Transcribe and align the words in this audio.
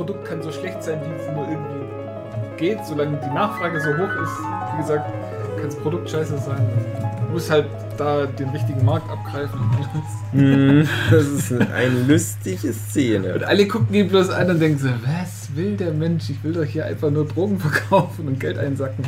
Produkt 0.00 0.24
kann 0.24 0.40
so 0.40 0.50
schlecht 0.50 0.82
sein, 0.82 0.98
wie 1.04 1.22
es 1.22 1.30
nur 1.36 1.46
irgendwie 1.46 2.56
geht, 2.56 2.78
solange 2.86 3.18
die 3.22 3.34
Nachfrage 3.34 3.78
so 3.82 3.90
hoch 3.90 4.22
ist. 4.22 4.32
Wie 4.72 4.80
gesagt, 4.80 5.12
kann 5.56 5.66
das 5.66 5.76
Produkt 5.76 6.08
scheiße 6.08 6.38
sein. 6.38 6.66
Du 7.26 7.34
musst 7.34 7.50
halt 7.50 7.66
da 7.98 8.24
den 8.24 8.48
richtigen 8.48 8.82
Markt 8.82 9.10
abgreifen. 9.10 9.60
Mm, 10.32 10.84
das 11.10 11.26
ist 11.26 11.50
eine 11.50 12.04
lustige 12.06 12.72
Szene. 12.72 13.34
Und 13.34 13.42
alle 13.42 13.66
gucken 13.66 13.92
ihn 13.92 14.06
bloß 14.06 14.30
an 14.30 14.48
und 14.48 14.60
denken 14.60 14.78
so, 14.78 14.86
was 14.86 15.48
will 15.56 15.76
der 15.76 15.92
Mensch? 15.92 16.30
Ich 16.30 16.44
will 16.44 16.52
doch 16.52 16.62
hier 16.62 16.86
einfach 16.86 17.10
nur 17.10 17.26
Drogen 17.26 17.58
verkaufen 17.58 18.28
und 18.28 18.38
Geld 18.38 18.56
einsacken. 18.56 19.04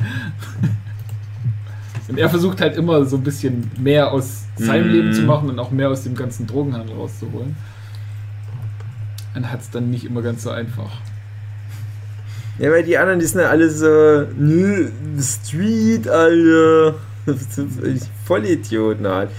Und 2.09 2.19
er 2.19 2.29
versucht 2.29 2.61
halt 2.61 2.77
immer 2.77 3.05
so 3.05 3.19
ein 3.19 3.23
bisschen 3.23 3.71
mehr 3.79 4.11
aus 4.11 4.47
seinem 4.57 4.89
mm. 4.89 4.93
Leben 4.93 5.13
zu 5.13 5.23
machen 5.23 5.49
und 5.49 5.61
auch 5.61 5.71
mehr 5.71 5.91
aus 5.91 6.03
dem 6.03 6.17
ganzen 6.17 6.49
Drogenhandel 6.49 6.97
rauszuholen. 6.97 7.55
Und 9.35 9.51
hat 9.51 9.61
es 9.61 9.71
dann 9.71 9.91
nicht 9.91 10.05
immer 10.05 10.23
ganz 10.23 10.43
so 10.43 10.51
einfach. 10.51 10.91
Ja, 12.59 12.71
weil 12.71 12.83
die 12.83 12.99
anderen, 12.99 13.19
die 13.19 13.27
sind 13.27 13.41
ja 13.41 13.49
alle 13.49 13.71
so, 13.71 14.27
nö, 14.37 14.91
Street, 15.21 16.09
Alter. 16.09 16.97
Vollidioten 18.27 19.07
halt. 19.07 19.31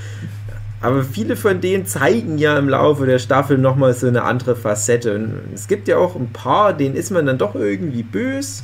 Aber 0.81 1.03
viele 1.03 1.37
von 1.37 1.61
denen 1.61 1.85
zeigen 1.85 2.37
ja 2.37 2.57
im 2.57 2.67
Laufe 2.67 3.05
der 3.05 3.19
Staffel 3.19 3.57
nochmal 3.57 3.93
so 3.93 4.07
eine 4.07 4.23
andere 4.23 4.55
Facette. 4.55 5.15
Und 5.15 5.53
es 5.53 5.67
gibt 5.67 5.87
ja 5.87 5.97
auch 5.97 6.15
ein 6.15 6.33
paar, 6.33 6.73
denen 6.73 6.95
ist 6.95 7.11
man 7.11 7.25
dann 7.25 7.37
doch 7.37 7.55
irgendwie 7.55 8.03
böse. 8.03 8.63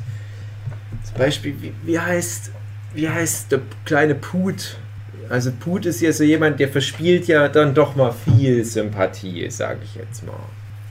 Zum 1.06 1.18
Beispiel, 1.18 1.56
wie, 1.62 1.73
wie 1.86 2.00
heißt, 2.00 2.52
wie 2.94 3.08
heißt 3.08 3.52
der 3.54 3.62
kleine 3.86 4.16
Put? 4.16 4.76
Also 5.30 5.52
Put 5.58 5.86
ist 5.86 6.02
ja 6.02 6.12
so 6.12 6.23
jemand, 6.26 6.59
der 6.59 6.68
verspielt 6.68 7.28
ja 7.28 7.48
dann 7.48 7.73
doch 7.73 7.96
mal 7.96 8.12
viel 8.12 8.66
Sympathie, 8.66 9.50
sage 9.50 9.80
ich 9.84 9.96
jetzt 9.96 10.26
mal. 10.26 10.34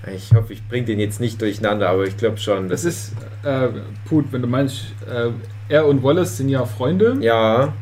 Ich 0.06 0.32
hoffe, 0.32 0.52
ich 0.52 0.66
bringe 0.68 0.86
den 0.86 1.00
jetzt 1.00 1.20
nicht 1.20 1.40
durcheinander, 1.40 1.88
aber 1.90 2.04
ich 2.04 2.16
glaube 2.16 2.38
schon. 2.38 2.68
Das 2.68 2.84
ist 2.84 3.12
äh, 3.44 3.68
Put, 4.08 4.32
wenn 4.32 4.42
du 4.42 4.48
meinst, 4.48 4.86
äh, 5.10 5.30
er 5.68 5.86
und 5.86 6.02
Wallace 6.02 6.36
sind 6.36 6.48
ja 6.48 6.64
Freunde. 6.64 7.16
Ja. 7.20 7.72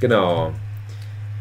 Genau. 0.00 0.52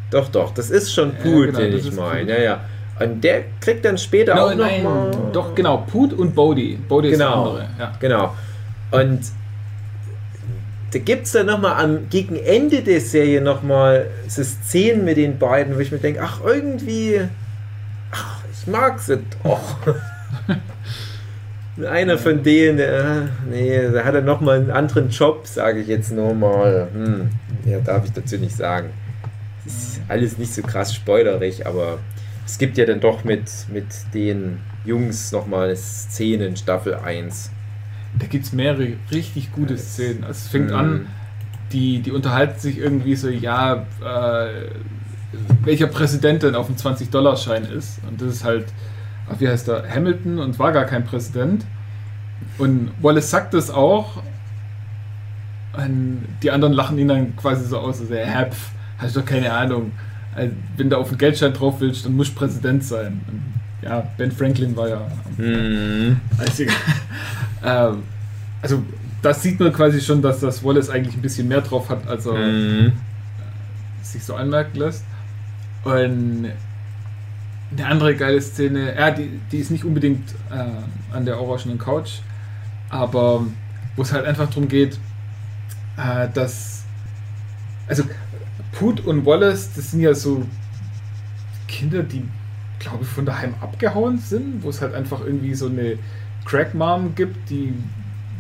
Doch, 0.09 0.29
doch, 0.29 0.53
das 0.53 0.69
ist 0.69 0.93
schon 0.93 1.13
Put, 1.15 1.47
genau, 1.47 1.59
den 1.59 1.77
ich 1.77 1.91
meine. 1.91 2.31
Ja, 2.31 2.41
ja. 2.41 2.61
Und 2.99 3.23
der 3.23 3.43
kriegt 3.59 3.85
dann 3.85 3.97
später 3.97 4.35
no, 4.35 4.41
auch 4.41 4.55
noch 4.55 4.83
mal 4.83 5.11
Doch, 5.31 5.53
genau, 5.53 5.85
Put 5.85 6.13
und 6.13 6.33
Bodhi. 6.33 6.79
Bodhi 6.87 7.11
genau, 7.11 7.13
ist 7.13 7.19
der 7.19 7.35
andere. 7.35 7.69
Ja. 7.77 7.93
Genau. 7.99 8.35
Und 8.91 9.19
da 10.91 10.99
gibt 10.99 11.25
es 11.25 11.33
dann 11.33 11.47
nochmal 11.47 11.83
am 11.83 12.09
gegen 12.09 12.37
Ende 12.37 12.81
der 12.81 13.01
Serie 13.01 13.41
nochmal 13.41 14.07
so 14.27 14.41
Szenen 14.43 15.03
mit 15.03 15.17
den 15.17 15.37
beiden, 15.37 15.75
wo 15.75 15.79
ich 15.79 15.91
mir 15.91 15.97
denke, 15.97 16.21
ach, 16.23 16.39
irgendwie, 16.43 17.21
mag 18.67 18.99
sie 18.99 19.19
doch. 19.43 19.77
Einer 21.89 22.17
von 22.17 22.41
denen, 22.41 22.79
äh, 22.79 23.27
nee, 23.49 23.91
da 23.91 24.03
hat 24.03 24.15
er 24.15 24.21
nochmal 24.21 24.57
einen 24.57 24.71
anderen 24.71 25.09
Job, 25.09 25.45
sage 25.45 25.81
ich 25.81 25.87
jetzt 25.87 26.11
nur 26.11 26.33
mal. 26.33 26.87
Hm. 26.91 27.29
Mehr 27.65 27.79
darf 27.81 28.05
ich 28.05 28.13
dazu 28.13 28.37
nicht 28.37 28.55
sagen. 28.55 28.89
Es 29.65 29.73
ist 29.73 30.01
alles 30.07 30.37
nicht 30.37 30.53
so 30.53 30.63
krass 30.63 30.95
spoilerig, 30.95 31.67
aber 31.67 31.99
es 32.45 32.57
gibt 32.57 32.77
ja 32.77 32.85
dann 32.85 32.99
doch 32.99 33.23
mit, 33.23 33.51
mit 33.71 33.85
den 34.13 34.59
Jungs 34.85 35.31
nochmal 35.31 35.75
Szenen 35.75 36.47
in 36.47 36.55
Staffel 36.55 36.95
1. 36.95 37.51
Da 38.17 38.25
gibt 38.25 38.45
es 38.45 38.53
mehrere 38.53 38.93
richtig 39.11 39.51
gute 39.51 39.73
das, 39.73 39.93
Szenen. 39.93 40.23
Also 40.23 40.45
es 40.45 40.47
fängt 40.47 40.71
mm. 40.71 40.75
an, 40.75 41.07
die, 41.71 41.99
die 42.01 42.11
unterhalten 42.11 42.59
sich 42.59 42.79
irgendwie 42.79 43.15
so, 43.15 43.29
ja, 43.29 43.85
äh, 44.03 44.69
welcher 45.63 45.87
Präsident 45.87 46.43
denn 46.43 46.55
auf 46.55 46.67
dem 46.67 46.75
20-Dollar-Schein 46.75 47.65
ist. 47.65 47.99
Und 48.07 48.21
das 48.21 48.27
ist 48.29 48.43
halt, 48.43 48.65
wie 49.39 49.47
heißt 49.47 49.67
der, 49.67 49.83
Hamilton 49.89 50.39
und 50.39 50.57
war 50.59 50.71
gar 50.71 50.85
kein 50.85 51.05
Präsident. 51.05 51.65
Und 52.57 52.91
Wallace 53.01 53.29
sagt 53.29 53.53
das 53.53 53.69
auch, 53.69 54.21
und 55.73 56.25
die 56.41 56.49
anderen 56.49 56.73
lachen 56.73 56.97
ihn 56.97 57.07
dann 57.07 57.35
quasi 57.35 57.65
so 57.65 57.77
aus, 57.77 58.01
also, 58.01 58.13
er 58.13 58.25
Hepf, 58.25 58.71
hast 58.97 59.15
doch 59.15 59.25
keine 59.25 59.51
Ahnung. 59.53 59.91
Also, 60.33 60.53
wenn 60.75 60.89
du 60.89 60.97
auf 60.97 61.09
den 61.09 61.17
Geldschein 61.17 61.53
drauf 61.53 61.75
willst, 61.79 62.05
dann 62.05 62.15
musst 62.15 62.31
du 62.31 62.35
Präsident 62.35 62.83
sein. 62.83 63.21
Und 63.27 63.43
ja, 63.83 64.07
Ben 64.17 64.31
Franklin 64.31 64.75
war 64.75 64.89
ja. 64.89 65.07
Mhm. 65.37 66.19
Also, 66.37 66.63
ähm, 67.63 68.03
also, 68.61 68.83
das 69.21 69.43
sieht 69.43 69.59
man 69.59 69.71
quasi 69.71 70.01
schon, 70.01 70.21
dass 70.21 70.39
das 70.39 70.63
Wallace 70.63 70.89
eigentlich 70.89 71.15
ein 71.15 71.21
bisschen 71.21 71.47
mehr 71.47 71.61
drauf 71.61 71.89
hat, 71.89 72.07
als 72.07 72.25
er 72.25 72.33
mhm. 72.33 72.93
sich 74.01 74.23
so 74.23 74.35
anmerken 74.35 74.77
lässt. 74.77 75.03
Und 75.87 76.51
eine 77.71 77.85
andere 77.85 78.15
geile 78.15 78.41
Szene, 78.41 78.95
ja, 78.95 79.11
die, 79.11 79.39
die 79.51 79.57
ist 79.57 79.71
nicht 79.71 79.85
unbedingt 79.85 80.31
äh, 80.51 81.15
an 81.15 81.25
der 81.25 81.39
orangenen 81.39 81.77
Couch, 81.77 82.19
aber 82.89 83.45
wo 83.95 84.01
es 84.01 84.11
halt 84.11 84.25
einfach 84.25 84.49
darum 84.49 84.67
geht, 84.67 84.99
äh, 85.97 86.27
dass. 86.33 86.83
Also, 87.87 88.03
Put 88.73 89.05
und 89.05 89.25
Wallace, 89.25 89.73
das 89.75 89.91
sind 89.91 90.01
ja 90.01 90.13
so 90.13 90.45
Kinder, 91.67 92.03
die, 92.03 92.23
glaube 92.79 93.03
ich, 93.03 93.07
von 93.07 93.25
daheim 93.25 93.55
abgehauen 93.61 94.19
sind, 94.19 94.61
wo 94.61 94.69
es 94.69 94.81
halt 94.81 94.93
einfach 94.93 95.21
irgendwie 95.21 95.55
so 95.55 95.67
eine 95.67 95.97
Crack-Mom 96.45 97.15
gibt, 97.15 97.49
die 97.49 97.73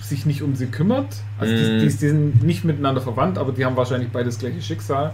sich 0.01 0.25
nicht 0.25 0.43
um 0.43 0.55
sie 0.55 0.67
kümmert. 0.67 1.15
Also, 1.39 1.53
mm. 1.53 1.57
die, 1.57 1.79
die, 1.79 1.85
die, 1.85 1.89
sind 1.89 2.43
nicht 2.43 2.65
miteinander 2.65 3.01
verwandt, 3.01 3.37
aber 3.37 3.53
die 3.53 3.65
haben 3.65 3.77
wahrscheinlich 3.77 4.09
beide 4.11 4.25
das 4.25 4.37
gleiche 4.37 4.61
Schicksal. 4.61 5.13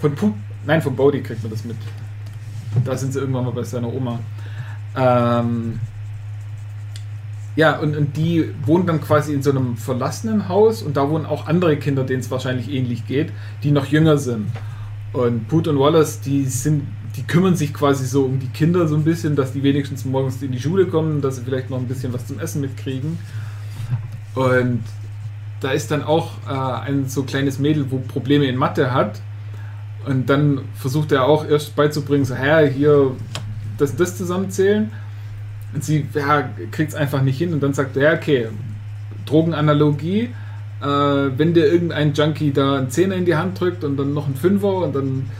Von 0.00 0.14
Put, 0.16 0.34
nein, 0.66 0.82
von 0.82 0.96
Bodhi 0.96 1.22
kriegt 1.22 1.42
man 1.42 1.50
das 1.50 1.64
mit. 1.64 1.76
Da 2.84 2.96
sind 2.96 3.12
sie 3.12 3.20
irgendwann 3.20 3.44
mal 3.44 3.52
bei 3.52 3.64
seiner 3.64 3.92
Oma. 3.92 4.18
Ähm, 4.96 5.78
ja, 7.54 7.78
und, 7.78 7.96
und 7.96 8.16
die 8.16 8.48
wohnen 8.64 8.86
dann 8.86 9.00
quasi 9.00 9.34
in 9.34 9.42
so 9.42 9.50
einem 9.50 9.76
verlassenen 9.76 10.48
Haus 10.48 10.82
und 10.82 10.96
da 10.96 11.08
wohnen 11.10 11.26
auch 11.26 11.46
andere 11.46 11.76
Kinder, 11.76 12.04
denen 12.04 12.20
es 12.20 12.30
wahrscheinlich 12.30 12.70
ähnlich 12.70 13.06
geht, 13.06 13.30
die 13.62 13.70
noch 13.70 13.86
jünger 13.86 14.16
sind. 14.16 14.46
Und 15.12 15.48
Put 15.48 15.68
und 15.68 15.78
Wallace, 15.78 16.20
die 16.20 16.46
sind, 16.46 16.84
die 17.16 17.22
kümmern 17.24 17.54
sich 17.54 17.74
quasi 17.74 18.06
so 18.06 18.24
um 18.24 18.38
die 18.38 18.48
Kinder 18.48 18.88
so 18.88 18.96
ein 18.96 19.04
bisschen, 19.04 19.36
dass 19.36 19.52
die 19.52 19.62
wenigstens 19.62 20.06
morgens 20.06 20.40
in 20.42 20.52
die 20.52 20.60
Schule 20.60 20.86
kommen, 20.86 21.20
dass 21.20 21.36
sie 21.36 21.42
vielleicht 21.42 21.68
noch 21.68 21.78
ein 21.78 21.88
bisschen 21.88 22.14
was 22.14 22.26
zum 22.26 22.38
Essen 22.38 22.62
mitkriegen. 22.62 23.18
Und 24.34 24.82
da 25.60 25.72
ist 25.72 25.90
dann 25.90 26.02
auch 26.02 26.30
äh, 26.48 26.88
ein 26.88 27.08
so 27.08 27.22
kleines 27.24 27.58
Mädel, 27.58 27.90
wo 27.90 27.98
Probleme 27.98 28.46
in 28.46 28.56
Mathe 28.56 28.94
hat. 28.94 29.20
Und 30.06 30.28
dann 30.28 30.62
versucht 30.74 31.12
er 31.12 31.24
auch 31.24 31.46
erst 31.46 31.76
beizubringen, 31.76 32.24
so, 32.24 32.34
hä, 32.34 32.70
hier 32.70 33.12
das 33.78 33.96
das 33.96 34.16
zusammenzählen. 34.16 34.90
Und 35.74 35.84
sie 35.84 36.06
ja, 36.14 36.48
kriegt 36.70 36.90
es 36.90 36.94
einfach 36.94 37.22
nicht 37.22 37.38
hin 37.38 37.52
und 37.52 37.62
dann 37.62 37.72
sagt 37.72 37.96
er, 37.96 38.14
okay, 38.14 38.48
Drogenanalogie, 39.24 40.30
äh, 40.82 40.86
wenn 40.86 41.54
dir 41.54 41.66
irgendein 41.66 42.12
Junkie 42.12 42.52
da 42.52 42.76
einen 42.76 42.90
Zehner 42.90 43.14
in 43.14 43.24
die 43.24 43.36
Hand 43.36 43.58
drückt 43.58 43.84
und 43.84 43.96
dann 43.96 44.12
noch 44.12 44.26
einen 44.26 44.34
Fünfer 44.34 44.74
und 44.74 44.94
dann 44.94 45.30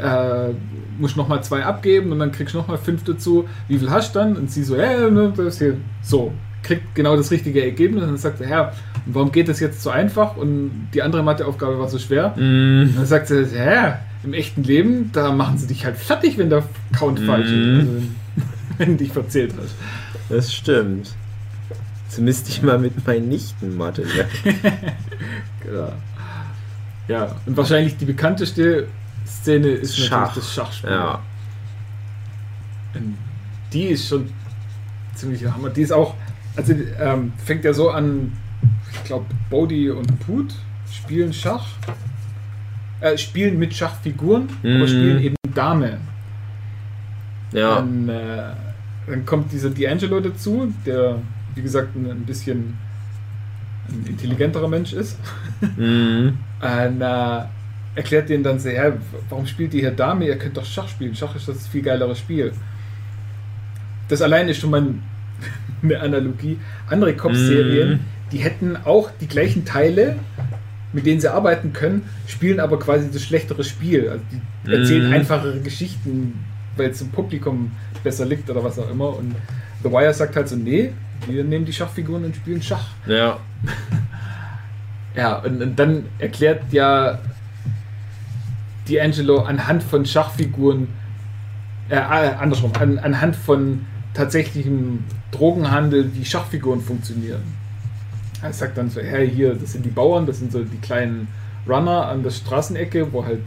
äh, 0.00 0.54
musst 0.98 1.16
du 1.16 1.20
nochmal 1.20 1.42
zwei 1.42 1.64
abgeben 1.64 2.12
und 2.12 2.18
dann 2.18 2.30
kriegst 2.30 2.54
du 2.54 2.58
nochmal 2.58 2.78
fünf 2.78 3.04
dazu, 3.04 3.48
wie 3.68 3.78
viel 3.78 3.90
hast 3.90 4.14
du 4.14 4.20
dann? 4.20 4.36
Und 4.36 4.50
sie 4.50 4.62
so, 4.62 4.76
ja, 4.76 5.10
ne, 5.10 5.32
das 5.36 5.58
hier, 5.58 5.76
so, 6.02 6.32
kriegt 6.64 6.94
genau 6.94 7.16
das 7.16 7.30
richtige 7.30 7.62
Ergebnis 7.62 8.02
und 8.02 8.08
dann 8.08 8.18
sagt 8.18 8.40
er, 8.40 8.48
ja, 8.48 8.72
warum 9.06 9.30
geht 9.30 9.48
das 9.48 9.60
jetzt 9.60 9.82
so 9.82 9.90
einfach 9.90 10.36
und 10.36 10.88
die 10.92 11.02
andere 11.02 11.22
Matheaufgabe 11.22 11.78
war 11.78 11.88
so 11.88 11.98
schwer? 11.98 12.34
Mm. 12.36 12.88
Und 12.88 12.96
dann 12.96 13.06
sagt 13.06 13.28
sie, 13.28 13.46
ja, 13.54 14.00
im 14.24 14.32
echten 14.32 14.64
Leben, 14.64 15.10
da 15.12 15.32
machen 15.32 15.58
sie 15.58 15.66
dich 15.66 15.84
halt 15.84 15.96
fertig, 15.96 16.38
wenn 16.38 16.50
der 16.50 16.64
Count 16.98 17.20
mm. 17.20 17.26
falsch 17.26 17.50
ist. 17.50 17.78
Also, 17.78 18.02
wenn 18.78 18.88
du 18.92 19.04
dich 19.04 19.12
verzählt 19.12 19.54
hast. 19.56 19.74
Das 20.28 20.52
stimmt. 20.52 21.14
Müsste 22.16 22.50
ich 22.50 22.62
mal 22.62 22.78
mit 22.78 23.06
meinen 23.06 23.28
Nichten 23.28 23.76
Mathe 23.76 24.02
lernen. 24.02 24.30
genau. 25.64 25.92
Ja, 27.08 27.34
und 27.44 27.56
wahrscheinlich 27.56 27.96
die 27.96 28.04
bekannteste 28.04 28.86
Szene 29.26 29.68
ist 29.68 29.98
Schach. 29.98 30.28
natürlich 30.28 30.44
das 30.44 30.54
Schachspiel. 30.54 30.90
Ja. 30.90 31.22
Die 33.72 33.84
ist 33.86 34.08
schon 34.08 34.28
ziemlich 35.14 35.44
Hammer. 35.44 35.70
Die 35.70 35.82
ist 35.82 35.92
auch, 35.92 36.14
also 36.56 36.74
ähm, 37.00 37.32
fängt 37.44 37.64
ja 37.64 37.72
so 37.72 37.90
an, 37.90 38.32
ich 38.92 39.04
glaube, 39.04 39.26
Bodhi 39.50 39.90
und 39.90 40.20
Put 40.20 40.54
spielen 40.90 41.32
Schach. 41.32 41.66
Äh, 43.00 43.18
spielen 43.18 43.58
mit 43.58 43.74
Schachfiguren, 43.74 44.48
mhm. 44.62 44.76
aber 44.76 44.88
spielen 44.88 45.20
eben 45.20 45.34
Dame. 45.54 45.98
Ja. 47.52 47.76
Dann, 47.76 48.08
äh, 48.08 48.52
dann 49.06 49.26
kommt 49.26 49.52
dieser 49.52 49.68
D'Angelo 49.68 50.20
dazu, 50.20 50.72
der, 50.86 51.18
wie 51.54 51.62
gesagt, 51.62 51.94
ein, 51.96 52.10
ein 52.10 52.24
bisschen 52.24 52.78
ein 53.88 54.06
intelligenterer 54.06 54.68
Mensch 54.68 54.92
ist. 54.92 55.18
Mhm. 55.76 56.38
Und, 56.60 57.00
äh, 57.00 57.40
erklärt 57.94 58.28
denen 58.28 58.42
dann 58.42 58.58
sehr, 58.58 58.72
ja, 58.72 58.92
warum 59.28 59.46
spielt 59.46 59.74
ihr 59.74 59.80
hier 59.80 59.90
Dame? 59.90 60.26
Ihr 60.26 60.38
könnt 60.38 60.56
doch 60.56 60.64
Schach 60.64 60.88
spielen. 60.88 61.14
Schach 61.14 61.34
ist 61.36 61.48
das 61.48 61.66
viel 61.68 61.82
geilere 61.82 62.16
Spiel. 62.16 62.52
Das 64.08 64.20
allein 64.22 64.48
ist 64.48 64.60
schon 64.60 64.70
mal 64.70 64.94
eine 65.84 66.00
Analogie. 66.00 66.58
Andere 66.88 67.14
Kopfserien, 67.14 67.94
mm. 67.94 68.00
die 68.32 68.38
hätten 68.38 68.76
auch 68.84 69.10
die 69.20 69.26
gleichen 69.26 69.64
Teile, 69.64 70.16
mit 70.92 71.06
denen 71.06 71.20
sie 71.20 71.32
arbeiten 71.32 71.72
können, 71.72 72.02
spielen 72.26 72.60
aber 72.60 72.78
quasi 72.78 73.10
das 73.10 73.22
schlechtere 73.22 73.64
Spiel. 73.64 74.08
Also 74.08 74.24
die 74.66 74.72
erzählen 74.72 75.10
mm. 75.10 75.12
einfachere 75.12 75.60
Geschichten, 75.60 76.44
weil 76.76 76.90
es 76.90 77.00
im 77.00 77.10
Publikum 77.10 77.72
besser 78.02 78.24
liegt 78.24 78.48
oder 78.50 78.62
was 78.62 78.78
auch 78.78 78.90
immer. 78.90 79.16
Und 79.16 79.34
The 79.82 79.90
Wire 79.90 80.14
sagt 80.14 80.36
halt 80.36 80.48
so, 80.48 80.56
nee, 80.56 80.92
wir 81.26 81.44
nehmen 81.44 81.64
die 81.64 81.72
Schachfiguren 81.72 82.24
und 82.24 82.36
spielen 82.36 82.62
Schach. 82.62 82.88
Ja. 83.06 83.38
Ja, 85.16 85.36
und, 85.36 85.62
und 85.62 85.78
dann 85.78 86.06
erklärt 86.18 86.72
ja 86.72 87.20
D'Angelo 88.88 89.44
anhand 89.44 89.82
von 89.82 90.04
Schachfiguren, 90.04 90.88
äh, 91.88 91.96
äh, 91.96 91.98
andersrum, 91.98 92.72
an, 92.78 92.98
anhand 92.98 93.36
von 93.36 93.86
tatsächlichem 94.14 95.04
Drogenhandel, 95.32 96.14
wie 96.14 96.24
Schachfiguren 96.24 96.80
funktionieren. 96.80 97.42
Er 98.42 98.52
sagt 98.52 98.78
dann 98.78 98.90
so, 98.90 99.00
hey, 99.00 99.28
hier, 99.28 99.54
das 99.54 99.72
sind 99.72 99.84
die 99.84 99.90
Bauern, 99.90 100.26
das 100.26 100.38
sind 100.38 100.52
so 100.52 100.62
die 100.62 100.78
kleinen 100.78 101.28
Runner 101.68 102.08
an 102.08 102.22
der 102.22 102.30
Straßenecke, 102.30 103.12
wo 103.12 103.24
halt 103.24 103.42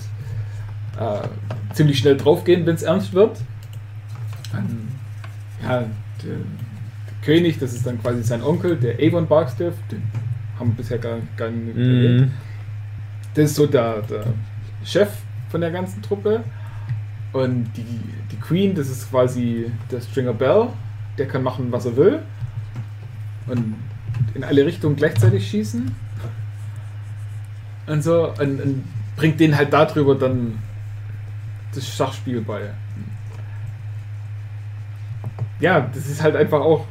äh, 0.99 1.27
ziemlich 1.73 1.99
schnell 1.99 2.17
draufgehen, 2.17 2.65
wenn 2.65 2.75
es 2.75 2.83
ernst 2.83 3.13
wird. 3.13 3.39
Dann, 4.51 4.87
ja, 5.63 5.79
der, 5.79 5.87
der, 6.23 6.37
König, 7.23 7.59
das 7.59 7.73
ist 7.73 7.85
dann 7.85 8.01
quasi 8.01 8.23
sein 8.23 8.41
Onkel, 8.41 8.77
der 8.77 8.95
Avon 9.05 9.27
Barkstiff, 9.27 9.73
den 9.91 10.01
haben 10.57 10.71
wir 10.71 10.77
bisher 10.77 10.97
gar, 10.97 11.17
gar 11.35 11.49
nicht 11.49 11.75
Mhm. 11.75 12.31
Das 13.33 13.51
ist 13.51 13.55
so 13.55 13.67
der, 13.67 14.01
der 14.03 14.23
Chef 14.83 15.09
von 15.49 15.61
der 15.61 15.71
ganzen 15.71 16.01
Truppe. 16.01 16.43
Und 17.43 17.71
die, 17.75 17.85
die 18.31 18.37
Queen, 18.37 18.75
das 18.75 18.89
ist 18.89 19.09
quasi 19.09 19.71
der 19.91 20.01
Stringer 20.01 20.33
Bell, 20.33 20.67
der 21.17 21.27
kann 21.27 21.43
machen, 21.43 21.71
was 21.71 21.85
er 21.85 21.95
will. 21.95 22.19
Und 23.47 23.75
in 24.33 24.43
alle 24.43 24.65
Richtungen 24.65 24.95
gleichzeitig 24.95 25.47
schießen. 25.49 25.91
Und 27.87 28.03
so. 28.03 28.29
Und, 28.39 28.61
und 28.61 28.83
bringt 29.15 29.39
denen 29.39 29.55
halt 29.57 29.73
darüber 29.73 30.15
dann 30.15 30.59
das 31.73 31.87
Schachspiel 31.87 32.41
bei. 32.41 32.69
Ja, 35.59 35.81
das 35.93 36.07
ist 36.07 36.21
halt 36.21 36.35
einfach 36.35 36.59
auch, 36.59 36.85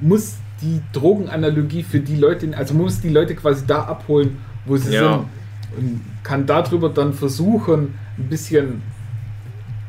muss 0.00 0.36
die 0.62 0.80
Drogenanalogie 0.92 1.82
für 1.82 2.00
die 2.00 2.16
Leute, 2.16 2.56
also 2.56 2.74
muss 2.74 3.00
die 3.00 3.10
Leute 3.10 3.34
quasi 3.34 3.66
da 3.66 3.82
abholen, 3.82 4.38
wo 4.64 4.76
sie 4.76 4.94
Ja. 4.94 5.18
sind. 5.18 5.24
Und 5.76 6.00
kann 6.22 6.46
darüber 6.46 6.88
dann 6.88 7.12
versuchen, 7.12 7.94
ein 8.16 8.28
bisschen 8.28 8.82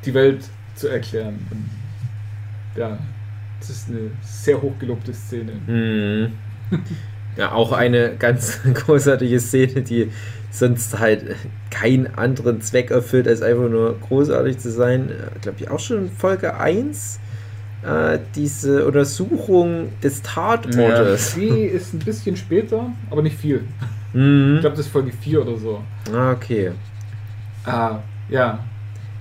die 0.05 0.13
Welt 0.13 0.41
zu 0.75 0.87
erklären. 0.87 1.39
Und 1.51 1.69
ja, 2.79 2.97
das 3.59 3.69
ist 3.69 3.89
eine 3.89 4.11
sehr 4.21 4.61
hochgelobte 4.61 5.13
Szene. 5.13 5.53
Mhm. 5.67 6.31
Ja, 7.35 7.51
auch 7.51 7.71
eine 7.71 8.15
ganz 8.17 8.59
großartige 8.73 9.39
Szene, 9.39 9.81
die 9.81 10.11
sonst 10.51 10.99
halt 10.99 11.35
keinen 11.69 12.07
anderen 12.15 12.61
Zweck 12.61 12.91
erfüllt, 12.91 13.27
als 13.27 13.41
einfach 13.41 13.69
nur 13.69 13.99
großartig 13.99 14.57
zu 14.57 14.71
sein. 14.71 15.11
Glaube 15.41 15.57
ich 15.59 15.69
auch 15.69 15.79
schon 15.79 16.05
in 16.05 16.11
Folge 16.11 16.57
1. 16.57 17.19
Äh, 17.81 18.19
diese 18.35 18.85
Untersuchung 18.85 19.89
des 20.03 20.21
Tatortes. 20.21 21.35
Die 21.35 21.47
ist 21.47 21.93
ein 21.93 21.99
bisschen 21.99 22.35
später, 22.35 22.91
aber 23.09 23.21
nicht 23.21 23.37
viel. 23.37 23.63
Ich 24.11 24.15
Mhm. 24.19 24.57
glaube, 24.59 24.75
das 24.75 24.87
ist 24.87 24.91
Folge 24.91 25.11
4 25.11 25.41
oder 25.43 25.55
so. 25.57 25.81
Ah, 26.11 26.31
okay. 26.31 26.71
Ah, 27.63 27.99
ja. 28.27 28.59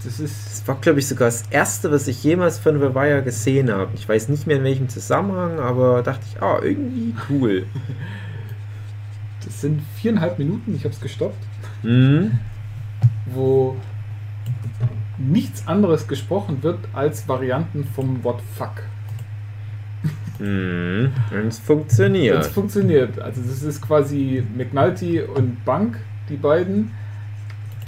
Das 0.09 0.21
ist. 0.21 0.47
Das 0.47 0.67
war, 0.69 0.77
glaube 0.81 1.01
ich, 1.01 1.07
sogar 1.07 1.29
das 1.29 1.43
erste, 1.51 1.91
was 1.91 2.09
ich 2.09 2.25
jemals 2.25 2.59
von 2.59 2.81
The 2.81 2.95
Wire 2.95 3.23
gesehen 3.23 3.71
habe. 3.71 3.91
Ich 3.95 4.09
weiß 4.09 4.29
nicht 4.31 4.47
mehr 4.47 4.57
in 4.57 4.65
welchem 4.65 4.89
Zusammenhang, 4.89 5.59
aber 5.59 6.03
dachte 6.03 6.25
ich, 6.35 6.43
ah, 6.43 6.59
irgendwie 6.63 7.15
cool. 7.29 7.67
Das 9.45 9.61
sind 9.63 9.81
viereinhalb 9.97 10.39
Minuten, 10.39 10.75
ich 10.75 10.85
habe 10.85 10.93
es 10.95 11.01
gestoppt, 11.01 11.43
Mhm. 11.83 12.39
wo 13.27 13.77
nichts 15.17 15.67
anderes 15.67 16.07
gesprochen 16.09 16.63
wird 16.63 16.79
als 16.93 17.27
Varianten 17.29 17.85
vom 17.85 18.23
Wort 18.25 18.43
Fuck. 18.57 18.83
Mhm. 20.39 21.13
Und 21.31 21.47
es 21.47 21.59
Es 21.59 21.61
funktioniert. 21.61 22.47
funktioniert. 22.47 23.19
Also 23.21 23.41
das 23.43 23.63
ist 23.63 23.81
quasi 23.81 24.43
McNulty 24.57 25.21
und 25.23 25.65
Bank, 25.65 25.99
die 26.29 26.37
beiden, 26.37 26.91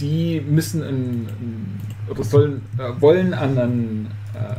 die 0.00 0.40
müssen 0.40 0.82
ein, 0.82 1.26
ein 1.40 1.80
oder 2.10 2.24
sollen 2.24 2.62
äh, 2.78 3.00
wollen 3.00 3.34
an 3.34 3.58
einen 3.58 4.06
äh, 4.34 4.54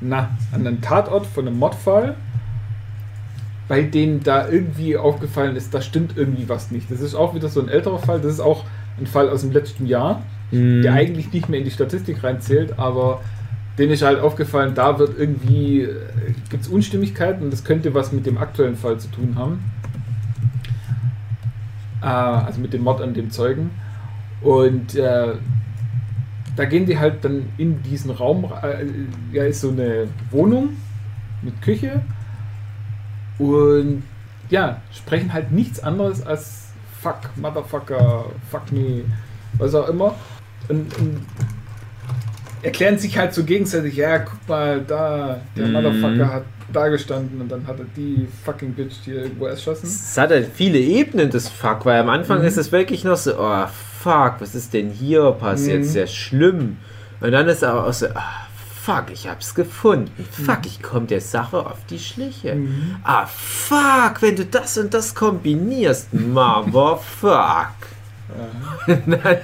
na, 0.00 0.30
an 0.52 0.66
einen 0.66 0.80
Tatort 0.80 1.26
von 1.26 1.46
einem 1.46 1.58
Mordfall, 1.58 2.14
bei 3.68 3.82
denen 3.82 4.22
da 4.22 4.48
irgendwie 4.48 4.96
aufgefallen 4.96 5.56
ist, 5.56 5.72
da 5.72 5.80
stimmt 5.80 6.16
irgendwie 6.16 6.48
was 6.48 6.70
nicht. 6.70 6.90
Das 6.90 7.00
ist 7.00 7.14
auch 7.14 7.34
wieder 7.34 7.48
so 7.48 7.60
ein 7.60 7.68
älterer 7.68 7.98
Fall. 7.98 8.20
Das 8.20 8.32
ist 8.32 8.40
auch 8.40 8.64
ein 9.00 9.06
Fall 9.06 9.30
aus 9.30 9.40
dem 9.40 9.52
letzten 9.52 9.86
Jahr 9.86 10.22
Mhm. 10.50 10.82
der 10.82 10.92
eigentlich 10.92 11.32
nicht 11.32 11.48
mehr 11.48 11.58
in 11.58 11.64
die 11.64 11.70
Statistik 11.70 12.22
reinzählt, 12.22 12.78
aber 12.78 13.20
denen 13.78 13.92
ist 13.92 14.02
halt 14.02 14.20
aufgefallen, 14.20 14.74
da 14.74 14.98
wird 14.98 15.18
irgendwie, 15.18 15.88
gibt 16.48 16.62
es 16.62 16.68
Unstimmigkeiten 16.68 17.42
und 17.44 17.52
das 17.52 17.64
könnte 17.64 17.92
was 17.92 18.12
mit 18.12 18.24
dem 18.24 18.38
aktuellen 18.38 18.76
Fall 18.76 18.98
zu 18.98 19.08
tun 19.08 19.34
haben. 19.36 19.64
Äh, 22.02 22.06
also 22.06 22.60
mit 22.60 22.72
dem 22.72 22.82
Mord 22.82 23.00
an 23.00 23.14
dem 23.14 23.30
Zeugen. 23.30 23.70
Und 24.44 24.94
äh, 24.94 25.32
da 26.56 26.64
gehen 26.66 26.86
die 26.86 26.98
halt 26.98 27.24
dann 27.24 27.48
in 27.58 27.82
diesen 27.82 28.10
Raum, 28.12 28.44
äh, 28.62 28.84
ja, 29.34 29.44
ist 29.44 29.62
so 29.62 29.70
eine 29.70 30.06
Wohnung 30.30 30.76
mit 31.42 31.60
Küche 31.62 32.00
und 33.38 34.02
ja, 34.50 34.80
sprechen 34.92 35.32
halt 35.32 35.50
nichts 35.50 35.80
anderes 35.80 36.24
als 36.24 36.68
Fuck, 37.02 37.30
Motherfucker, 37.36 38.26
Fuck 38.50 38.70
me, 38.72 39.02
was 39.58 39.74
auch 39.74 39.88
immer. 39.88 40.14
Und, 40.68 40.96
und 40.98 41.20
erklären 42.62 42.98
sich 42.98 43.18
halt 43.18 43.34
so 43.34 43.44
gegenseitig, 43.44 43.96
ja, 43.96 44.18
guck 44.18 44.48
mal, 44.48 44.80
da, 44.86 45.40
der 45.56 45.66
Mhm. 45.66 45.72
Motherfucker 45.72 46.32
hat 46.32 46.44
da 46.72 46.88
gestanden 46.88 47.40
und 47.40 47.50
dann 47.50 47.66
hat 47.66 47.78
er 47.78 47.84
die 47.96 48.26
fucking 48.44 48.72
Bitch 48.72 48.94
hier 49.04 49.22
irgendwo 49.24 49.46
erschossen. 49.46 49.86
Es 49.86 50.16
hat 50.16 50.30
halt 50.30 50.48
viele 50.54 50.78
Ebenen, 50.78 51.30
das 51.30 51.48
Fuck, 51.48 51.84
weil 51.84 52.00
am 52.00 52.08
Anfang 52.08 52.40
Mhm. 52.40 52.46
ist 52.46 52.56
es 52.56 52.72
wirklich 52.72 53.04
noch 53.04 53.16
so, 53.16 53.38
oh 53.38 53.64
fuck, 54.04 54.34
was 54.40 54.54
ist 54.54 54.74
denn 54.74 54.90
hier 54.90 55.32
passiert? 55.32 55.80
Mhm. 55.80 55.84
Sehr 55.84 56.06
schlimm. 56.06 56.76
Und 57.20 57.32
dann 57.32 57.48
ist 57.48 57.64
aber 57.64 57.86
auch 57.86 57.92
so, 57.92 58.06
ah, 58.14 58.46
fuck, 58.82 59.06
ich 59.10 59.26
hab's 59.26 59.54
gefunden. 59.54 60.12
Fuck, 60.44 60.66
ich 60.66 60.82
komme 60.82 61.06
der 61.06 61.22
Sache 61.22 61.58
auf 61.58 61.78
die 61.88 61.98
Schliche. 61.98 62.54
Mhm. 62.54 62.96
Ah, 63.02 63.26
fuck, 63.26 64.20
wenn 64.20 64.36
du 64.36 64.44
das 64.44 64.76
und 64.76 64.92
das 64.92 65.14
kombinierst, 65.14 66.12
Mother 66.12 66.98
fuck. 66.98 67.72
Ja. 68.86 68.94
Und 68.94 69.02
dann, 69.24 69.38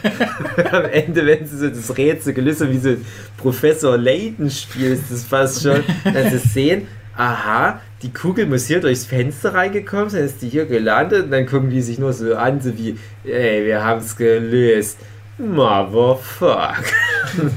am 0.72 0.84
Ende, 0.84 1.24
wenn 1.24 1.46
sie 1.46 1.56
so 1.56 1.68
das 1.68 1.96
Rätsel 1.96 2.34
gelöst 2.34 2.60
haben, 2.60 2.72
wie 2.72 2.78
so 2.78 2.96
Professor 3.38 3.96
Layton 3.96 4.50
spielt, 4.50 4.98
ist 4.98 5.10
das 5.10 5.24
fast 5.24 5.62
schon, 5.62 5.82
dass 6.05 6.32
sie 6.32 6.48
sehen, 6.48 6.88
aha, 7.17 7.81
die 8.02 8.12
Kugel 8.12 8.46
muss 8.46 8.66
hier 8.66 8.80
durchs 8.80 9.04
Fenster 9.04 9.54
reingekommen 9.54 10.08
sein, 10.08 10.24
ist 10.24 10.40
die 10.40 10.48
hier 10.48 10.66
gelandet 10.66 11.24
und 11.24 11.30
dann 11.30 11.46
gucken 11.46 11.70
die 11.70 11.82
sich 11.82 11.98
nur 11.98 12.12
so 12.12 12.34
an, 12.34 12.60
so 12.60 12.76
wie, 12.78 12.96
ey, 13.24 13.66
wir 13.66 13.84
haben 13.84 14.00
es 14.00 14.16
gelöst. 14.16 14.98
Motherfuck. 15.38 16.76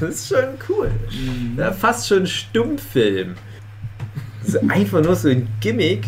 Das 0.00 0.02
ist 0.02 0.28
schon 0.28 0.54
cool. 0.68 0.88
Mhm. 1.10 1.58
Ja, 1.58 1.72
fast 1.72 2.06
schon 2.06 2.28
Stummfilm. 2.28 3.34
So 4.44 4.60
einfach 4.68 5.02
nur 5.02 5.16
so 5.16 5.28
ein 5.28 5.48
Gimmick. 5.60 6.04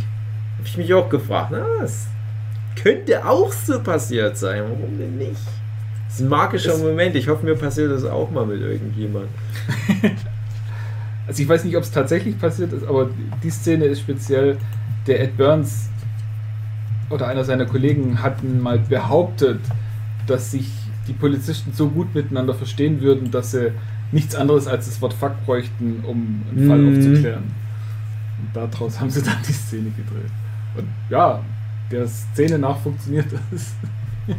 Habe 0.59 0.67
ich 0.67 0.77
mich 0.77 0.95
auch 0.95 1.09
gefragt. 1.09 1.49
Na, 1.51 1.67
das 1.81 2.07
könnte 2.81 3.27
auch 3.27 3.53
so 3.53 3.83
passiert 3.83 4.39
sein. 4.39 4.63
Warum 4.63 4.97
denn 4.97 5.19
nicht? 5.19 5.41
Das 6.07 6.15
ist 6.15 6.21
ein 6.21 6.29
magischer 6.29 6.79
Moment. 6.79 7.17
Ich 7.17 7.29
hoffe, 7.29 7.45
mir 7.45 7.57
passiert 7.57 7.91
das 7.91 8.05
auch 8.05 8.31
mal 8.31 8.47
mit 8.47 8.61
irgendjemand. 8.61 9.27
Also 11.27 11.43
ich 11.43 11.49
weiß 11.49 11.65
nicht, 11.65 11.77
ob 11.77 11.83
es 11.83 11.91
tatsächlich 11.91 12.39
passiert 12.39 12.73
ist, 12.73 12.87
aber 12.87 13.11
die 13.43 13.51
Szene 13.51 13.85
ist 13.87 14.01
speziell, 14.01 14.57
der 15.07 15.21
Ed 15.23 15.37
Burns 15.37 15.89
oder 17.11 17.29
einer 17.29 17.45
seiner 17.45 17.67
Kollegen 17.67 18.23
hatten 18.23 18.61
mal 18.61 18.79
behauptet, 18.79 19.61
dass 20.27 20.51
sich 20.53 20.69
die 21.07 21.13
Polizisten 21.13 21.73
so 21.73 21.89
gut 21.89 22.15
miteinander 22.15 22.55
verstehen 22.55 23.01
würden, 23.01 23.31
dass 23.31 23.53
sie 23.53 23.73
nichts 24.13 24.35
anderes 24.35 24.67
als 24.67 24.87
das 24.87 25.01
Wort 25.01 25.15
Fuck 25.15 25.33
bräuchten, 25.45 26.03
um 26.05 26.43
einen 26.51 26.69
Fall 26.69 26.79
Mhm. 26.79 26.89
aufzuklären. 26.99 27.45
Und 27.45 28.55
daraus 28.55 29.01
haben 29.01 29.11
sie 29.11 29.23
dann 29.23 29.37
die 29.49 29.53
Szene 29.53 29.91
gedreht. 29.91 30.31
Und 30.77 30.87
ja, 31.11 31.41
der 31.91 32.07
Szene 32.09 32.59
nach 32.59 32.79
funktioniert 32.79 33.27
das. 33.51 33.75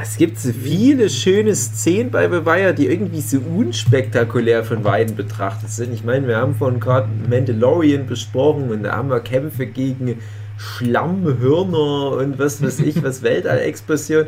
Es 0.00 0.16
gibt 0.16 0.38
so 0.38 0.52
viele 0.52 1.10
schöne 1.10 1.54
Szenen 1.54 2.10
bei 2.10 2.30
Wire, 2.30 2.72
die 2.72 2.86
irgendwie 2.86 3.20
so 3.20 3.38
unspektakulär 3.38 4.64
von 4.64 4.84
Weitem 4.84 5.16
betrachtet 5.16 5.68
sind. 5.70 5.92
Ich 5.92 6.02
meine, 6.02 6.26
wir 6.26 6.38
haben 6.38 6.54
vorhin 6.54 6.80
gerade 6.80 7.08
Mandalorian 7.28 8.06
besprochen 8.06 8.70
und 8.70 8.84
da 8.84 8.96
haben 8.96 9.10
wir 9.10 9.20
Kämpfe 9.20 9.66
gegen 9.66 10.18
Schlammhörner 10.56 12.16
und 12.16 12.38
was 12.38 12.62
weiß 12.62 12.80
ich, 12.80 13.02
was 13.02 13.22
Weltall-Explosion. 13.22 14.26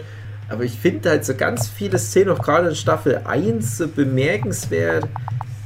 Aber 0.51 0.65
ich 0.65 0.79
finde 0.79 1.09
halt 1.09 1.25
so 1.25 1.35
ganz 1.35 1.69
viele 1.69 1.99
Szenen, 1.99 2.29
auch 2.31 2.43
gerade 2.43 2.69
in 2.69 2.75
Staffel 2.75 3.23
1, 3.25 3.79
so 3.79 3.89
bemerkenswert 3.89 5.05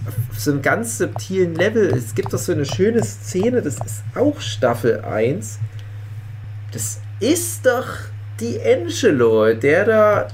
auf 0.06 0.38
so 0.38 0.52
einem 0.52 0.62
ganz 0.62 0.98
subtilen 0.98 1.56
Level. 1.56 1.88
Es 1.88 2.14
gibt 2.14 2.32
doch 2.32 2.38
so 2.38 2.52
eine 2.52 2.64
schöne 2.64 3.02
Szene, 3.02 3.62
das 3.62 3.74
ist 3.74 4.04
auch 4.14 4.40
Staffel 4.40 5.00
1. 5.00 5.58
Das 6.70 7.00
ist 7.18 7.66
doch 7.66 7.86
die 8.40 8.58
Angelo, 8.60 9.52
der 9.54 9.84
da 9.84 10.28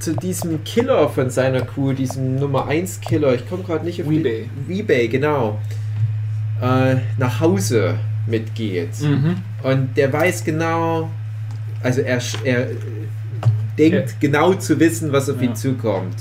zu 0.00 0.14
diesem 0.14 0.62
Killer 0.64 1.08
von 1.08 1.30
seiner 1.30 1.62
Crew, 1.62 1.92
diesem 1.92 2.36
Nummer 2.36 2.66
1 2.68 3.00
Killer, 3.00 3.34
ich 3.34 3.48
komme 3.48 3.64
gerade 3.64 3.84
nicht 3.84 4.00
auf 4.02 4.08
die- 4.08 4.24
Weebay. 4.24 4.48
Weebay, 4.66 5.08
genau. 5.08 5.58
äh, 6.62 6.96
nach 7.18 7.40
Hause 7.40 7.94
mitgeht. 8.26 8.90
Mhm. 9.00 9.36
Und 9.62 9.96
der 9.96 10.12
weiß 10.12 10.44
genau, 10.44 11.08
also 11.82 12.02
er, 12.02 12.18
er 12.44 12.66
denkt 13.78 14.10
Ja. 14.10 14.14
genau 14.20 14.52
zu 14.54 14.78
wissen, 14.78 15.10
was 15.10 15.30
auf 15.30 15.40
ihn 15.40 15.48
Ja. 15.50 15.54
zukommt. 15.54 16.16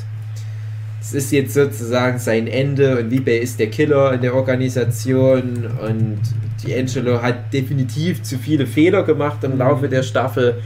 Es 1.02 1.14
ist 1.14 1.32
jetzt 1.34 1.54
sozusagen 1.54 2.20
sein 2.20 2.48
Ende 2.48 3.00
und 3.00 3.10
Liebe 3.10 3.32
ist 3.32 3.60
der 3.60 3.70
Killer 3.70 4.14
in 4.14 4.22
der 4.22 4.34
Organisation 4.34 5.68
und 5.82 6.20
D'Angelo 6.66 7.22
hat 7.22 7.52
definitiv 7.54 8.22
zu 8.24 8.38
viele 8.38 8.66
Fehler 8.66 9.04
gemacht 9.04 9.44
im 9.44 9.58
Laufe 9.58 9.90
der 9.90 10.04
Staffel 10.04 10.62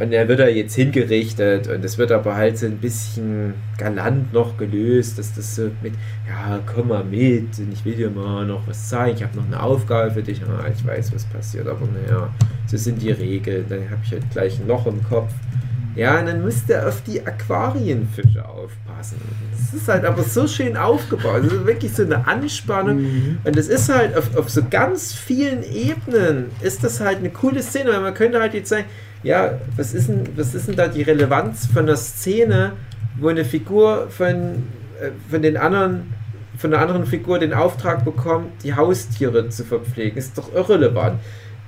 und 0.00 0.12
er 0.12 0.28
wird 0.28 0.40
da 0.40 0.48
jetzt 0.48 0.74
hingerichtet 0.74 1.68
und 1.68 1.84
es 1.84 1.98
wird 1.98 2.12
aber 2.12 2.36
halt 2.36 2.58
so 2.58 2.66
ein 2.66 2.78
bisschen 2.78 3.54
galant 3.78 4.32
noch 4.32 4.56
gelöst, 4.56 5.18
dass 5.18 5.34
das 5.34 5.56
so 5.56 5.70
mit, 5.82 5.94
ja, 6.28 6.60
komm 6.66 6.88
mal 6.88 7.04
mit 7.04 7.58
und 7.58 7.72
ich 7.72 7.84
will 7.84 7.94
dir 7.94 8.10
mal 8.10 8.44
noch 8.44 8.66
was 8.66 8.88
zeigen, 8.88 9.16
ich 9.16 9.22
habe 9.22 9.36
noch 9.36 9.46
eine 9.46 9.62
Aufgabe 9.62 10.10
für 10.10 10.22
dich, 10.22 10.42
ah, 10.42 10.68
ich 10.72 10.86
weiß, 10.86 11.14
was 11.14 11.24
passiert, 11.24 11.66
aber 11.68 11.86
naja, 11.86 12.28
so 12.66 12.76
sind 12.76 13.00
die 13.02 13.10
Regeln, 13.10 13.64
dann 13.68 13.90
habe 13.90 14.00
ich 14.04 14.12
halt 14.12 14.30
gleich 14.30 14.58
ein 14.60 14.66
Loch 14.66 14.86
im 14.86 15.02
Kopf. 15.04 15.32
Ja, 15.96 16.18
und 16.18 16.26
dann 16.26 16.42
müsst 16.42 16.68
ihr 16.68 16.86
auf 16.86 17.02
die 17.02 17.24
Aquarienfische 17.24 18.44
aufpassen. 18.44 19.16
Das 19.52 19.80
ist 19.80 19.86
halt 19.86 20.04
aber 20.04 20.24
so 20.24 20.48
schön 20.48 20.76
aufgebaut. 20.76 21.44
Das 21.44 21.52
ist 21.52 21.66
wirklich 21.66 21.92
so 21.92 22.02
eine 22.02 22.26
Anspannung. 22.26 23.02
Mhm. 23.02 23.38
Und 23.44 23.56
es 23.56 23.68
ist 23.68 23.88
halt 23.88 24.16
auf, 24.16 24.36
auf 24.36 24.50
so 24.50 24.62
ganz 24.68 25.12
vielen 25.12 25.62
Ebenen 25.62 26.46
ist 26.62 26.82
das 26.82 27.00
halt 27.00 27.18
eine 27.18 27.30
coole 27.30 27.62
Szene, 27.62 27.92
weil 27.92 28.00
man 28.00 28.14
könnte 28.14 28.40
halt 28.40 28.54
jetzt 28.54 28.70
sagen, 28.70 28.86
ja, 29.24 29.58
was 29.76 29.94
ist 29.94 30.08
denn, 30.08 30.24
was 30.36 30.54
ist 30.54 30.68
denn 30.68 30.76
da 30.76 30.86
die 30.86 31.02
Relevanz 31.02 31.66
von 31.66 31.86
der 31.86 31.96
Szene, 31.96 32.74
wo 33.18 33.28
eine 33.28 33.44
Figur 33.44 34.08
von, 34.10 34.64
äh, 35.00 35.10
von 35.30 35.42
den 35.42 35.56
anderen, 35.56 36.12
von 36.56 36.72
einer 36.72 36.82
anderen 36.82 37.06
Figur 37.06 37.38
den 37.38 37.54
Auftrag 37.54 38.04
bekommt, 38.04 38.62
die 38.62 38.74
Haustiere 38.74 39.48
zu 39.48 39.64
verpflegen. 39.64 40.18
Ist 40.18 40.38
doch 40.38 40.54
irrelevant. 40.54 41.18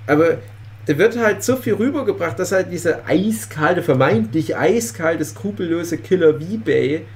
Aber 0.07 0.39
da 0.87 0.99
wird 0.99 1.19
halt 1.19 1.43
so 1.43 1.57
viel 1.57 1.75
rübergebracht, 1.75 2.39
dass 2.39 2.53
halt 2.53 2.71
diese 2.71 3.07
eiskalte, 3.07 3.83
vermeintlich 3.83 4.57
eiskalte, 4.57 5.25
skrupellose 5.25 5.99
Killer 5.99 6.39
wie 6.39 6.59
Bay 6.59 7.07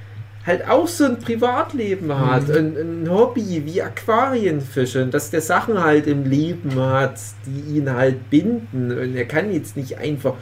halt 0.45 0.67
auch 0.67 0.87
so 0.87 1.05
ein 1.05 1.19
Privatleben 1.19 2.17
hat, 2.17 2.49
ein, 2.49 2.75
ein 2.75 3.09
Hobby 3.09 3.63
wie 3.65 3.81
Aquarienfischen, 3.81 5.11
dass 5.11 5.29
der 5.29 5.41
Sachen 5.41 5.83
halt 5.83 6.07
im 6.07 6.25
Leben 6.25 6.75
hat, 6.75 7.19
die 7.45 7.77
ihn 7.77 7.93
halt 7.93 8.29
binden 8.29 8.91
und 8.91 9.15
er 9.15 9.25
kann 9.25 9.53
jetzt 9.53 9.77
nicht 9.77 9.99
einfach 9.99 10.33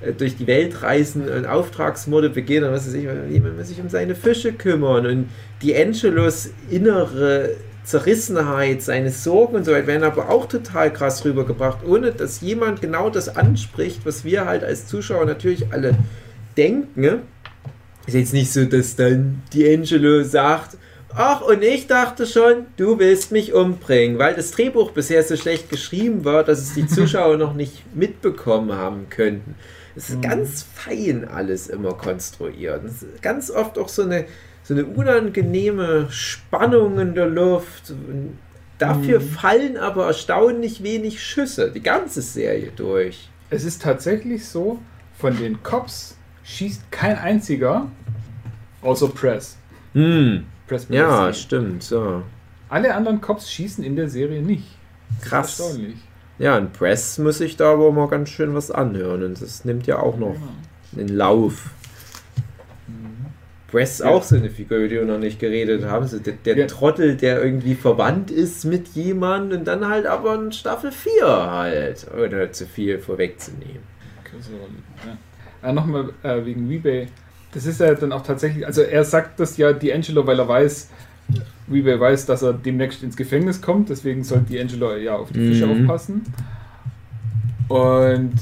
äh, 0.00 0.12
durch 0.12 0.36
die 0.36 0.46
Welt 0.46 0.82
reisen 0.82 1.28
und 1.28 1.46
Auftragsmorde 1.46 2.30
begehen 2.30 2.64
und 2.64 2.72
was 2.72 2.86
weiß 2.86 2.94
ich, 2.94 3.08
jemand 3.30 3.58
muss 3.58 3.68
sich 3.68 3.80
um 3.80 3.88
seine 3.88 4.14
Fische 4.14 4.52
kümmern 4.52 5.06
und 5.06 5.28
die 5.60 5.76
Angelos 5.76 6.50
innere 6.70 7.56
Zerrissenheit, 7.88 8.82
seine 8.82 9.10
Sorgen 9.10 9.56
und 9.56 9.64
so 9.64 9.72
weiter 9.72 9.86
werden 9.86 10.04
aber 10.04 10.28
auch 10.28 10.46
total 10.46 10.92
krass 10.92 11.24
rübergebracht, 11.24 11.78
ohne 11.86 12.12
dass 12.12 12.42
jemand 12.42 12.82
genau 12.82 13.08
das 13.08 13.34
anspricht, 13.34 14.04
was 14.04 14.24
wir 14.24 14.44
halt 14.44 14.62
als 14.62 14.86
Zuschauer 14.86 15.24
natürlich 15.24 15.72
alle 15.72 15.96
denken. 16.58 17.22
Ist 18.08 18.14
jetzt 18.14 18.32
nicht 18.32 18.50
so, 18.50 18.64
dass 18.64 18.96
dann 18.96 19.42
D'Angelo 19.52 20.24
sagt, 20.24 20.78
ach, 21.14 21.42
und 21.42 21.62
ich 21.62 21.88
dachte 21.88 22.24
schon, 22.24 22.64
du 22.78 22.98
willst 22.98 23.32
mich 23.32 23.52
umbringen, 23.52 24.18
weil 24.18 24.34
das 24.34 24.50
Drehbuch 24.50 24.92
bisher 24.92 25.22
so 25.22 25.36
schlecht 25.36 25.68
geschrieben 25.68 26.24
war, 26.24 26.42
dass 26.42 26.58
es 26.58 26.72
die 26.72 26.86
Zuschauer 26.88 27.36
noch 27.36 27.52
nicht 27.52 27.94
mitbekommen 27.94 28.72
haben 28.72 29.10
könnten. 29.10 29.56
Es 29.94 30.08
ist 30.08 30.22
ganz 30.22 30.64
fein 30.74 31.28
alles 31.28 31.68
immer 31.68 31.92
konstruiert. 31.92 32.82
Es 32.86 33.02
ist 33.02 33.20
ganz 33.20 33.50
oft 33.50 33.76
auch 33.76 33.90
so 33.90 34.04
eine, 34.04 34.24
so 34.62 34.72
eine 34.72 34.86
unangenehme 34.86 36.06
Spannung 36.10 36.98
in 37.00 37.14
der 37.14 37.26
Luft. 37.26 37.90
Und 37.90 38.38
dafür 38.78 39.20
fallen 39.20 39.76
aber 39.76 40.06
erstaunlich 40.06 40.82
wenig 40.82 41.22
Schüsse, 41.22 41.70
die 41.70 41.82
ganze 41.82 42.22
Serie 42.22 42.72
durch. 42.74 43.28
Es 43.50 43.64
ist 43.64 43.82
tatsächlich 43.82 44.46
so, 44.46 44.78
von 45.18 45.36
den 45.36 45.62
Cops 45.62 46.16
schießt 46.48 46.90
kein 46.90 47.16
einziger, 47.18 47.86
außer 48.82 49.08
Press. 49.08 49.56
Hm. 49.92 50.44
Press 50.66 50.86
Ja, 50.90 51.32
stimmt. 51.32 51.82
So. 51.82 52.22
Alle 52.68 52.94
anderen 52.94 53.20
Cops 53.20 53.50
schießen 53.50 53.82
in 53.84 53.96
der 53.96 54.08
Serie 54.08 54.42
nicht. 54.42 54.64
Das 55.20 55.28
Krass. 55.28 55.60
Erstaunlich. 55.60 55.96
Ja, 56.38 56.56
in 56.58 56.70
Press 56.70 57.18
muss 57.18 57.40
ich 57.40 57.56
da 57.56 57.72
aber 57.72 57.90
mal 57.92 58.08
ganz 58.08 58.28
schön 58.28 58.54
was 58.54 58.70
anhören 58.70 59.22
und 59.24 59.40
das 59.40 59.64
nimmt 59.64 59.86
ja 59.86 59.98
auch 59.98 60.16
noch 60.18 60.34
Ja. 60.34 61.00
einen 61.00 61.08
Lauf. 61.16 61.70
Press 63.70 63.98
Ja. 63.98 64.06
auch 64.06 64.22
so 64.22 64.36
eine 64.36 64.48
Figur, 64.48 64.78
über 64.78 64.88
die 64.88 64.94
wir 64.96 65.04
noch 65.04 65.18
nicht 65.18 65.38
geredet 65.40 65.84
haben. 65.84 66.06
So 66.06 66.18
der 66.18 66.34
der 66.44 66.56
Ja. 66.56 66.66
Trottel, 66.66 67.16
der 67.16 67.42
irgendwie 67.42 67.74
verwandt 67.74 68.30
ist 68.30 68.64
mit 68.64 68.88
jemandem 68.88 69.58
und 69.60 69.64
dann 69.66 69.86
halt 69.88 70.06
aber 70.06 70.34
in 70.36 70.52
Staffel 70.52 70.90
4 70.92 71.26
halt. 71.26 72.06
Ohne 72.16 72.50
zu 72.50 72.66
viel 72.66 72.98
vorwegzunehmen. 72.98 73.82
Größere 74.24 74.54
Rolle, 74.56 74.70
Ja. 75.06 75.16
Äh, 75.62 75.72
Nochmal 75.72 76.10
äh, 76.22 76.44
wegen 76.44 76.68
Rebay. 76.68 77.08
Das 77.52 77.66
ist 77.66 77.80
ja 77.80 77.94
dann 77.94 78.12
auch 78.12 78.22
tatsächlich, 78.22 78.66
also 78.66 78.82
er 78.82 79.04
sagt 79.04 79.40
das 79.40 79.56
ja 79.56 79.70
D'Angelo, 79.70 80.26
weil 80.26 80.38
er 80.38 80.46
weiß, 80.48 80.88
Rebay 81.70 81.98
weiß, 81.98 82.26
dass 82.26 82.42
er 82.42 82.52
demnächst 82.52 83.02
ins 83.02 83.16
Gefängnis 83.16 83.60
kommt, 83.62 83.88
deswegen 83.88 84.22
soll 84.24 84.40
D'Angelo 84.48 84.96
ja 84.96 85.16
auf 85.16 85.30
die 85.32 85.40
Fische 85.40 85.66
Mhm. 85.66 85.82
aufpassen. 85.82 86.22
Und 87.68 88.32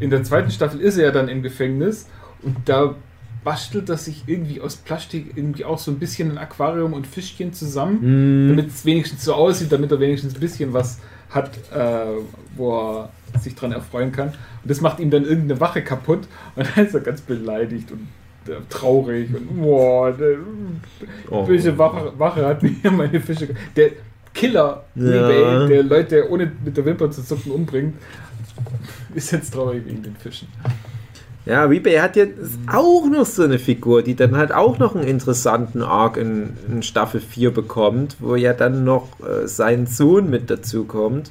in 0.00 0.10
der 0.10 0.22
zweiten 0.24 0.50
Staffel 0.50 0.80
ist 0.80 0.96
er 0.98 1.06
ja 1.06 1.10
dann 1.10 1.28
im 1.28 1.42
Gefängnis 1.42 2.06
und 2.42 2.56
da 2.66 2.94
bastelt 3.42 3.88
er 3.90 3.96
sich 3.98 4.24
irgendwie 4.26 4.60
aus 4.60 4.76
Plastik 4.76 5.32
irgendwie 5.36 5.64
auch 5.64 5.78
so 5.78 5.90
ein 5.90 5.98
bisschen 5.98 6.30
ein 6.30 6.38
Aquarium 6.38 6.94
und 6.94 7.06
Fischchen 7.06 7.52
zusammen 7.52 8.00
Hm. 8.00 8.48
damit 8.48 8.68
es 8.68 8.84
wenigstens 8.86 9.24
so 9.24 9.34
aussieht, 9.34 9.70
damit 9.70 9.90
er 9.92 10.00
wenigstens 10.00 10.34
ein 10.34 10.40
bisschen 10.40 10.72
was 10.72 10.98
hat, 11.30 11.50
äh, 11.74 12.06
wo 12.56 12.72
er 13.00 13.08
sich 13.40 13.54
dran 13.54 13.72
erfreuen 13.72 14.12
kann. 14.12 14.28
Und 14.28 14.70
das 14.70 14.80
macht 14.80 15.00
ihm 15.00 15.10
dann 15.10 15.24
irgendeine 15.24 15.60
Wache 15.60 15.82
kaputt 15.82 16.26
und 16.56 16.66
dann 16.76 16.86
ist 16.86 16.94
er 16.94 17.00
ganz 17.00 17.20
beleidigt 17.20 17.90
und 17.90 18.06
äh, 18.50 18.56
traurig 18.68 19.34
und 19.34 19.60
boah, 19.60 20.12
der 20.12 20.36
Oh. 21.30 21.44
böse 21.44 21.76
Wache, 21.78 22.12
Wache 22.18 22.46
hat 22.46 22.62
mir 22.62 22.72
meine 22.90 23.20
Fische. 23.20 23.48
Der 23.76 23.90
Killer, 24.32 24.84
Ja. 24.94 25.66
der 25.66 25.82
Leute 25.82 26.28
ohne 26.30 26.50
mit 26.64 26.76
der 26.76 26.84
Wimper 26.84 27.10
zu 27.10 27.22
zucken 27.22 27.52
umbringt, 27.52 27.94
ist 29.14 29.30
jetzt 29.32 29.52
traurig 29.54 29.84
wegen 29.86 30.02
den 30.02 30.16
Fischen. 30.16 30.48
Ja, 31.46 31.64
Rebay 31.64 31.96
hat 31.98 32.16
jetzt 32.16 32.38
auch 32.72 33.04
noch 33.06 33.26
so 33.26 33.42
eine 33.42 33.58
Figur, 33.58 34.02
die 34.02 34.14
dann 34.14 34.34
halt 34.34 34.50
auch 34.50 34.78
noch 34.78 34.94
einen 34.94 35.06
interessanten 35.06 35.82
Arc 35.82 36.16
in, 36.16 36.54
in 36.70 36.82
Staffel 36.82 37.20
4 37.20 37.50
bekommt, 37.52 38.16
wo 38.20 38.34
ja 38.34 38.54
dann 38.54 38.84
noch 38.84 39.08
äh, 39.20 39.46
sein 39.46 39.86
Sohn 39.86 40.30
mit 40.30 40.48
dazu 40.48 40.84
kommt. 40.84 41.30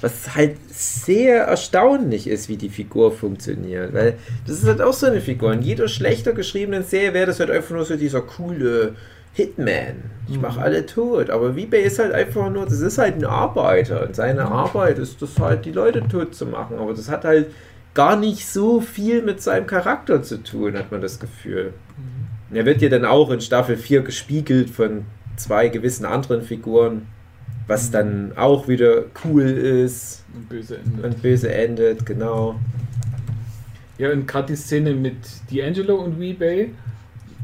Was 0.00 0.34
halt 0.34 0.56
sehr 0.68 1.44
erstaunlich 1.44 2.26
ist, 2.26 2.48
wie 2.48 2.56
die 2.56 2.68
Figur 2.68 3.12
funktioniert. 3.12 3.94
Weil 3.94 4.14
das 4.44 4.56
ist 4.56 4.66
halt 4.66 4.82
auch 4.82 4.92
so 4.92 5.06
eine 5.06 5.20
Figur. 5.20 5.52
In 5.52 5.62
jeder 5.62 5.86
schlechter 5.86 6.32
geschriebenen 6.32 6.82
Serie 6.82 7.14
wäre 7.14 7.26
das 7.26 7.38
halt 7.38 7.50
einfach 7.52 7.70
nur 7.70 7.84
so 7.84 7.96
dieser 7.96 8.22
coole 8.22 8.96
Hitman. 9.34 10.02
Ich 10.28 10.40
mache 10.40 10.60
alle 10.60 10.84
tot. 10.84 11.30
Aber 11.30 11.54
Rebay 11.54 11.82
ist 11.84 12.00
halt 12.00 12.12
einfach 12.12 12.50
nur, 12.50 12.64
das 12.64 12.80
ist 12.80 12.98
halt 12.98 13.14
ein 13.14 13.24
Arbeiter. 13.24 14.04
Und 14.04 14.16
seine 14.16 14.46
Arbeit 14.46 14.98
ist 14.98 15.22
das 15.22 15.38
halt, 15.38 15.64
die 15.64 15.70
Leute 15.70 16.02
tot 16.08 16.34
zu 16.34 16.46
machen. 16.46 16.78
Aber 16.78 16.92
das 16.92 17.08
hat 17.08 17.24
halt 17.24 17.46
gar 17.98 18.14
nicht 18.14 18.46
so 18.46 18.80
viel 18.80 19.22
mit 19.22 19.42
seinem 19.42 19.66
Charakter 19.66 20.22
zu 20.22 20.40
tun, 20.40 20.78
hat 20.78 20.92
man 20.92 21.00
das 21.00 21.18
Gefühl. 21.18 21.72
Er 22.52 22.64
wird 22.64 22.80
ja 22.80 22.88
dann 22.88 23.04
auch 23.04 23.28
in 23.32 23.40
Staffel 23.40 23.76
4 23.76 24.02
gespiegelt 24.02 24.70
von 24.70 25.04
zwei 25.34 25.66
gewissen 25.66 26.06
anderen 26.06 26.42
Figuren, 26.42 27.08
was 27.66 27.90
dann 27.90 28.34
auch 28.36 28.68
wieder 28.68 29.06
cool 29.24 29.42
ist 29.42 30.24
Und 30.32 30.48
böse 30.48 30.76
Ende. 30.78 31.02
und 31.08 31.22
böse 31.22 31.52
endet, 31.52 32.06
genau. 32.06 32.54
Ja, 33.98 34.12
und 34.12 34.28
gerade 34.28 34.46
die 34.46 34.56
Szene 34.56 34.92
mit 34.94 35.16
D'Angelo 35.50 35.94
und 35.94 36.20
Rebay, 36.20 36.70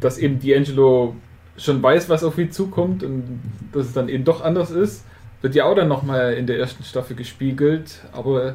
dass 0.00 0.18
eben 0.18 0.38
D'Angelo 0.38 1.14
schon 1.56 1.82
weiß, 1.82 2.08
was 2.08 2.22
auf 2.22 2.38
ihn 2.38 2.52
zukommt 2.52 3.02
und 3.02 3.40
dass 3.72 3.86
es 3.86 3.92
dann 3.92 4.08
eben 4.08 4.22
doch 4.22 4.40
anders 4.40 4.70
ist, 4.70 5.04
wird 5.42 5.56
ja 5.56 5.64
auch 5.64 5.74
dann 5.74 5.88
nochmal 5.88 6.34
in 6.34 6.46
der 6.46 6.60
ersten 6.60 6.84
Staffel 6.84 7.16
gespiegelt, 7.16 8.04
aber 8.12 8.54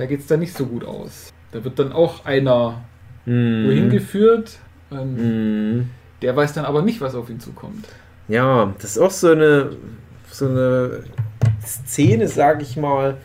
da 0.00 0.06
geht 0.06 0.20
es 0.20 0.26
dann 0.26 0.40
nicht 0.40 0.56
so 0.56 0.66
gut 0.66 0.84
aus. 0.84 1.32
Da 1.52 1.62
wird 1.62 1.78
dann 1.78 1.92
auch 1.92 2.24
einer 2.24 2.82
wohin 3.26 3.86
Mhm. 3.86 3.90
geführt, 3.90 4.58
und 4.88 5.14
Mhm. 5.16 5.90
der 6.22 6.34
weiß 6.34 6.54
dann 6.54 6.64
aber 6.64 6.82
nicht, 6.82 7.00
was 7.00 7.14
auf 7.14 7.28
ihn 7.30 7.38
zukommt. 7.38 7.86
Ja, 8.28 8.72
das 8.80 8.92
ist 8.92 8.98
auch 8.98 9.10
so 9.10 9.30
eine, 9.30 9.70
so 10.30 10.46
eine 10.48 11.04
Szene, 11.64 12.26
sag 12.28 12.62
ich 12.62 12.76
mal, 12.76 13.18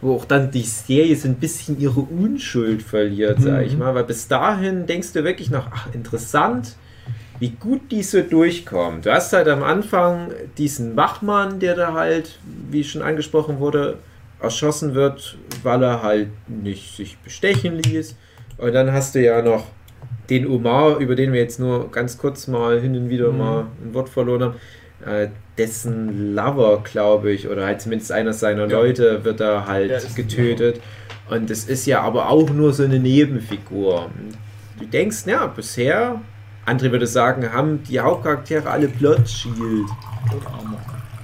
wo 0.00 0.16
auch 0.16 0.24
dann 0.24 0.50
die 0.50 0.62
Serie 0.62 1.14
so 1.16 1.28
ein 1.28 1.36
bisschen 1.36 1.78
ihre 1.80 2.00
Unschuld 2.00 2.82
verliert, 2.82 3.40
sag 3.40 3.64
ich 3.64 3.72
Mhm. 3.74 3.78
mal. 3.78 3.94
Weil 3.94 4.04
bis 4.04 4.26
dahin 4.28 4.86
denkst 4.86 5.12
du 5.12 5.24
wirklich 5.24 5.50
noch, 5.50 5.68
ach, 5.72 5.94
interessant, 5.94 6.74
wie 7.38 7.50
gut 7.50 7.90
die 7.92 8.02
so 8.02 8.20
durchkommt. 8.22 9.06
Du 9.06 9.12
hast 9.12 9.32
halt 9.32 9.48
am 9.48 9.62
Anfang 9.62 10.30
diesen 10.58 10.96
Wachmann, 10.96 11.60
der 11.60 11.74
da 11.76 11.92
halt, 11.94 12.38
wie 12.70 12.82
schon 12.84 13.02
angesprochen 13.02 13.60
wurde, 13.60 13.98
erschossen 14.40 14.94
wird, 14.94 15.36
weil 15.62 15.82
er 15.82 16.02
halt 16.02 16.28
nicht 16.48 16.96
sich 16.96 17.18
bestechen 17.18 17.76
ließ. 17.78 18.16
Und 18.58 18.72
dann 18.72 18.92
hast 18.92 19.14
du 19.14 19.22
ja 19.22 19.42
noch 19.42 19.64
den 20.30 20.46
Omar, 20.46 20.98
über 20.98 21.14
den 21.14 21.32
wir 21.32 21.40
jetzt 21.40 21.58
nur 21.58 21.90
ganz 21.90 22.18
kurz 22.18 22.46
mal 22.48 22.80
hin 22.80 22.96
und 22.96 23.08
wieder 23.08 23.30
Mhm. 23.32 23.38
mal 23.38 23.66
ein 23.84 23.94
Wort 23.94 24.08
verloren 24.08 24.42
haben. 24.42 24.54
äh, 25.06 25.28
dessen 25.56 26.34
Lover, 26.34 26.82
glaube 26.82 27.30
ich, 27.30 27.48
oder 27.48 27.64
halt 27.66 27.80
zumindest 27.80 28.10
einer 28.10 28.32
seiner 28.32 28.66
Ja. 28.68 28.78
Leute 28.80 29.24
wird 29.24 29.38
da 29.38 29.64
halt 29.64 29.90
Ja, 29.92 29.98
getötet. 30.16 30.80
Und 31.30 31.50
es 31.52 31.66
ist 31.68 31.86
ja 31.86 32.00
aber 32.02 32.28
auch 32.28 32.50
nur 32.50 32.72
so 32.72 32.82
eine 32.82 32.98
Nebenfigur. 32.98 34.10
Du 34.80 34.86
denkst, 34.86 35.18
ja, 35.26 35.46
bisher, 35.46 36.20
André 36.66 36.90
würde 36.90 37.06
sagen, 37.06 37.52
haben 37.52 37.80
die 37.84 38.00
Hauptcharaktere 38.00 38.68
alle 38.68 38.88
Blood 38.88 39.28
Shield. 39.28 39.86
Oder 40.36 40.46
Armor. 40.52 40.80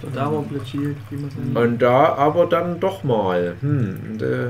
Und 0.06 0.16
da 0.16 0.32
war 0.32 0.42
Blood 0.42 0.66
Shield, 0.66 0.96
wie 1.10 1.16
man 1.16 1.28
es 1.28 1.34
nennt. 1.36 1.56
Und 1.56 1.78
da 1.82 2.14
aber 2.14 2.46
dann 2.46 2.80
doch 2.80 3.04
mal. 3.04 3.54
Hm, 3.60 4.00
und, 4.12 4.22
äh, 4.22 4.48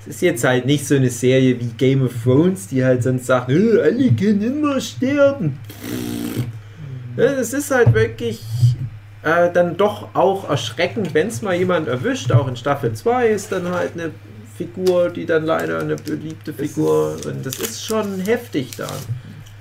es 0.00 0.16
ist 0.16 0.22
jetzt 0.22 0.44
halt 0.44 0.66
nicht 0.66 0.86
so 0.86 0.96
eine 0.96 1.08
Serie 1.08 1.58
wie 1.58 1.68
Game 1.78 2.02
of 2.04 2.12
Thrones, 2.22 2.68
die 2.68 2.84
halt 2.84 3.02
sonst 3.02 3.26
sagt, 3.26 3.50
"Äh, 3.50 3.80
alle 3.80 4.12
können 4.12 4.42
immer 4.42 4.80
sterben. 4.80 5.58
Ja, 7.16 7.24
Es 7.24 7.52
ist 7.54 7.70
halt 7.70 7.94
wirklich 7.94 8.42
äh, 9.22 9.50
dann 9.52 9.76
doch 9.78 10.14
auch 10.14 10.50
erschreckend, 10.50 11.14
wenn 11.14 11.28
es 11.28 11.40
mal 11.40 11.54
jemand 11.54 11.88
erwischt. 11.88 12.30
Auch 12.32 12.46
in 12.46 12.56
Staffel 12.56 12.92
2 12.92 13.28
ist 13.28 13.50
dann 13.52 13.68
halt 13.70 13.92
eine 13.94 14.10
Figur, 14.56 15.08
die 15.08 15.24
dann 15.24 15.44
leider 15.46 15.80
eine 15.80 15.96
beliebte 15.96 16.50
Es 16.50 16.56
Figur. 16.58 17.16
Und 17.26 17.46
das 17.46 17.58
ist 17.58 17.82
schon 17.86 18.20
heftig 18.20 18.72
dann. 18.76 18.90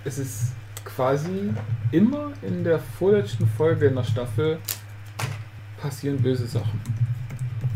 Es 0.04 0.18
ist 0.20 0.52
quasi 0.84 1.52
immer 1.94 2.34
in 2.42 2.66
der 2.66 2.80
vorletzten 3.00 3.48
Folge 3.58 3.86
in 3.86 3.96
der 3.96 4.04
Staffel 4.04 4.58
passieren 5.84 6.18
böse 6.18 6.48
Sachen. 6.48 6.80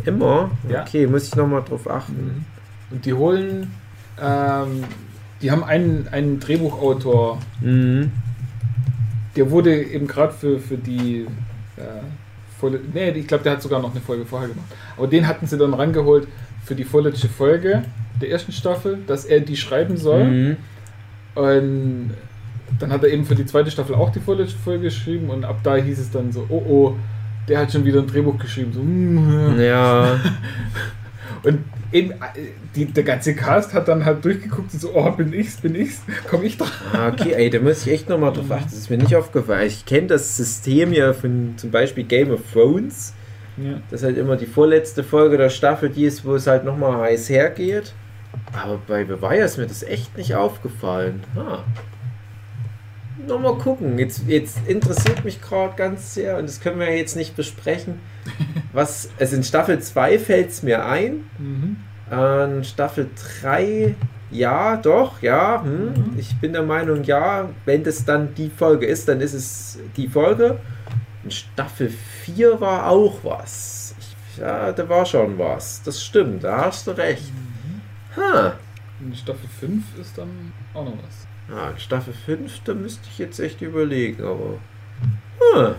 Immer? 0.06 0.50
Ja. 0.70 0.82
Okay, 0.84 1.06
muss 1.06 1.28
ich 1.28 1.36
nochmal 1.36 1.64
drauf 1.64 1.90
achten. 1.90 2.46
Und 2.90 3.06
die 3.06 3.14
holen, 3.14 3.72
ähm, 4.22 4.86
die 5.42 5.52
haben 5.52 5.64
einen, 5.64 6.08
einen 6.12 6.40
Drehbuchautor, 6.40 7.40
Mhm. 7.62 8.12
der 9.36 9.52
wurde 9.52 9.84
eben 9.84 10.08
gerade 10.08 10.34
für, 10.34 10.60
für 10.60 10.78
die 10.78 11.28
äh, 11.76 11.82
volle, 12.60 12.80
nee, 12.94 13.10
ich 13.12 13.28
glaube, 13.28 13.44
der 13.44 13.54
hat 13.54 13.62
sogar 13.62 13.82
noch 13.82 13.92
eine 13.92 14.00
Folge 14.02 14.26
vorher 14.26 14.48
gemacht. 14.48 14.68
Aber 14.96 15.08
den 15.08 15.28
hatten 15.28 15.46
sie 15.46 15.58
dann 15.58 15.74
rangeholt 15.74 16.28
für 16.64 16.76
die 16.76 16.86
vorletzte 16.86 17.28
Folge 17.28 17.84
der 18.22 18.32
ersten 18.32 18.54
Staffel, 18.54 19.00
dass 19.06 19.26
er 19.26 19.42
die 19.42 19.58
schreiben 19.58 19.98
soll. 19.98 20.24
Mhm. 20.24 20.58
Und 21.36 22.12
dann 22.80 22.92
hat 22.92 23.04
er 23.04 23.10
eben 23.10 23.26
für 23.26 23.36
die 23.36 23.46
zweite 23.46 23.70
Staffel 23.70 23.96
auch 23.96 24.12
die 24.12 24.20
vorletzte 24.22 24.58
Folge 24.58 24.86
geschrieben 24.86 25.30
und 25.30 25.46
ab 25.46 25.60
da 25.64 25.76
hieß 25.76 26.00
es 26.00 26.10
dann 26.12 26.32
so, 26.32 26.46
oh 26.50 26.64
oh, 26.68 26.96
der 27.48 27.60
hat 27.60 27.72
schon 27.72 27.86
wieder 27.86 28.00
ein 28.00 28.08
Drehbuch 28.08 28.38
geschrieben. 28.38 28.74
So, 28.74 28.82
mm. 28.82 29.60
Ja. 29.60 30.20
Und 31.44 31.64
eben 31.92 32.12
äh, 32.12 32.16
die, 32.76 32.86
der 32.86 33.04
ganze 33.04 33.36
Cast 33.36 33.74
hat 33.74 33.88
dann 33.88 34.06
halt 34.06 34.26
durchgeguckt 34.26 34.74
und 34.74 34.80
so, 34.80 34.94
oh, 34.94 35.12
bin 35.12 35.32
ich's, 35.34 35.58
bin 35.58 35.76
ich's, 35.76 36.02
komm 36.30 36.44
ich 36.44 36.58
dran. 36.58 36.70
Ah, 36.92 37.08
okay, 37.10 37.34
ey, 37.34 37.50
da 37.50 37.60
muss 37.60 37.86
ich 37.86 37.94
echt 37.94 38.10
nochmal 38.10 38.34
drauf 38.34 38.52
achten. 38.52 38.66
Das 38.66 38.74
ist 38.74 38.90
mir 38.90 38.98
nicht 38.98 39.16
aufgefallen. 39.16 39.68
Ich 39.68 39.86
kenne 39.86 40.08
das 40.08 40.36
System 40.36 40.92
ja 40.94 41.14
von 41.14 41.54
zum 41.58 41.72
Beispiel 41.72 42.04
Game 42.04 42.32
of 42.32 42.42
Thrones. 42.52 43.14
Ja. 43.58 43.80
Das 43.90 44.04
halt 44.04 44.18
immer 44.18 44.36
die 44.36 44.46
vorletzte 44.46 45.04
Folge 45.04 45.38
der 45.38 45.50
Staffel, 45.50 45.90
die 45.90 46.04
ist, 46.04 46.26
wo 46.26 46.36
es 46.36 46.48
halt 46.48 46.64
nochmal 46.66 46.98
heiß 47.02 47.30
hergeht. 47.30 47.94
Aber 48.54 48.80
bei 48.86 49.04
Beweier 49.04 49.46
ist 49.46 49.58
mir 49.58 49.68
das 49.68 49.84
echt 49.84 50.16
nicht 50.18 50.36
aufgefallen. 50.36 51.24
Ah. 51.36 51.64
Nochmal 53.28 53.58
gucken. 53.58 54.00
Jetzt, 54.00 54.24
jetzt 54.28 54.60
interessiert 54.68 55.26
mich 55.26 55.42
gerade 55.42 55.76
ganz 55.76 56.14
sehr, 56.14 56.38
und 56.38 56.48
das 56.48 56.62
können 56.62 56.80
wir 56.80 56.96
jetzt 56.96 57.16
nicht 57.16 57.36
besprechen. 57.36 58.00
Was, 58.74 59.10
also 59.20 59.36
in 59.36 59.44
Staffel 59.44 59.80
2 59.80 60.20
fällt 60.20 60.50
es 60.50 60.64
mir 60.64 60.86
ein. 60.86 61.30
Mhm. 61.38 61.78
An 62.10 62.64
Staffel 62.64 63.10
3, 63.42 63.96
ja, 64.32 64.78
doch, 64.78 65.22
ja. 65.22 65.62
Hm. 65.62 65.94
Mhm. 65.94 66.14
Ich 66.18 66.36
bin 66.40 66.54
der 66.54 66.64
Meinung, 66.64 67.04
ja, 67.04 67.50
wenn 67.66 67.84
das 67.84 68.06
dann 68.06 68.34
die 68.36 68.50
Folge 68.50 68.86
ist, 68.86 69.08
dann 69.08 69.22
ist 69.22 69.34
es 69.34 69.80
die 69.96 70.08
Folge. 70.08 70.60
In 71.24 71.32
Staffel 71.32 71.90
4 71.90 72.62
war 72.62 72.88
auch 72.90 73.20
was. 73.24 73.96
Ich, 74.00 74.38
ja, 74.38 74.72
da 74.72 74.88
war 74.88 75.06
schon 75.06 75.38
was. 75.38 75.82
Das 75.84 76.02
stimmt, 76.02 76.44
da 76.44 76.66
hast 76.66 76.88
du 76.88 76.92
recht. 76.92 77.32
Ha. 78.16 78.54
In 79.02 79.14
Staffel 79.16 79.50
5 79.60 80.00
ist 80.00 80.18
dann 80.18 80.54
auch 80.74 80.86
noch 80.86 80.98
was. 81.04 81.27
Ja, 81.50 81.70
in 81.70 81.78
Staffel 81.80 82.14
5, 82.14 82.62
da 82.66 82.74
müsste 82.74 83.08
ich 83.10 83.18
jetzt 83.20 83.40
echt 83.40 83.62
überlegen, 83.62 84.24
aber. 84.24 84.60
Hm. 85.40 85.76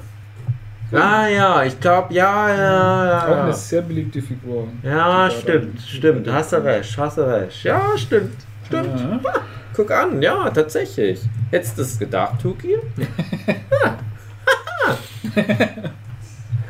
Ah 0.91 1.29
ja, 1.29 1.65
ich 1.65 1.79
glaube, 1.79 2.15
ja, 2.15 2.49
ja, 2.49 3.19
Auch 3.27 3.37
eine 3.37 3.49
ja. 3.49 3.53
sehr 3.53 3.83
beliebte 3.83 4.23
Figur. 4.23 4.69
Ja, 4.83 5.31
stimmt, 5.31 5.83
stimmt. 5.83 6.33
Hast 6.33 6.53
du 6.53 6.65
recht, 6.65 6.97
hast 6.97 7.19
du 7.19 7.23
recht. 7.23 7.63
Ja, 7.63 7.99
stimmt, 7.99 8.37
stimmt. 8.67 8.99
Ja. 8.99 9.21
Guck 9.75 9.91
an, 9.91 10.23
ja, 10.23 10.49
tatsächlich. 10.49 11.21
Hättest 11.51 11.77
du 11.79 11.83
es 11.83 11.99
gedacht, 11.99 12.41
Tuki? 12.41 12.77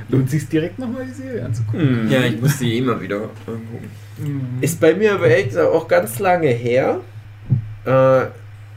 Lohnt 0.08 0.30
sich 0.30 0.48
direkt 0.48 0.80
nochmal 0.80 1.04
die 1.04 1.12
Serie 1.12 1.44
anzugucken. 1.44 1.80
Hm. 1.80 2.11
Ja, 2.11 2.20
ich 2.22 2.40
muss 2.40 2.58
die 2.58 2.78
immer 2.78 3.00
wieder 3.00 3.16
angucken. 3.46 3.90
Mhm. 4.18 4.58
Ist 4.61 4.80
bei 4.80 4.94
mir 4.94 5.14
aber 5.14 5.28
gesagt 5.28 5.68
auch 5.68 5.87
ganz 5.87 6.18
lange 6.18 6.48
her. 6.48 7.00
Äh, 7.84 8.26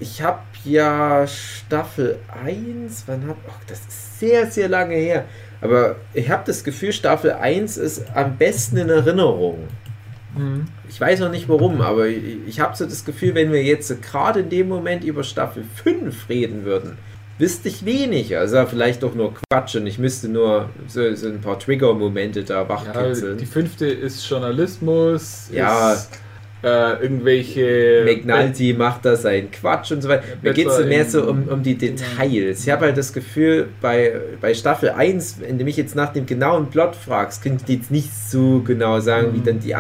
ich 0.01 0.21
habe 0.21 0.39
ja 0.65 1.25
Staffel 1.27 2.17
1, 2.43 3.03
wann 3.07 3.27
hab, 3.27 3.37
ach, 3.47 3.63
das 3.67 3.79
ist 3.81 4.19
sehr, 4.19 4.47
sehr 4.49 4.67
lange 4.67 4.95
her. 4.95 5.25
Aber 5.61 5.95
ich 6.13 6.29
habe 6.29 6.43
das 6.45 6.63
Gefühl, 6.63 6.91
Staffel 6.91 7.31
1 7.33 7.77
ist 7.77 8.03
am 8.15 8.35
besten 8.37 8.77
in 8.77 8.89
Erinnerung. 8.89 9.59
Mhm. 10.35 10.65
Ich 10.89 10.99
weiß 10.99 11.19
noch 11.19 11.29
nicht 11.29 11.47
warum, 11.47 11.81
aber 11.81 12.07
ich, 12.07 12.23
ich 12.47 12.59
habe 12.59 12.75
so 12.75 12.85
das 12.85 13.05
Gefühl, 13.05 13.35
wenn 13.35 13.51
wir 13.51 13.63
jetzt 13.63 14.01
gerade 14.01 14.39
in 14.41 14.49
dem 14.49 14.67
Moment 14.67 15.03
über 15.03 15.23
Staffel 15.23 15.63
5 15.83 16.29
reden 16.29 16.65
würden, 16.65 16.97
wüsste 17.37 17.69
ich 17.69 17.85
wenig. 17.85 18.35
Also 18.37 18.65
vielleicht 18.65 19.03
doch 19.03 19.13
nur 19.13 19.33
Quatsch 19.51 19.75
und 19.75 19.85
ich 19.87 19.99
müsste 19.99 20.29
nur 20.29 20.69
so, 20.87 21.13
so 21.15 21.27
ein 21.27 21.41
paar 21.41 21.59
Trigger-Momente 21.59 22.43
da 22.43 22.61
Ja, 22.63 22.69
wachkitzeln. 22.69 23.37
die 23.37 23.45
fünfte 23.45 23.85
ist 23.87 24.27
Journalismus, 24.27 25.49
Ja. 25.51 25.93
ist 25.93 26.09
äh, 26.63 27.01
irgendwelche 27.01 28.03
McNulty 28.05 28.73
macht 28.77 29.03
da 29.05 29.15
seinen 29.15 29.49
Quatsch 29.51 29.91
und 29.91 30.01
so 30.01 30.09
weiter. 30.09 30.23
Mir 30.41 30.53
geht 30.53 30.67
es 30.67 30.85
mehr 30.85 31.05
so 31.05 31.23
um, 31.27 31.47
um 31.47 31.63
die 31.63 31.75
Details. 31.75 32.63
Ich 32.63 32.69
habe 32.69 32.85
halt 32.85 32.97
das 32.97 33.11
Gefühl, 33.13 33.69
bei, 33.81 34.13
bei 34.39 34.53
Staffel 34.53 34.89
1, 34.89 35.37
wenn 35.41 35.57
du 35.57 35.63
mich 35.63 35.77
jetzt 35.77 35.95
nach 35.95 36.13
dem 36.13 36.25
genauen 36.25 36.69
Plot 36.69 36.95
fragst, 36.95 37.41
könnte 37.41 37.63
ich 37.67 37.77
jetzt 37.79 37.91
nicht 37.91 38.11
so 38.13 38.61
genau 38.65 38.99
sagen, 38.99 39.29
Mhm. 39.31 39.35
wie 39.35 39.39
dann 39.45 39.59
die 39.59 39.73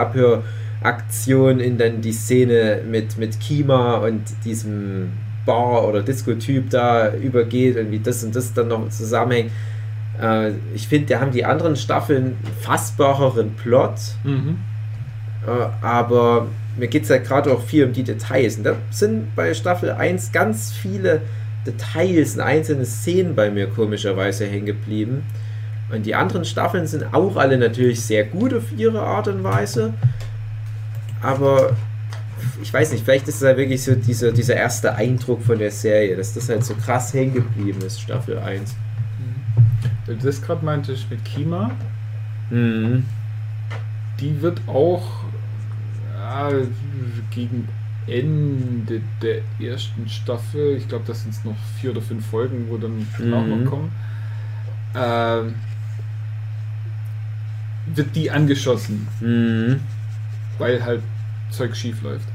Abhöraktion 0.81 1.59
in 1.59 1.77
dann 1.77 2.01
die 2.01 2.13
Szene 2.13 2.81
mit, 2.89 3.17
mit 3.17 3.39
Kima 3.39 3.95
und 3.97 4.23
diesem 4.45 5.11
Bar- 5.45 5.87
oder 5.87 6.01
Disco-Typ 6.01 6.69
da 6.69 7.13
übergeht 7.13 7.77
und 7.77 7.91
wie 7.91 7.99
das 7.99 8.23
und 8.23 8.35
das 8.35 8.53
dann 8.53 8.67
noch 8.69 8.89
zusammenhängt. 8.89 9.51
Äh, 10.21 10.51
ich 10.75 10.87
finde, 10.87 11.13
da 11.13 11.19
haben 11.19 11.31
die 11.31 11.45
anderen 11.45 11.75
Staffeln 11.75 12.23
einen 12.25 12.37
fassbareren 12.61 13.51
Plot. 13.55 13.93
Mhm. 14.23 14.57
Äh, 15.47 15.85
aber 15.85 16.47
mir 16.77 16.87
geht 16.87 17.03
es 17.03 17.09
ja 17.09 17.17
gerade 17.17 17.51
auch 17.51 17.61
viel 17.63 17.85
um 17.85 17.93
die 17.93 18.03
Details. 18.03 18.57
Und 18.57 18.63
da 18.63 18.75
sind 18.91 19.35
bei 19.35 19.53
Staffel 19.53 19.91
1 19.91 20.31
ganz 20.31 20.71
viele 20.71 21.21
Details 21.65 22.35
und 22.35 22.41
einzelne 22.41 22.85
Szenen 22.85 23.35
bei 23.35 23.49
mir 23.51 23.67
komischerweise 23.67 24.45
hängen 24.45 24.65
geblieben. 24.65 25.23
Und 25.91 26.05
die 26.05 26.15
anderen 26.15 26.45
Staffeln 26.45 26.87
sind 26.87 27.13
auch 27.13 27.35
alle 27.35 27.57
natürlich 27.57 28.01
sehr 28.01 28.23
gut 28.23 28.53
auf 28.53 28.71
ihre 28.77 29.01
Art 29.01 29.27
und 29.27 29.43
Weise. 29.43 29.93
Aber 31.21 31.75
ich 32.61 32.73
weiß 32.73 32.91
nicht, 32.93 33.03
vielleicht 33.03 33.27
ist 33.27 33.35
es 33.41 33.43
halt 33.47 33.57
wirklich 33.57 33.83
so 33.83 33.93
dieser, 33.93 34.31
dieser 34.31 34.55
erste 34.55 34.95
Eindruck 34.95 35.43
von 35.43 35.59
der 35.59 35.71
Serie, 35.71 36.15
dass 36.15 36.33
das 36.33 36.49
halt 36.49 36.63
so 36.63 36.73
krass 36.75 37.13
hängen 37.13 37.33
geblieben 37.33 37.79
ist, 37.85 38.01
Staffel 38.01 38.39
1. 38.39 38.75
Weil 40.05 40.15
du 40.15 40.25
das 40.25 40.41
gerade 40.41 40.65
meintest 40.65 41.09
mit 41.09 41.23
Kima, 41.25 41.71
Mhm. 42.49 43.05
die 44.19 44.41
wird 44.41 44.59
auch 44.67 45.20
ja, 46.31 46.49
gegen 47.31 47.67
Ende 48.07 49.01
der 49.21 49.41
ersten 49.59 50.07
Staffel, 50.09 50.77
ich 50.77 50.87
glaube, 50.87 51.03
das 51.07 51.23
sind 51.23 51.45
noch 51.45 51.55
vier 51.79 51.91
oder 51.91 52.01
fünf 52.01 52.25
Folgen, 52.25 52.67
wo 52.69 52.77
dann 52.77 53.05
Mhm. 53.19 53.29
noch 53.63 53.69
kommen, 53.69 53.91
ähm, 54.95 55.55
wird 57.93 58.15
die 58.15 58.31
angeschossen, 58.31 59.07
Mhm. 59.19 59.79
weil 60.57 60.83
halt 60.83 61.01
Zeug 61.51 61.75
schief 61.75 62.01
läuft. 62.01 62.27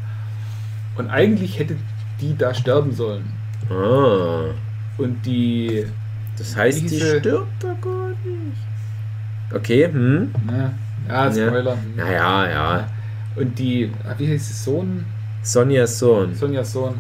Und 0.97 1.11
eigentlich 1.11 1.59
hätte 1.59 1.77
die 2.21 2.37
da 2.37 2.55
sterben 2.55 2.93
sollen. 2.93 3.25
Ah. 3.71 4.51
Und 4.99 5.25
die, 5.27 5.85
Das 6.39 6.55
heißt, 6.57 6.83
die 6.83 6.89
stirbt 7.01 7.63
da 7.63 7.75
gar 7.81 8.09
nicht. 8.09 9.55
Okay, 9.55 9.87
hm. 9.91 10.31
ne, 10.47 10.75
ja, 11.09 11.31
Spoiler. 11.33 11.77
Naja, 11.97 12.49
ja. 12.51 12.89
Und 13.37 13.59
die, 13.59 13.91
ah, 14.05 14.15
wie 14.19 14.29
heißt 14.33 14.51
es, 14.51 14.65
Sohn? 14.65 15.05
Sonjas 15.43 15.99
Sohn. 15.99 16.35
Sonjas 16.35 16.73
Sohn, 16.73 16.95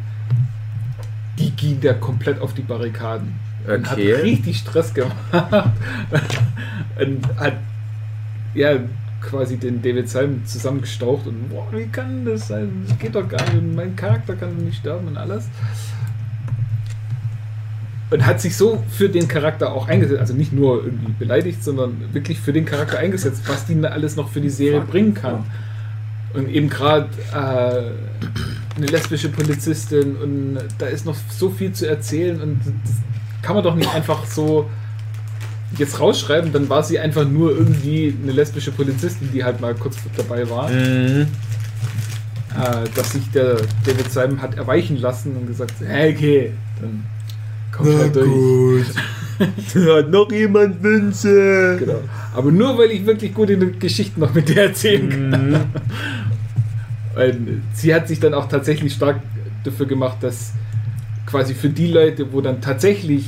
die 1.38 1.51
ging 1.51 1.81
da 1.81 1.94
komplett 1.94 2.40
auf 2.40 2.55
die 2.55 2.62
Barrikaden. 2.62 3.35
Und 3.66 3.90
hat 3.90 3.99
Okay. 3.99 4.12
richtig 4.14 4.59
Stress 4.59 4.94
gemacht. 4.94 5.16
und 7.01 7.27
hat 7.38 7.55
ja 8.55 8.77
quasi 9.20 9.57
den 9.57 9.83
David 9.83 10.09
Simon 10.09 10.42
zusammengestaucht 10.46 11.27
und 11.27 11.49
boah, 11.49 11.66
wie 11.72 11.87
kann 11.87 12.25
das 12.25 12.49
sein? 12.49 12.85
Das 12.87 12.96
geht 12.99 13.14
doch 13.14 13.29
gar 13.29 13.42
nicht. 13.53 13.75
Mein 13.75 13.96
Charakter 13.96 14.37
kann 14.37 14.57
nicht 14.59 14.79
sterben 14.79 15.09
und 15.09 15.16
alles. 15.16 15.49
und 18.11 18.25
hat 18.25 18.40
sich 18.40 18.57
so 18.57 18.85
für 18.88 19.09
den 19.09 19.27
Charakter 19.27 19.72
auch 19.72 19.88
eingesetzt, 19.88 20.20
also 20.20 20.35
nicht 20.35 20.53
nur 20.53 20.85
irgendwie 20.85 21.12
beleidigt, 21.18 21.64
sondern 21.64 21.96
wirklich 22.12 22.38
für 22.38 22.53
den 22.53 22.64
Charakter 22.64 22.99
eingesetzt, 22.99 23.42
was 23.49 23.66
die 23.66 23.85
alles 23.85 24.14
noch 24.14 24.29
für 24.29 24.40
die 24.40 24.51
Serie 24.51 24.81
bringen 24.81 25.14
kann. 25.14 25.44
Und 26.37 26.49
eben 26.49 26.68
gerade 26.68 27.09
äh, 27.33 28.77
eine 28.77 28.87
lesbische 28.87 29.29
Polizistin 29.29 30.16
und 30.16 30.59
da 30.79 30.87
ist 30.87 31.07
noch 31.07 31.16
so 31.31 31.51
viel 31.51 31.72
zu 31.72 31.88
erzählen 31.88 32.40
und 32.40 32.61
das 32.85 32.94
kann 33.42 33.55
man 33.55 33.64
doch 33.64 33.75
nicht 33.75 33.92
einfach 33.94 34.27
so 34.27 34.68
jetzt 35.79 35.99
rausschreiben, 36.01 36.53
dann 36.53 36.68
war 36.68 36.83
sie 36.83 36.99
einfach 36.99 37.27
nur 37.27 37.51
irgendwie 37.51 38.14
eine 38.22 38.33
lesbische 38.33 38.72
Polizistin, 38.72 39.31
die 39.33 39.44
halt 39.44 39.61
mal 39.61 39.75
kurz 39.75 39.96
dabei 40.16 40.49
war. 40.49 40.70
Mhm. 40.70 41.27
Äh, 42.57 42.88
dass 42.94 43.12
sich 43.12 43.31
der 43.33 43.57
David 43.85 44.11
Simon 44.11 44.40
hat 44.40 44.57
erweichen 44.57 44.96
lassen 44.99 45.37
und 45.37 45.46
gesagt, 45.46 45.75
hey, 45.85 46.14
okay, 46.14 46.53
dann 46.81 47.05
kommt 47.72 47.99
halt 47.99 48.16
durch. 48.16 48.87
Hat 49.38 50.11
noch 50.11 50.33
jemand 50.33 50.83
Wünsche? 50.83 51.77
Genau. 51.79 52.01
Aber 52.35 52.51
nur 52.51 52.79
weil 52.79 52.90
ich 52.92 53.05
wirklich 53.05 53.35
gute 53.35 53.59
Geschichten 53.59 54.20
noch 54.20 54.33
mit 54.33 54.49
der 54.49 54.68
erzählen 54.68 55.11
kann. 55.11 55.51
Mhm. 55.51 55.61
Weil 57.16 57.38
sie 57.72 57.94
hat 57.94 58.07
sich 58.09 58.20
dann 58.20 58.35
auch 58.35 58.46
tatsächlich 58.46 58.92
stark 58.92 59.20
dafür 59.64 59.87
gemacht, 59.87 60.18
dass 60.20 60.52
quasi 61.24 61.55
für 61.55 61.70
die 61.70 61.87
Leute, 61.88 62.31
wo 62.31 62.42
dann 62.42 62.61
tatsächlich 62.61 63.24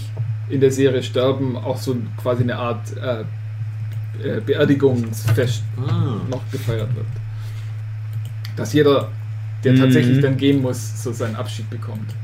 in 0.50 0.60
der 0.60 0.70
Serie 0.70 1.02
sterben, 1.02 1.56
auch 1.56 1.78
so 1.78 1.96
quasi 2.22 2.42
eine 2.42 2.56
Art 2.56 2.82
äh, 2.96 3.22
äh, 4.36 4.40
Beerdigungsfest 4.44 5.62
Ah. 5.78 6.20
noch 6.30 6.42
gefeiert 6.52 6.94
wird. 6.94 7.06
Dass 8.56 8.72
jeder, 8.74 9.08
der 9.64 9.72
Mhm. 9.72 9.78
tatsächlich 9.78 10.20
dann 10.20 10.36
gehen 10.36 10.60
muss, 10.60 11.02
so 11.02 11.12
seinen 11.12 11.36
Abschied 11.36 11.68
bekommt. 11.70 12.14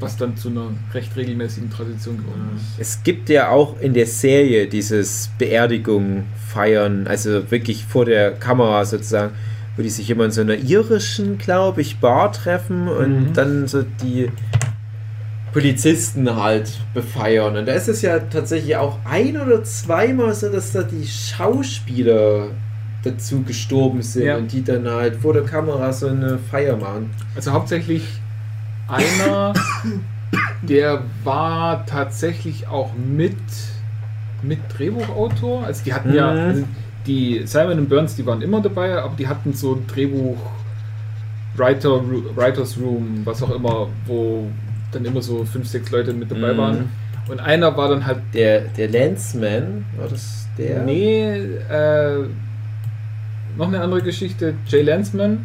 Was 0.00 0.16
dann 0.18 0.36
zu 0.36 0.48
einer 0.50 0.68
recht 0.92 1.16
regelmäßigen 1.16 1.70
Tradition 1.70 2.18
geworden 2.18 2.50
ist. 2.56 2.78
Es 2.78 3.02
gibt 3.02 3.28
ja 3.30 3.48
auch 3.48 3.80
in 3.80 3.94
der 3.94 4.06
Serie 4.06 4.66
dieses 4.66 5.30
Beerdigung 5.38 6.24
feiern, 6.48 7.06
also 7.06 7.50
wirklich 7.50 7.84
vor 7.86 8.04
der 8.04 8.32
Kamera 8.32 8.84
sozusagen, 8.84 9.32
wo 9.76 9.82
die 9.82 9.88
sich 9.88 10.10
immer 10.10 10.26
in 10.26 10.30
so 10.32 10.42
einer 10.42 10.56
irischen, 10.56 11.38
glaube 11.38 11.80
ich, 11.80 11.96
Bar 11.98 12.30
treffen 12.32 12.88
und 12.88 13.28
Mhm. 13.28 13.32
dann 13.32 13.68
so 13.68 13.84
die 14.02 14.28
Polizisten 15.52 16.36
halt 16.36 16.70
befeiern. 16.92 17.56
Und 17.56 17.66
da 17.66 17.72
ist 17.72 17.88
es 17.88 18.02
ja 18.02 18.18
tatsächlich 18.18 18.76
auch 18.76 18.98
ein 19.04 19.40
oder 19.40 19.64
zweimal 19.64 20.34
so, 20.34 20.50
dass 20.50 20.72
da 20.72 20.82
die 20.82 21.06
Schauspieler 21.06 22.48
dazu 23.02 23.42
gestorben 23.42 24.02
sind 24.02 24.24
Ja. 24.26 24.36
und 24.36 24.52
die 24.52 24.62
dann 24.62 24.86
halt 24.88 25.16
vor 25.16 25.32
der 25.32 25.44
Kamera 25.44 25.92
so 25.92 26.08
eine 26.08 26.38
Feier 26.38 26.76
machen. 26.76 27.10
Also 27.34 27.52
hauptsächlich 27.52 28.02
einer, 28.88 29.52
der 30.62 31.02
war 31.24 31.84
tatsächlich 31.86 32.68
auch 32.68 32.90
mit, 32.94 33.36
mit 34.42 34.58
Drehbuchautor. 34.76 35.64
Also 35.64 35.84
die 35.84 35.92
hatten 35.94 36.14
ja, 36.14 36.32
Mhm. 36.32 36.38
also 36.40 36.64
die 37.06 37.42
Simon 37.46 37.78
und 37.78 37.88
Burns, 37.88 38.16
die 38.16 38.26
waren 38.26 38.42
immer 38.42 38.60
dabei, 38.60 38.98
aber 39.00 39.14
die 39.16 39.28
hatten 39.28 39.52
so 39.52 39.74
ein 39.74 39.86
Drehbuch 39.86 40.36
Writer, 41.56 42.00
Writers 42.36 42.76
Room, 42.78 43.22
was 43.24 43.42
auch 43.42 43.54
immer, 43.54 43.88
wo 44.06 44.48
dann 44.92 45.04
immer 45.04 45.22
so 45.22 45.44
fünf, 45.44 45.66
sechs 45.68 45.90
Leute 45.90 46.12
mit 46.12 46.30
dabei 46.30 46.52
Mhm. 46.52 46.58
waren. 46.58 46.90
Und 47.28 47.40
einer 47.40 47.76
war 47.76 47.88
dann 47.88 48.06
halt 48.06 48.18
Der, 48.34 48.60
der 48.62 48.88
Landsman, 48.88 49.84
war 49.96 50.08
das 50.08 50.46
der? 50.58 50.82
Nee, 50.84 51.24
äh, 51.24 52.18
noch 53.56 53.68
eine 53.68 53.80
andere 53.80 54.02
Geschichte. 54.02 54.54
Jay 54.68 54.82
Lansman, 54.82 55.44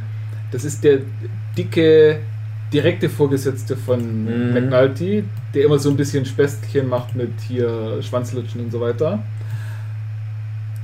das 0.51 0.63
ist 0.65 0.83
der 0.83 0.99
dicke, 1.57 2.19
direkte 2.73 3.09
Vorgesetzte 3.09 3.75
von 3.75 4.25
Mhm. 4.25 4.53
McNulty, 4.53 5.23
der 5.53 5.65
immer 5.65 5.77
so 5.79 5.89
ein 5.89 5.97
bisschen 5.97 6.25
Spästchen 6.25 6.87
macht 6.87 7.15
mit 7.15 7.31
hier 7.47 8.01
Schwanzlutschen 8.01 8.61
und 8.61 8.71
so 8.71 8.79
weiter. 8.79 9.19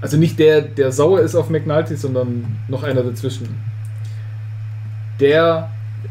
Also 0.01 0.17
nicht 0.17 0.37
der, 0.37 0.61
der 0.61 0.91
sauer 0.91 1.21
ist 1.21 1.35
auf 1.35 1.49
McNulty, 1.49 1.95
sondern 1.95 2.45
noch 2.67 2.83
einer 2.83 3.01
dazwischen. 3.01 3.47
Der, 5.19 5.69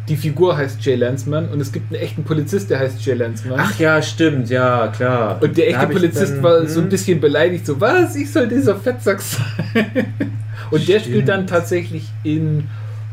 die 0.08 0.16
Figur 0.16 0.56
heißt 0.56 0.84
Jay 0.84 0.96
Lansman 0.96 1.48
und 1.48 1.60
es 1.60 1.70
gibt 1.70 1.92
einen 1.92 2.02
echten 2.02 2.24
Polizist, 2.24 2.70
der 2.70 2.80
heißt 2.80 3.04
Jay 3.04 3.14
Lansman. 3.14 3.60
Ach 3.60 3.78
ja, 3.78 4.02
stimmt, 4.02 4.50
ja, 4.50 4.88
klar. 4.88 5.40
Und 5.40 5.56
der 5.56 5.68
echte 5.68 5.86
Polizist 5.86 6.34
dann- 6.36 6.42
war 6.42 6.66
so 6.66 6.80
ein 6.80 6.84
hm. 6.84 6.90
bisschen 6.90 7.20
beleidigt, 7.20 7.66
so, 7.66 7.80
was, 7.80 8.16
ich 8.16 8.32
soll 8.32 8.48
dieser 8.48 8.76
Fettsack 8.76 9.20
sein. 9.20 9.44
Und 10.72 10.88
der 10.88 10.98
spielt 10.98 11.28
dann 11.28 11.46
tatsächlich 11.46 12.08
in, 12.24 12.66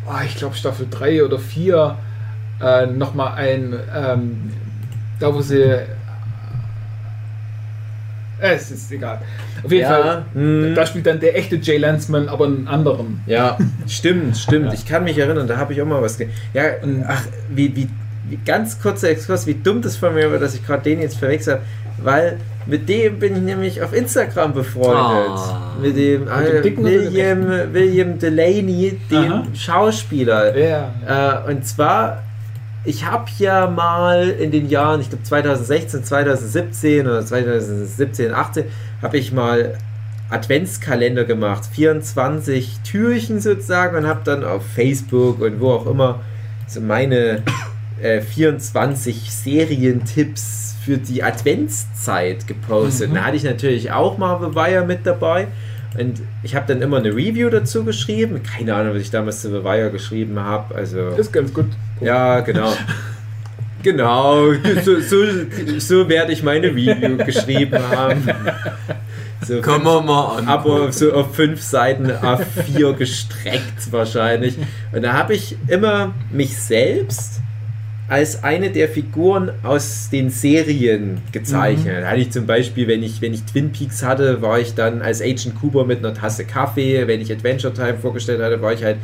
oh, 0.07 0.13
ich 0.25 0.35
glaube 0.35 0.55
Staffel 0.55 0.87
3 0.89 1.23
oder 1.23 1.37
4 1.37 1.95
äh, 2.63 2.87
nochmal 2.87 3.33
ein, 3.35 3.73
ähm, 3.95 4.51
da 5.19 5.33
wo 5.33 5.41
sie, 5.41 5.61
äh, 5.61 5.85
es 8.39 8.71
ist 8.71 8.91
egal. 8.91 9.19
Auf 9.63 9.71
jeden 9.71 9.83
Ja, 9.83 9.89
Fall, 9.89 10.25
hm. 10.33 10.75
da 10.75 10.85
spielt 10.85 11.05
dann 11.05 11.19
der 11.19 11.37
echte 11.37 11.55
Jay 11.57 11.77
Lansman, 11.77 12.27
aber 12.27 12.45
einen 12.45 12.67
anderen. 12.67 13.21
Ja, 13.25 13.57
stimmt, 13.87 14.37
stimmt. 14.37 14.67
Ja. 14.67 14.73
Ich 14.73 14.85
kann 14.85 15.03
mich 15.03 15.17
erinnern, 15.17 15.47
da 15.47 15.57
habe 15.57 15.73
ich 15.73 15.81
auch 15.81 15.85
mal 15.85 16.01
was. 16.01 16.17
Ja, 16.53 16.63
Und- 16.81 17.05
ach, 17.07 17.23
wie, 17.49 17.73
wie, 17.75 17.87
wie 18.29 18.39
ganz 18.45 18.81
kurzer 18.81 19.09
Exkurs, 19.09 19.47
wie 19.47 19.53
dumm 19.55 19.81
das 19.81 19.95
von 19.95 20.13
mir 20.13 20.31
war, 20.31 20.39
dass 20.39 20.55
ich 20.55 20.65
gerade 20.65 20.83
den 20.83 21.01
jetzt 21.01 21.17
verwechselt 21.17 21.57
habe, 21.57 21.65
weil 22.03 22.37
mit 22.65 22.87
dem 22.89 23.19
bin 23.19 23.35
ich 23.35 23.41
nämlich 23.41 23.81
auf 23.81 23.93
Instagram 23.93 24.53
befreundet. 24.53 24.95
Ah. 24.97 25.73
Mit 25.81 25.95
dem, 25.97 26.23
äh, 26.27 26.31
oder 26.31 26.61
dem 26.61 26.83
William, 26.83 27.47
William 27.73 28.19
Delaney, 28.19 28.99
dem 29.09 29.31
Aha. 29.31 29.43
Schauspieler. 29.53 30.57
Ja. 30.57 31.43
Äh, 31.45 31.51
und 31.51 31.65
zwar, 31.65 32.23
ich 32.85 33.05
habe 33.05 33.25
ja 33.37 33.67
mal 33.67 34.29
in 34.29 34.51
den 34.51 34.69
Jahren, 34.69 35.01
ich 35.01 35.09
glaube 35.09 35.23
2016, 35.23 36.03
2017 36.03 37.07
oder 37.07 37.25
2017, 37.25 38.33
18, 38.33 38.65
habe 39.01 39.17
ich 39.17 39.31
mal 39.31 39.77
Adventskalender 40.29 41.25
gemacht, 41.25 41.65
24 41.71 42.79
Türchen 42.83 43.39
sozusagen 43.39 43.95
und 43.95 44.07
habe 44.07 44.21
dann 44.23 44.43
auf 44.43 44.63
Facebook 44.65 45.41
und 45.41 45.59
wo 45.59 45.71
auch 45.71 45.85
immer 45.85 46.21
so 46.67 46.81
meine 46.81 47.43
äh, 48.01 48.21
24 48.21 49.31
Serientipps 49.31 50.75
für 50.83 50.97
die 50.97 51.23
Adventszeit 51.23 52.47
gepostet. 52.47 53.11
Mhm. 53.11 53.15
Da 53.15 53.23
hatte 53.25 53.37
ich 53.37 53.43
natürlich 53.43 53.91
auch 53.91 54.17
Marvel 54.17 54.55
Wire 54.55 54.85
mit 54.85 55.05
dabei. 55.05 55.47
Und 55.97 56.21
ich 56.41 56.55
habe 56.55 56.65
dann 56.67 56.81
immer 56.81 56.97
eine 56.97 57.09
Review 57.09 57.49
dazu 57.49 57.83
geschrieben. 57.83 58.41
Keine 58.43 58.73
Ahnung, 58.73 58.95
was 58.95 59.01
ich 59.01 59.11
damals 59.11 59.41
zu 59.41 59.49
The 59.49 59.63
Wire 59.63 59.91
geschrieben 59.91 60.39
habe. 60.39 60.73
Also, 60.75 61.09
Ist 61.09 61.31
ganz 61.31 61.53
gut. 61.53 61.67
ja, 62.01 62.39
genau. 62.41 62.73
Genau, 63.83 64.53
so, 64.85 65.01
so, 65.01 65.25
so 65.79 66.07
werde 66.07 66.31
ich 66.31 66.41
meine 66.41 66.67
Review 66.67 67.17
geschrieben 67.17 67.79
haben. 67.91 68.23
So 69.45 69.59
Können 69.59 69.83
wir 69.83 70.01
mal 70.01 70.37
an. 70.37 70.47
aber 70.47 70.89
so 70.93 71.11
auf 71.11 71.35
fünf 71.35 71.61
Seiten 71.61 72.09
A4 72.09 72.93
gestreckt 72.93 73.91
wahrscheinlich. 73.91 74.55
Und 74.93 75.01
da 75.01 75.11
habe 75.11 75.33
ich 75.33 75.57
immer 75.67 76.13
mich 76.31 76.57
selbst 76.57 77.41
als 78.09 78.43
eine 78.43 78.69
der 78.69 78.89
Figuren 78.89 79.51
aus 79.63 80.09
den 80.11 80.29
Serien 80.29 81.21
gezeichnet. 81.31 82.03
Da 82.03 82.07
hatte 82.09 82.19
ich 82.19 82.31
zum 82.31 82.45
Beispiel, 82.45 82.87
wenn 82.87 83.01
ich, 83.01 83.21
wenn 83.21 83.33
ich 83.33 83.43
Twin 83.43 83.71
Peaks 83.71 84.03
hatte, 84.03 84.41
war 84.41 84.59
ich 84.59 84.75
dann 84.75 85.01
als 85.01 85.21
Agent 85.21 85.55
Cooper 85.59 85.85
mit 85.85 85.99
einer 85.99 86.13
Tasse 86.13 86.43
Kaffee. 86.45 87.07
Wenn 87.07 87.21
ich 87.21 87.31
Adventure 87.31 87.73
Time 87.73 87.95
vorgestellt 88.01 88.41
hatte, 88.41 88.61
war 88.61 88.73
ich 88.73 88.83
halt 88.83 88.97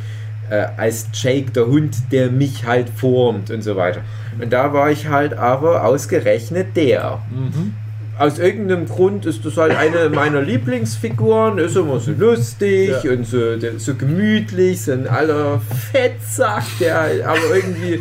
äh, 0.50 0.66
als 0.76 1.08
Jake 1.14 1.50
der 1.52 1.66
Hund, 1.66 1.96
der 2.12 2.30
mich 2.30 2.66
halt 2.66 2.88
formt 2.90 3.50
und 3.50 3.62
so 3.62 3.74
weiter. 3.76 4.00
Und 4.40 4.52
da 4.52 4.72
war 4.72 4.90
ich 4.90 5.08
halt 5.08 5.32
aber 5.34 5.84
ausgerechnet 5.84 6.76
der 6.76 7.20
Mhm. 7.30 7.74
aus 8.18 8.38
irgendeinem 8.38 8.86
Grund 8.86 9.24
ist 9.24 9.44
das 9.46 9.56
halt 9.56 9.74
eine 9.76 10.10
meiner 10.10 10.42
Lieblingsfiguren, 10.42 11.56
ist 11.58 11.74
immer 11.76 11.98
so 12.00 12.12
lustig 12.12 12.90
Ja. 13.02 13.12
und 13.12 13.26
so, 13.26 13.38
so 13.78 13.94
gemütlich, 13.94 14.82
so 14.82 14.92
ein 14.92 15.06
aller 15.08 15.60
Fettsack, 15.90 16.64
der 16.80 17.00
halt 17.00 17.22
aber 17.24 17.40
irgendwie 17.54 18.00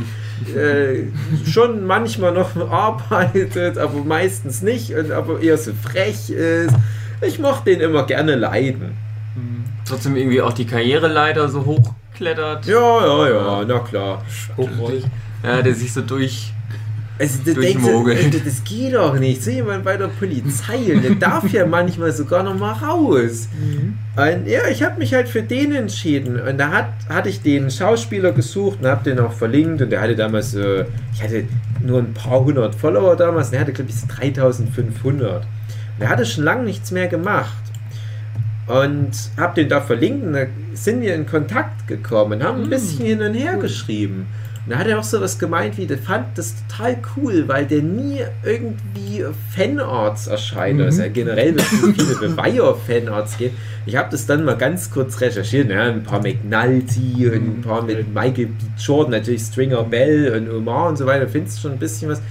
äh, 0.56 1.08
schon 1.50 1.86
manchmal 1.86 2.34
noch 2.34 2.56
arbeitet, 2.70 3.78
aber 3.78 4.04
meistens 4.04 4.62
nicht 4.62 4.94
und 4.94 5.12
aber 5.12 5.42
eher 5.42 5.58
so 5.58 5.72
frech 5.74 6.30
ist. 6.30 6.74
Ich 7.22 7.40
mochte 7.40 7.72
den 7.72 7.82
immer 7.82 8.06
gerne 8.06 8.36
leiden. 8.36 8.98
Trotzdem 9.86 10.16
irgendwie 10.16 10.42
auch 10.42 10.54
die 10.54 10.66
Karriereleiter 10.66 11.50
so 11.50 11.66
hochklettert. 11.66 12.66
Ja, 12.68 13.06
ja, 13.06 13.30
ja, 13.30 13.66
na 13.68 13.80
klar. 13.80 14.24
Hochrollig. 14.56 15.04
Ja, 15.44 15.62
der 15.62 15.74
sich 15.74 15.92
so 15.92 16.02
durch. 16.02 16.54
Also, 17.20 17.40
du 17.44 17.54
denkst, 17.54 17.84
Durchmogeln. 17.84 18.32
das, 18.46 18.64
geht 18.64 18.94
doch 18.94 19.20
nicht. 19.20 19.44
So 19.44 19.52
jemand 19.52 19.84
bei 19.84 19.98
der 19.98 20.08
Polizei 20.08 20.94
und 20.94 21.04
der 21.04 21.16
darf 21.16 21.52
ja 21.52 21.66
manchmal 21.66 22.14
sogar 22.14 22.44
noch 22.44 22.58
mal 22.58 22.72
raus. 22.72 23.50
Und 24.16 24.48
ja, 24.48 24.62
ich 24.72 24.82
habe 24.84 24.98
mich 25.00 25.14
halt 25.14 25.28
für 25.28 25.44
den 25.44 25.76
entschieden. 25.76 26.40
Und 26.40 26.58
da 26.58 26.70
hat, 26.72 26.88
hatte 27.10 27.28
ich 27.28 27.42
den 27.42 27.70
Schauspieler 27.70 28.32
gesucht 28.32 28.80
und 28.82 28.88
habe 28.88 29.04
den 29.04 29.20
auch 29.20 29.34
verlinkt. 29.34 29.82
Und 29.82 29.90
der 29.92 30.00
hatte 30.02 30.16
damals, 30.16 30.54
äh, 30.56 30.86
ich 31.14 31.22
hatte 31.22 31.44
nur 31.86 32.00
ein 32.00 32.14
paar 32.14 32.40
hundert 32.44 32.74
Follower 32.76 33.16
damals. 33.18 33.48
Und 33.48 33.52
der 33.54 33.62
hatte, 33.62 33.74
glaube 33.74 33.90
ich, 33.90 33.98
so 33.98 34.08
3500. 34.08 35.44
Und 35.44 35.48
der 36.00 36.08
hatte 36.10 36.26
schon 36.26 36.46
lange 36.46 36.64
nichts 36.64 36.92
mehr 36.92 37.08
gemacht. 37.10 37.52
Und 38.68 39.10
habe 39.36 39.56
den 39.56 39.68
da 39.68 39.82
verlinkt 39.82 40.24
und 40.26 40.34
da 40.34 40.46
sind 40.74 41.02
wir 41.02 41.16
in 41.16 41.26
Kontakt 41.26 41.88
gekommen 41.88 42.34
und 42.40 42.44
haben 42.44 42.62
ein 42.62 42.68
Mm. 42.68 42.70
bisschen 42.70 43.04
hin 43.06 43.22
und 43.22 43.34
her 43.34 43.58
geschrieben. 43.58 44.28
Und 44.66 44.74
da 44.74 44.80
hat 44.80 44.88
er 44.88 45.00
auch 45.00 45.04
so 45.04 45.22
was 45.22 45.40
gemeint, 45.40 45.78
wie 45.78 45.86
der 45.86 45.98
fand 45.98 46.38
das 46.38 46.56
total 46.68 46.98
cool, 47.16 47.48
weil 47.48 47.66
der 47.66 47.82
nie 47.82 48.20
irgendwie 48.44 49.26
Fanarts 49.56 50.28
erscheint. 50.28 50.80
Mhm. 50.80 50.86
Also 50.86 51.04
generell 51.12 51.56
wird 51.56 51.62
es 51.62 52.04
viele 52.04 52.16
Beweiher-Fanarts 52.20 53.38
geben. 53.38 53.56
Ich 53.86 53.96
habe 53.96 54.10
das 54.12 54.26
dann 54.26 54.46
mal 54.46 54.58
ganz 54.58 54.92
kurz 54.92 55.22
recherchiert. 55.22 55.70
Ja, 55.70 55.84
ein 55.84 56.04
paar 56.04 56.22
McNulty 56.22 57.28
und 57.28 57.60
ein 57.60 57.62
paar 57.62 57.84
mit 57.84 58.14
Michael 58.14 58.48
B. 58.48 58.54
Jordan, 58.78 59.12
natürlich 59.12 59.42
Stringer 59.42 59.84
Bell 59.84 60.34
und 60.36 60.50
Omar 60.54 60.90
und 60.90 60.98
so 60.98 61.06
weiter. 61.06 61.28
Findest 61.28 61.58
du 61.58 61.62
schon 61.62 61.72
ein 61.74 61.80
bisschen 61.80 62.10
was? 62.10 62.22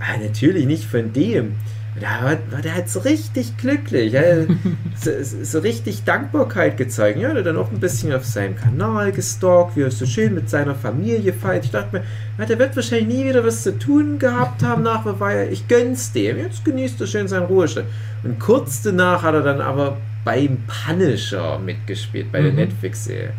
Ah, 0.00 0.18
natürlich 0.20 0.66
nicht 0.66 0.84
von 0.84 1.12
dem. 1.12 1.54
Da 2.00 2.24
war, 2.24 2.36
war 2.50 2.60
der 2.60 2.74
halt 2.74 2.88
so 2.88 3.00
richtig 3.00 3.56
glücklich. 3.56 4.12
Ja, 4.12 4.22
so, 5.00 5.10
so 5.22 5.60
richtig 5.60 6.02
Dankbarkeit 6.04 6.76
gezeigt. 6.76 7.18
Ja, 7.18 7.28
der 7.28 7.38
hat 7.38 7.46
dann 7.46 7.56
auch 7.56 7.70
ein 7.70 7.78
bisschen 7.78 8.12
auf 8.12 8.24
seinem 8.24 8.56
Kanal 8.56 9.12
gestalkt, 9.12 9.76
wie 9.76 9.82
er 9.82 9.90
so 9.92 10.04
schön 10.04 10.34
mit 10.34 10.50
seiner 10.50 10.74
Familie 10.74 11.32
feiert. 11.32 11.64
Ich 11.66 11.70
dachte 11.70 11.96
mir, 11.98 12.04
ja, 12.38 12.46
der 12.46 12.58
wird 12.58 12.74
wahrscheinlich 12.74 13.16
nie 13.16 13.24
wieder 13.28 13.44
was 13.44 13.62
zu 13.62 13.78
tun 13.78 14.18
gehabt 14.18 14.62
haben 14.64 14.82
nach 14.82 15.04
Weiher. 15.20 15.50
Ich 15.52 15.68
gönn's 15.68 16.10
dem. 16.12 16.38
Jetzt 16.38 16.64
genießt 16.64 17.00
er 17.00 17.06
schön 17.06 17.28
seinen 17.28 17.46
Ruhestand. 17.46 17.86
Und 18.24 18.40
kurz 18.40 18.82
danach 18.82 19.22
hat 19.22 19.34
er 19.34 19.42
dann 19.42 19.60
aber 19.60 19.98
beim 20.24 20.58
Punisher 20.66 21.58
mitgespielt, 21.60 22.32
bei 22.32 22.40
der 22.40 22.50
Mhm. 22.50 22.56
Netflix-Serie. 22.56 23.32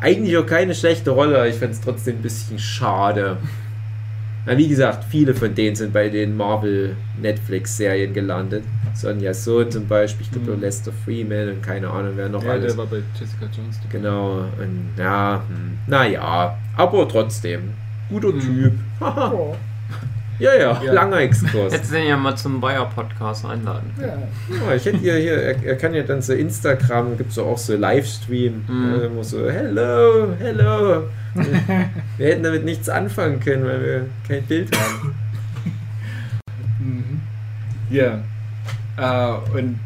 Eigentlich 0.00 0.36
auch 0.36 0.46
keine 0.46 0.74
schlechte 0.74 1.10
Rolle, 1.10 1.36
aber 1.36 1.48
ich 1.48 1.56
fand 1.56 1.72
es 1.72 1.80
trotzdem 1.80 2.16
ein 2.16 2.22
bisschen 2.22 2.58
schade. 2.58 3.36
Na, 4.44 4.56
wie 4.58 4.66
gesagt, 4.68 5.04
viele 5.04 5.34
von 5.34 5.54
denen 5.54 5.76
sind 5.76 5.92
bei 5.92 6.08
den 6.08 6.36
Marvel-Netflix-Serien 6.36 8.12
gelandet. 8.12 8.64
Sonja 8.94 9.32
Sohn 9.32 9.70
zum 9.70 9.86
Beispiel, 9.86 10.26
ich 10.26 10.32
glaube 10.32 10.52
Mhm. 10.56 10.60
Lester 10.60 10.92
Freeman 11.04 11.48
und 11.48 11.62
keine 11.62 11.88
Ahnung, 11.88 12.12
wer 12.16 12.28
noch 12.28 12.42
Ja, 12.44 12.50
alles. 12.52 12.74
der 12.74 12.76
war 12.78 12.86
bei 12.86 12.98
Jessica 13.18 13.44
Jones. 13.56 13.78
dabei. 13.80 13.92
Genau, 13.92 14.38
und 14.58 14.90
ja, 14.98 15.42
hm, 15.48 15.78
naja, 15.86 16.58
aber 16.76 17.08
trotzdem, 17.08 17.70
guter 18.10 18.28
Mhm. 18.32 18.40
Typ. 18.40 18.72
Haha. 19.00 19.54
ja, 20.38 20.54
ja, 20.54 20.82
Ja. 20.84 20.92
langer 20.92 21.18
Exkurs. 21.20 21.72
Hättest 21.72 21.92
du 21.92 21.96
den 21.96 22.08
ja 22.08 22.16
mal 22.16 22.36
zum 22.36 22.60
Bayer-Podcast 22.60 23.46
einladen. 23.46 23.90
Ja. 23.98 24.06
Ja, 24.08 24.74
ich 24.74 24.84
hätte 24.84 24.98
hier, 24.98 25.14
hier 25.16 25.34
er, 25.40 25.64
er 25.64 25.76
kann 25.76 25.94
ja 25.94 26.02
dann 26.02 26.20
so 26.20 26.32
Instagram, 26.34 27.16
gibt 27.16 27.30
es 27.30 27.38
auch 27.38 27.56
so 27.56 27.74
Livestream, 27.76 28.64
Mhm. 28.68 28.94
äh, 28.94 29.08
wo 29.16 29.22
so, 29.22 29.48
hello, 29.48 30.34
hello. 30.38 31.04
wir 32.18 32.26
hätten 32.26 32.42
damit 32.42 32.64
nichts 32.64 32.88
anfangen 32.88 33.40
können, 33.40 33.64
weil 33.64 33.82
wir 33.82 34.06
kein 34.28 34.42
Bild 34.44 34.70
haben. 34.76 35.14
Mhm. 36.78 37.20
Ja. 37.90 38.18
Äh, 38.96 39.58
und 39.58 39.78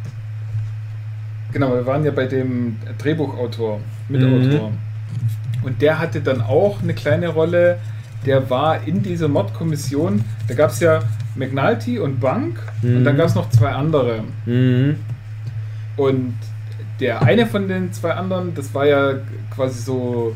genau, 1.53 1.75
wir 1.75 1.87
waren 1.87 2.05
ja 2.05 2.11
bei 2.11 2.27
dem 2.27 2.77
Drehbuchautor, 2.99 3.81
Mitautor. 4.09 4.73
Und 5.63 5.83
der 5.83 5.99
hatte 5.99 6.21
dann 6.21 6.41
auch 6.41 6.83
eine 6.83 6.95
kleine 6.95 7.29
Rolle. 7.29 7.79
Der 8.25 8.49
war 8.51 8.87
in 8.87 9.03
dieser 9.03 9.29
Mordkommission. 9.29 10.25
Da 10.49 10.55
gab 10.55 10.71
es 10.71 10.81
ja 10.81 11.01
McNulty 11.35 11.99
und 11.99 12.21
Bank 12.21 12.59
und 12.83 13.05
dann 13.05 13.15
Mhm. 13.15 13.19
gab 13.19 13.27
es 13.27 13.35
noch 13.35 13.51
zwei 13.51 13.71
andere. 13.71 14.23
Mhm. 14.47 14.97
Und 15.97 16.35
der 17.01 17.23
eine 17.23 17.47
von 17.47 17.69
den 17.69 17.93
zwei 17.93 18.13
anderen, 18.13 18.55
das 18.55 18.73
war 18.75 18.87
ja 18.87 19.15
quasi 19.55 19.81
so. 19.83 20.35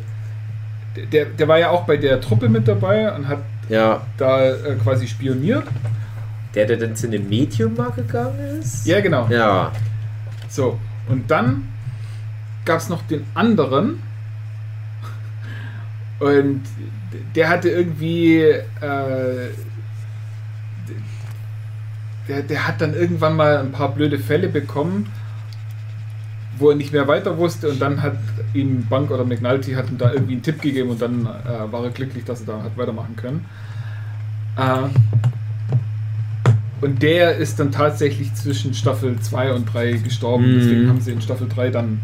Der, 1.13 1.27
der 1.27 1.49
war 1.49 1.59
ja 1.59 1.71
auch 1.71 1.85
bei 1.87 1.97
der 1.97 2.21
Truppe 2.21 2.49
mit 2.49 2.67
dabei 2.67 3.13
und 3.15 3.29
hat 3.29 3.39
Ja, 3.69 4.01
da 4.17 4.51
äh, 4.51 4.75
quasi 4.83 5.07
spioniert. 5.07 5.65
der, 6.55 6.67
der 6.67 6.77
dann 6.79 6.97
zu 6.97 7.07
einem 7.07 7.29
Medium 7.29 7.75
mal 7.77 7.91
gegangen 7.91 8.39
ist? 8.61 8.85
Ja, 8.87 9.01
genau. 9.01 9.29
Ja. 9.31 9.71
So, 10.49 10.79
und 11.09 11.31
dann 11.31 11.69
gab 12.65 12.79
es 12.81 12.89
noch 12.89 13.03
den 13.03 13.25
anderen. 13.35 14.03
Und 16.19 16.63
der 17.35 17.49
hatte 17.49 17.69
irgendwie. 17.71 18.41
Äh, 18.41 19.51
der, 22.29 22.43
der 22.43 22.67
hat 22.69 22.81
dann 22.81 22.95
irgendwann 22.95 23.35
mal 23.37 23.59
ein 23.59 23.73
paar 23.73 23.93
blöde 23.95 24.19
Fälle 24.19 24.49
bekommen, 24.49 25.11
wo 26.61 26.71
er 26.71 26.77
nicht 26.77 26.93
mehr 26.93 27.09
weiter 27.09 27.37
wusste. 27.39 27.69
Und 27.69 27.81
dann 27.81 28.03
hat 28.03 28.17
ihm 28.55 28.87
Bank 28.89 29.11
oder 29.11 29.25
McNulty 29.25 29.73
hat 29.73 29.91
ihm 29.91 29.99
da 29.99 30.13
irgendwie 30.13 30.35
einen 30.35 30.43
Tipp 30.43 30.61
gegeben 30.61 30.91
und 30.91 31.01
dann 31.01 31.27
äh, 31.27 31.73
war 31.73 31.85
er 31.85 31.91
glücklich, 31.91 32.25
dass 32.25 32.41
er 32.41 32.47
da 32.47 32.63
hat 32.63 32.77
weitermachen 32.77 33.17
können. 33.17 33.45
Äh, 34.57 34.89
und 36.81 37.03
der 37.03 37.37
ist 37.37 37.61
dann 37.61 37.73
tatsächlich 37.73 38.35
zwischen 38.35 38.73
Staffel 38.75 39.19
2 39.21 39.53
und 39.53 39.73
3 39.73 39.93
gestorben. 39.93 40.51
Mhm. 40.51 40.59
Deswegen 40.59 40.89
haben 40.89 41.01
sie 41.01 41.13
in 41.13 41.21
Staffel 41.21 41.49
3 41.49 41.71
dann 41.71 42.01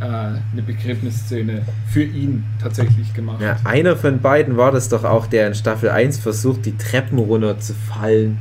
äh, 0.00 0.04
eine 0.04 0.62
Begräbnisszene 0.66 1.62
für 1.88 2.02
ihn 2.02 2.44
tatsächlich 2.60 3.14
gemacht. 3.14 3.40
ja. 3.40 3.56
Einer 3.64 3.96
von 3.96 4.20
beiden 4.20 4.56
war 4.56 4.72
das 4.72 4.88
doch 4.88 5.04
auch, 5.04 5.26
der 5.26 5.48
in 5.48 5.54
Staffel 5.54 5.90
1 5.90 6.18
versucht, 6.18 6.66
die 6.66 6.76
Treppen 6.76 7.18
runter 7.18 7.58
zu 7.58 7.74
fallen, 7.74 8.38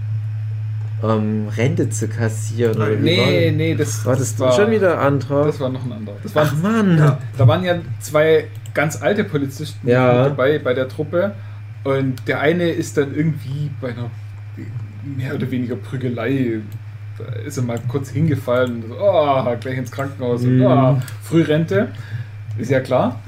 um 1.04 1.48
Rente 1.50 1.90
zu 1.90 2.08
kassieren. 2.08 2.76
Oder 2.78 2.90
wie 2.92 2.94
war 3.18 3.26
Nee, 3.28 3.48
das? 3.50 3.56
nee, 3.58 3.76
das, 3.76 4.06
War 4.06 4.16
das 4.16 4.56
schon 4.56 4.72
wieder 4.72 4.94
ein 5.00 5.06
anderer? 5.08 5.46
Das 5.46 5.60
war 5.60 5.70
noch 5.70 5.84
ein 5.86 5.92
anderer. 5.92 6.16
Das 6.24 6.34
war, 6.36 6.44
Ach 6.46 6.56
Mann. 6.62 6.98
ja, 6.98 7.18
da 7.38 7.48
waren 7.48 7.64
ja 7.64 7.76
zwei 8.00 8.46
ganz 8.74 9.02
alte 9.02 9.24
Polizisten 9.24 9.88
Ja. 9.88 10.24
dabei 10.30 10.60
bei 10.60 10.74
der 10.74 10.88
Truppe. 10.88 11.34
Und 11.84 12.28
der 12.28 12.40
eine 12.40 12.70
ist 12.70 12.98
dann 12.98 13.14
irgendwie 13.14 13.70
bei 13.82 13.90
einer 13.90 14.10
mehr 15.04 15.36
oder 15.36 15.52
weniger 15.52 15.76
Prügelei. 15.76 16.60
Da 17.18 17.26
ist 17.46 17.58
er 17.58 17.64
mal 17.64 17.80
kurz 17.88 18.10
hingefallen 18.10 18.84
und 18.84 18.90
so, 18.90 18.96
oh, 19.00 19.44
gleich 19.60 19.78
ins 19.78 19.92
Krankenhaus 19.92 20.44
und 20.44 20.58
Mhm. 20.60 20.66
oh, 20.66 20.98
Frührente. 21.22 21.90
Ist 22.58 22.72
ja 22.72 22.80
klar. 22.80 23.20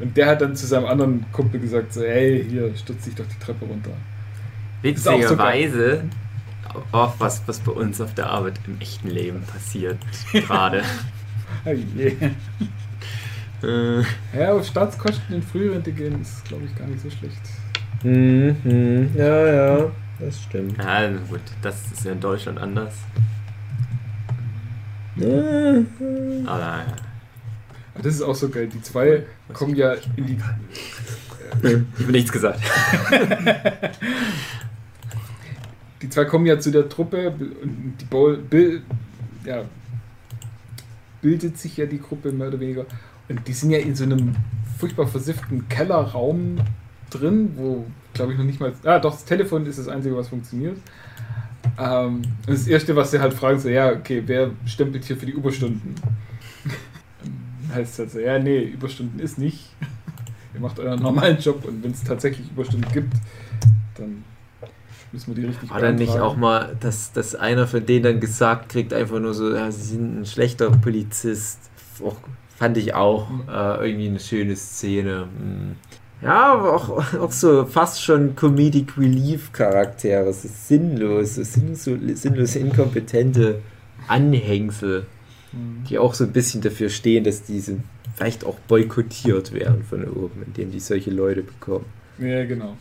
Und 0.00 0.16
der 0.16 0.26
hat 0.26 0.40
dann 0.42 0.54
zu 0.54 0.66
seinem 0.66 0.84
anderen 0.86 1.24
Kumpel 1.32 1.58
gesagt: 1.60 1.94
so, 1.94 2.02
Hey, 2.02 2.44
hier, 2.48 2.70
stürz 2.76 3.04
dich 3.04 3.14
doch 3.14 3.24
die 3.26 3.42
Treppe 3.44 3.64
runter. 3.64 3.90
Ist 4.82 5.08
auch 5.08 5.12
so 5.14 5.18
Witzigerweise 5.20 6.02
auch 6.92 7.14
was, 7.18 7.42
was 7.46 7.60
bei 7.60 7.72
uns 7.72 8.00
auf 8.00 8.14
der 8.14 8.30
Arbeit 8.30 8.58
im 8.66 8.80
echten 8.80 9.08
Leben 9.08 9.42
passiert. 9.42 9.98
Gerade. 10.32 10.82
Hey, 11.64 11.84
je. 11.96 12.16
äh, 13.62 14.02
Ja, 14.38 14.52
auf 14.52 14.66
Staatskosten 14.66 15.36
in 15.36 15.42
Frührente 15.42 15.92
gehen 15.92 16.20
ist, 16.20 16.44
glaube 16.44 16.64
ich, 16.66 16.74
gar 16.76 16.86
nicht 16.86 17.02
so 17.02 17.10
schlecht. 17.10 17.40
Mhm, 18.02 18.56
mhm. 18.64 19.10
Ja, 19.16 19.46
ja, 19.46 19.90
das 20.18 20.42
stimmt. 20.42 20.76
ja, 20.78 21.08
na 21.08 21.18
gut, 21.28 21.40
das 21.62 21.76
ist 21.92 22.04
ja 22.04 22.12
in 22.12 22.20
Deutschland 22.20 22.58
anders. 22.58 22.94
Aber 25.16 25.26
ja. 25.26 25.82
Aber 26.46 26.84
Das 28.02 28.14
ist 28.14 28.22
auch 28.22 28.34
so 28.34 28.48
geil. 28.48 28.68
Die 28.68 28.82
zwei 28.82 29.22
kommen 29.52 29.76
ja 29.76 29.94
in 30.16 30.26
die. 30.26 30.38
ich 31.62 32.02
habe 32.02 32.12
nichts 32.12 32.32
gesagt. 32.32 32.60
Die 36.04 36.10
zwei 36.10 36.26
kommen 36.26 36.44
ja 36.44 36.60
zu 36.60 36.70
der 36.70 36.86
Truppe 36.90 37.30
und 37.30 37.94
die 37.98 38.04
Bowl, 38.04 38.36
Bill, 38.36 38.82
ja, 39.46 39.62
bildet 41.22 41.56
sich 41.56 41.78
ja 41.78 41.86
die 41.86 41.98
Gruppe 41.98 42.30
mehr 42.30 42.48
oder 42.48 42.60
weniger. 42.60 42.84
Und 43.26 43.48
die 43.48 43.54
sind 43.54 43.70
ja 43.70 43.78
in 43.78 43.94
so 43.94 44.04
einem 44.04 44.36
furchtbar 44.78 45.06
versifften 45.06 45.66
Kellerraum 45.70 46.58
drin, 47.08 47.54
wo, 47.56 47.86
glaube 48.12 48.32
ich, 48.32 48.38
noch 48.38 48.44
nicht 48.44 48.60
mal. 48.60 48.74
Ah, 48.84 48.98
doch, 48.98 49.12
das 49.12 49.24
Telefon 49.24 49.64
ist 49.64 49.78
das 49.78 49.88
Einzige, 49.88 50.14
was 50.14 50.28
funktioniert. 50.28 50.76
Ähm, 51.78 52.20
das 52.46 52.68
Erste, 52.68 52.94
was 52.94 53.10
sie 53.10 53.20
halt 53.20 53.32
fragen, 53.32 53.58
so, 53.58 53.70
ja, 53.70 53.90
okay, 53.90 54.22
wer 54.26 54.50
stempelt 54.66 55.06
hier 55.06 55.16
für 55.16 55.24
die 55.24 55.32
Überstunden? 55.32 55.94
heißt 57.74 57.98
halt 57.98 58.10
so, 58.10 58.18
ja, 58.18 58.38
nee, 58.38 58.62
Überstunden 58.62 59.20
ist 59.20 59.38
nicht. 59.38 59.70
Ihr 60.52 60.60
macht 60.60 60.78
euren 60.78 61.00
normalen 61.00 61.38
Job 61.38 61.64
und 61.64 61.82
wenn 61.82 61.92
es 61.92 62.04
tatsächlich 62.04 62.50
Überstunden 62.50 62.92
gibt, 62.92 63.14
dann 63.96 64.22
müssen 65.14 65.34
wir 65.34 65.42
die 65.42 65.48
richtig 65.48 65.70
dann 65.70 65.94
nicht 65.94 66.18
auch 66.18 66.36
mal, 66.36 66.76
dass, 66.80 67.12
dass 67.12 67.34
einer 67.34 67.66
von 67.66 67.86
denen 67.86 68.02
dann 68.02 68.20
gesagt 68.20 68.68
kriegt, 68.68 68.92
einfach 68.92 69.20
nur 69.20 69.32
so, 69.32 69.54
ja, 69.54 69.70
sie 69.70 69.82
sind 69.82 70.20
ein 70.20 70.26
schlechter 70.26 70.70
Polizist. 70.70 71.58
Auch, 72.04 72.16
fand 72.56 72.76
ich 72.76 72.94
auch 72.94 73.28
äh, 73.48 73.88
irgendwie 73.88 74.08
eine 74.08 74.20
schöne 74.20 74.56
Szene. 74.56 75.28
Hm. 75.38 75.76
Ja, 76.22 76.54
aber 76.54 76.74
auch, 76.74 77.14
auch 77.20 77.32
so 77.32 77.64
fast 77.64 78.02
schon 78.02 78.34
Comedic 78.34 78.98
Relief 78.98 79.52
Charaktere, 79.52 80.32
so 80.32 80.48
sinnlos, 80.48 81.36
so 81.36 81.44
sinnlos, 81.44 82.56
inkompetente 82.56 83.60
Anhängsel, 84.08 85.06
Mhm. 85.54 85.84
die 85.88 85.98
auch 85.98 86.14
so 86.14 86.24
ein 86.24 86.32
bisschen 86.32 86.62
dafür 86.62 86.88
stehen, 86.88 87.24
dass 87.24 87.42
diese 87.44 87.76
vielleicht 88.16 88.44
auch 88.44 88.58
boykottiert 88.68 89.52
werden 89.52 89.84
von 89.84 90.04
oben, 90.04 90.42
indem 90.46 90.70
die 90.70 90.80
solche 90.80 91.10
Leute 91.10 91.42
bekommen. 91.42 91.86
Ja, 92.18 92.44
genau. 92.44 92.76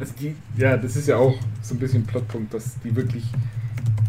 Also 0.00 0.12
die, 0.20 0.34
ja, 0.56 0.76
das 0.76 0.96
ist 0.96 1.08
ja 1.08 1.16
auch 1.16 1.34
so 1.62 1.74
ein 1.74 1.78
bisschen 1.78 2.04
Plotpunkt, 2.04 2.54
dass 2.54 2.76
die 2.84 2.94
wirklich 2.94 3.24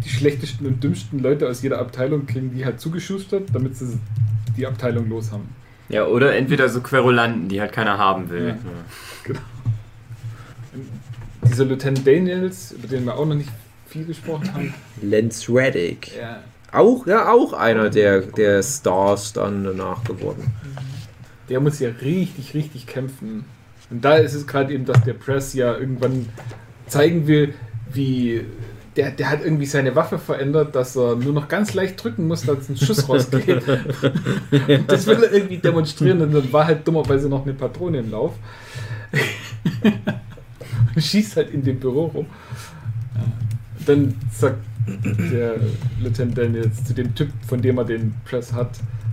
die 0.05 0.09
schlechtesten 0.09 0.65
und 0.67 0.83
dümmsten 0.83 1.19
Leute 1.19 1.47
aus 1.49 1.61
jeder 1.61 1.79
Abteilung 1.79 2.25
kriegen, 2.25 2.53
die 2.55 2.63
halt 2.65 2.79
zugeschustert, 2.79 3.49
damit 3.53 3.75
sie 3.75 3.99
die 4.55 4.65
Abteilung 4.67 5.09
los 5.09 5.31
haben. 5.31 5.49
Ja, 5.89 6.05
oder 6.05 6.35
entweder 6.35 6.69
so 6.69 6.81
Querulanten, 6.81 7.49
die 7.49 7.59
halt 7.59 7.71
keiner 7.73 7.97
haben 7.97 8.29
will. 8.29 8.55
Ja. 9.27 9.35
Dieser 11.47 11.65
Lieutenant 11.65 12.05
Daniels, 12.05 12.73
über 12.73 12.87
den 12.87 13.05
wir 13.05 13.15
auch 13.15 13.25
noch 13.25 13.35
nicht 13.35 13.49
viel 13.87 14.05
gesprochen 14.05 14.53
haben, 14.53 14.73
Lance 15.01 15.51
Reddick. 15.51 16.15
ja, 16.15 16.43
Auch, 16.71 17.07
ja, 17.07 17.31
auch 17.31 17.53
einer 17.53 17.89
der, 17.89 18.21
der 18.21 18.61
Stars 18.61 19.33
dann 19.33 19.63
danach 19.63 20.03
geworden. 20.03 20.51
der 21.49 21.59
muss 21.59 21.79
ja 21.79 21.89
richtig, 21.89 22.53
richtig 22.53 22.85
kämpfen, 22.85 23.45
Und 23.89 24.05
da 24.05 24.15
ist 24.15 24.33
es 24.33 24.45
gerade 24.45 24.73
eben, 24.73 24.85
dass 24.85 25.03
der 25.03 25.13
Press 25.13 25.53
ja 25.53 25.75
irgendwann 25.75 26.27
zeigen 26.87 27.27
will, 27.27 27.53
wie 27.91 28.45
der, 28.95 29.11
der 29.11 29.29
hat 29.29 29.43
irgendwie 29.43 29.65
seine 29.65 29.95
Waffe 29.95 30.19
verändert, 30.19 30.75
dass 30.75 30.95
er 30.95 31.15
nur 31.15 31.33
noch 31.33 31.47
ganz 31.47 31.73
leicht 31.73 32.03
drücken 32.03 32.27
muss, 32.27 32.41
dass 32.41 32.69
ein 32.69 32.77
Schuss 32.77 33.07
rausgeht. 33.07 33.63
Und 33.67 34.83
das 34.91 35.07
will 35.07 35.23
er 35.23 35.31
irgendwie 35.31 35.57
demonstrieren 35.57 36.21
und 36.21 36.33
dann 36.33 36.51
war 36.51 36.65
halt 36.65 36.87
dummerweise 36.87 37.29
noch 37.29 37.43
eine 37.43 37.53
Patrone 37.53 37.99
im 37.99 38.11
Lauf. 38.11 38.33
und 40.95 41.01
schießt 41.01 41.37
halt 41.37 41.51
in 41.51 41.63
dem 41.63 41.79
Büro 41.79 42.07
rum. 42.07 42.25
Dann 43.85 44.15
sagt 44.31 44.57
der 44.85 45.55
Lieutenant 46.01 46.37
Dan 46.37 46.55
jetzt 46.55 46.87
zu 46.87 46.93
dem 46.93 47.13
Typ, 47.15 47.29
von 47.47 47.61
dem 47.61 47.77
er 47.77 47.85
den 47.85 48.13
Press 48.25 48.53
hat, 48.53 48.71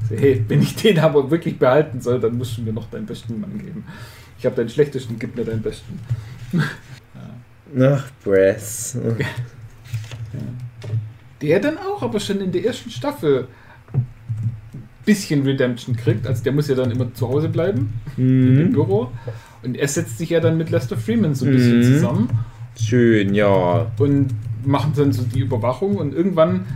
hey, 0.09 0.45
wenn 0.49 0.63
ich 0.63 0.75
den 0.77 0.99
aber 0.99 1.31
wirklich 1.31 1.59
behalten 1.59 2.01
soll, 2.01 2.21
dann 2.21 2.37
musst 2.37 2.59
du 2.59 2.63
mir 2.63 2.73
noch 2.73 2.91
deinen 2.91 3.07
besten 3.07 3.41
Mann 3.41 3.59
geben. 3.59 3.85
Ich 4.47 4.49
habe 4.49 4.59
deinen 4.63 4.69
schlechtesten, 4.69 5.19
gib 5.19 5.35
mir 5.35 5.45
deinen 5.45 5.61
besten. 5.61 5.99
Ach, 7.81 8.05
Press. 8.23 8.97
Der 11.43 11.59
dann 11.59 11.79
auch 11.79 12.01
aber 12.01 12.21
schon 12.21 12.41
in 12.41 12.53
der 12.53 12.65
ersten 12.65 12.89
Staffel 12.91 13.49
bisschen 15.05 15.43
Redemption 15.43 15.97
kriegt. 15.97 16.29
Also 16.29 16.45
der 16.45 16.53
muss 16.53 16.69
ja 16.69 16.77
dann 16.77 16.93
immer 16.93 17.13
zu 17.13 17.29
Hause 17.29 17.49
bleiben, 17.49 17.93
im 18.17 18.69
Mhm. 18.69 18.73
Büro. 18.73 19.11
Und 19.65 19.77
er 19.77 19.89
setzt 19.89 20.17
sich 20.19 20.31
ja 20.31 20.39
dann 20.39 20.57
mit 20.57 20.71
Lester 20.71 20.97
Freeman 20.97 21.35
so 21.35 21.45
ein 21.45 21.51
bisschen 21.51 21.79
Mhm. 21.79 21.83
zusammen 21.83 22.29
Schön, 22.81 23.35
ja. 23.35 23.91
und 23.99 24.29
machen 24.65 24.93
dann 24.95 25.13
so 25.13 25.25
die 25.25 25.41
Überwachung. 25.41 25.97
Und 25.97 26.15
irgendwann 26.15 26.67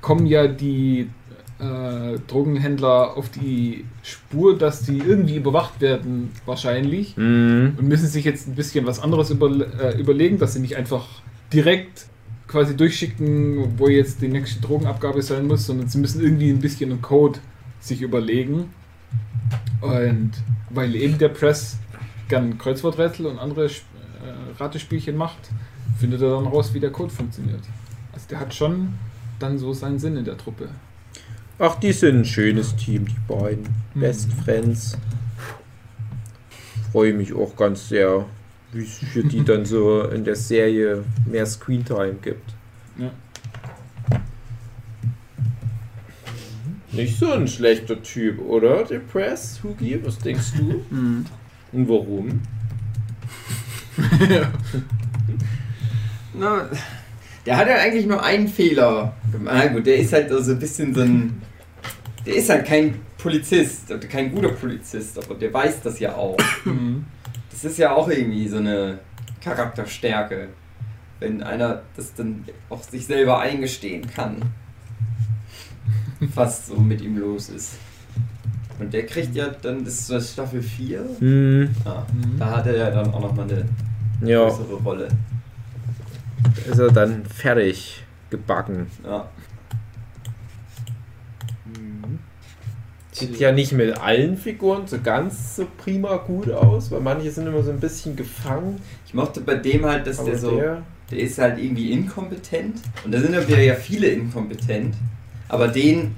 kommen 0.00 0.26
ja 0.26 0.48
die 0.48 1.08
äh, 1.58 2.18
Drogenhändler 2.26 3.16
auf 3.16 3.28
die 3.28 3.84
Spur, 4.02 4.58
dass 4.58 4.82
die 4.82 4.98
irgendwie 4.98 5.36
überwacht 5.36 5.80
werden, 5.80 6.30
wahrscheinlich. 6.46 7.16
Mhm. 7.16 7.74
und 7.76 7.88
müssen 7.88 8.08
sich 8.08 8.24
jetzt 8.24 8.48
ein 8.48 8.54
bisschen 8.54 8.86
was 8.86 9.00
anderes 9.00 9.30
über, 9.30 9.48
äh, 9.48 9.98
überlegen, 9.98 10.38
dass 10.38 10.54
sie 10.54 10.60
nicht 10.60 10.76
einfach 10.76 11.06
direkt 11.52 12.06
quasi 12.48 12.76
durchschicken, 12.76 13.78
wo 13.78 13.88
jetzt 13.88 14.20
die 14.20 14.28
nächste 14.28 14.60
Drogenabgabe 14.60 15.22
sein 15.22 15.46
muss, 15.46 15.66
sondern 15.66 15.88
sie 15.88 15.98
müssen 15.98 16.20
irgendwie 16.20 16.50
ein 16.50 16.60
bisschen 16.60 16.90
einen 16.90 17.02
Code 17.02 17.38
sich 17.80 18.02
überlegen. 18.02 18.70
Und 19.80 20.32
weil 20.70 20.94
eben 20.96 21.18
der 21.18 21.28
Press 21.28 21.78
gern 22.28 22.58
Kreuzworträtsel 22.58 23.26
und 23.26 23.38
andere 23.38 23.66
äh, 23.66 23.70
Ratespielchen 24.58 25.16
macht, 25.16 25.50
findet 25.98 26.22
er 26.22 26.30
dann 26.30 26.46
raus, 26.46 26.74
wie 26.74 26.80
der 26.80 26.90
Code 26.90 27.12
funktioniert. 27.12 27.60
Also 28.12 28.26
der 28.30 28.40
hat 28.40 28.54
schon 28.54 28.94
dann 29.38 29.58
so 29.58 29.72
seinen 29.72 29.98
Sinn 29.98 30.16
in 30.16 30.24
der 30.24 30.36
Truppe. 30.36 30.68
Ach, 31.58 31.76
die 31.76 31.92
sind 31.92 32.20
ein 32.20 32.24
schönes 32.24 32.74
Team, 32.74 33.06
die 33.06 33.32
beiden. 33.32 33.68
Mhm. 33.94 34.00
Best 34.00 34.32
Friends. 34.44 34.98
Freue 36.90 37.12
mich 37.12 37.32
auch 37.32 37.54
ganz 37.56 37.88
sehr, 37.88 38.26
wie 38.72 38.82
es 38.82 38.98
für 38.98 39.22
die 39.22 39.44
dann 39.44 39.64
so 39.64 40.02
in 40.02 40.24
der 40.24 40.36
Serie 40.36 41.04
mehr 41.26 41.46
Screentime 41.46 42.14
gibt. 42.14 42.54
Ja. 42.98 43.10
Nicht 46.90 47.18
so 47.18 47.32
ein 47.32 47.48
schlechter 47.48 48.00
Typ, 48.02 48.40
oder? 48.40 48.84
Der 48.84 49.00
Press, 49.00 49.60
Hugi, 49.62 50.00
was 50.04 50.18
denkst 50.18 50.52
du? 50.56 50.84
Mhm. 50.90 51.26
Und 51.72 51.88
warum? 51.88 52.40
Na, 56.34 56.68
der 57.46 57.56
hat 57.56 57.68
ja 57.68 57.76
eigentlich 57.76 58.06
nur 58.06 58.22
einen 58.22 58.48
Fehler 58.48 59.14
gemacht. 59.32 59.54
Na 59.56 59.66
gut, 59.72 59.86
der 59.86 59.96
ist 59.98 60.12
halt 60.12 60.30
so 60.30 60.52
ein 60.52 60.58
bisschen 60.58 60.94
so 60.94 61.02
ein. 61.02 61.42
Der 62.26 62.36
ist 62.36 62.48
halt 62.48 62.64
kein 62.66 62.94
Polizist, 63.18 63.90
oder 63.90 64.06
kein 64.06 64.32
guter 64.34 64.48
Polizist, 64.50 65.22
aber 65.22 65.34
der 65.34 65.52
weiß 65.52 65.82
das 65.82 65.98
ja 65.98 66.14
auch. 66.14 66.36
Mhm. 66.64 67.04
Das 67.50 67.64
ist 67.64 67.78
ja 67.78 67.92
auch 67.94 68.08
irgendwie 68.08 68.48
so 68.48 68.56
eine 68.58 68.98
Charakterstärke, 69.42 70.48
wenn 71.20 71.42
einer 71.42 71.82
das 71.96 72.14
dann 72.14 72.44
auch 72.70 72.82
sich 72.82 73.06
selber 73.06 73.38
eingestehen 73.40 74.06
kann, 74.06 74.36
was 76.34 76.66
so 76.66 76.76
mit 76.76 77.00
ihm 77.00 77.18
los 77.18 77.48
ist. 77.50 77.74
Und 78.80 78.92
der 78.92 79.06
kriegt 79.06 79.34
ja 79.36 79.48
dann, 79.62 79.84
das 79.84 80.00
ist 80.00 80.10
das 80.10 80.32
Staffel 80.32 80.60
4, 80.62 81.04
Hm, 81.20 81.68
ja, 81.84 82.06
Mhm. 82.12 82.38
da 82.38 82.56
hat 82.56 82.66
er 82.66 82.76
ja 82.76 82.90
dann 82.90 83.12
auch 83.14 83.20
nochmal 83.20 83.46
eine 83.50 83.64
ja, 84.28 84.48
größere 84.48 84.74
Rolle. 84.82 85.08
Ist 86.70 86.78
er 86.78 86.90
dann 86.90 87.24
fertig 87.26 88.04
gebacken. 88.30 88.86
Ja. 89.04 89.28
Sieht 93.12 93.38
ja 93.38 93.52
nicht 93.52 93.70
mit 93.70 93.96
allen 93.96 94.36
Figuren 94.36 94.88
so 94.88 94.98
ganz 95.00 95.54
so 95.54 95.68
prima 95.78 96.16
gut 96.16 96.50
aus, 96.50 96.90
weil 96.90 97.00
manche 97.00 97.30
sind 97.30 97.46
immer 97.46 97.62
so 97.62 97.70
ein 97.70 97.78
bisschen 97.78 98.16
gefangen. 98.16 98.80
Ich 99.06 99.14
mochte 99.14 99.40
bei 99.40 99.54
dem 99.54 99.84
halt, 99.84 100.08
dass 100.08 100.18
Aber 100.18 100.30
der 100.30 100.38
so, 100.38 100.56
der, 100.56 100.82
der 101.12 101.18
ist 101.20 101.38
halt 101.38 101.58
irgendwie 101.58 101.92
inkompetent. 101.92 102.80
Und 103.04 103.14
da 103.14 103.20
sind 103.20 103.32
ja 103.32 103.46
wieder 103.46 103.60
ja 103.60 103.76
viele 103.76 104.08
inkompetent. 104.08 104.96
Aber 105.48 105.68
den 105.68 106.16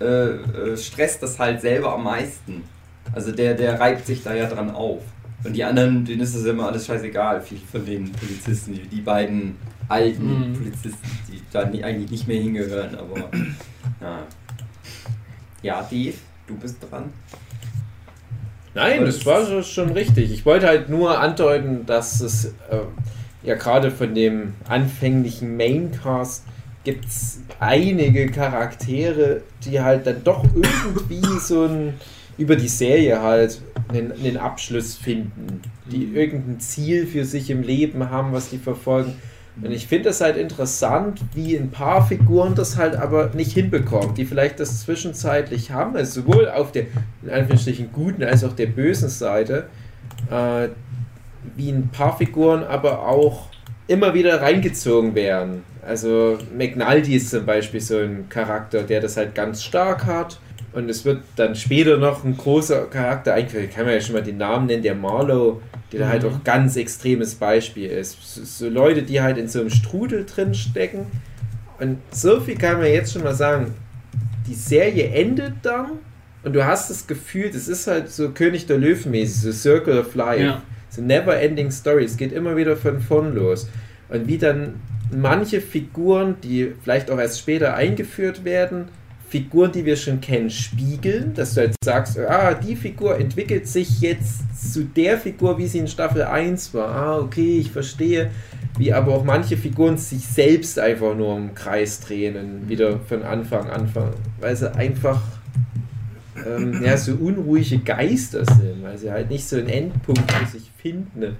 äh, 0.00 0.04
äh, 0.04 0.76
stresst 0.76 1.20
das 1.22 1.38
halt 1.40 1.60
selber 1.60 1.94
am 1.94 2.04
meisten. 2.04 2.62
Also 3.12 3.32
der, 3.32 3.54
der 3.54 3.80
reibt 3.80 4.06
sich 4.06 4.22
da 4.22 4.34
ja 4.34 4.48
dran 4.48 4.70
auf. 4.70 5.02
Und 5.44 5.52
die 5.54 5.62
anderen, 5.64 6.04
denen 6.04 6.22
ist 6.22 6.34
das 6.34 6.44
immer 6.44 6.68
alles 6.68 6.86
scheißegal, 6.86 7.40
viel 7.42 7.58
von 7.70 7.84
den 7.84 8.10
Polizisten, 8.12 8.72
die, 8.74 8.82
die 8.82 9.00
beiden 9.02 9.56
alten 9.88 10.50
Mhm. 10.50 10.54
Polizisten, 10.54 11.10
die 11.30 11.42
da 11.52 11.66
nie, 11.66 11.84
eigentlich 11.84 12.10
nicht 12.10 12.26
mehr 12.26 12.40
hingehören, 12.40 12.94
aber 12.94 13.30
ja. 14.00 14.22
Ja, 15.62 15.82
Dave, 15.82 16.14
du 16.46 16.56
bist 16.56 16.76
dran. 16.90 17.12
Nein, 18.74 19.04
das 19.04 19.24
war 19.24 19.62
schon 19.62 19.90
richtig. 19.90 20.32
Ich 20.32 20.44
wollte 20.44 20.66
halt 20.66 20.88
nur 20.88 21.20
andeuten, 21.20 21.86
dass 21.86 22.20
es 22.20 22.46
äh, 22.70 22.78
ja 23.42 23.54
gerade 23.54 23.90
von 23.90 24.14
dem 24.14 24.54
anfänglichen 24.68 25.56
Maincast 25.56 26.44
gibt 26.82 27.04
es 27.06 27.38
einige 27.60 28.26
Charaktere, 28.30 29.42
die 29.64 29.80
halt 29.80 30.06
dann 30.06 30.24
doch 30.24 30.44
irgendwie 30.44 31.38
so 31.38 31.64
ein 31.66 31.94
über 32.38 32.56
die 32.56 32.68
Serie 32.68 33.22
halt 33.22 33.60
einen, 33.88 34.12
einen 34.12 34.36
Abschluss 34.36 34.96
finden, 34.96 35.60
die 35.90 36.06
Mhm. 36.06 36.16
irgendein 36.16 36.60
Ziel 36.60 37.06
für 37.06 37.24
sich 37.24 37.50
im 37.50 37.62
Leben 37.62 38.10
haben, 38.10 38.32
was 38.32 38.50
die 38.50 38.58
verfolgen. 38.58 39.14
Und 39.62 39.70
ich 39.70 39.86
finde 39.86 40.08
es 40.08 40.20
halt 40.20 40.36
interessant, 40.36 41.20
wie 41.32 41.56
ein 41.56 41.70
paar 41.70 42.04
Figuren 42.04 42.56
das 42.56 42.76
halt 42.76 42.96
aber 42.96 43.30
nicht 43.34 43.52
hinbekommen, 43.52 44.14
die 44.16 44.24
vielleicht 44.24 44.58
das 44.58 44.80
zwischenzeitlich 44.80 45.70
haben, 45.70 45.94
also 45.94 46.22
sowohl 46.22 46.48
auf 46.48 46.72
der 46.72 46.86
in 47.22 47.30
Anführungsstrichen 47.30 47.92
guten 47.92 48.24
als 48.24 48.42
auch 48.42 48.52
der 48.52 48.66
bösen 48.66 49.08
Seite, 49.08 49.68
äh, 50.28 50.68
wie 51.54 51.70
ein 51.70 51.88
paar 51.92 52.16
Figuren 52.18 52.64
aber 52.64 53.06
auch 53.06 53.48
immer 53.86 54.12
wieder 54.12 54.40
reingezogen 54.40 55.14
werden. 55.14 55.62
Also 55.86 56.38
McNulty 56.56 57.16
ist 57.16 57.30
zum 57.30 57.44
Beispiel 57.46 57.80
so 57.80 57.98
ein 57.98 58.28
Charakter, 58.28 58.82
der 58.82 59.00
das 59.00 59.16
halt 59.16 59.34
ganz 59.34 59.62
stark 59.62 60.06
hat. 60.06 60.38
Und 60.72 60.88
es 60.90 61.04
wird 61.04 61.22
dann 61.36 61.54
später 61.54 61.98
noch 61.98 62.24
ein 62.24 62.36
großer 62.36 62.86
Charakter 62.86 63.34
eingeführt. 63.34 63.72
Kann 63.74 63.84
man 63.84 63.94
ja 63.94 64.00
schon 64.00 64.14
mal 64.14 64.22
den 64.22 64.38
Namen 64.38 64.66
nennen, 64.66 64.82
der 64.82 64.94
Marlow, 64.96 65.60
der 65.92 66.00
da 66.00 66.08
halt 66.08 66.24
Mhm. 66.24 66.28
auch 66.30 66.44
ganz 66.44 66.74
extremes 66.76 67.36
Beispiel 67.36 67.88
ist. 67.90 68.16
So, 68.20 68.42
so 68.44 68.68
Leute, 68.68 69.02
die 69.02 69.20
halt 69.20 69.38
in 69.38 69.46
so 69.46 69.60
einem 69.60 69.70
Strudel 69.70 70.24
drin 70.26 70.52
stecken. 70.54 71.06
Und 71.78 71.98
so 72.10 72.40
viel 72.40 72.56
kann 72.56 72.78
man 72.78 72.86
jetzt 72.86 73.12
schon 73.12 73.22
mal 73.22 73.34
sagen. 73.34 73.74
Die 74.48 74.54
Serie 74.54 75.08
endet 75.10 75.54
dann 75.62 75.92
und 76.42 76.54
du 76.54 76.64
hast 76.64 76.90
das 76.90 77.06
Gefühl, 77.06 77.50
das 77.50 77.68
ist 77.68 77.86
halt 77.86 78.10
so 78.10 78.30
König 78.30 78.66
der 78.66 78.78
Löwen 78.78 79.12
mäßig, 79.12 79.42
so 79.42 79.52
Circle 79.52 79.98
of 80.00 80.14
Life. 80.14 80.42
Ja. 80.42 80.62
So 80.90 81.02
never 81.02 81.36
ending 81.40 81.70
story. 81.70 82.04
Es 82.04 82.16
geht 82.16 82.32
immer 82.32 82.56
wieder 82.56 82.76
von 82.76 83.00
vorn 83.00 83.34
los. 83.34 83.68
Und 84.08 84.26
wie 84.26 84.38
dann 84.38 84.74
manche 85.20 85.60
Figuren, 85.60 86.36
die 86.42 86.72
vielleicht 86.82 87.10
auch 87.10 87.18
erst 87.18 87.40
später 87.40 87.74
eingeführt 87.74 88.44
werden, 88.44 88.88
Figuren, 89.34 89.72
die 89.72 89.84
wir 89.84 89.96
schon 89.96 90.20
kennen, 90.20 90.48
spiegeln, 90.48 91.34
dass 91.34 91.54
du 91.54 91.62
halt 91.62 91.74
sagst, 91.84 92.18
ah, 92.20 92.54
die 92.54 92.76
Figur 92.76 93.18
entwickelt 93.18 93.66
sich 93.66 94.00
jetzt 94.00 94.72
zu 94.72 94.84
der 94.84 95.18
Figur, 95.18 95.58
wie 95.58 95.66
sie 95.66 95.78
in 95.78 95.88
Staffel 95.88 96.22
1 96.22 96.72
war. 96.72 96.88
Ah, 96.88 97.18
okay, 97.18 97.58
ich 97.58 97.72
verstehe. 97.72 98.30
Wie 98.78 98.92
aber 98.92 99.12
auch 99.12 99.24
manche 99.24 99.56
Figuren 99.56 99.96
sich 99.96 100.24
selbst 100.24 100.78
einfach 100.78 101.16
nur 101.16 101.36
im 101.36 101.52
Kreis 101.52 101.98
drehen 101.98 102.36
und 102.36 102.68
wieder 102.68 103.00
von 103.00 103.24
Anfang 103.24 103.68
anfangen, 103.70 104.14
weil 104.40 104.54
sie 104.54 104.72
einfach 104.72 105.20
ähm, 106.46 106.80
ja, 106.84 106.96
so 106.96 107.14
unruhige 107.14 107.78
Geister 107.78 108.44
sind, 108.44 108.82
weil 108.82 108.98
sie 108.98 109.10
halt 109.10 109.30
nicht 109.30 109.48
so 109.48 109.56
einen 109.56 109.68
Endpunkt 109.68 110.30
für 110.30 110.46
sich 110.46 110.70
finden. 110.80 111.36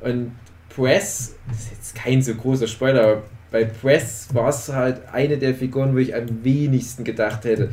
Und 0.00 0.32
Press, 0.74 1.34
das 1.48 1.58
ist 1.58 1.70
jetzt 1.72 1.94
kein 1.94 2.22
so 2.22 2.34
großer 2.34 2.66
Spoiler, 2.66 3.02
aber 3.02 3.22
bei 3.50 3.64
Press 3.64 4.28
war 4.32 4.48
es 4.48 4.68
halt 4.72 5.02
eine 5.12 5.36
der 5.36 5.54
Figuren, 5.54 5.94
wo 5.94 5.98
ich 5.98 6.14
am 6.14 6.44
wenigsten 6.44 7.04
gedacht 7.04 7.44
hätte, 7.44 7.70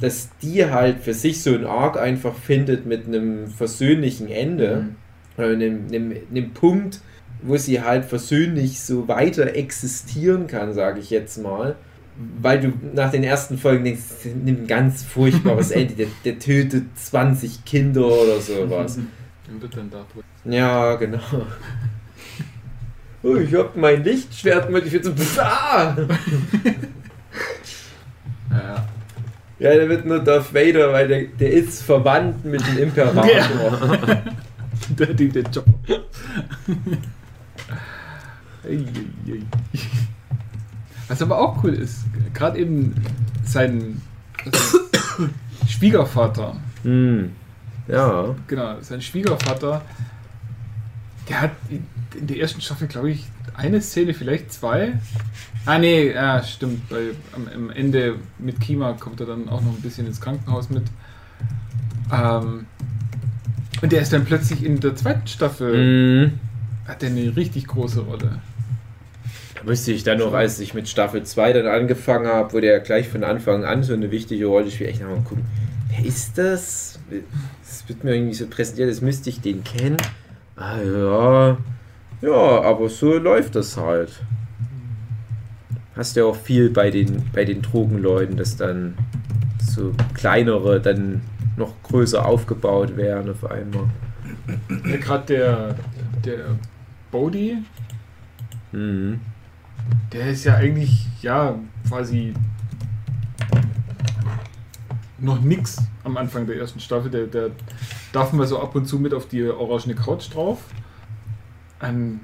dass 0.00 0.30
die 0.42 0.66
halt 0.66 1.00
für 1.00 1.14
sich 1.14 1.42
so 1.42 1.54
einen 1.54 1.66
Arc 1.66 1.98
einfach 1.98 2.34
findet 2.34 2.86
mit 2.86 3.06
einem 3.06 3.48
versöhnlichen 3.48 4.28
Ende, 4.28 4.88
oder 5.36 5.48
einem, 5.48 5.86
einem, 5.88 6.16
einem 6.30 6.50
Punkt, 6.52 7.00
wo 7.42 7.56
sie 7.56 7.82
halt 7.82 8.04
versöhnlich 8.04 8.80
so 8.80 9.08
weiter 9.08 9.54
existieren 9.54 10.46
kann, 10.46 10.72
sage 10.72 11.00
ich 11.00 11.10
jetzt 11.10 11.38
mal. 11.42 11.76
Weil 12.40 12.60
du 12.60 12.72
nach 12.94 13.10
den 13.10 13.24
ersten 13.24 13.58
Folgen 13.58 13.84
denkst, 13.84 14.02
ein 14.24 14.66
ganz 14.66 15.02
furchtbares 15.02 15.70
Ende. 15.72 15.94
Der, 15.94 16.06
der 16.24 16.38
tötet 16.38 16.84
20 16.96 17.64
Kinder 17.64 18.06
oder 18.06 18.40
sowas. 18.40 18.98
Ja, 20.44 20.94
genau. 20.96 21.20
Oh, 23.26 23.36
ich 23.36 23.52
hab 23.54 23.76
mein 23.76 24.04
Lichtschwert 24.04 24.70
mit. 24.70 24.86
Ich 24.86 24.92
will 24.92 25.02
so. 25.02 25.12
Ah! 25.40 25.96
Ja. 28.50 28.86
Ja, 29.58 29.70
der 29.74 29.88
wird 29.88 30.04
nur 30.04 30.20
Darth 30.20 30.54
Vader, 30.54 30.92
weil 30.92 31.08
der, 31.08 31.24
der 31.24 31.50
ist 31.52 31.82
verwandt 31.82 32.44
mit 32.44 32.64
dem 32.66 32.78
Imperator. 32.78 33.26
Ja. 33.26 34.22
Der, 34.90 35.06
der, 35.14 35.26
der 35.28 35.42
Job. 35.50 35.64
Was 41.08 41.22
aber 41.22 41.38
auch 41.38 41.64
cool 41.64 41.74
ist, 41.74 42.04
gerade 42.34 42.58
eben 42.58 42.94
sein 43.44 44.00
also 44.44 44.78
Schwiegervater, 45.66 46.56
Hm. 46.82 47.32
Ja. 47.88 48.34
genau, 48.46 48.76
sein 48.80 49.00
Schwiegervater, 49.00 49.82
der 51.28 51.40
hat 51.40 51.50
in 52.18 52.26
der 52.26 52.38
ersten 52.38 52.60
Staffel, 52.60 52.88
glaube 52.88 53.10
ich, 53.10 53.24
eine 53.56 53.80
Szene, 53.80 54.14
vielleicht 54.14 54.52
zwei. 54.52 54.94
Ah, 55.64 55.78
nee, 55.78 56.12
ja, 56.12 56.42
stimmt. 56.42 56.88
Bei, 56.88 57.10
am, 57.32 57.48
am 57.54 57.70
Ende 57.70 58.16
mit 58.38 58.60
Kima 58.60 58.92
kommt 58.92 59.20
er 59.20 59.26
dann 59.26 59.48
auch 59.48 59.62
noch 59.62 59.72
ein 59.74 59.82
bisschen 59.82 60.06
ins 60.06 60.20
Krankenhaus 60.20 60.70
mit. 60.70 60.84
Ähm, 62.12 62.66
und 63.82 63.92
der 63.92 64.00
ist 64.02 64.12
dann 64.12 64.24
plötzlich 64.24 64.64
in 64.64 64.80
der 64.80 64.94
zweiten 64.96 65.26
Staffel, 65.26 66.26
Mhm. 66.28 66.32
hat 66.86 67.02
er 67.02 67.10
eine 67.10 67.36
richtig 67.36 67.66
große 67.66 68.00
Rolle. 68.00 68.40
Da 69.54 69.62
müsste 69.64 69.92
ich 69.92 70.04
dann 70.04 70.18
noch, 70.18 70.32
als 70.32 70.60
ich 70.60 70.74
mit 70.74 70.88
Staffel 70.88 71.22
2 71.24 71.52
dann 71.52 71.66
angefangen 71.66 72.26
habe, 72.26 72.52
wo 72.52 72.60
der 72.60 72.78
gleich 72.80 73.08
von 73.08 73.24
Anfang 73.24 73.64
an 73.64 73.82
so 73.82 73.92
eine 73.94 74.10
wichtige 74.10 74.46
Rolle 74.46 74.70
spielt, 74.70 74.90
echt 74.90 75.00
nochmal 75.02 75.20
gucken, 75.22 75.44
wer 75.88 76.04
ist 76.04 76.38
das? 76.38 76.98
Das 77.64 77.88
wird 77.88 78.04
mir 78.04 78.14
irgendwie 78.14 78.34
so 78.34 78.46
präsentiert, 78.46 78.88
das 78.90 79.00
müsste 79.00 79.30
ich 79.30 79.40
den 79.40 79.64
kennen. 79.64 79.96
Ah 80.56 80.78
ja, 80.80 81.58
ja, 82.22 82.62
aber 82.62 82.88
so 82.88 83.18
läuft 83.18 83.54
das 83.54 83.76
halt. 83.76 84.22
Hast 85.94 86.16
ja 86.16 86.24
auch 86.24 86.36
viel 86.36 86.70
bei 86.70 86.90
den, 86.90 87.22
bei 87.32 87.44
den 87.44 87.62
Drogenleuten, 87.62 88.36
dass 88.36 88.56
dann 88.56 88.96
so 89.60 89.92
kleinere 90.14 90.80
dann 90.80 91.22
noch 91.56 91.72
größer 91.84 92.24
aufgebaut 92.24 92.96
werden 92.96 93.30
auf 93.30 93.50
einmal. 93.50 93.88
Ja, 94.84 94.96
gerade 94.98 95.26
der, 95.26 95.74
der 96.24 96.44
Bodhi, 97.10 97.58
Mhm. 98.72 99.20
der 100.12 100.28
ist 100.28 100.44
ja 100.44 100.56
eigentlich, 100.56 101.06
ja, 101.22 101.54
quasi 101.88 102.34
noch 105.18 105.40
nix 105.40 105.78
am 106.04 106.16
Anfang 106.16 106.46
der 106.46 106.56
ersten 106.56 106.80
Staffel. 106.80 107.10
Der, 107.10 107.26
der 107.26 107.50
darf 108.12 108.32
mal 108.32 108.46
so 108.46 108.60
ab 108.60 108.74
und 108.74 108.86
zu 108.86 108.98
mit 108.98 109.14
auf 109.14 109.28
die 109.28 109.44
orangene 109.44 109.94
Couch 109.94 110.32
drauf. 110.34 110.58
Ein, 111.78 112.20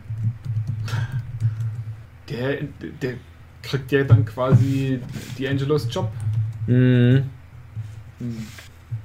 der, 2.29 2.63
der 3.03 3.15
kriegt 3.63 3.93
ja 3.93 4.05
dann 4.05 4.25
quasi 4.25 5.01
D'Angelos 5.39 5.89
Job. 5.91 6.11
Mhm. 6.67 7.25
Hm. 8.19 8.47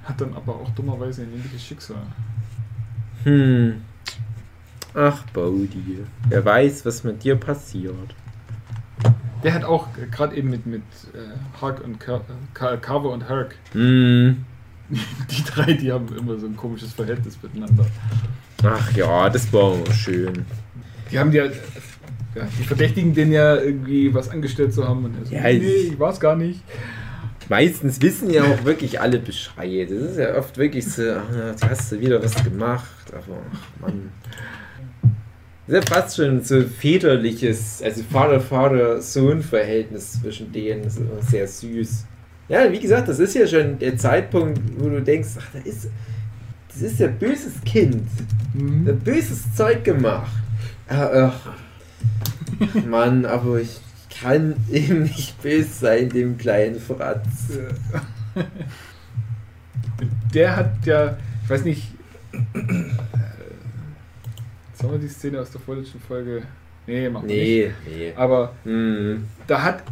Hat 0.03 0.21
dann 0.21 0.33
aber 0.33 0.55
auch 0.55 0.69
dummerweise 0.71 1.23
ein 1.23 1.33
ähnliches 1.33 1.63
Schicksal. 1.63 2.01
Hm. 3.23 3.81
Ach, 4.93 5.23
Bodhi. 5.33 6.05
Wer 6.29 6.45
weiß, 6.45 6.85
was 6.85 7.03
mit 7.03 7.23
dir 7.23 7.35
passiert. 7.35 8.15
Der 9.43 9.53
hat 9.53 9.63
auch 9.63 9.87
gerade 10.11 10.35
eben 10.35 10.49
mit, 10.49 10.65
mit 10.65 10.81
äh, 11.13 11.61
Hark 11.61 11.83
und 11.83 11.99
Car 11.99 12.21
Car 12.53 12.77
Carver 12.77 13.11
und 13.11 13.29
Herc, 13.29 13.55
Hm. 13.73 14.45
die 14.89 15.43
drei, 15.43 15.73
die 15.73 15.91
haben 15.91 16.07
immer 16.17 16.37
so 16.37 16.47
ein 16.47 16.55
komisches 16.55 16.93
Verhältnis 16.93 17.37
miteinander. 17.43 17.85
Ach 18.63 18.91
ja, 18.95 19.29
das 19.29 19.51
war 19.53 19.75
schön. 19.93 20.45
Die 21.11 21.19
haben 21.19 21.31
ja, 21.31 21.45
ja, 21.45 21.51
die 22.59 22.63
verdächtigen 22.63 23.13
den 23.13 23.31
ja 23.31 23.55
irgendwie 23.55 24.13
was 24.13 24.29
angestellt 24.29 24.73
zu 24.73 24.87
haben 24.87 25.05
und 25.05 25.15
er 25.19 25.25
so, 25.25 25.33
Ja, 25.35 25.43
nee, 25.43 25.57
ich- 25.57 25.99
war's 25.99 26.19
gar 26.19 26.35
nicht. 26.35 26.61
Meistens 27.49 28.01
wissen 28.01 28.29
ja 28.29 28.43
auch 28.43 28.65
wirklich 28.65 28.99
alle 28.99 29.19
Bescheid. 29.19 29.89
Das 29.89 30.11
ist 30.11 30.17
ja 30.17 30.35
oft 30.37 30.57
wirklich 30.57 30.85
so, 30.85 31.03
ach, 31.13 31.23
hast 31.69 31.93
du 31.93 31.99
wieder 32.01 32.21
was 32.21 32.43
gemacht. 32.43 32.85
Aber, 33.13 33.37
ach 33.53 33.81
Mann. 33.81 34.11
Das 35.65 35.77
ist 35.83 35.89
ja 35.89 35.95
fast 36.01 36.17
schon 36.17 36.43
so 36.43 36.61
väterliches, 36.61 37.81
also 37.83 38.03
Vater-Vater-Sohn-Verhältnis 38.11 40.19
zwischen 40.21 40.51
denen. 40.51 40.83
Das 40.83 40.93
ist 40.95 40.99
immer 41.01 41.21
sehr 41.21 41.47
süß. 41.47 42.05
Ja, 42.49 42.69
wie 42.71 42.79
gesagt, 42.79 43.07
das 43.09 43.19
ist 43.19 43.33
ja 43.35 43.45
schon 43.47 43.77
der 43.79 43.97
Zeitpunkt, 43.97 44.59
wo 44.77 44.89
du 44.89 45.01
denkst, 45.01 45.29
ach, 45.39 45.47
da 45.53 45.59
ist, 45.59 45.89
das 46.81 46.91
ist 46.91 46.99
ja 46.99 47.07
böses 47.07 47.61
Kind. 47.65 48.07
Mhm. 48.53 48.85
Der 48.85 48.93
böses 48.93 49.53
Zeug 49.55 49.83
gemacht. 49.83 50.31
Ah, 50.87 51.31
ach. 51.31 51.53
Mann, 52.87 53.25
aber 53.25 53.59
ich 53.59 53.79
kann 54.21 54.55
ihm 54.71 55.03
nicht 55.03 55.41
böse 55.41 55.69
sein, 55.69 56.09
dem 56.09 56.37
kleinen 56.37 56.79
Fratz. 56.79 57.57
Der 60.33 60.55
hat 60.55 60.85
ja, 60.85 61.17
ich 61.43 61.49
weiß 61.49 61.63
nicht, 61.63 61.83
äh, 62.33 62.37
sollen 64.73 64.93
wir 64.93 64.99
die 64.99 65.07
Szene 65.07 65.41
aus 65.41 65.51
der 65.51 65.61
vorletzten 65.61 65.99
Folge? 65.99 66.43
Nee, 66.85 67.09
machen 67.09 67.27
wir 67.27 67.35
nicht. 67.35 67.73
Nee, 67.87 67.95
nee. 67.97 68.13
Aber 68.15 68.53
Hm. 68.63 69.25
da 69.47 69.63
hat 69.63 69.83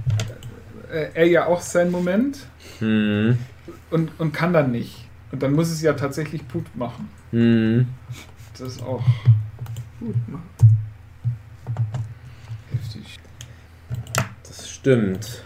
äh, 0.91 1.07
er 1.13 1.25
ja 1.27 1.45
auch 1.47 1.61
seinen 1.61 1.91
Moment 1.91 2.37
Hm. 2.79 3.37
und, 3.91 4.11
und 4.19 4.31
kann 4.33 4.53
dann 4.53 4.71
nicht. 4.71 5.04
Und 5.31 5.43
dann 5.43 5.53
muss 5.53 5.69
es 5.69 5.81
ja 5.81 5.93
tatsächlich 5.93 6.47
Put 6.47 6.75
machen. 6.75 7.09
Hm. 7.31 7.87
Das 8.57 8.67
ist 8.67 8.83
auch 8.83 9.03
Gut, 9.99 10.15
mach. 10.27 10.39
heftig. 12.71 13.19
Das 14.43 14.69
stimmt. 14.69 15.43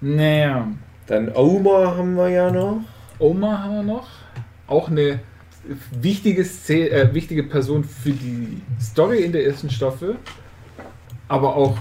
Naja. 0.00 0.68
Dann 1.06 1.34
Oma 1.34 1.96
haben 1.96 2.14
wir 2.16 2.28
ja 2.28 2.50
noch. 2.50 2.80
Oma 3.18 3.62
haben 3.62 3.74
wir 3.76 3.82
noch. 3.82 4.08
Auch 4.66 4.88
eine 4.88 5.20
wichtige, 5.92 6.44
Szene, 6.44 6.90
äh, 6.90 7.14
wichtige 7.14 7.44
Person 7.44 7.84
für 7.84 8.10
die 8.10 8.60
Story 8.80 9.22
in 9.22 9.32
der 9.32 9.46
ersten 9.46 9.70
Staffel, 9.70 10.16
aber 11.28 11.56
auch 11.56 11.78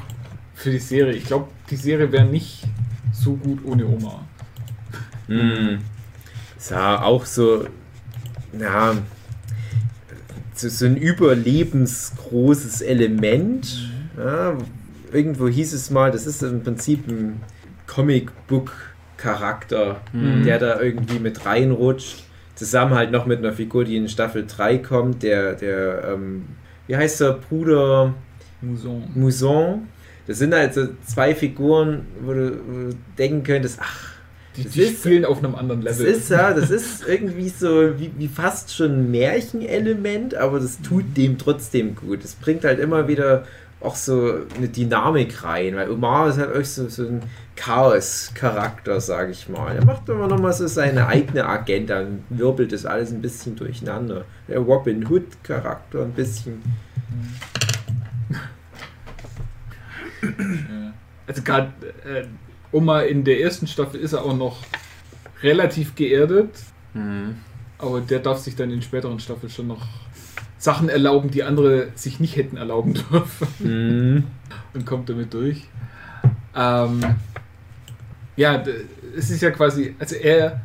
für 0.53 0.71
die 0.71 0.79
Serie. 0.79 1.13
Ich 1.13 1.25
glaube, 1.25 1.49
die 1.69 1.75
Serie 1.75 2.11
wäre 2.11 2.25
nicht 2.25 2.63
so 3.11 3.35
gut 3.35 3.59
ohne 3.65 3.85
Oma. 3.85 4.25
Hm. 5.27 5.79
Ja 6.69 7.01
auch 7.01 7.25
so, 7.25 7.65
ja, 8.59 8.95
so, 10.55 10.69
so 10.69 10.85
ein 10.85 10.97
überlebensgroßes 10.97 12.81
Element. 12.81 13.89
Ja, 14.17 14.57
irgendwo 15.11 15.47
hieß 15.47 15.73
es 15.73 15.89
mal, 15.91 16.11
das 16.11 16.25
ist 16.25 16.41
im 16.43 16.63
Prinzip 16.63 17.07
ein 17.07 17.41
Comic-Book-Charakter, 17.87 20.01
Mhm. 20.13 20.43
der 20.43 20.59
da 20.59 20.79
irgendwie 20.81 21.19
mit 21.19 21.45
reinrutscht. 21.45 22.23
Zusammen 22.55 22.95
halt 22.95 23.11
noch 23.11 23.25
mit 23.27 23.37
einer 23.39 23.53
Figur, 23.53 23.85
die 23.85 23.97
in 23.97 24.07
Staffel 24.09 24.45
3 24.47 24.79
kommt, 24.79 25.21
der, 25.23 25.53
der, 25.53 26.03
ähm, 26.13 26.45
wie 26.87 26.97
heißt 26.97 27.21
der 27.21 27.33
Bruder 27.33 28.13
Muson. 28.61 29.03
Muson. 29.13 29.87
Das 30.25 30.39
sind 30.39 30.53
halt 30.55 30.73
so 30.73 30.87
zwei 31.05 31.35
Figuren, 31.35 32.05
wo 32.21 32.33
du, 32.33 32.51
wo 32.67 32.73
du 32.89 32.95
denken 33.17 33.43
könntest, 33.43 33.77
ach, 33.81 34.13
Die, 34.57 34.63
Das 34.63 34.71
die 34.73 34.81
ist- 34.81 34.99
spielen 34.99 35.23
auf 35.25 35.37
einem 35.37 35.55
anderen 35.55 35.83
das 35.83 35.99
Level. 35.99 36.13
ist 36.13 36.29
ja, 36.29 36.53
das 36.53 36.69
ist 36.71 37.07
irgendwie 37.07 37.49
so 37.49 37.99
wie, 37.99 38.11
wie 38.17 38.27
fast 38.27 38.75
schon 38.75 38.91
ein 38.91 39.11
Märchenelement, 39.11 40.33
aber 40.35 40.59
das 40.59 40.81
tut 40.81 41.15
dem 41.15 41.37
trotzdem 41.37 41.95
gut. 41.95 42.23
Es 42.25 42.33
bringt 42.35 42.63
halt 42.65 42.79
immer 42.79 43.07
wieder 43.07 43.43
auch 43.79 43.95
so 43.95 44.33
eine 44.57 44.67
Dynamik 44.69 45.43
rein, 45.43 45.75
weil 45.75 45.91
Omar 45.91 46.29
ist 46.29 46.39
halt 46.39 46.55
euch 46.55 46.67
so, 46.69 46.89
so 46.89 47.03
ein 47.03 47.21
Chaos-Charakter, 47.55 48.99
sage 48.99 49.31
ich 49.31 49.47
mal. 49.49 49.75
Er 49.75 49.85
macht 49.85 50.09
immer 50.09 50.27
noch 50.27 50.39
mal 50.39 50.51
so 50.53 50.65
seine 50.65 51.05
eigene 51.05 51.45
Agenda 51.45 51.99
und 52.01 52.23
wirbelt 52.29 52.71
das 52.71 52.87
alles 52.87 53.11
ein 53.11 53.21
bisschen 53.21 53.55
durcheinander. 53.55 54.25
Der 54.47 54.57
Robin 54.59 55.07
Hood-Charakter 55.07 56.01
ein 56.01 56.11
bisschen. 56.13 56.63
Also 61.27 61.41
gerade 61.43 61.71
äh, 62.05 62.23
Oma 62.71 63.01
in 63.01 63.23
der 63.23 63.41
ersten 63.41 63.67
Staffel 63.67 63.99
ist 63.99 64.13
er 64.13 64.23
auch 64.23 64.35
noch 64.35 64.57
relativ 65.41 65.95
geerdet, 65.95 66.49
aber 67.77 68.01
der 68.01 68.19
darf 68.19 68.39
sich 68.39 68.55
dann 68.55 68.71
in 68.71 68.81
späteren 68.81 69.19
Staffeln 69.19 69.51
schon 69.51 69.67
noch 69.67 69.85
Sachen 70.57 70.89
erlauben, 70.89 71.29
die 71.29 71.43
andere 71.43 71.89
sich 71.95 72.19
nicht 72.19 72.35
hätten 72.35 72.57
erlauben 72.57 72.95
dürfen 72.95 73.47
Mhm. 73.59 74.23
und 74.73 74.85
kommt 74.85 75.09
damit 75.09 75.33
durch. 75.33 75.63
Ähm, 76.55 76.99
ja, 78.35 78.63
es 79.15 79.29
ist 79.29 79.41
ja 79.41 79.51
quasi, 79.51 79.95
also 79.99 80.15
er 80.15 80.61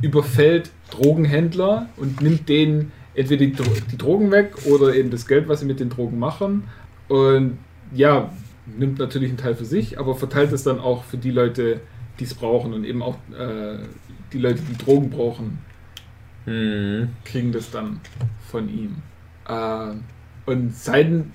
überfällt 0.00 0.70
Drogenhändler 0.90 1.88
und 1.96 2.20
nimmt 2.20 2.48
denen 2.48 2.92
entweder 3.14 3.44
die, 3.46 3.52
Dro 3.52 3.70
die 3.92 3.98
Drogen 3.98 4.30
weg 4.30 4.54
oder 4.66 4.94
eben 4.94 5.10
das 5.10 5.26
Geld, 5.26 5.48
was 5.48 5.60
sie 5.60 5.66
mit 5.66 5.80
den 5.80 5.90
Drogen 5.90 6.18
machen. 6.18 6.64
Und 7.08 7.58
ja, 7.92 8.30
nimmt 8.66 8.98
natürlich 8.98 9.28
einen 9.30 9.38
Teil 9.38 9.54
für 9.54 9.64
sich, 9.64 9.98
aber 9.98 10.14
verteilt 10.14 10.52
es 10.52 10.62
dann 10.64 10.80
auch 10.80 11.04
für 11.04 11.18
die 11.18 11.30
Leute, 11.30 11.80
die 12.18 12.24
es 12.24 12.34
brauchen 12.34 12.72
und 12.72 12.84
eben 12.84 13.02
auch 13.02 13.16
äh, 13.38 13.78
die 14.32 14.38
Leute, 14.38 14.60
die 14.62 14.76
Drogen 14.76 15.10
brauchen, 15.10 15.58
Mhm. 16.46 17.08
kriegen 17.24 17.52
das 17.52 17.70
dann 17.70 18.00
von 18.50 18.68
ihm. 18.68 18.96
Äh, 19.48 19.94
und 20.44 20.74
sein 20.76 21.32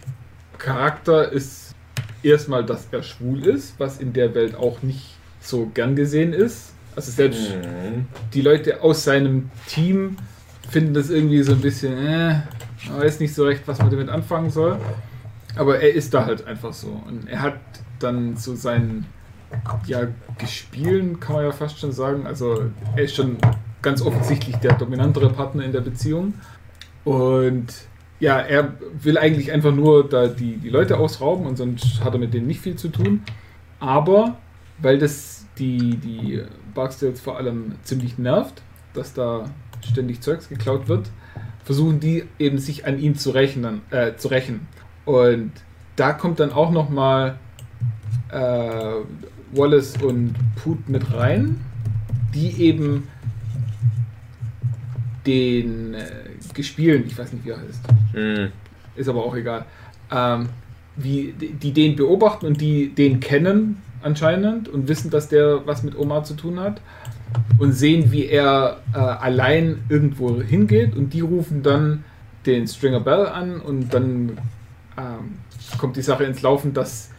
Charakter 0.59 1.31
ist 1.31 1.73
erstmal, 2.21 2.63
dass 2.63 2.87
er 2.91 3.01
schwul 3.01 3.45
ist, 3.47 3.73
was 3.79 3.99
in 3.99 4.13
der 4.13 4.35
Welt 4.35 4.55
auch 4.55 4.83
nicht 4.83 5.17
so 5.39 5.65
gern 5.73 5.95
gesehen 5.95 6.33
ist. 6.33 6.73
Also 6.95 7.11
selbst 7.11 7.55
Mhm. 7.55 8.05
die 8.33 8.41
Leute 8.41 8.81
aus 8.83 9.03
seinem 9.03 9.49
Team 9.67 10.17
finden 10.69 10.93
das 10.93 11.09
irgendwie 11.09 11.41
so 11.41 11.53
ein 11.53 11.61
bisschen, 11.61 11.97
äh, 11.97 12.41
man 12.89 12.99
weiß 13.01 13.19
nicht 13.19 13.33
so 13.33 13.45
recht, 13.45 13.63
was 13.65 13.79
man 13.79 13.89
damit 13.89 14.09
anfangen 14.09 14.51
soll. 14.51 14.77
Aber 15.55 15.79
er 15.79 15.93
ist 15.93 16.13
da 16.13 16.25
halt 16.25 16.45
einfach 16.45 16.73
so. 16.73 17.01
Und 17.07 17.27
er 17.27 17.41
hat 17.41 17.59
dann 17.99 18.37
so 18.37 18.55
sein, 18.55 19.05
ja, 19.87 20.07
Gespielen, 20.37 21.19
kann 21.19 21.35
man 21.35 21.45
ja 21.45 21.51
fast 21.51 21.79
schon 21.79 21.91
sagen. 21.91 22.25
Also 22.27 22.65
er 22.95 23.03
ist 23.03 23.15
schon 23.15 23.37
ganz 23.81 24.01
offensichtlich 24.01 24.55
der 24.57 24.73
dominantere 24.73 25.29
Partner 25.29 25.63
in 25.63 25.71
der 25.71 25.81
Beziehung. 25.81 26.33
Und 27.03 27.67
ja, 28.19 28.39
er 28.39 28.73
will 29.01 29.17
eigentlich 29.17 29.51
einfach 29.51 29.73
nur 29.73 30.07
da 30.07 30.27
die, 30.27 30.57
die 30.57 30.69
Leute 30.69 30.97
ausrauben 30.97 31.45
und 31.45 31.57
sonst 31.57 32.03
hat 32.03 32.13
er 32.13 32.19
mit 32.19 32.33
denen 32.33 32.47
nicht 32.47 32.61
viel 32.61 32.75
zu 32.75 32.89
tun. 32.89 33.23
Aber 33.79 34.37
weil 34.81 34.97
das 34.97 35.45
die, 35.57 35.97
die 35.97 36.41
Barksdales 36.73 37.19
vor 37.21 37.37
allem 37.37 37.75
ziemlich 37.83 38.17
nervt, 38.17 38.61
dass 38.93 39.13
da 39.13 39.49
ständig 39.89 40.21
Zeugs 40.21 40.49
geklaut 40.49 40.87
wird, 40.87 41.09
versuchen 41.63 41.99
die 41.99 42.25
eben 42.37 42.57
sich 42.57 42.85
an 42.85 42.99
ihm 42.99 43.15
zu 43.15 43.31
rächen. 43.31 43.81
Äh, 43.91 44.15
zu 44.15 44.27
rächen. 44.29 44.67
Und 45.09 45.51
da 45.95 46.13
kommt 46.13 46.39
dann 46.39 46.51
auch 46.51 46.69
nochmal 46.69 47.39
äh, 48.31 48.37
Wallace 49.53 49.95
und 50.03 50.35
Put 50.55 50.87
mit 50.87 51.11
rein, 51.11 51.59
die 52.35 52.51
eben 52.61 53.07
den 55.25 55.95
äh, 55.95 56.05
Gespielen, 56.53 57.05
ich 57.07 57.17
weiß 57.17 57.33
nicht 57.33 57.43
wie 57.43 57.49
er 57.49 57.57
heißt, 57.57 57.81
Mhm. 58.13 58.51
ist 58.95 59.09
aber 59.09 59.25
auch 59.25 59.35
egal, 59.35 59.65
ähm, 60.11 60.49
wie, 60.95 61.33
die 61.33 61.71
den 61.71 61.95
beobachten 61.95 62.45
und 62.45 62.61
die 62.61 62.89
den 62.89 63.19
kennen 63.19 63.81
anscheinend 64.03 64.69
und 64.69 64.87
wissen, 64.87 65.09
dass 65.09 65.27
der 65.27 65.65
was 65.65 65.81
mit 65.81 65.97
Omar 65.97 66.23
zu 66.23 66.35
tun 66.35 66.59
hat 66.59 66.81
und 67.57 67.71
sehen, 67.73 68.11
wie 68.11 68.25
er 68.27 68.77
äh, 68.93 68.99
allein 68.99 69.79
irgendwo 69.89 70.39
hingeht 70.39 70.95
und 70.95 71.13
die 71.13 71.21
rufen 71.21 71.63
dann 71.63 72.03
den 72.45 72.67
Stringer 72.67 72.99
Bell 72.99 73.25
an 73.25 73.59
und 73.59 73.91
dann 73.91 74.37
ähm, 74.99 75.39
kommt 75.77 75.95
die 75.95 76.01
Sache 76.01 76.23
ins 76.25 76.41
Laufen, 76.41 76.73
dass 76.73 77.09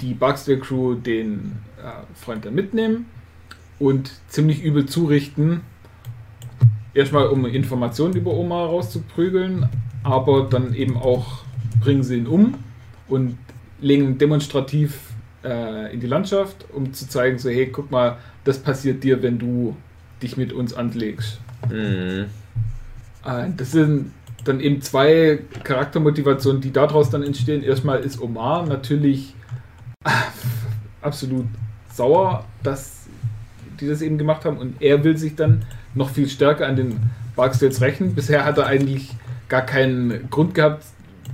die 0.00 0.14
Barksdale 0.14 0.58
Crew 0.58 0.94
den 0.94 1.58
äh, 1.78 2.14
Freund 2.14 2.44
dann 2.44 2.54
mitnehmen 2.54 3.06
und 3.78 4.12
ziemlich 4.28 4.62
übel 4.62 4.86
zurichten. 4.86 5.60
Erstmal 6.94 7.26
um 7.26 7.46
Informationen 7.46 8.14
über 8.14 8.32
Omar 8.32 8.66
rauszuprügeln, 8.66 9.68
aber 10.02 10.48
dann 10.48 10.74
eben 10.74 10.96
auch 10.96 11.44
bringen 11.80 12.02
sie 12.02 12.16
ihn 12.16 12.26
um 12.26 12.54
und 13.08 13.38
legen 13.80 14.04
ihn 14.04 14.18
demonstrativ 14.18 14.98
äh, 15.44 15.92
in 15.92 16.00
die 16.00 16.06
Landschaft, 16.06 16.66
um 16.72 16.92
zu 16.92 17.08
zeigen, 17.08 17.38
so 17.38 17.48
hey, 17.48 17.66
guck 17.66 17.90
mal, 17.90 18.18
das 18.44 18.58
passiert 18.58 19.04
dir, 19.04 19.22
wenn 19.22 19.38
du 19.38 19.76
dich 20.22 20.36
mit 20.36 20.52
uns 20.52 20.74
anlegst. 20.74 21.40
Mhm. 21.70 22.26
Äh, 23.24 23.48
Das 23.56 23.72
sind 23.72 24.12
dann 24.44 24.60
eben 24.60 24.80
zwei 24.82 25.40
Charaktermotivationen, 25.64 26.60
die 26.60 26.72
daraus 26.72 27.10
dann 27.10 27.22
entstehen. 27.22 27.62
Erstmal 27.62 28.00
ist 28.00 28.20
Omar 28.20 28.66
natürlich 28.66 29.34
äh, 30.04 30.10
absolut 31.02 31.46
sauer, 31.92 32.44
dass 32.62 33.06
die 33.80 33.88
das 33.88 34.02
eben 34.02 34.18
gemacht 34.18 34.44
haben 34.44 34.58
und 34.58 34.80
er 34.80 35.04
will 35.04 35.16
sich 35.16 35.36
dann 35.36 35.64
noch 35.94 36.10
viel 36.10 36.28
stärker 36.28 36.66
an 36.66 36.76
den 36.76 37.00
Barksdales 37.36 37.80
rächen. 37.80 38.14
Bisher 38.14 38.44
hat 38.44 38.58
er 38.58 38.66
eigentlich 38.66 39.10
gar 39.48 39.62
keinen 39.62 40.28
Grund 40.30 40.54
gehabt, 40.54 40.84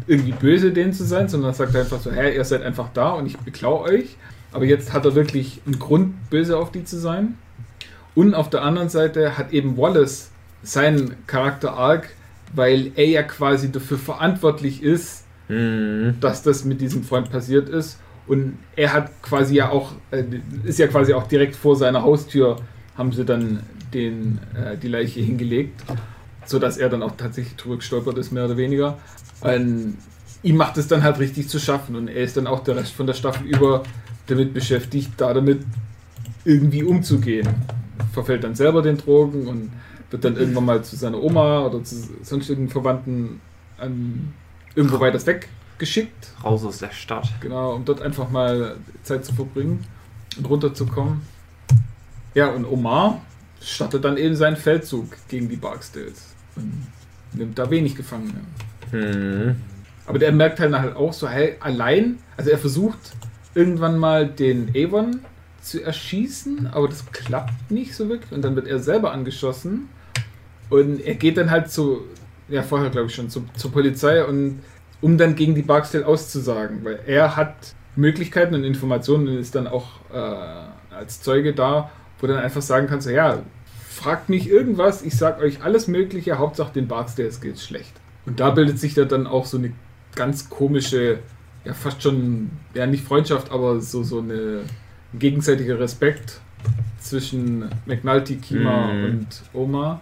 irgendwie 0.07 0.33
böse 0.33 0.73
denen 0.73 0.93
zu 0.93 1.05
sein, 1.05 1.29
sondern 1.29 1.53
sagt 1.55 1.75
einfach 1.75 2.01
so, 2.01 2.13
hey, 2.13 2.35
ihr 2.35 2.45
seid 2.45 2.63
einfach 2.63 2.89
da 2.95 3.11
und 3.11 3.27
ich 3.27 3.37
beklau 3.39 3.83
euch. 3.83 4.17
Aber 4.53 4.65
jetzt 4.65 4.93
hat 4.93 5.05
er 5.05 5.15
wirklich 5.15 5.61
einen 5.67 5.79
Grund, 5.79 6.31
böse 6.31 6.57
auf 6.57 6.71
die 6.71 6.85
zu 6.85 6.99
sein. 6.99 7.37
Und 8.15 8.35
auf 8.35 8.49
der 8.49 8.63
anderen 8.63 8.89
Seite 8.89 9.37
hat 9.37 9.53
eben 9.53 9.77
Wallace 9.77 10.31
seinen 10.63 11.15
Charakter 11.27 11.75
Arc, 11.75 12.09
weil 12.55 12.93
er 12.97 13.07
ja 13.07 13.23
quasi 13.23 13.71
dafür 13.73 13.99
verantwortlich 13.99 14.83
ist, 14.83 15.25
Mhm. 15.49 16.15
dass 16.21 16.43
das 16.43 16.65
mit 16.65 16.81
diesem 16.81 17.05
Freund 17.05 17.31
passiert 17.31 17.69
ist. 17.69 18.01
Und 18.27 18.59
er 18.75 18.93
hat 18.93 19.23
quasi 19.23 19.55
ja 19.55 19.71
auch, 19.71 19.93
äh, 20.11 20.25
ist 20.65 20.79
ja 20.81 20.89
quasi 20.89 21.15
auch 21.15 21.29
direkt 21.29 21.55
vor 21.55 21.77
seiner 21.77 22.03
Haustür, 22.03 22.57
haben 22.99 23.13
sie 23.13 23.25
dann 23.25 23.61
den, 23.95 24.41
äh, 24.55 24.77
die 24.77 24.89
Leiche 24.89 25.21
hingelegt, 25.21 25.85
sodass 26.45 26.77
er 26.79 26.89
dann 26.89 27.03
auch 27.03 27.17
tatsächlich 27.17 27.55
drüber 27.55 27.77
gestolpert 27.77 28.19
ist, 28.19 28.33
mehr 28.33 28.47
oder 28.47 28.57
weniger. 28.57 28.99
Und 29.41 29.99
ihm 30.43 30.57
macht 30.57 30.77
es 30.79 30.89
dann 30.89 31.05
halt 31.05 31.21
richtig 31.21 31.49
zu 31.49 31.61
schaffen 31.61 31.95
und 31.95 32.09
er 32.09 32.25
ist 32.25 32.37
dann 32.37 32.49
auch 32.49 32.65
der 32.65 32.75
Rest 32.77 32.93
von 32.93 33.07
der 33.07 33.15
Staffel 33.15 33.47
über 33.47 33.85
damit 34.27 34.53
beschäftigt, 34.53 35.13
da 35.19 35.33
damit 35.33 35.61
irgendwie 36.45 36.83
umzugehen. 36.83 37.47
Verfällt 38.13 38.43
dann 38.43 38.57
selber 38.57 38.83
den 38.83 38.97
Drogen 38.97 39.47
und 39.47 39.71
wird 40.11 40.25
dann 40.25 40.37
irgendwann 40.37 40.65
mal 40.65 40.85
zu 40.85 40.97
seiner 40.97 41.23
Oma 41.23 41.67
oder 41.67 41.83
zu 41.83 41.97
sonst 42.23 42.49
irgendeinen 42.49 42.71
Verwandten 42.71 43.41
an, 43.79 44.33
irgendwo 44.75 45.01
weit 45.01 45.27
weg 45.27 45.49
geschickt. 45.79 46.33
Raus 46.43 46.65
aus 46.65 46.79
der 46.79 46.91
Stadt. 46.91 47.29
Genau, 47.41 47.75
um 47.75 47.85
dort 47.85 48.01
einfach 48.01 48.31
mal 48.31 48.77
Zeit 49.03 49.25
zu 49.25 49.35
verbringen 49.35 49.85
und 50.39 50.49
runterzukommen. 50.49 51.23
Ja, 52.35 52.49
und 52.49 52.65
Omar 52.65 53.21
startet 53.61 54.05
dann 54.05 54.17
eben 54.17 54.37
seinen 54.37 54.57
Feldzug 54.57 55.17
gegen 55.29 55.49
die 55.49 55.57
Barksdales 55.57 56.35
und 56.55 56.87
nimmt 57.33 57.59
da 57.59 57.71
wenig 57.71 57.95
Gefangene. 57.95 58.41
Mhm. 58.93 59.57
Aber 60.07 60.19
der 60.19 60.33
merkt 60.33 60.61
halt 60.61 60.73
halt 60.73 60.95
auch 60.95 61.13
so, 61.13 61.29
hey, 61.29 61.57
allein, 61.61 62.19
also 62.37 62.51
er 62.51 62.59
versucht 62.59 63.17
irgendwann 63.55 63.99
mal 63.99 64.29
den 64.29 64.71
Avon 64.77 65.21
zu 65.61 65.83
erschießen, 65.83 66.69
aber 66.69 66.89
das 66.89 67.11
klappt 67.11 67.71
nicht 67.71 67.95
so 67.95 68.09
wirklich 68.09 68.31
und 68.33 68.43
dann 68.43 68.55
wird 68.55 68.69
er 68.69 68.79
selber 68.79 69.13
angeschossen 69.13 69.89
und 70.71 71.01
er 71.01 71.15
geht 71.15 71.37
dann 71.37 71.51
halt 71.51 71.71
zu, 71.71 72.03
ja 72.49 72.63
vorher 72.63 72.91
glaube 72.91 73.07
ich 73.09 73.15
schon, 73.15 73.31
zu, 73.31 73.45
zur 73.57 73.73
Polizei 73.73 74.25
und 74.25 74.61
um 75.01 75.19
dann 75.19 75.35
gegen 75.35 75.55
die 75.55 75.63
Barksdale 75.63 76.07
auszusagen, 76.07 76.85
weil 76.85 77.01
er 77.07 77.37
hat 77.37 77.75
Möglichkeiten 77.97 78.55
und 78.55 78.65
Informationen 78.65 79.29
und 79.29 79.39
ist 79.39 79.55
dann 79.55 79.67
auch 79.67 79.87
äh, 80.13 80.95
als 80.95 81.21
Zeuge 81.21 81.55
da, 81.55 81.91
wo 82.21 82.27
dann 82.27 82.39
einfach 82.39 82.63
sagen 82.63 82.87
kannst, 82.87 83.09
ja, 83.09 83.43
fragt 83.89 84.29
mich 84.29 84.49
irgendwas, 84.49 85.03
ich 85.03 85.17
sag 85.17 85.41
euch 85.41 85.63
alles 85.63 85.89
Mögliche, 85.89 86.39
Hauptsache 86.39 86.73
den 86.73 86.89
Barksdales 86.89 87.41
geht's 87.41 87.65
schlecht. 87.65 87.93
Und 88.27 88.41
da 88.41 88.51
bildet 88.51 88.79
sich 88.79 88.95
da 88.95 89.05
dann 89.05 89.27
auch 89.27 89.47
so 89.47 89.57
eine 89.59 89.73
ganz 90.15 90.49
komische, 90.51 91.21
ja 91.65 91.73
fast 91.75 92.03
schon, 92.03 92.51
ja 92.75 92.87
nicht 92.87 93.05
Freundschaft, 93.05 93.51
aber 93.53 93.81
so, 93.81 94.03
so 94.03 94.19
eine 94.21 94.63
ein 95.13 95.19
gegenseitiger 95.19 95.79
Respekt 95.79 96.41
zwischen 96.99 97.69
McNulty, 97.87 98.37
Kima 98.37 98.93
Mhm. 98.93 99.05
und 99.05 99.27
Oma. 99.53 100.01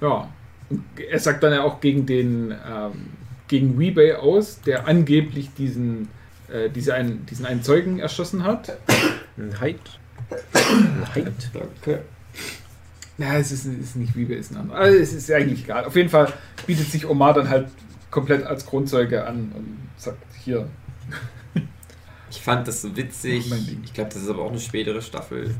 Ja, 0.00 0.28
er 1.10 1.18
sagt 1.18 1.42
dann 1.42 1.52
ja 1.52 1.62
auch 1.62 1.80
gegen 1.80 2.06
den, 2.06 2.52
ähm, 2.52 3.10
gegen 3.48 3.78
Weebay 3.78 4.14
aus, 4.14 4.60
der 4.60 4.86
angeblich 4.86 5.50
diesen, 5.54 6.08
äh, 6.52 6.68
diese 6.70 6.94
einen, 6.94 7.24
diesen 7.26 7.46
einen 7.46 7.62
Zeugen 7.62 7.98
erschossen 7.98 8.44
hat. 8.44 8.76
Ein 9.36 9.60
Heid. 9.60 9.80
Ein 10.52 11.14
Heid. 11.14 11.50
Danke. 11.52 12.02
Ja, 13.16 13.36
es 13.36 13.50
ist, 13.50 13.66
ist 13.66 13.96
nicht 13.96 14.14
Weebay, 14.14 14.36
ist 14.36 14.52
ein 14.52 14.58
anderer. 14.58 14.78
Also 14.78 14.98
es 14.98 15.12
ist 15.12 15.30
eigentlich 15.32 15.64
egal. 15.64 15.84
Auf 15.84 15.96
jeden 15.96 16.10
Fall 16.10 16.32
bietet 16.66 16.90
sich 16.90 17.06
Omar 17.06 17.34
dann 17.34 17.48
halt 17.48 17.68
komplett 18.10 18.44
als 18.44 18.64
Grundzeuge 18.66 19.26
an 19.26 19.52
und 19.54 19.78
sagt, 19.96 20.18
hier, 20.44 20.68
Ich 22.30 22.40
fand 22.40 22.68
das 22.68 22.82
so 22.82 22.94
witzig. 22.96 23.50
Ich 23.84 23.92
glaube, 23.92 24.10
das 24.12 24.22
ist 24.22 24.28
aber 24.28 24.42
auch 24.42 24.50
eine 24.50 24.60
spätere 24.60 25.00
Staffel, 25.00 25.54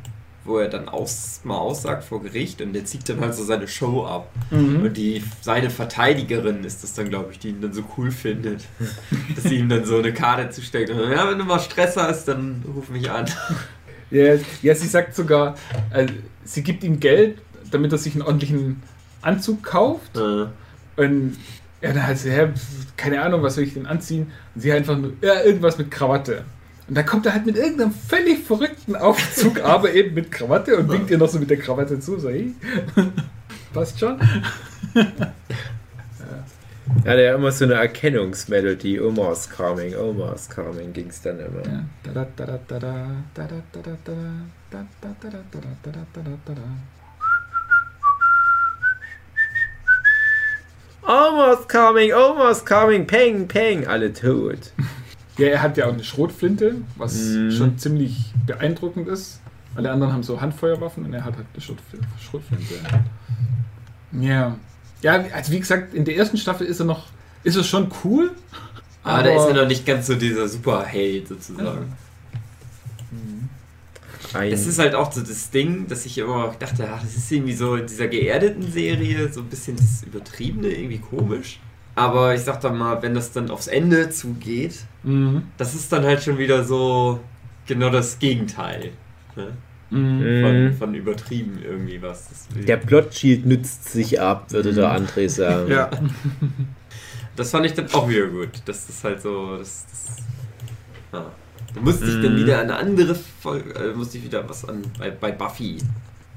wo 0.44 0.58
er 0.58 0.68
dann 0.68 0.88
aus, 0.88 1.40
mal 1.44 1.56
aussagt 1.58 2.04
vor 2.04 2.22
Gericht 2.22 2.62
und 2.62 2.72
der 2.72 2.84
zieht 2.84 3.08
dann 3.08 3.20
halt 3.20 3.34
so 3.34 3.44
seine 3.44 3.68
Show 3.68 4.06
ab. 4.06 4.30
Mhm. 4.50 4.82
Und 4.82 4.96
die, 4.96 5.22
seine 5.40 5.68
Verteidigerin 5.70 6.64
ist 6.64 6.82
das 6.82 6.94
dann, 6.94 7.08
glaube 7.10 7.32
ich, 7.32 7.38
die 7.38 7.50
ihn 7.50 7.60
dann 7.60 7.72
so 7.72 7.82
cool 7.96 8.10
findet, 8.10 8.64
dass 9.34 9.44
sie 9.44 9.56
ihm 9.56 9.68
dann 9.68 9.84
so 9.84 9.98
eine 9.98 10.12
Karte 10.12 10.48
zusteckt. 10.50 10.90
Und, 10.90 10.98
ja, 11.10 11.30
wenn 11.30 11.38
du 11.38 11.44
mal 11.44 11.60
Stress 11.60 11.96
hast, 11.96 12.28
dann 12.28 12.62
ruf 12.74 12.88
mich 12.88 13.10
an. 13.10 13.26
Ja, 14.10 14.36
ja, 14.62 14.74
sie 14.74 14.86
sagt 14.86 15.14
sogar, 15.14 15.54
äh, 15.90 16.06
sie 16.42 16.62
gibt 16.62 16.82
ihm 16.82 16.98
Geld, 16.98 17.42
damit 17.70 17.92
er 17.92 17.98
sich 17.98 18.14
einen 18.14 18.22
ordentlichen 18.22 18.82
Anzug 19.20 19.62
kauft. 19.62 20.16
Äh, 20.16 20.46
Und 20.96 21.36
er 21.82 21.92
dann 21.92 22.06
halt 22.06 22.18
so, 22.18 22.30
hä, 22.30 22.48
keine 22.96 23.20
Ahnung, 23.20 23.42
was 23.42 23.56
soll 23.56 23.64
ich 23.64 23.74
denn 23.74 23.84
anziehen? 23.84 24.32
Und 24.54 24.62
sie 24.62 24.72
einfach 24.72 24.96
nur, 24.96 25.12
ja, 25.20 25.42
irgendwas 25.42 25.76
mit 25.76 25.90
Krawatte. 25.90 26.44
Und 26.88 26.96
da 26.96 27.02
kommt 27.02 27.26
er 27.26 27.34
halt 27.34 27.44
mit 27.44 27.56
irgendeinem 27.56 27.92
völlig 27.92 28.44
verrückten 28.44 28.96
Aufzug, 28.96 29.60
aber 29.60 29.92
eben 29.92 30.14
mit 30.14 30.32
Krawatte 30.32 30.76
und 30.78 30.90
winkt 30.90 31.10
ihr 31.10 31.18
noch 31.18 31.28
so 31.28 31.38
mit 31.38 31.50
der 31.50 31.58
Krawatte 31.58 32.00
zu. 32.00 32.18
So, 32.18 32.30
hey. 32.30 32.54
Passt 33.74 34.00
schon. 34.00 34.18
Ja, 37.04 37.14
der 37.14 37.34
immer 37.34 37.52
so 37.52 37.66
eine 37.66 37.74
Erkennungsmelodie. 37.74 39.00
Omar's 39.00 39.50
Coming, 39.50 39.94
Omar's 39.94 40.48
Coming 40.48 40.94
ging 40.94 41.08
es 41.08 41.20
dann 41.20 41.38
immer. 41.40 41.62
Omar's 51.02 51.68
Coming, 51.68 52.12
Omar's 52.14 52.64
Coming, 52.64 53.06
Peng, 53.06 53.46
Peng, 53.46 53.86
alle 53.86 54.12
tot. 54.12 54.72
Ja, 55.38 55.46
er 55.48 55.62
hat 55.62 55.76
ja 55.76 55.86
auch 55.86 55.92
eine 55.92 56.04
Schrotflinte, 56.04 56.76
was 56.96 57.14
Mhm. 57.16 57.50
schon 57.52 57.78
ziemlich 57.78 58.32
beeindruckend 58.46 59.08
ist. 59.08 59.40
Alle 59.74 59.90
anderen 59.92 60.12
haben 60.12 60.22
so 60.24 60.40
Handfeuerwaffen 60.40 61.04
und 61.04 61.14
er 61.14 61.24
hat 61.24 61.36
halt 61.36 61.46
eine 61.54 61.62
Schrotfl- 61.62 62.02
Schrotflinte. 62.20 62.74
Ja. 64.20 64.56
Ja, 65.02 65.24
also 65.32 65.52
wie 65.52 65.60
gesagt, 65.60 65.94
in 65.94 66.04
der 66.04 66.16
ersten 66.16 66.36
Staffel 66.38 66.66
ist 66.66 66.80
er 66.80 66.86
noch, 66.86 67.06
ist 67.44 67.56
er 67.56 67.62
schon 67.64 67.88
cool. 68.04 68.32
Aber 69.04 69.22
da 69.22 69.30
ist 69.30 69.46
er 69.48 69.54
noch 69.62 69.68
nicht 69.68 69.86
ganz 69.86 70.08
so 70.08 70.16
dieser 70.16 70.48
Superheld 70.48 71.28
sozusagen. 71.28 71.92
Ein, 74.34 74.50
Das 74.50 74.66
ist 74.66 74.78
halt 74.78 74.94
auch 74.94 75.10
so 75.12 75.22
das 75.22 75.50
Ding, 75.50 75.86
dass 75.86 76.04
ich 76.04 76.18
immer 76.18 76.54
dachte, 76.58 76.86
ach, 76.92 77.00
das 77.02 77.16
ist 77.16 77.30
irgendwie 77.32 77.54
so 77.54 77.76
in 77.76 77.86
dieser 77.86 78.08
geerdeten 78.08 78.70
Serie 78.70 79.32
so 79.32 79.40
ein 79.40 79.46
bisschen 79.46 79.76
das 79.76 80.02
Übertriebene, 80.02 80.68
irgendwie 80.68 80.98
komisch. 80.98 81.60
Aber 81.98 82.34
ich 82.34 82.42
sag 82.42 82.60
dann 82.60 82.76
mal, 82.78 83.02
wenn 83.02 83.14
das 83.14 83.32
dann 83.32 83.50
aufs 83.50 83.66
Ende 83.66 84.10
zugeht, 84.10 84.74
Mhm. 85.02 85.42
das 85.56 85.74
ist 85.74 85.92
dann 85.92 86.04
halt 86.04 86.22
schon 86.22 86.38
wieder 86.38 86.64
so 86.64 87.20
genau 87.66 87.90
das 87.90 88.18
Gegenteil. 88.18 88.90
Ne? 89.36 89.52
Mhm. 89.90 90.42
Von, 90.42 90.64
Mhm. 90.64 90.76
von 90.76 90.94
übertrieben 90.94 91.58
irgendwie 91.64 92.00
was. 92.02 92.28
Das, 92.28 92.48
Der 92.66 92.76
Plot-Shield 92.76 93.46
nützt 93.46 93.84
sich 93.90 94.20
ab, 94.20 94.50
würde 94.52 94.72
der 94.74 94.90
André 94.96 95.28
sagen. 95.28 95.70
ja. 95.70 95.90
Das 97.36 97.50
fand 97.52 97.66
ich 97.66 97.74
dann 97.74 97.86
auch 97.92 98.08
wieder 98.08 98.26
gut. 98.26 98.50
Das 98.64 98.88
ist 98.88 99.02
halt 99.04 99.22
so. 99.22 99.56
Das, 99.58 99.86
das, 99.90 100.16
ja. 101.12 101.30
Da 101.74 101.80
musste 101.80 102.06
ich 102.06 102.20
dann 102.22 102.34
Mhm. 102.34 102.38
wieder 102.38 102.56
an 102.58 102.64
eine 102.64 102.76
andere 102.76 103.14
Folge, 103.14 103.70
äh, 103.74 103.94
musste 103.94 104.18
ich 104.18 104.24
wieder 104.24 104.48
was 104.48 104.64
an 104.68 104.82
bei, 104.98 105.10
bei 105.10 105.30
Buffy 105.32 105.78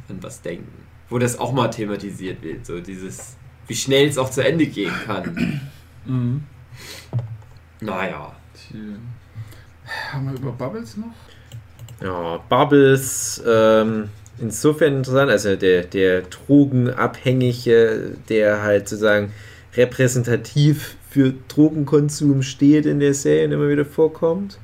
an 0.10 0.18
was 0.22 0.42
denken. 0.42 0.72
Wo 1.10 1.18
das 1.18 1.40
auch 1.40 1.52
mal 1.54 1.70
thematisiert 1.70 2.42
wird. 2.44 2.66
So 2.66 2.80
dieses, 2.80 3.36
wie 3.72 3.76
schnell 3.76 4.10
es 4.10 4.18
auch 4.18 4.30
zu 4.30 4.44
Ende 4.44 4.66
gehen 4.66 4.94
kann. 5.06 5.62
Mhm. 6.04 6.42
Naja. 7.80 8.36
Haben 10.12 10.32
wir 10.32 10.40
über 10.40 10.52
Bubbles 10.52 10.98
noch? 10.98 11.14
Ja, 12.04 12.40
Bubbles, 12.50 13.40
ähm, 13.48 14.10
insofern 14.40 14.96
interessant, 14.98 15.30
also 15.30 15.56
der, 15.56 15.84
der 15.84 16.24
Drogenabhängige, 16.24 18.18
der 18.30 18.64
halt 18.64 18.90
sozusagen 18.90 19.32
repräsentativ 19.78 20.96
für 21.12 21.36
Drogenkonsum 21.50 22.42
steht 22.42 22.88
in 22.88 23.00
der 23.00 23.14
Serie 23.14 23.46
und 23.46 23.52
immer 23.52 23.70
wieder 23.70 23.86
vorkommt. 23.86 24.58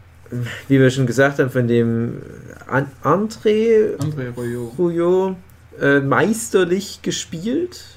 Wie 0.68 0.80
wir 0.80 0.89
schon 0.89 1.05
gesagt 1.05 1.38
haben, 1.38 1.51
von 1.51 1.68
dem 1.68 2.24
An 2.66 2.89
André 3.03 3.95
André 3.99 4.34
Royo. 4.36 4.74
Rouillot 4.76 5.36
äh, 5.80 5.99
meisterlich 5.99 7.03
gespielt 7.03 7.97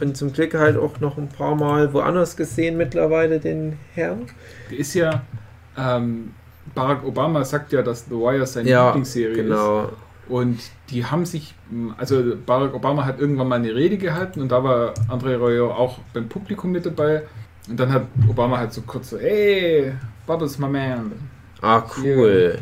und 0.00 0.16
zum 0.16 0.32
Glück 0.32 0.54
halt 0.54 0.76
auch 0.76 1.00
noch 1.00 1.18
ein 1.18 1.28
paar 1.28 1.54
Mal 1.54 1.92
woanders 1.92 2.36
gesehen 2.36 2.76
mittlerweile, 2.76 3.38
den 3.38 3.78
Herrn. 3.94 4.26
Der 4.70 4.78
ist 4.78 4.94
ja, 4.94 5.22
ähm, 5.76 6.32
Barack 6.74 7.04
Obama 7.04 7.44
sagt 7.44 7.72
ja, 7.72 7.82
dass 7.82 8.04
The 8.06 8.12
Wire 8.12 8.46
seine 8.46 8.68
Ja, 8.68 8.86
Lieblingsserie 8.88 9.30
ist. 9.30 9.36
Genau. 9.36 9.90
Und 10.28 10.60
die 10.90 11.04
haben 11.04 11.26
sich, 11.26 11.54
also 11.96 12.36
Barack 12.46 12.74
Obama 12.74 13.04
hat 13.04 13.20
irgendwann 13.20 13.48
mal 13.48 13.56
eine 13.56 13.74
Rede 13.74 13.98
gehalten 13.98 14.40
und 14.40 14.50
da 14.50 14.62
war 14.62 14.94
André 15.08 15.36
Royo 15.36 15.72
auch 15.72 15.98
beim 16.14 16.28
Publikum 16.28 16.70
mit 16.70 16.86
dabei. 16.86 17.22
Und 17.68 17.78
dann 17.78 17.92
hat 17.92 18.02
Obama 18.28 18.58
halt 18.58 18.72
so 18.72 18.82
kurz 18.82 19.10
so, 19.10 19.18
hey, 19.18 19.92
Bubbles, 20.26 20.58
my 20.58 20.68
man. 20.68 21.12
Ah, 21.62 21.82
cool. 21.98 22.58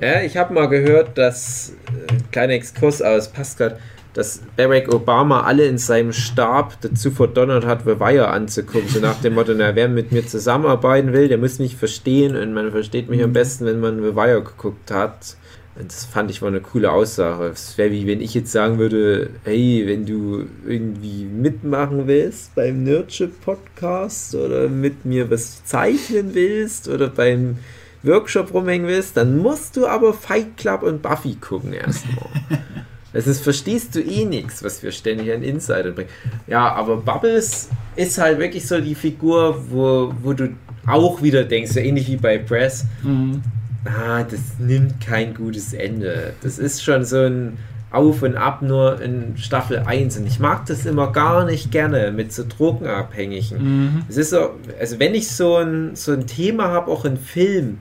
Ja, 0.00 0.20
ich 0.20 0.36
habe 0.36 0.52
mal 0.52 0.68
gehört, 0.68 1.16
dass, 1.16 1.72
äh, 1.86 2.12
kleiner 2.32 2.52
Exkurs, 2.52 3.00
aber 3.00 3.16
es 3.16 3.28
passt 3.28 3.58
gerade, 3.58 3.78
dass 4.16 4.40
Barack 4.56 4.92
Obama 4.94 5.42
alle 5.42 5.66
in 5.66 5.76
seinem 5.76 6.14
Stab 6.14 6.80
dazu 6.80 7.10
verdonnert 7.10 7.66
hat, 7.66 7.82
The 7.84 8.00
Wire 8.00 8.28
anzugucken. 8.28 8.88
So 8.88 8.98
nach 8.98 9.20
dem 9.20 9.34
Motto, 9.34 9.52
na, 9.54 9.76
wer 9.76 9.88
mit 9.88 10.10
mir 10.10 10.26
zusammenarbeiten 10.26 11.12
will, 11.12 11.28
der 11.28 11.36
muss 11.36 11.58
mich 11.58 11.76
verstehen 11.76 12.34
und 12.34 12.54
man 12.54 12.70
versteht 12.70 13.10
mich 13.10 13.22
am 13.22 13.34
besten, 13.34 13.66
wenn 13.66 13.78
man 13.78 14.02
The 14.02 14.16
Wire 14.16 14.42
geguckt 14.42 14.90
hat. 14.90 15.36
Und 15.78 15.92
das 15.92 16.06
fand 16.06 16.30
ich 16.30 16.40
war 16.40 16.48
eine 16.48 16.62
coole 16.62 16.90
Aussage. 16.90 17.48
Es 17.48 17.76
wäre 17.76 17.90
wie 17.90 18.06
wenn 18.06 18.22
ich 18.22 18.32
jetzt 18.32 18.52
sagen 18.52 18.78
würde, 18.78 19.28
hey, 19.44 19.84
wenn 19.86 20.06
du 20.06 20.46
irgendwie 20.66 21.26
mitmachen 21.26 22.06
willst 22.06 22.54
beim 22.54 22.84
Nerdship 22.84 23.42
Podcast 23.42 24.34
oder 24.34 24.70
mit 24.70 25.04
mir 25.04 25.30
was 25.30 25.62
zeichnen 25.66 26.34
willst 26.34 26.88
oder 26.88 27.08
beim 27.08 27.58
Workshop 28.02 28.54
rumhängen 28.54 28.88
willst, 28.88 29.18
dann 29.18 29.36
musst 29.36 29.76
du 29.76 29.86
aber 29.86 30.14
Fight 30.14 30.56
Club 30.56 30.82
und 30.82 31.02
Buffy 31.02 31.34
gucken 31.34 31.74
erstmal. 31.74 32.30
Also 33.16 33.32
Sonst 33.32 33.42
verstehst 33.44 33.94
du 33.94 34.00
eh 34.00 34.24
nichts, 34.24 34.62
was 34.62 34.82
wir 34.82 34.92
ständig 34.92 35.32
an 35.32 35.42
Insider 35.42 35.90
bringen. 35.92 36.10
Ja, 36.46 36.72
aber 36.74 36.98
Bubbles 36.98 37.70
ist 37.96 38.18
halt 38.18 38.38
wirklich 38.38 38.66
so 38.66 38.80
die 38.80 38.94
Figur, 38.94 39.64
wo, 39.70 40.12
wo 40.22 40.32
du 40.34 40.50
auch 40.86 41.22
wieder 41.22 41.42
denkst, 41.44 41.72
so 41.72 41.80
ähnlich 41.80 42.06
wie 42.08 42.16
bei 42.16 42.38
Press, 42.38 42.84
Mhm. 43.02 43.42
ah, 43.86 44.22
das 44.22 44.40
nimmt 44.58 45.00
kein 45.00 45.34
gutes 45.34 45.72
Ende. 45.72 46.34
Das 46.42 46.58
ist 46.58 46.84
schon 46.84 47.04
so 47.04 47.20
ein 47.22 47.56
Auf 47.90 48.22
und 48.22 48.36
Ab 48.36 48.60
nur 48.62 49.00
in 49.00 49.36
Staffel 49.38 49.78
1 49.78 50.18
und 50.18 50.26
ich 50.26 50.38
mag 50.38 50.66
das 50.66 50.84
immer 50.86 51.10
gar 51.12 51.44
nicht 51.46 51.70
gerne 51.70 52.12
mit 52.12 52.32
so 52.32 52.44
Drogenabhängigen. 52.46 53.58
Mhm. 53.62 54.02
Es 54.08 54.16
ist 54.16 54.30
so, 54.30 54.50
also 54.78 54.98
wenn 54.98 55.14
ich 55.14 55.28
so 55.30 55.56
ein, 55.56 55.96
so 55.96 56.12
ein 56.12 56.26
Thema 56.26 56.68
habe, 56.68 56.90
auch 56.90 57.04
in 57.04 57.16
Film, 57.16 57.78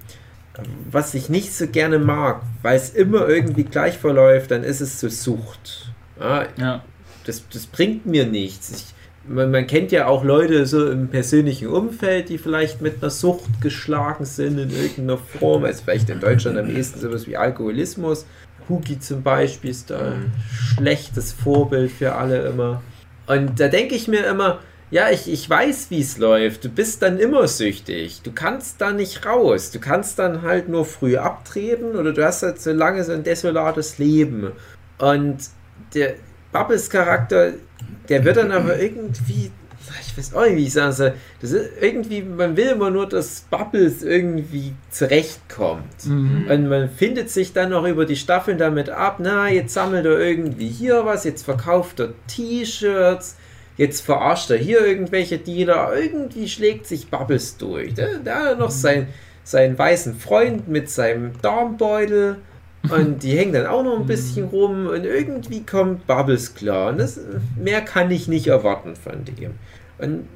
was 0.91 1.13
ich 1.13 1.29
nicht 1.29 1.53
so 1.53 1.67
gerne 1.67 1.99
mag, 1.99 2.41
weil 2.61 2.77
es 2.77 2.89
immer 2.91 3.27
irgendwie 3.27 3.63
gleich 3.63 3.97
verläuft, 3.97 4.51
dann 4.51 4.63
ist 4.63 4.81
es 4.81 4.99
so 4.99 5.09
Sucht. 5.09 5.91
Ja, 6.19 6.45
Ja. 6.57 6.83
das, 7.25 7.43
das 7.51 7.65
bringt 7.67 8.05
mir 8.05 8.25
nichts. 8.25 8.71
Ich, 8.71 8.85
man, 9.27 9.51
man 9.51 9.67
kennt 9.67 9.91
ja 9.91 10.07
auch 10.07 10.23
Leute 10.23 10.65
so 10.65 10.89
im 10.89 11.07
persönlichen 11.09 11.67
Umfeld, 11.67 12.29
die 12.29 12.37
vielleicht 12.37 12.81
mit 12.81 13.01
einer 13.01 13.09
Sucht 13.09 13.61
geschlagen 13.61 14.25
sind 14.25 14.57
in 14.59 14.69
irgendeiner 14.69 15.17
Form. 15.17 15.63
Also 15.65 15.83
vielleicht 15.83 16.09
in 16.09 16.19
Deutschland 16.19 16.57
am 16.57 16.69
ehesten 16.69 16.99
sowas 16.99 17.27
wie 17.27 17.35
Alkoholismus. 17.37 18.25
Hugi 18.69 18.99
zum 18.99 19.21
Beispiel 19.23 19.71
ist 19.71 19.89
da 19.91 19.99
ein 19.99 20.31
schlechtes 20.77 21.31
Vorbild 21.33 21.91
für 21.91 22.13
alle 22.15 22.47
immer. 22.47 22.81
Und 23.27 23.59
da 23.59 23.67
denke 23.67 23.95
ich 23.95 24.07
mir 24.07 24.25
immer, 24.25 24.59
ja, 24.91 25.09
ich, 25.09 25.31
ich 25.31 25.49
weiß, 25.49 25.87
wie 25.89 26.01
es 26.01 26.17
läuft. 26.17 26.63
Du 26.63 26.69
bist 26.69 27.01
dann 27.01 27.17
immer 27.19 27.47
süchtig. 27.47 28.21
Du 28.21 28.31
kannst 28.31 28.79
da 28.79 28.91
nicht 28.91 29.25
raus. 29.25 29.71
Du 29.71 29.79
kannst 29.79 30.19
dann 30.19 30.43
halt 30.43 30.69
nur 30.69 30.85
früh 30.85 31.17
abtreten 31.17 31.95
oder 31.95 32.13
du 32.13 32.23
hast 32.23 32.43
halt 32.43 32.61
so 32.61 32.71
lange 32.71 33.03
so 33.03 33.11
ein 33.11 33.23
desolates 33.23 33.97
Leben. 33.97 34.51
Und 34.99 35.37
der 35.93 36.15
Bubbles 36.51 36.89
Charakter, 36.89 37.53
der 38.07 38.23
wird 38.23 38.37
dann 38.37 38.51
aber 38.51 38.79
irgendwie, 38.79 39.51
ich 40.01 40.17
weiß 40.17 40.35
auch 40.35 40.45
nicht, 40.45 40.55
wie 40.55 40.65
ich 40.67 40.73
sagen 40.73 40.93
soll, 40.93 41.13
das 41.41 41.51
ist 41.51 41.71
irgendwie, 41.81 42.21
man 42.21 42.55
will 42.55 42.67
immer 42.67 42.91
nur, 42.91 43.09
dass 43.09 43.41
Bubbles 43.49 44.03
irgendwie 44.03 44.73
zurechtkommt. 44.91 46.05
Mhm. 46.05 46.45
Und 46.49 46.69
man 46.69 46.89
findet 46.89 47.31
sich 47.31 47.53
dann 47.53 47.71
noch 47.71 47.85
über 47.85 48.05
die 48.05 48.15
Staffeln 48.15 48.57
damit 48.59 48.89
ab, 48.89 49.17
na, 49.19 49.49
jetzt 49.49 49.73
sammelt 49.73 50.05
er 50.05 50.19
irgendwie 50.19 50.69
hier 50.69 51.05
was, 51.05 51.23
jetzt 51.23 51.43
verkauft 51.43 51.99
er 51.99 52.13
T-Shirts, 52.27 53.35
jetzt 53.77 54.01
verarscht 54.01 54.49
er 54.51 54.57
hier 54.57 54.85
irgendwelche 54.85 55.37
Dealer, 55.37 55.91
irgendwie 55.95 56.47
schlägt 56.47 56.87
sich 56.87 57.09
Bubbles 57.09 57.57
durch. 57.57 57.93
Da, 57.93 58.03
da 58.23 58.35
hat 58.35 58.45
er 58.51 58.55
noch 58.55 58.71
sein, 58.71 59.07
seinen 59.43 59.77
weißen 59.77 60.15
Freund 60.15 60.67
mit 60.67 60.89
seinem 60.89 61.31
Darmbeutel 61.41 62.37
und 62.89 63.23
die 63.23 63.37
hängen 63.37 63.53
dann 63.53 63.65
auch 63.65 63.83
noch 63.83 63.99
ein 63.99 64.05
bisschen 64.05 64.45
rum 64.45 64.87
und 64.87 65.05
irgendwie 65.05 65.65
kommt 65.65 66.05
Bubbles 66.07 66.53
klar. 66.55 66.89
Und 66.91 66.99
das, 66.99 67.19
mehr 67.61 67.81
kann 67.81 68.11
ich 68.11 68.27
nicht 68.27 68.47
erwarten 68.47 68.95
von 68.95 69.25
dem. 69.25 69.51
Und 69.97 70.27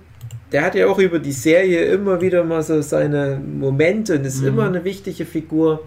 der 0.52 0.64
hat 0.64 0.74
ja 0.76 0.88
auch 0.88 0.98
über 0.98 1.20
die 1.20 1.32
Serie 1.32 1.86
immer 1.86 2.22
wieder 2.22 2.44
mal 2.44 2.64
so 2.64 2.82
seine 2.82 3.40
Momente 3.40 4.16
und 4.18 4.26
ist 4.26 4.42
Mhm. 4.42 4.48
immer 4.48 4.66
eine 4.66 4.84
wichtige 4.84 5.26
Figur. 5.26 5.84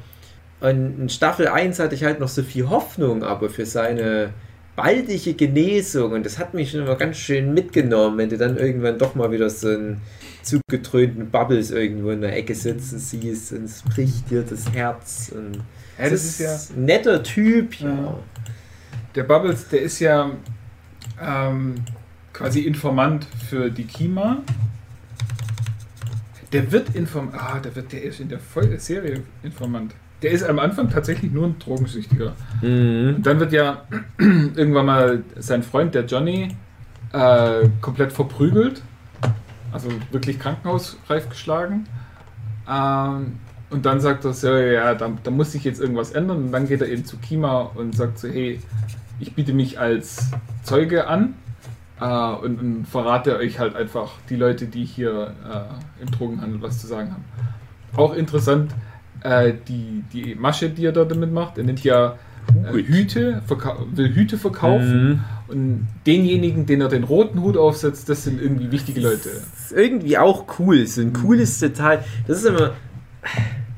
Und 0.61 1.01
in 1.01 1.09
Staffel 1.09 1.49
1 1.49 1.81
hatte 1.81 1.97
ich 1.97 2.05
halt 2.05 2.21
noch 2.21 2.29
so 2.29 2.43
viel 2.45 2.71
Hoffnung, 2.71 3.25
aber 3.25 3.51
für 3.51 3.67
seine 3.67 4.31
baldige 4.77 5.35
Genesung, 5.35 6.13
und 6.13 6.25
das 6.25 6.39
hat 6.39 6.55
mich 6.55 6.71
schon 6.71 6.81
immer 6.81 6.97
ganz 6.97 7.19
schön 7.19 7.53
mitgenommen, 7.53 8.19
wenn 8.19 8.29
du 8.29 8.39
dann 8.39 8.57
irgendwann 8.57 8.99
doch 8.99 9.15
mal 9.15 9.31
wieder 9.31 9.51
so 9.51 9.69
einen 9.69 10.01
zugedröhnten 10.43 11.31
Bubbles 11.31 11.71
irgendwo 11.71 12.11
in 12.11 12.21
der 12.21 12.37
Ecke 12.37 12.55
sitzen 12.55 12.99
siehst 12.99 13.53
und 13.53 13.65
es 13.65 13.83
bricht 13.83 14.31
dir 14.31 14.43
das 14.43 14.73
Herz. 14.73 15.33
Und 15.35 15.57
Ja, 15.99 16.11
das 16.11 16.25
ist 16.25 16.41
ja. 16.41 16.77
ein 16.77 16.85
netter 16.85 17.23
Typ, 17.23 17.75
ja. 17.81 17.89
Ja. 17.91 18.19
Der 19.15 19.25
Bubbles, 19.25 19.69
der 19.69 19.83
ist 19.83 20.01
ja 20.01 20.31
ähm, 21.21 21.75
quasi 22.33 22.61
Informant 22.61 23.27
für 23.49 23.71
die 23.71 23.85
Kima. 23.85 24.43
Der 26.53 26.71
wird 26.73 26.95
Informant. 26.95 27.35
Ah, 27.39 27.61
der 27.61 27.75
wird, 27.77 27.93
der 27.93 28.03
ist 28.03 28.21
in 28.21 28.29
der 28.29 28.41
Serie 28.79 29.23
Informant. 29.43 29.95
Der 30.23 30.31
ist 30.31 30.45
am 30.45 30.59
Anfang 30.59 30.89
tatsächlich 30.89 31.33
nur 31.33 31.47
ein 31.47 31.59
Drogensüchtiger. 31.59 32.33
Mhm. 32.61 33.15
Und 33.17 33.27
dann 33.27 33.41
wird 33.41 33.53
ja 33.53 33.83
irgendwann 34.19 34.87
mal 34.87 35.23
sein 35.37 35.63
Freund, 35.63 35.95
der 35.95 36.05
Johnny, 36.05 36.57
äh, 37.13 37.69
komplett 37.81 38.13
verprügelt. 38.13 38.83
Also 39.73 39.89
wirklich 40.11 40.39
krankenhausreif 40.39 41.29
geschlagen. 41.29 41.87
Ähm, 42.71 43.39
und 43.71 43.87
dann 43.87 44.01
sagt 44.01 44.25
er 44.25 44.35
so, 44.35 44.55
ja, 44.55 44.95
da, 44.95 45.11
da 45.23 45.31
muss 45.31 45.53
sich 45.53 45.65
jetzt 45.65 45.81
irgendwas 45.81 46.13
ändern. 46.13 46.45
Und 46.45 46.53
dann 46.53 46.69
geht 46.69 46.83
er 46.83 46.89
eben 46.89 47.05
zu 47.05 47.17
Kima 47.17 47.71
und 47.75 47.97
sagt 47.97 48.19
so, 48.19 48.29
hey, 48.29 48.61
ich 49.19 49.35
biete 49.35 49.53
mich 49.53 49.81
als 49.81 50.31
Zeuge 50.63 51.07
an. 51.07 51.35
äh, 52.01 52.05
und, 52.05 52.61
und 52.61 52.87
verrate 52.87 53.37
euch 53.37 53.59
halt 53.59 53.77
einfach 53.77 54.13
die 54.29 54.37
Leute, 54.37 54.67
die 54.67 54.85
hier 54.85 55.35
äh, 55.51 56.03
im 56.03 56.11
Drogenhandel 56.11 56.61
was 56.61 56.81
zu 56.81 56.87
sagen 56.87 57.13
haben. 57.13 57.25
Auch 57.97 58.15
interessant, 58.15 58.73
äh, 59.25 59.53
die, 59.69 60.05
die 60.13 60.35
Masche, 60.35 60.69
die 60.71 60.87
er 60.87 60.93
da 60.93 61.05
damit 61.05 61.33
macht. 61.33 61.59
Er 61.59 61.65
nimmt 61.65 61.83
ja 61.85 62.19
äh, 62.49 62.73
Hüte, 62.73 63.43
will 63.95 64.15
Hüte 64.15 64.39
verkaufen. 64.39 65.09
Mhm. 65.09 65.21
Und 65.49 65.89
denjenigen, 66.07 66.67
den 66.67 66.81
er 66.81 66.89
den 66.89 67.05
roten 67.05 67.43
Hut 67.43 67.57
aufsetzt, 67.57 68.09
das 68.09 68.25
sind 68.25 68.41
irgendwie 68.41 68.71
wichtige 68.71 69.01
Leute. 69.01 69.29
Das 69.29 69.71
ist 69.71 69.73
irgendwie 69.73 70.19
auch 70.19 70.47
cool, 70.59 70.87
so 70.87 71.01
ein 71.01 71.13
cooles 71.13 71.59
Detail. 71.59 72.05
Das 72.27 72.39
ist 72.39 72.47
immer. 72.47 72.73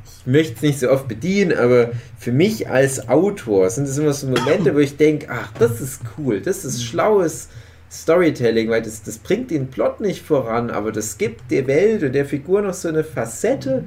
Ich 0.04 0.26
möchte 0.26 0.54
es 0.54 0.62
nicht 0.62 0.78
so 0.78 0.90
oft 0.90 1.06
bedienen, 1.06 1.56
aber 1.56 1.90
für 2.16 2.32
mich 2.32 2.70
als 2.70 3.08
Autor 3.10 3.68
sind 3.68 3.84
es 3.84 3.98
immer 3.98 4.14
so 4.14 4.26
Momente, 4.26 4.74
wo 4.74 4.78
ich 4.78 4.96
denke, 4.96 5.26
ach, 5.30 5.52
das 5.58 5.82
ist 5.82 6.00
cool, 6.16 6.40
das 6.40 6.64
ist 6.64 6.82
schlaues 6.82 7.50
Storytelling, 7.90 8.70
weil 8.70 8.80
das, 8.80 9.02
das 9.02 9.18
bringt 9.18 9.50
den 9.50 9.68
Plot 9.68 10.00
nicht 10.00 10.22
voran, 10.22 10.70
aber 10.70 10.92
das 10.92 11.18
gibt 11.18 11.50
der 11.50 11.66
Welt 11.66 12.02
und 12.02 12.12
der 12.12 12.24
Figur 12.24 12.62
noch 12.62 12.72
so 12.72 12.88
eine 12.88 13.04
Facette. 13.04 13.84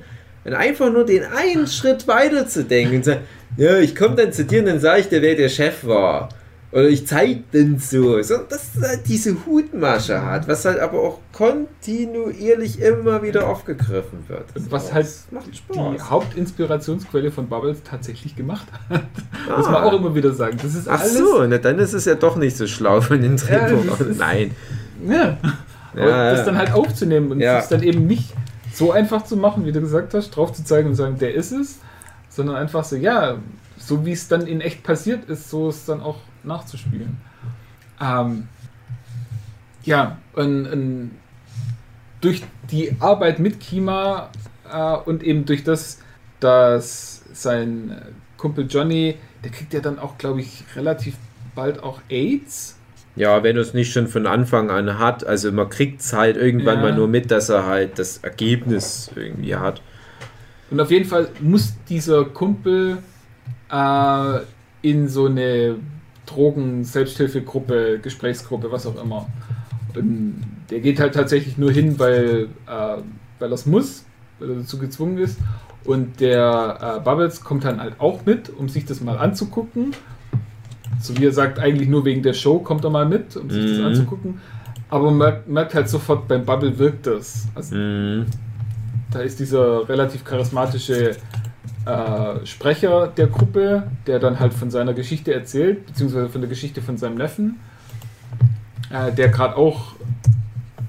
Und 0.47 0.53
einfach 0.53 0.91
nur 0.91 1.05
den 1.05 1.23
einen 1.25 1.67
Schritt 1.67 2.07
weiter 2.07 2.47
zu 2.47 2.63
denken 2.63 2.95
und 2.97 3.05
sagen, 3.05 3.21
ja, 3.57 3.77
ich 3.79 3.95
komme 3.95 4.15
dann 4.15 4.31
zu 4.33 4.45
dir 4.45 4.59
und 4.61 4.67
dann 4.67 4.79
sage 4.79 5.01
ich 5.01 5.09
dir, 5.09 5.21
wer 5.21 5.35
der 5.35 5.49
Chef 5.49 5.85
war. 5.85 6.29
Oder 6.71 6.89
ich 6.89 7.07
zeig 7.07 7.49
den 7.51 7.79
so. 7.79 8.21
so. 8.21 8.37
Dass 8.49 8.71
halt 8.81 9.01
diese 9.07 9.35
Hutmasche 9.45 10.21
hat, 10.25 10.47
was 10.47 10.65
halt 10.65 10.79
aber 10.79 10.99
auch 10.99 11.19
kontinuierlich 11.33 12.79
immer 12.81 13.23
wieder 13.23 13.47
aufgegriffen 13.47 14.25
wird. 14.27 14.43
Und 14.55 14.71
was 14.71 14.85
Das 14.85 14.93
halt 14.93 15.07
macht 15.31 15.45
die. 15.73 15.99
Hauptinspirationsquelle 16.01 17.31
von 17.31 17.47
Bubbles 17.47 17.79
tatsächlich 17.83 18.35
gemacht 18.35 18.67
hat. 18.89 19.03
Ah. 19.49 19.57
Muss 19.57 19.65
man 19.69 19.83
auch 19.83 19.93
immer 19.93 20.13
wieder 20.13 20.33
sagen. 20.33 20.57
Das 20.61 20.75
ist 20.75 20.87
Ach 20.89 20.99
alles. 21.01 21.17
so, 21.17 21.45
na, 21.47 21.57
dann 21.57 21.79
ist 21.79 21.93
es 21.93 22.05
ja 22.05 22.15
doch 22.15 22.35
nicht 22.35 22.57
so 22.57 22.67
schlau 22.67 23.01
von 23.01 23.21
den 23.21 23.37
Ja, 23.37 23.67
Drehbuch. 23.67 23.97
das 23.97 24.07
ist- 24.07 24.19
Nein. 24.19 24.51
Ja. 25.07 25.37
Ja, 25.95 26.07
ja. 26.07 26.31
das 26.31 26.45
dann 26.45 26.57
halt 26.57 26.73
aufzunehmen 26.73 27.31
und 27.31 27.39
Ja. 27.39 27.59
es 27.59 27.69
dann 27.69 27.81
eben 27.81 28.05
nicht 28.07 28.33
so 28.77 28.91
einfach 28.91 29.23
zu 29.23 29.37
machen, 29.37 29.65
wie 29.65 29.71
du 29.71 29.81
gesagt 29.81 30.13
hast, 30.13 30.29
drauf 30.29 30.53
zu 30.53 30.63
zeigen 30.63 30.89
und 30.89 30.95
sagen, 30.95 31.17
der 31.17 31.33
ist 31.33 31.51
es, 31.51 31.79
sondern 32.29 32.57
einfach 32.57 32.83
so, 32.83 32.95
ja, 32.95 33.37
so 33.75 34.05
wie 34.05 34.11
es 34.11 34.27
dann 34.27 34.45
in 34.45 34.61
echt 34.61 34.83
passiert 34.83 35.27
ist, 35.29 35.49
so 35.49 35.69
es 35.69 35.85
dann 35.85 35.99
auch 35.99 36.17
nachzuspielen. 36.43 37.17
Ähm, 37.99 38.47
ja, 39.83 40.19
und, 40.33 40.67
und 40.67 41.11
durch 42.21 42.43
die 42.69 42.95
Arbeit 42.99 43.39
mit 43.39 43.59
Kima 43.59 44.29
äh, 44.71 44.95
und 44.97 45.23
eben 45.23 45.45
durch 45.45 45.63
das, 45.63 45.99
dass 46.39 47.23
sein 47.33 47.99
Kumpel 48.37 48.67
Johnny, 48.69 49.17
der 49.43 49.49
kriegt 49.49 49.73
ja 49.73 49.79
dann 49.79 49.97
auch, 49.97 50.19
glaube 50.19 50.41
ich, 50.41 50.63
relativ 50.75 51.15
bald 51.55 51.81
auch 51.81 51.99
AIDS. 52.09 52.76
Ja, 53.17 53.43
wenn 53.43 53.55
er 53.55 53.63
es 53.63 53.73
nicht 53.73 53.91
schon 53.91 54.07
von 54.07 54.27
Anfang 54.27 54.69
an 54.69 54.99
hat, 54.99 55.25
also 55.25 55.51
man 55.51 55.69
kriegt 55.69 56.01
es 56.01 56.13
halt 56.13 56.37
irgendwann 56.37 56.77
Ja. 56.77 56.83
mal 56.83 56.95
nur 56.95 57.07
mit, 57.07 57.31
dass 57.31 57.49
er 57.49 57.65
halt 57.65 57.99
das 57.99 58.19
Ergebnis 58.19 59.11
irgendwie 59.15 59.55
hat. 59.55 59.81
Und 60.69 60.79
auf 60.79 60.91
jeden 60.91 61.05
Fall 61.05 61.29
muss 61.41 61.73
dieser 61.89 62.25
Kumpel 62.25 62.99
äh, 63.71 64.39
in 64.81 65.07
so 65.07 65.25
eine 65.25 65.75
Drogen-Selbsthilfegruppe, 66.25 67.99
Gesprächsgruppe, 68.01 68.71
was 68.71 68.85
auch 68.85 69.01
immer. 69.01 69.27
Und 69.95 70.43
der 70.69 70.79
geht 70.81 70.99
halt 70.99 71.15
tatsächlich 71.15 71.57
nur 71.57 71.71
hin, 71.71 71.97
weil, 71.97 72.49
äh, 72.67 72.97
weil 73.39 73.49
er 73.49 73.51
es 73.51 73.65
muss, 73.65 74.05
weil 74.39 74.49
er 74.49 74.55
dazu 74.57 74.77
gezwungen 74.77 75.17
ist. 75.17 75.39
Und 75.85 76.19
der 76.19 76.97
äh, 76.97 76.99
Bubbles 76.99 77.41
kommt 77.43 77.63
dann 77.63 77.79
halt 77.79 77.95
auch 77.99 78.25
mit, 78.25 78.49
um 78.49 78.67
sich 78.69 78.85
das 78.85 78.99
mal 79.01 79.17
anzugucken. 79.17 79.93
So 80.99 81.17
wie 81.17 81.25
er 81.25 81.31
sagt, 81.31 81.59
eigentlich 81.59 81.87
nur 81.87 82.05
wegen 82.05 82.23
der 82.23 82.33
Show 82.33 82.59
kommt 82.59 82.83
er 82.83 82.89
mal 82.89 83.05
mit, 83.05 83.35
um 83.37 83.49
sich 83.49 83.63
das 83.65 83.77
Mhm. 83.79 83.85
anzugucken. 83.85 84.41
Aber 84.89 85.05
man 85.11 85.17
merkt, 85.17 85.47
merkt 85.47 85.73
halt 85.75 85.89
sofort, 85.89 86.27
beim 86.27 86.45
Bubble 86.45 86.77
wirkt 86.79 87.07
das. 87.07 87.47
Also 87.55 87.75
Mhm. 87.75 88.25
da 89.11 89.19
ist 89.19 89.39
dieser 89.39 89.87
relativ 89.87 90.23
charismatische 90.25 91.11
äh, 91.85 92.45
Sprecher 92.45 93.07
der 93.07 93.27
Gruppe, 93.27 93.83
der 94.07 94.19
dann 94.19 94.39
halt 94.41 94.53
von 94.53 94.69
seiner 94.69 94.93
Geschichte 94.93 95.33
erzählt, 95.33 95.85
beziehungsweise 95.85 96.27
von 96.27 96.41
der 96.41 96.49
Geschichte 96.49 96.81
von 96.81 96.97
seinem 96.97 97.15
Neffen, 97.15 97.59
äh, 98.89 99.11
der 99.13 99.29
gerade 99.29 99.55
auch 99.55 99.93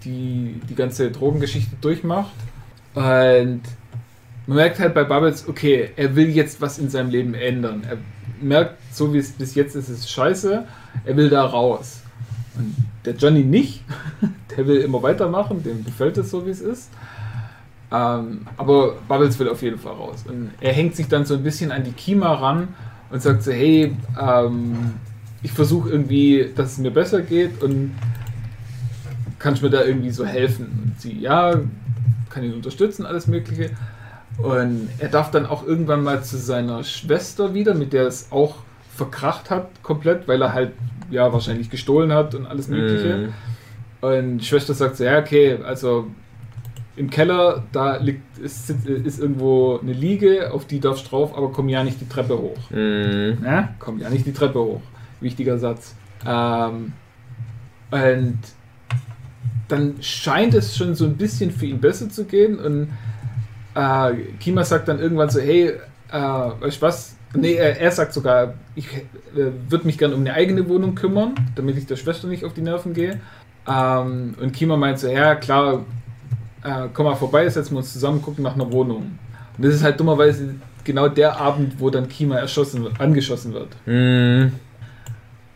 die, 0.05 0.61
die 0.69 0.75
ganze 0.75 1.11
Drogengeschichte 1.13 1.77
durchmacht. 1.81 2.33
Und 2.95 3.61
man 4.47 4.57
merkt 4.57 4.81
halt 4.81 4.95
bei 4.95 5.05
Bubbles, 5.05 5.47
okay, 5.49 5.91
er 5.97 6.17
will 6.17 6.31
jetzt 6.31 6.61
was 6.61 6.79
in 6.81 6.89
seinem 6.91 7.11
Leben 7.11 7.35
ändern. 7.35 7.83
Er 7.89 7.99
merkt, 8.43 8.76
so 8.93 9.12
wie 9.12 9.18
es 9.18 9.32
bis 9.32 9.55
jetzt 9.55 9.74
ist, 9.76 9.89
ist 9.89 10.11
scheiße, 10.11 10.64
er 11.05 11.16
will 11.16 11.28
da 11.28 11.45
raus. 11.45 12.03
Und 12.57 12.74
der 13.05 13.14
Johnny 13.14 13.45
nicht, 13.45 13.84
der 14.57 14.66
will 14.66 14.78
immer 14.78 15.03
weitermachen, 15.03 15.62
dem 15.62 15.84
gefällt 15.84 16.18
es 16.18 16.30
so, 16.30 16.47
wie 16.47 16.51
es 16.51 16.61
ist. 16.61 16.91
Ähm, 17.91 18.47
aber 18.57 18.97
Bubbles 19.09 19.39
will 19.39 19.49
auf 19.49 19.62
jeden 19.62 19.78
Fall 19.78 19.95
raus. 19.95 20.24
Und 20.28 20.51
er 20.61 20.72
hängt 20.72 20.95
sich 20.95 21.09
dann 21.09 21.24
so 21.24 21.34
ein 21.34 21.43
bisschen 21.43 21.72
an 21.72 21.84
die 21.84 21.93
Kima 21.93 22.34
ran 22.34 22.68
und 23.11 23.22
sagt 23.22 23.43
so, 23.43 23.53
hey, 23.53 23.97
ähm, 24.20 24.95
ich 25.43 25.53
versuche 25.53 25.89
irgendwie, 25.89 26.51
dass 26.55 26.72
es 26.72 26.78
mir 26.78 26.91
besser 26.91 27.22
geht 27.22 27.62
und 27.62 27.95
kannst 29.39 29.62
mir 29.62 29.70
da 29.70 29.84
irgendwie 29.84 30.11
so 30.11 30.26
helfen? 30.26 30.66
Und 30.84 31.01
sie, 31.01 31.18
ja, 31.18 31.55
kann 32.28 32.45
ihn 32.45 32.55
unterstützen, 32.55 33.07
alles 33.07 33.26
Mögliche. 33.26 33.70
Und 34.39 34.89
er 34.99 35.09
darf 35.09 35.30
dann 35.30 35.47
auch 35.47 35.66
irgendwann 35.66 36.05
mal 36.05 36.22
zu 36.22 36.39
seiner 36.39 36.84
Schwester 36.84 37.55
wieder, 37.55 37.74
mit 37.74 37.93
der 37.93 38.07
es 38.07 38.30
auch 38.30 38.57
verkracht 38.95 39.51
hat, 39.51 39.82
komplett, 39.82 40.28
weil 40.28 40.41
er 40.43 40.53
halt, 40.53 40.72
ja, 41.11 41.32
wahrscheinlich 41.32 41.70
gestohlen 41.70 42.12
hat 42.12 42.34
und 42.34 42.47
alles 42.47 42.68
Mögliche. 42.68 43.16
Mhm. 43.16 43.34
Und 44.01 44.39
die 44.39 44.45
Schwester 44.45 44.74
sagt 44.74 44.97
so, 44.97 45.05
ja, 45.05 45.18
okay, 45.18 45.59
also 45.64 46.07
im 46.97 47.11
Keller, 47.11 47.64
da 47.72 47.97
liegt, 47.97 48.39
ist, 48.39 48.70
ist 48.70 49.20
irgendwo 49.20 49.78
eine 49.80 49.93
Liege, 49.93 50.53
auf 50.53 50.66
die 50.66 50.80
darfst 50.80 51.07
du 51.07 51.11
drauf, 51.11 51.36
aber 51.36 51.53
komm 51.53 51.68
ja 51.68 51.84
nicht 51.84 52.01
die 52.01 52.09
Treppe 52.09 52.39
hoch. 52.39 52.70
Mhm. 52.70 53.39
Ja, 53.45 53.74
komm 53.78 54.01
ja 54.01 54.11
nicht 54.11 54.26
die 54.26 54.32
Treppe 54.32 54.59
hoch. 54.61 54.82
Wichtiger 55.20 55.59
Satz. 55.59 55.95
Ähm, 56.26 56.93
und 57.91 58.39
dann 59.68 59.95
scheint 60.01 60.55
es 60.55 60.76
schon 60.76 60.95
so 60.95 61.05
ein 61.05 61.16
bisschen 61.16 61.51
für 61.51 61.66
ihn 61.66 61.80
besser 61.80 62.09
zu 62.09 62.24
gehen 62.24 62.59
und 62.59 62.89
äh, 63.79 64.14
Kima 64.41 64.64
sagt 64.64 64.89
dann 64.89 64.99
irgendwann 64.99 65.31
so, 65.31 65.41
hey, 65.41 65.74
äh, 66.11 66.12
weißt 66.12 66.79
du 66.79 66.83
was? 66.83 67.16
Nee, 67.35 67.55
er, 67.55 67.79
er 67.79 67.91
sagt 67.93 68.12
sogar, 68.12 68.55
ich 68.74 68.87
äh, 68.87 69.53
würde 69.68 69.87
mich 69.87 69.99
gerne 69.99 70.14
um 70.14 70.22
eine 70.22 70.35
eigene 70.35 70.68
Wohnung 70.68 70.95
kümmern, 70.95 71.35
damit 71.55 71.76
ich 71.76 71.87
der 71.87 71.97
Schwester 71.97 72.26
nicht 72.26 72.45
auf 72.45 72.55
die 72.55 72.62
Nerven 72.62 72.95
gehe. 72.95 73.20
Ähm, 73.68 74.35
und 74.41 74.53
Kima 74.53 74.76
meint 74.76 74.99
so, 74.99 75.09
ja 75.09 75.35
klar, 75.37 75.85
äh, 76.64 76.89
komm 76.93 77.07
mal 77.07 77.14
vorbei, 77.14 77.49
setzen 77.49 77.74
wir 77.74 77.79
uns 77.79 77.93
zusammen, 77.93 78.20
gucken 78.22 78.43
nach 78.43 78.55
einer 78.55 78.72
Wohnung. 78.72 79.18
Und 79.57 79.64
das 79.64 79.74
ist 79.74 79.85
halt 79.85 80.01
dummerweise 80.01 80.55
genau 80.85 81.09
der 81.09 81.39
Abend, 81.39 81.79
wo 81.79 81.91
dann 81.91 82.09
Kima 82.09 82.37
erschossen 82.37 82.89
angeschossen 82.99 83.53
wird. 83.53 83.68
Mhm. 83.87 84.53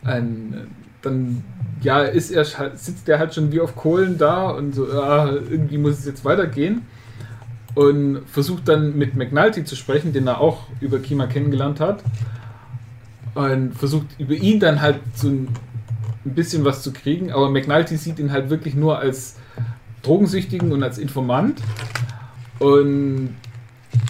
Ein, 0.03 0.67
dann 1.01 1.43
ja, 1.81 2.03
ist 2.03 2.31
er, 2.31 2.45
sitzt 2.45 3.09
er 3.09 3.19
halt 3.19 3.33
schon 3.33 3.51
wie 3.51 3.59
auf 3.59 3.75
Kohlen 3.75 4.17
da 4.17 4.51
und 4.51 4.75
so, 4.75 4.87
ja, 4.87 5.25
irgendwie 5.25 5.77
muss 5.77 5.99
es 5.99 6.05
jetzt 6.05 6.23
weitergehen. 6.23 6.83
Und 7.75 8.21
versucht 8.27 8.67
dann 8.67 8.97
mit 8.97 9.15
McNulty 9.15 9.63
zu 9.63 9.75
sprechen, 9.75 10.13
den 10.13 10.27
er 10.27 10.39
auch 10.39 10.67
über 10.79 10.99
Kima 10.99 11.25
kennengelernt 11.25 11.79
hat. 11.79 12.03
Und 13.33 13.73
versucht 13.73 14.07
über 14.19 14.33
ihn 14.33 14.59
dann 14.59 14.81
halt 14.81 14.99
so 15.15 15.29
ein, 15.29 15.47
bisschen 16.25 16.63
was 16.63 16.81
zu 16.81 16.93
kriegen. 16.93 17.31
Aber 17.31 17.49
McNulty 17.49 17.97
sieht 17.97 18.17
ihn 18.17 18.31
halt 18.31 18.49
wirklich 18.49 18.75
nur 18.75 18.99
als 18.99 19.35
Drogensüchtigen 20.03 20.71
und 20.71 20.81
als 20.81 20.97
Informant. 20.97 21.59
Und 22.59 23.35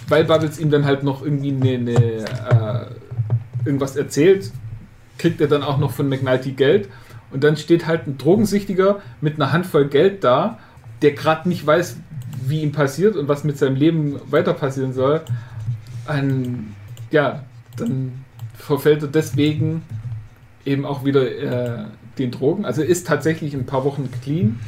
weil 0.08 0.24
Bubbles 0.24 0.58
ihm 0.58 0.70
dann 0.70 0.84
halt 0.84 1.02
noch 1.02 1.24
irgendwie 1.24 1.50
eine, 1.50 1.70
eine, 1.70 1.94
äh, 1.94 2.86
irgendwas 3.64 3.96
erzählt, 3.96 4.52
kriegt 5.18 5.40
er 5.40 5.48
dann 5.48 5.62
auch 5.62 5.78
noch 5.78 5.90
von 5.90 6.08
McNulty 6.08 6.52
Geld. 6.52 6.88
Und 7.32 7.42
dann 7.42 7.56
steht 7.56 7.86
halt 7.86 8.06
ein 8.06 8.18
Drogensüchtiger 8.18 9.00
mit 9.20 9.36
einer 9.36 9.52
Handvoll 9.52 9.88
Geld 9.88 10.22
da, 10.22 10.58
der 11.02 11.12
gerade 11.12 11.48
nicht 11.48 11.66
weiß, 11.66 11.96
wie 12.48 12.62
ihm 12.62 12.72
passiert 12.72 13.16
und 13.16 13.28
was 13.28 13.44
mit 13.44 13.58
seinem 13.58 13.76
Leben 13.76 14.20
weiter 14.30 14.54
passieren 14.54 14.92
soll. 14.92 15.22
Und, 16.06 16.74
ja, 17.10 17.44
dann 17.76 18.24
verfällt 18.56 19.02
er 19.02 19.08
deswegen 19.08 19.82
eben 20.64 20.84
auch 20.84 21.04
wieder 21.04 21.30
äh, 21.30 21.84
den 22.18 22.30
Drogen. 22.30 22.64
Also 22.64 22.82
ist 22.82 23.06
tatsächlich 23.06 23.54
ein 23.54 23.66
paar 23.66 23.84
Wochen 23.84 24.10
clean. 24.22 24.60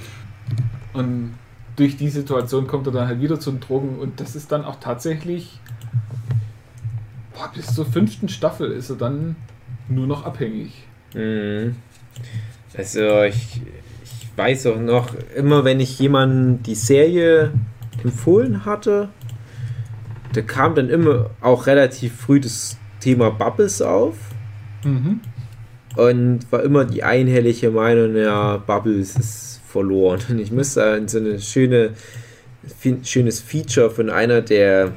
Und 0.93 1.35
durch 1.77 1.97
die 1.97 2.09
Situation 2.09 2.67
kommt 2.67 2.87
er 2.87 2.93
dann 2.93 3.09
halt 3.09 3.21
wieder 3.21 3.39
zu 3.39 3.51
den 3.51 3.61
Drogen 3.61 3.99
und 3.99 4.21
das 4.21 4.35
ist 4.35 4.51
dann 4.51 4.65
auch 4.65 4.77
tatsächlich 4.81 5.61
boah, 7.37 7.51
bis 7.55 7.75
zur 7.75 7.87
fünften 7.87 8.29
Staffel 8.29 8.71
ist 8.73 8.91
er 8.91 8.97
dann 8.97 9.37
nur 9.89 10.07
noch 10.07 10.25
abhängig. 10.25 10.73
Mhm. 11.15 11.77
Also 12.77 13.23
ich 13.23 13.61
weiß 14.37 14.67
auch 14.67 14.81
noch, 14.81 15.15
immer 15.35 15.65
wenn 15.65 15.81
ich 15.81 15.99
jemanden 15.99 16.63
die 16.63 16.75
Serie 16.75 17.53
empfohlen 18.03 18.65
hatte, 18.65 19.09
da 20.33 20.43
kam 20.43 20.75
dann 20.75 20.91
immer 20.91 21.31
auch 21.41 21.67
relativ 21.67 22.15
früh 22.15 22.41
das 22.41 22.79
Thema 23.01 23.31
Bubbles 23.31 23.81
auf. 23.83 24.17
Mhm. 24.85 25.21
und 25.97 26.53
war 26.53 26.63
immer 26.63 26.85
die 26.85 27.03
einhellige 27.03 27.71
Meinung, 27.71 28.15
ja, 28.15 28.59
Bubbles 28.59 29.17
ist 29.17 29.61
verloren. 29.67 30.21
Und 30.29 30.39
ich 30.39 30.53
müsste 30.53 30.85
an 30.85 31.09
so 31.09 31.19
eine 31.19 31.41
schöne, 31.41 31.95
schönes 33.03 33.41
Feature 33.41 33.91
von 33.91 34.11
einer 34.11 34.43
der, 34.43 34.93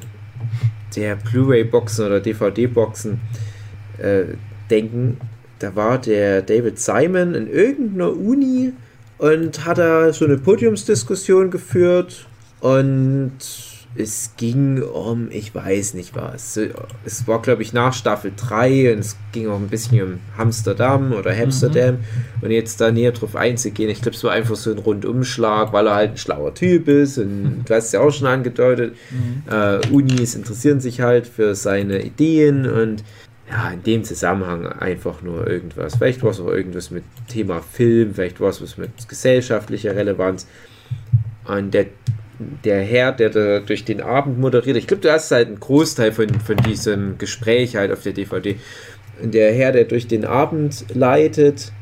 der 0.94 1.16
Blu-ray-Boxen 1.16 2.06
oder 2.06 2.20
DVD-Boxen 2.20 3.20
äh, 3.98 4.24
denken. 4.70 5.18
Da 5.58 5.74
war 5.74 5.98
der 5.98 6.42
David 6.42 6.78
Simon 6.78 7.34
in 7.34 7.48
irgendeiner 7.48 8.12
Uni 8.12 8.72
und 9.20 9.66
hat 9.66 9.76
da 9.78 10.12
so 10.12 10.24
eine 10.24 10.38
Podiumsdiskussion 10.38 11.50
geführt 11.50 12.26
und 12.60 13.32
es 13.96 14.34
ging 14.36 14.82
um, 14.82 15.28
ich 15.30 15.54
weiß 15.54 15.94
nicht 15.94 16.14
was. 16.14 16.58
Es 17.04 17.26
war, 17.26 17.42
glaube 17.42 17.62
ich, 17.62 17.72
nach 17.72 17.92
Staffel 17.92 18.32
3 18.34 18.94
und 18.94 19.00
es 19.00 19.16
ging 19.32 19.48
auch 19.48 19.56
ein 19.56 19.68
bisschen 19.68 20.00
um 20.02 20.20
Amsterdam 20.38 21.12
oder 21.12 21.36
Amsterdam. 21.36 21.98
Und 22.40 22.50
jetzt 22.52 22.80
da 22.80 22.92
näher 22.92 23.10
drauf 23.12 23.34
einzugehen, 23.34 23.90
ich 23.90 24.00
glaube, 24.00 24.16
es 24.16 24.22
war 24.22 24.30
einfach 24.30 24.54
so 24.54 24.70
ein 24.70 24.78
Rundumschlag, 24.78 25.72
weil 25.72 25.88
er 25.88 25.94
halt 25.94 26.10
ein 26.12 26.16
schlauer 26.16 26.54
Typ 26.54 26.88
ist 26.88 27.18
und 27.18 27.64
du 27.66 27.74
hast 27.74 27.86
es 27.86 27.92
ja 27.92 28.00
auch 28.00 28.12
schon 28.12 28.28
angedeutet. 28.28 28.94
Äh, 29.50 29.86
Unis 29.90 30.36
interessieren 30.36 30.80
sich 30.80 31.00
halt 31.00 31.26
für 31.26 31.54
seine 31.56 32.02
Ideen 32.02 32.70
und 32.70 33.02
ja, 33.50 33.70
in 33.70 33.82
dem 33.82 34.04
Zusammenhang 34.04 34.66
einfach 34.66 35.22
nur 35.22 35.46
irgendwas. 35.46 35.96
Vielleicht 35.96 36.22
war 36.22 36.30
es 36.30 36.40
auch 36.40 36.48
irgendwas 36.48 36.90
mit 36.90 37.02
Thema 37.28 37.60
Film, 37.60 38.14
vielleicht 38.14 38.40
war 38.40 38.50
es 38.50 38.62
was 38.62 38.78
mit 38.78 39.08
gesellschaftlicher 39.08 39.96
Relevanz. 39.96 40.46
Und 41.44 41.74
der, 41.74 41.86
der 42.64 42.82
Herr, 42.82 43.12
der 43.12 43.30
da 43.30 43.58
durch 43.58 43.84
den 43.84 44.00
Abend 44.00 44.38
moderiert, 44.38 44.76
ich 44.76 44.86
glaube, 44.86 45.02
du 45.02 45.12
hast 45.12 45.30
halt 45.32 45.48
einen 45.48 45.58
Großteil 45.58 46.12
von, 46.12 46.28
von 46.28 46.56
diesem 46.58 47.18
Gespräch 47.18 47.74
halt 47.74 47.90
auf 47.90 48.02
der 48.02 48.12
DVD. 48.12 48.56
Und 49.20 49.34
der 49.34 49.52
Herr, 49.52 49.72
der 49.72 49.84
durch 49.84 50.06
den 50.06 50.24
Abend 50.24 50.84
leitet, 50.94 51.72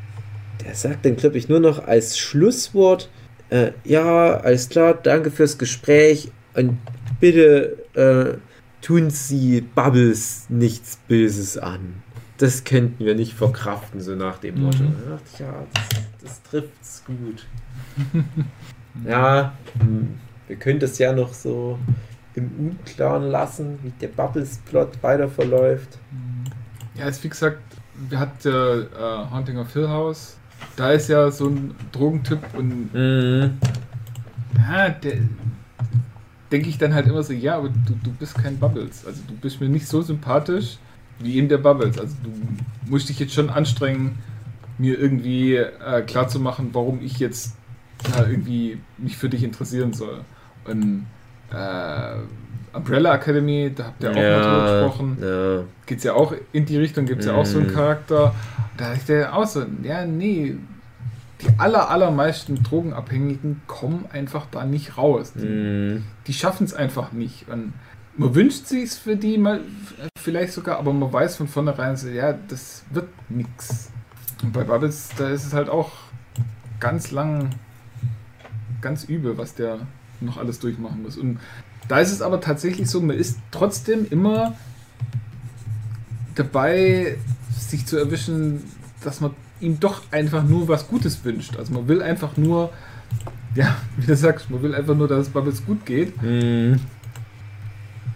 der 0.65 0.73
sagt 0.73 1.05
dann, 1.05 1.17
glaube 1.17 1.37
ich, 1.37 1.49
nur 1.49 1.59
noch 1.59 1.85
als 1.85 2.17
Schlusswort, 2.17 3.09
äh, 3.51 3.71
ja, 3.83 4.37
alles 4.37 4.69
klar, 4.69 4.97
danke 5.01 5.29
fürs 5.29 5.57
Gespräch 5.57 6.31
und 6.55 6.77
bitte 7.19 7.77
äh, 7.93 8.48
tun 8.81 9.09
Sie 9.09 9.61
Bubbles 9.61 10.45
nichts 10.49 10.97
Böses 11.07 11.57
an. 11.57 12.01
Das 12.37 12.63
könnten 12.63 13.03
wir 13.05 13.15
nicht 13.15 13.33
verkraften, 13.33 13.99
so 13.99 14.15
nach 14.15 14.37
dem 14.37 14.61
Motto. 14.61 14.83
Mhm. 14.83 14.95
Da 15.03 15.11
dachte 15.11 15.25
ich, 15.33 15.39
ja, 15.39 15.53
das, 15.73 15.87
das 16.23 16.43
trifft's 16.43 17.03
gut. 17.05 17.45
ja, 19.05 19.53
hm, 19.77 20.17
wir 20.47 20.55
können 20.55 20.79
das 20.79 20.97
ja 20.99 21.11
noch 21.11 21.33
so 21.33 21.77
im 22.35 22.49
Unklaren 22.57 23.23
lassen, 23.29 23.79
wie 23.83 23.91
der 23.99 24.07
Bubbles-Plot 24.09 25.03
weiter 25.03 25.27
verläuft. 25.27 25.97
Ja, 26.95 27.07
ist 27.07 27.23
wie 27.23 27.29
gesagt, 27.29 27.59
wir 28.09 28.19
hatten 28.19 28.47
äh, 28.47 29.31
Haunting 29.31 29.57
of 29.57 29.73
Hill 29.73 29.89
House. 29.89 30.37
Da 30.77 30.91
ist 30.91 31.09
ja 31.09 31.29
so 31.31 31.47
ein 31.49 31.75
Drogentyp 31.91 32.39
und 32.53 32.93
Mhm. 32.93 33.57
ja, 34.57 34.89
der 34.89 35.17
denke 36.51 36.69
ich 36.69 36.77
dann 36.77 36.93
halt 36.93 37.07
immer 37.07 37.23
so, 37.23 37.33
ja, 37.33 37.57
aber 37.57 37.69
du, 37.69 37.93
du 38.03 38.11
bist 38.11 38.35
kein 38.35 38.57
Bubbles. 38.57 39.05
Also 39.05 39.21
du 39.27 39.35
bist 39.35 39.61
mir 39.61 39.69
nicht 39.69 39.87
so 39.87 40.01
sympathisch 40.01 40.77
wie 41.19 41.35
eben 41.35 41.49
der 41.49 41.57
Bubbles. 41.57 41.99
Also 41.99 42.15
du 42.23 42.31
musst 42.89 43.09
dich 43.09 43.19
jetzt 43.19 43.33
schon 43.33 43.49
anstrengen, 43.49 44.17
mir 44.77 44.97
irgendwie 44.97 45.55
äh, 45.55 46.01
klarzumachen, 46.05 46.69
warum 46.73 47.01
ich 47.01 47.19
jetzt 47.19 47.55
da 48.15 48.25
irgendwie 48.27 48.79
mich 48.97 49.17
für 49.17 49.29
dich 49.29 49.43
interessieren 49.43 49.93
soll. 49.93 50.21
Und 50.65 51.05
äh, 51.51 52.15
Umbrella 52.71 53.15
Academy, 53.15 53.71
da 53.75 53.85
habt 53.85 54.03
ihr 54.03 54.11
auch 54.11 54.15
mal 54.15 54.41
drüber 54.41 54.81
gesprochen 54.81 55.17
ja. 55.21 55.63
geht 55.85 55.97
es 55.97 56.03
ja 56.03 56.13
auch 56.13 56.33
in 56.51 56.65
die 56.65 56.77
Richtung, 56.77 57.05
gibt 57.05 57.21
es 57.21 57.27
ja 57.27 57.33
auch 57.33 57.45
so 57.45 57.57
einen 57.59 57.67
Mhm. 57.67 57.73
Charakter. 57.73 58.35
Da 58.77 58.93
ist 58.93 59.09
der 59.09 59.35
auch 59.35 59.47
so, 59.47 59.65
ja, 59.83 60.05
nee, 60.05 60.55
die 61.41 61.47
aller, 61.57 61.89
allermeisten 61.89 62.61
Drogenabhängigen 62.63 63.61
kommen 63.67 64.05
einfach 64.11 64.45
da 64.51 64.65
nicht 64.65 64.97
raus. 64.97 65.33
Die, 65.33 65.45
Mhm. 65.45 66.03
die 66.27 66.33
schaffen 66.33 66.65
es 66.65 66.73
einfach 66.73 67.11
nicht. 67.13 67.47
Und 67.47 67.73
man 68.17 68.35
wünscht 68.35 68.65
sich 68.65 68.91
für 68.91 69.15
die 69.15 69.37
mal 69.37 69.61
vielleicht 70.17 70.51
sogar, 70.53 70.77
aber 70.79 70.91
man 70.91 71.11
weiß 71.13 71.37
von 71.37 71.47
vornherein, 71.47 71.95
so, 71.95 72.09
ja, 72.09 72.33
das 72.33 72.83
wird 72.91 73.07
nix. 73.29 73.91
Und 74.43 74.51
bei 74.51 74.63
Bubbles, 74.65 75.09
da 75.17 75.29
ist 75.29 75.45
es 75.45 75.53
halt 75.53 75.69
auch 75.69 75.91
ganz 76.81 77.11
lang, 77.11 77.51
ganz 78.81 79.05
übel, 79.05 79.37
was 79.37 79.55
der 79.55 79.79
noch 80.21 80.37
alles 80.37 80.59
durchmachen 80.59 81.03
muss. 81.03 81.17
Und 81.17 81.39
da 81.87 81.99
ist 81.99 82.11
es 82.11 82.21
aber 82.21 82.41
tatsächlich 82.41 82.89
so, 82.89 82.99
man 83.01 83.15
ist 83.17 83.37
trotzdem 83.51 84.05
immer 84.09 84.55
dabei, 86.35 87.17
sich 87.57 87.85
zu 87.85 87.97
erwischen, 87.97 88.63
dass 89.03 89.21
man 89.21 89.31
ihm 89.61 89.79
doch 89.79 90.01
einfach 90.11 90.43
nur 90.43 90.67
was 90.67 90.87
Gutes 90.87 91.23
wünscht. 91.23 91.57
Also 91.57 91.73
man 91.73 91.87
will 91.87 92.01
einfach 92.01 92.37
nur, 92.37 92.71
ja, 93.55 93.75
wie 93.97 94.05
du 94.05 94.15
sagst, 94.15 94.49
man 94.49 94.61
will 94.61 94.73
einfach 94.75 94.95
nur, 94.95 95.07
dass 95.07 95.27
es 95.27 95.29
Bubbles 95.29 95.65
gut 95.65 95.85
geht. 95.85 96.21
Mhm. 96.21 96.79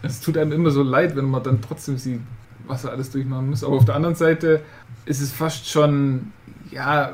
Es 0.02 0.20
tut 0.20 0.38
einem 0.38 0.52
immer 0.52 0.72
so 0.72 0.84
leid, 0.84 1.16
wenn 1.16 1.26
man 1.26 1.44
dann 1.44 1.62
trotzdem 1.62 1.98
sieht, 1.98 2.20
was 2.68 2.84
er 2.84 2.92
alles 2.92 3.12
durchmachen 3.12 3.50
muss. 3.50 3.64
Aber 3.64 3.76
auf 3.76 3.86
der 3.86 3.96
anderen 3.96 4.16
Seite 4.16 4.62
ist 5.06 5.22
es 5.22 5.32
fast 5.32 5.70
schon, 5.70 6.32
ja, 6.72 7.14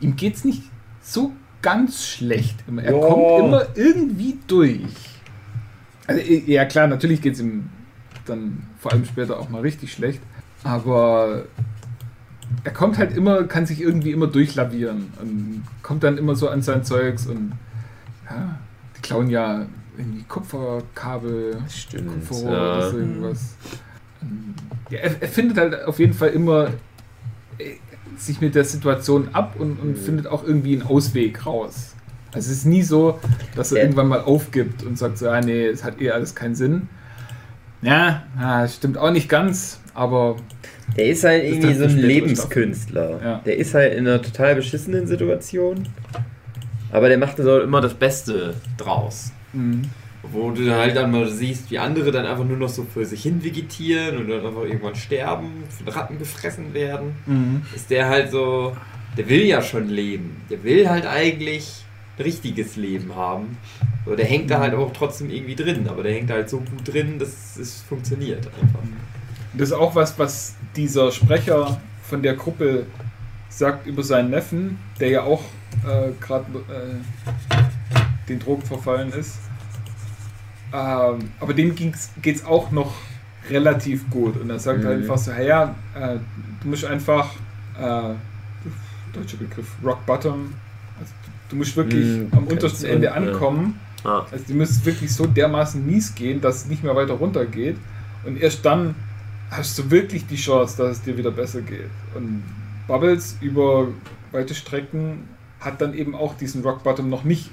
ihm 0.00 0.16
geht 0.16 0.34
es 0.36 0.44
nicht 0.44 0.62
so 1.02 1.32
ganz 1.62 2.04
schlecht. 2.06 2.56
Er 2.76 2.92
Ja. 2.92 3.06
kommt 3.06 3.44
immer 3.46 3.66
irgendwie 3.74 4.38
durch. 4.46 4.82
Also, 6.06 6.20
ja 6.22 6.64
klar, 6.64 6.86
natürlich 6.86 7.20
geht 7.20 7.34
es 7.34 7.40
ihm 7.40 7.68
dann 8.24 8.62
vor 8.78 8.92
allem 8.92 9.04
später 9.04 9.38
auch 9.38 9.48
mal 9.48 9.60
richtig 9.62 9.92
schlecht. 9.92 10.20
Aber 10.64 11.44
er 12.64 12.72
kommt 12.72 12.98
halt 12.98 13.16
immer, 13.16 13.44
kann 13.44 13.66
sich 13.66 13.80
irgendwie 13.80 14.10
immer 14.12 14.26
durchlavieren 14.26 15.12
und 15.20 15.62
kommt 15.82 16.02
dann 16.04 16.18
immer 16.18 16.34
so 16.34 16.48
an 16.48 16.62
sein 16.62 16.84
Zeugs 16.84 17.26
und 17.26 17.52
ja, 18.28 18.58
die 18.96 19.00
klauen 19.02 19.28
ja 19.30 19.66
irgendwie 19.96 20.22
Kupferkabel, 20.24 21.58
Stimmt. 21.68 22.08
Kupferrohr 22.28 22.52
ja. 22.52 22.76
oder 22.78 22.90
so 22.90 22.98
irgendwas. 22.98 23.54
Ja, 24.90 24.98
er, 24.98 25.22
er 25.22 25.28
findet 25.28 25.58
halt 25.58 25.84
auf 25.84 25.98
jeden 25.98 26.14
Fall 26.14 26.30
immer 26.30 26.68
äh, 27.58 27.74
sich 28.16 28.40
mit 28.40 28.54
der 28.54 28.64
Situation 28.64 29.28
ab 29.32 29.56
und, 29.58 29.78
und 29.80 29.90
Mhm. 29.90 29.96
findet 29.96 30.26
auch 30.26 30.44
irgendwie 30.44 30.74
einen 30.74 30.82
Ausweg 30.88 31.44
raus. 31.46 31.94
Also 32.32 32.50
es 32.50 32.58
ist 32.58 32.64
nie 32.66 32.82
so, 32.82 33.18
dass 33.54 33.72
er 33.72 33.78
Ja. 33.78 33.84
irgendwann 33.84 34.08
mal 34.08 34.20
aufgibt 34.20 34.82
und 34.82 34.98
sagt 34.98 35.18
so, 35.18 35.28
ah 35.30 35.40
nee, 35.40 35.66
es 35.66 35.82
hat 35.84 36.00
eh 36.00 36.10
alles 36.10 36.34
keinen 36.34 36.54
Sinn. 36.54 36.88
Ja, 37.80 38.24
ja, 38.38 38.66
stimmt 38.68 38.98
auch 38.98 39.10
nicht 39.12 39.28
ganz, 39.28 39.80
aber 39.94 40.36
Der 40.96 41.06
ist 41.06 41.24
halt 41.24 41.44
irgendwie 41.44 41.70
ist 41.70 41.78
so 41.78 41.84
ein 41.84 41.98
Lebenskünstler. 41.98 43.20
Ja. 43.22 43.42
Der 43.44 43.56
ist 43.56 43.74
halt 43.74 43.94
in 43.94 44.06
einer 44.06 44.20
total 44.20 44.54
beschissenen 44.56 45.06
Situation. 45.06 45.88
Aber 46.90 47.08
der 47.08 47.18
macht 47.18 47.36
so 47.36 47.60
immer 47.60 47.80
das 47.80 47.94
Beste 47.94 48.54
draus. 48.76 49.30
mh, 49.52 49.82
Wo 50.22 50.50
du 50.50 50.64
dann 50.64 50.76
halt 50.78 50.96
dann 50.96 51.10
mal 51.10 51.28
siehst, 51.28 51.70
wie 51.70 51.78
andere 51.78 52.10
dann 52.10 52.26
einfach 52.26 52.44
nur 52.44 52.56
noch 52.56 52.68
so 52.68 52.84
für 52.84 53.04
sich 53.04 53.22
hin 53.22 53.44
vegetieren 53.44 54.16
und 54.16 54.28
dann 54.28 54.44
einfach 54.44 54.64
irgendwann 54.64 54.94
sterben, 54.94 55.64
von 55.68 55.88
Ratten 55.88 56.18
gefressen 56.18 56.72
werden. 56.74 57.14
mh. 57.26 57.60
Ist 57.76 57.90
der 57.90 58.08
halt 58.08 58.30
so, 58.30 58.76
der 59.16 59.28
will 59.28 59.44
ja 59.44 59.60
schon 59.62 59.88
leben. 59.88 60.38
Der 60.50 60.64
will 60.64 60.88
halt 60.88 61.06
eigentlich 61.06 61.84
ein 62.18 62.22
richtiges 62.24 62.76
Leben 62.76 63.14
haben. 63.14 63.58
So, 64.06 64.16
der 64.16 64.24
hängt 64.24 64.50
da 64.50 64.58
halt 64.60 64.74
auch 64.74 64.92
trotzdem 64.92 65.30
irgendwie 65.30 65.54
drin, 65.54 65.86
aber 65.88 66.02
der 66.02 66.14
hängt 66.14 66.30
halt 66.30 66.48
so 66.48 66.58
gut 66.58 66.92
drin, 66.92 67.18
dass 67.18 67.56
es 67.56 67.82
funktioniert 67.88 68.46
einfach. 68.60 68.80
Das 69.58 69.68
ist 69.70 69.74
auch 69.74 69.94
was, 69.94 70.18
was 70.18 70.54
dieser 70.76 71.10
Sprecher 71.12 71.80
von 72.02 72.22
der 72.22 72.34
Gruppe 72.34 72.86
sagt 73.48 73.86
über 73.86 74.02
seinen 74.02 74.30
Neffen, 74.30 74.78
der 75.00 75.08
ja 75.10 75.22
auch 75.22 75.42
äh, 75.86 76.10
gerade 76.20 76.46
äh, 76.70 77.58
den 78.28 78.38
Drogen 78.38 78.62
verfallen 78.62 79.12
ist. 79.12 79.38
Ähm, 80.72 81.30
aber 81.40 81.54
dem 81.54 81.74
geht 81.74 82.36
es 82.36 82.44
auch 82.44 82.70
noch 82.70 82.92
relativ 83.50 84.08
gut. 84.10 84.38
Und 84.40 84.50
er 84.50 84.58
sagt 84.58 84.80
Mhm. 84.82 84.86
halt 84.86 84.98
einfach 85.02 85.18
so, 85.18 85.32
hey, 85.32 85.48
ja, 85.48 85.74
äh, 85.94 86.18
du 86.62 86.68
musst 86.68 86.84
einfach, 86.84 87.30
äh, 87.80 88.14
deutscher 89.12 89.38
Begriff, 89.38 89.66
Rock 89.82 90.04
Bottom, 90.04 90.52
also 91.00 91.12
du, 91.24 91.30
du 91.50 91.56
musst 91.56 91.76
wirklich 91.76 92.04
Mhm, 92.04 92.28
am 92.32 92.46
untersten 92.46 92.86
Ende 92.86 93.06
ja. 93.06 93.12
ankommen. 93.14 93.80
Ah. 94.04 94.24
Also 94.30 94.44
die 94.46 94.54
müssen 94.54 94.84
wirklich 94.84 95.12
so 95.12 95.26
dermaßen 95.26 95.84
mies 95.84 96.14
gehen, 96.14 96.40
dass 96.40 96.56
es 96.56 96.66
nicht 96.66 96.84
mehr 96.84 96.94
weiter 96.94 97.14
runter 97.14 97.46
geht. 97.46 97.76
Und 98.24 98.36
erst 98.40 98.64
dann 98.64 98.94
hast 99.50 99.78
du 99.78 99.90
wirklich 99.90 100.26
die 100.26 100.36
Chance, 100.36 100.76
dass 100.76 100.98
es 100.98 101.02
dir 101.02 101.16
wieder 101.16 101.30
besser 101.30 101.60
geht. 101.62 101.90
Und 102.14 102.42
Bubbles 102.86 103.36
über 103.40 103.88
weite 104.32 104.54
Strecken 104.54 105.28
hat 105.60 105.80
dann 105.80 105.94
eben 105.94 106.14
auch 106.14 106.36
diesen 106.36 106.62
Rock 106.62 106.82
Bottom 106.82 107.08
noch 107.08 107.24
nicht 107.24 107.50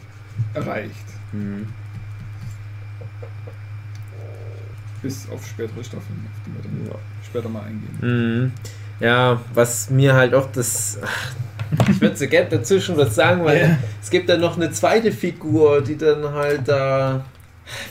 erreicht. 0.53 1.05
Mhm. 1.31 1.67
Bis 5.01 5.27
auf 5.29 5.45
spätere 5.45 5.83
Staffeln, 5.83 6.25
auf 6.31 6.39
die 6.45 6.53
wir 6.53 6.63
dann 6.63 6.87
Ja. 6.87 6.99
später 7.27 7.49
mal 7.49 7.63
eingehen. 7.63 7.97
Mhm. 8.01 8.51
Ja, 8.99 9.41
was 9.53 9.89
mir 9.89 10.13
halt 10.15 10.33
auch 10.33 10.51
das. 10.51 10.99
Ich 11.89 11.99
würde 11.99 12.15
so 12.15 12.27
gerne 12.27 12.49
dazwischen 12.49 12.95
was 12.97 13.15
sagen, 13.15 13.43
weil 13.43 13.59
Ja. 13.61 13.77
es 14.01 14.09
gibt 14.09 14.29
dann 14.29 14.39
noch 14.39 14.55
eine 14.55 14.71
zweite 14.71 15.11
Figur, 15.11 15.81
die 15.81 15.97
dann 15.97 16.23
halt 16.33 16.67
da 16.67 17.25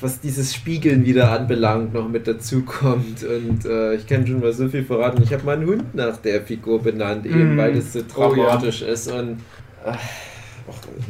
was 0.00 0.20
dieses 0.20 0.54
Spiegeln 0.54 1.04
wieder 1.04 1.30
anbelangt, 1.30 1.94
noch 1.94 2.08
mit 2.08 2.26
dazu 2.26 2.62
kommt. 2.64 3.22
Und 3.24 3.64
äh, 3.66 3.94
ich 3.94 4.06
kann 4.06 4.26
schon 4.26 4.40
mal 4.40 4.52
so 4.52 4.68
viel 4.68 4.84
verraten. 4.84 5.22
Ich 5.22 5.32
habe 5.32 5.44
meinen 5.44 5.66
Hund 5.66 5.94
nach 5.94 6.16
der 6.18 6.42
Figur 6.42 6.82
benannt, 6.82 7.26
eben 7.26 7.54
Mm. 7.54 7.58
weil 7.58 7.76
es 7.76 7.92
so 7.92 8.00
Oh, 8.16 8.34
ja. 8.34 8.60
ist. 8.62 9.10
Und 9.10 9.40
äh, 9.84 9.92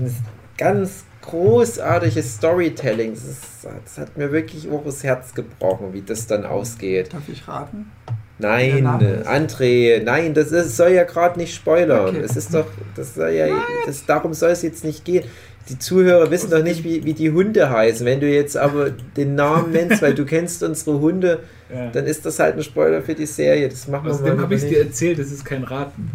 ein 0.00 0.14
ganz 0.56 1.04
großartiges 1.22 2.34
Storytelling. 2.36 3.14
Das, 3.14 3.24
ist, 3.24 3.66
das 3.84 3.98
hat 3.98 4.16
mir 4.16 4.30
wirklich 4.32 4.68
auch 4.70 4.84
das 4.84 5.02
Herz 5.02 5.34
gebrochen, 5.34 5.92
wie 5.92 6.02
das 6.02 6.26
dann 6.26 6.44
ausgeht. 6.44 7.12
Darf 7.12 7.28
ich 7.28 7.46
raten? 7.48 7.90
Nein, 8.38 8.84
André, 8.84 10.02
nein, 10.02 10.34
das 10.34 10.50
ist, 10.50 10.76
soll 10.76 10.90
ja 10.90 11.04
gerade 11.04 11.38
nicht 11.38 11.54
spoilern. 11.54 12.08
Okay. 12.16 12.20
Es 12.24 12.34
ist 12.36 12.52
doch, 12.52 12.66
das 12.96 13.14
soll 13.14 13.30
ja, 13.30 13.46
das, 13.86 14.04
darum 14.06 14.34
soll 14.34 14.50
es 14.50 14.62
jetzt 14.62 14.84
nicht 14.84 15.04
gehen. 15.04 15.24
Die 15.68 15.78
Zuhörer 15.78 16.30
wissen 16.30 16.50
doch 16.50 16.62
nicht, 16.62 16.84
wie, 16.84 17.04
wie 17.04 17.14
die 17.14 17.30
Hunde 17.30 17.70
heißen. 17.70 18.04
Wenn 18.04 18.20
du 18.20 18.28
jetzt 18.28 18.56
aber 18.56 18.90
den 18.90 19.34
Namen 19.34 19.72
nennst, 19.72 20.02
weil 20.02 20.14
du 20.14 20.24
kennst 20.26 20.62
unsere 20.62 21.00
Hunde, 21.00 21.40
Ja. 21.74 21.90
dann 21.90 22.04
ist 22.06 22.26
das 22.26 22.38
halt 22.38 22.56
ein 22.56 22.62
Spoiler 22.62 23.00
für 23.02 23.14
die 23.14 23.26
Serie. 23.26 23.68
Das 23.68 23.88
machen 23.88 24.04
wir 24.06 24.12
Außerdem 24.12 24.40
habe 24.40 24.54
ich 24.54 24.62
lieber 24.62 24.74
dir 24.74 24.84
erzählt, 24.84 25.18
das 25.18 25.30
ist 25.32 25.44
kein 25.44 25.64
Raten. 25.64 26.10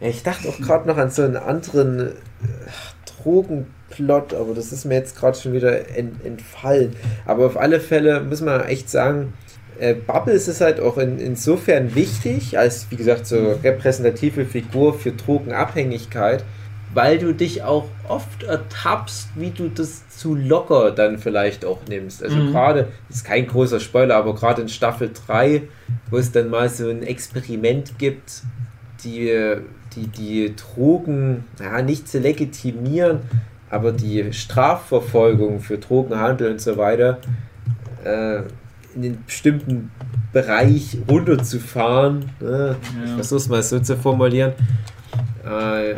Ja, 0.00 0.08
ich 0.08 0.22
dachte 0.22 0.48
auch 0.48 0.58
gerade 0.58 0.88
noch 0.88 0.96
an 0.96 1.10
so 1.10 1.22
einen 1.22 1.36
anderen 1.36 2.00
äh, 2.00 2.12
Drogenplot, 3.22 4.34
aber 4.34 4.54
das 4.54 4.72
ist 4.72 4.84
mir 4.84 4.94
jetzt 4.96 5.16
gerade 5.16 5.38
schon 5.38 5.52
wieder 5.52 5.96
ent, 5.96 6.24
entfallen. 6.24 6.96
Aber 7.24 7.46
auf 7.46 7.56
alle 7.56 7.78
Fälle 7.80 8.20
muss 8.20 8.40
man 8.40 8.62
echt 8.62 8.90
sagen, 8.90 9.32
äh, 9.82 9.94
Bubbles 9.94 10.46
ist 10.46 10.60
halt 10.60 10.78
auch 10.80 10.96
in, 10.96 11.18
insofern 11.18 11.94
wichtig, 11.96 12.56
als 12.56 12.86
wie 12.90 12.96
gesagt 12.96 13.26
so 13.26 13.52
repräsentative 13.64 14.44
Figur 14.44 14.94
für 14.94 15.10
Drogenabhängigkeit, 15.10 16.44
weil 16.94 17.18
du 17.18 17.32
dich 17.34 17.64
auch 17.64 17.86
oft 18.06 18.44
ertappst, 18.44 19.30
wie 19.34 19.50
du 19.50 19.68
das 19.68 20.08
zu 20.08 20.36
locker 20.36 20.92
dann 20.92 21.18
vielleicht 21.18 21.64
auch 21.64 21.80
nimmst. 21.88 22.22
Also 22.22 22.38
Mhm. 22.38 22.52
gerade, 22.52 22.88
ist 23.08 23.24
kein 23.24 23.46
großer 23.48 23.80
Spoiler, 23.80 24.14
aber 24.16 24.34
gerade 24.36 24.62
in 24.62 24.68
Staffel 24.68 25.10
3, 25.26 25.62
wo 26.10 26.18
es 26.18 26.30
dann 26.30 26.48
mal 26.50 26.68
so 26.68 26.88
ein 26.88 27.02
Experiment 27.02 27.98
gibt, 27.98 28.42
die, 29.02 29.36
die, 29.96 30.06
die 30.06 30.54
Drogen 30.54 31.44
ja, 31.60 31.82
nicht 31.82 32.06
zu 32.08 32.20
legitimieren, 32.20 33.20
aber 33.68 33.90
die 33.90 34.32
Strafverfolgung 34.32 35.58
für 35.58 35.78
Drogenhandel 35.78 36.52
und 36.52 36.60
so 36.60 36.76
weiter 36.76 37.18
äh, 38.04 38.42
in 38.94 39.02
den 39.02 39.24
bestimmten 39.24 39.90
Bereich 40.32 40.98
runterzufahren. 41.08 42.30
Ne? 42.40 42.76
Ich 43.04 43.08
Ja. 43.10 43.14
versuche 43.16 43.38
es 43.38 43.48
mal 43.48 43.62
so 43.62 43.78
zu 43.80 43.96
formulieren. 43.96 44.52
Äh, 45.44 45.96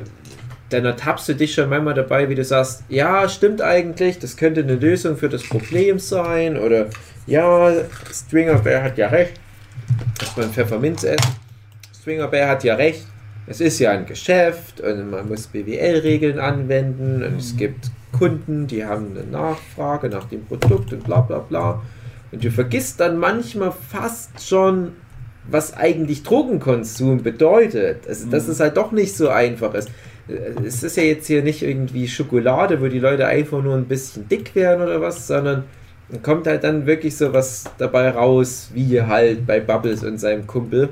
dann 0.70 0.84
ertappst 0.86 1.28
du 1.28 1.34
dich 1.34 1.54
schon 1.54 1.68
manchmal 1.68 1.94
dabei, 1.94 2.28
wie 2.28 2.34
du 2.34 2.44
sagst, 2.44 2.84
ja, 2.88 3.28
stimmt 3.28 3.60
eigentlich, 3.62 4.18
das 4.18 4.36
könnte 4.36 4.62
eine 4.62 4.74
Lösung 4.74 5.16
für 5.16 5.28
das 5.28 5.42
Problem 5.44 5.98
sein. 5.98 6.56
Oder 6.56 6.86
ja, 7.26 7.70
Stringer 8.12 8.58
Bear 8.58 8.82
hat 8.82 8.98
ja 8.98 9.08
recht. 9.08 9.34
Dass 10.18 10.36
man 10.36 10.50
Pfefferminz 10.50 11.04
essen. 11.04 11.34
Stringer 12.00 12.28
Bear 12.28 12.48
hat 12.48 12.64
ja 12.64 12.74
recht. 12.74 13.06
Es 13.46 13.60
ist 13.60 13.78
ja 13.78 13.90
ein 13.90 14.06
Geschäft 14.06 14.80
und 14.80 15.10
man 15.10 15.28
muss 15.28 15.46
BWL-Regeln 15.48 16.38
anwenden 16.38 17.22
und 17.22 17.36
es 17.38 17.54
gibt 17.56 17.90
Kunden, 18.10 18.66
die 18.66 18.84
haben 18.84 19.08
eine 19.14 19.26
Nachfrage 19.26 20.08
nach 20.08 20.24
dem 20.24 20.46
Produkt 20.46 20.92
und 20.94 21.04
bla 21.04 21.20
bla 21.20 21.40
bla. 21.40 21.82
Und 22.34 22.42
du 22.42 22.50
vergisst 22.50 22.98
dann 22.98 23.16
manchmal 23.18 23.72
fast 23.72 24.44
schon, 24.44 24.92
was 25.48 25.76
eigentlich 25.76 26.24
Drogenkonsum 26.24 27.22
bedeutet. 27.22 28.08
Also, 28.08 28.28
dass 28.28 28.48
es 28.48 28.58
halt 28.58 28.76
doch 28.76 28.90
nicht 28.90 29.16
so 29.16 29.28
einfach 29.28 29.72
ist. 29.74 29.88
Es 30.66 30.82
ist 30.82 30.96
ja 30.96 31.04
jetzt 31.04 31.28
hier 31.28 31.44
nicht 31.44 31.62
irgendwie 31.62 32.08
Schokolade, 32.08 32.80
wo 32.80 32.88
die 32.88 32.98
Leute 32.98 33.26
einfach 33.26 33.62
nur 33.62 33.76
ein 33.76 33.84
bisschen 33.84 34.26
dick 34.28 34.54
werden 34.56 34.82
oder 34.82 35.00
was, 35.00 35.28
sondern 35.28 35.64
dann 36.08 36.22
kommt 36.22 36.48
halt 36.48 36.64
dann 36.64 36.86
wirklich 36.86 37.16
so 37.16 37.32
was 37.32 37.64
dabei 37.78 38.10
raus, 38.10 38.70
wie 38.74 39.00
halt 39.00 39.46
bei 39.46 39.60
Bubbles 39.60 40.02
und 40.02 40.18
seinem 40.18 40.46
Kumpel. 40.48 40.88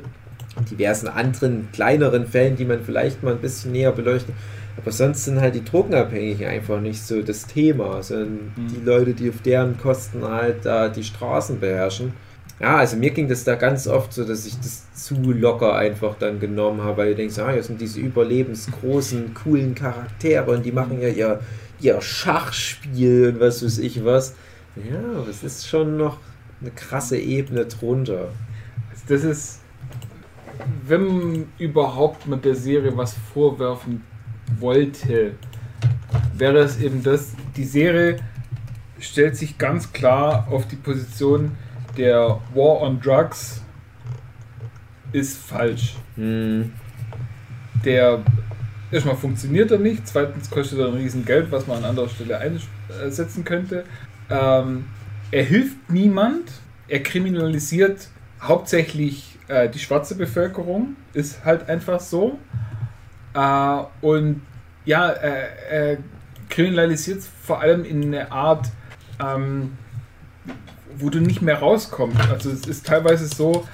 Und 0.55 0.71
diversen 0.71 1.09
anderen 1.09 1.69
kleineren 1.73 2.27
Fällen, 2.27 2.55
die 2.55 2.67
man 2.67 2.85
vielleicht 2.85 3.23
mal 3.25 3.33
ein 3.33 3.41
bisschen 3.41 3.73
näher 3.73 3.91
beleuchtet. 3.91 4.35
Aber 4.77 4.91
sonst 4.91 5.25
sind 5.25 5.41
halt 5.41 5.55
die 5.55 5.65
Drogenabhängigen 5.65 6.47
einfach 6.49 6.81
nicht 6.81 7.03
so 7.03 7.23
das 7.23 7.47
Thema, 7.47 8.03
sondern 8.03 8.53
Mhm. 8.57 8.69
die 8.69 8.85
Leute, 8.85 9.15
die 9.15 9.29
auf 9.29 9.43
deren 9.43 9.79
Kosten 9.79 10.25
halt 10.25 10.65
da 10.65 10.89
die 10.89 11.05
Straßen 11.05 11.61
beherrschen. 11.61 12.13
Ja, 12.61 12.77
also 12.77 12.97
mir 12.97 13.11
ging 13.11 13.29
das 13.29 13.45
da 13.45 13.57
ganz 13.57 13.87
oft 13.89 14.13
so, 14.13 14.25
dass 14.25 14.47
ich 14.47 14.57
das 14.59 14.93
zu 14.95 15.17
locker 15.33 15.75
einfach 15.75 16.15
dann 16.19 16.39
genommen 16.39 16.81
habe, 16.83 16.99
weil 16.99 17.11
ich 17.11 17.17
denke, 17.17 17.33
so, 17.33 17.43
ah, 17.43 17.51
hier 17.53 17.63
sind 17.63 17.81
diese 17.81 17.99
überlebensgroßen, 18.01 19.35
coolen 19.35 19.75
Charaktere 19.75 20.51
und 20.51 20.65
die 20.65 20.73
machen 20.73 21.01
ja 21.01 21.09
ihr, 21.09 21.41
ihr 21.81 22.01
Schachspiel 22.01 23.33
und 23.35 23.41
was 23.41 23.65
weiß 23.65 23.79
ich 23.79 24.05
was. 24.05 24.35
Ja, 24.77 24.99
aber 25.19 25.29
es 25.29 25.43
ist 25.43 25.67
schon 25.69 25.97
noch 25.97 26.19
eine 26.61 26.71
krasse 26.71 27.19
Ebene 27.19 27.67
drunter. 27.67 28.29
Also 28.91 29.03
das 29.09 29.25
ist, 29.25 29.61
wenn 30.87 31.47
überhaupt 31.59 32.27
man 32.27 32.41
der 32.41 32.55
Serie 32.55 32.97
was 32.97 33.15
vorwerfen 33.35 34.03
wollte, 34.61 35.35
wäre 36.37 36.59
es 36.59 36.81
eben 36.81 37.03
das, 37.03 37.33
die 37.57 37.65
Serie 37.65 38.19
stellt 38.99 39.37
sich 39.37 39.59
ganz 39.59 39.93
klar 39.93 40.47
auf 40.51 40.69
die 40.69 40.77
Position, 40.77 41.53
der 41.97 42.41
War 42.55 42.81
on 42.81 43.01
Drugs 43.01 43.63
ist 45.13 45.39
falsch. 45.39 45.97
Hm. 46.17 46.73
Der 47.85 48.23
erstmal 48.91 49.17
funktioniert 49.17 49.71
er 49.71 49.79
nicht, 49.79 50.07
zweitens 50.07 50.49
kostet 50.51 50.79
er 50.79 50.89
ein 50.89 50.95
riesen 50.95 51.25
Geld, 51.25 51.51
was 51.51 51.67
man 51.67 51.79
an 51.79 51.85
anderer 51.85 52.09
Stelle 52.09 52.39
einsetzen 52.39 53.45
könnte. 53.45 53.85
Ähm, 54.31 54.85
er 55.31 55.45
hilft 55.45 55.91
niemand, 55.91 56.51
er 56.89 57.03
kriminalisiert 57.03 58.09
hauptsächlich 58.41 59.39
äh, 59.49 59.69
die 59.69 59.79
schwarze 59.79 60.15
Bevölkerung, 60.15 60.97
ist 61.15 61.45
halt 61.45 61.69
einfach 61.69 62.01
so. 62.01 62.39
Äh, 63.35 63.83
und 64.05 64.43
ja, 64.85 65.09
er, 65.09 65.71
er 65.71 65.99
kriminalisiert 66.49 67.19
es 67.21 67.29
vor 67.45 67.61
allem 67.61 67.85
in 67.85 68.03
eine 68.07 68.31
Art, 68.33 68.69
ähm, 69.25 69.77
wo 70.99 71.09
du 71.11 71.21
nicht 71.21 71.41
mehr 71.43 71.59
rauskommst. 71.59 72.21
Also 72.31 72.51
es 72.51 72.67
ist 72.67 72.87
teilweise 72.87 73.27
so, 73.27 73.67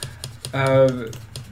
äh, 0.53 0.89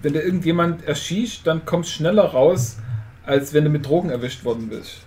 wenn 0.02 0.12
du 0.12 0.20
irgendjemand 0.20 0.84
erschießt, 0.86 1.46
dann 1.46 1.64
kommst 1.64 1.90
du 1.90 1.94
schneller 1.96 2.24
raus, 2.26 2.76
als 3.24 3.52
wenn 3.52 3.64
du 3.64 3.70
mit 3.70 3.86
Drogen 3.86 4.11
erwischt 4.11 4.44
worden 4.44 4.68
bist. 4.68 4.98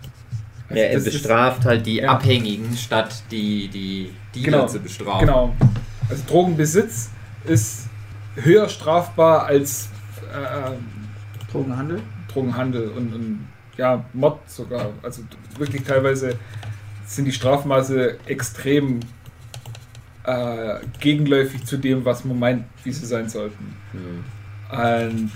Also 0.68 0.82
Er 0.82 0.94
das 0.94 1.06
ist- 1.08 1.14
bestraft 1.14 1.66
halt 1.66 1.86
die 1.86 1.98
ja. 1.98 2.10
Abhängigen, 2.10 2.76
statt 2.76 3.24
die, 3.32 3.70
die 3.70 4.12
Dealer 4.36 4.58
Genau, 4.60 4.68
zu 4.68 4.80
bestrafen. 4.80 5.26
Genau. 5.26 5.56
Also 6.10 6.24
Drogenbesitz 6.28 7.10
ist 7.46 7.88
höher 8.36 8.68
strafbar 8.68 9.46
als 9.46 9.90
äh, 10.34 10.72
Drogenhandel? 11.52 12.02
Drogenhandel 12.34 12.90
und, 12.90 13.14
und 13.14 13.48
ja, 13.78 14.04
Mord 14.14 14.50
sogar. 14.50 14.92
Also 15.02 15.24
wirklich 15.58 15.84
teilweise 15.84 16.38
sind 17.06 17.26
die 17.26 17.32
Strafmaße 17.32 18.18
extrem 18.26 19.00
äh, 20.24 20.76
gegenläufig 21.00 21.66
zu 21.66 21.78
dem, 21.78 22.06
was 22.06 22.26
man 22.26 22.38
meint, 22.38 22.66
wie 22.84 22.92
sie 22.92 23.06
sein 23.06 23.30
sollten. 23.30 23.76
Und 24.72 25.32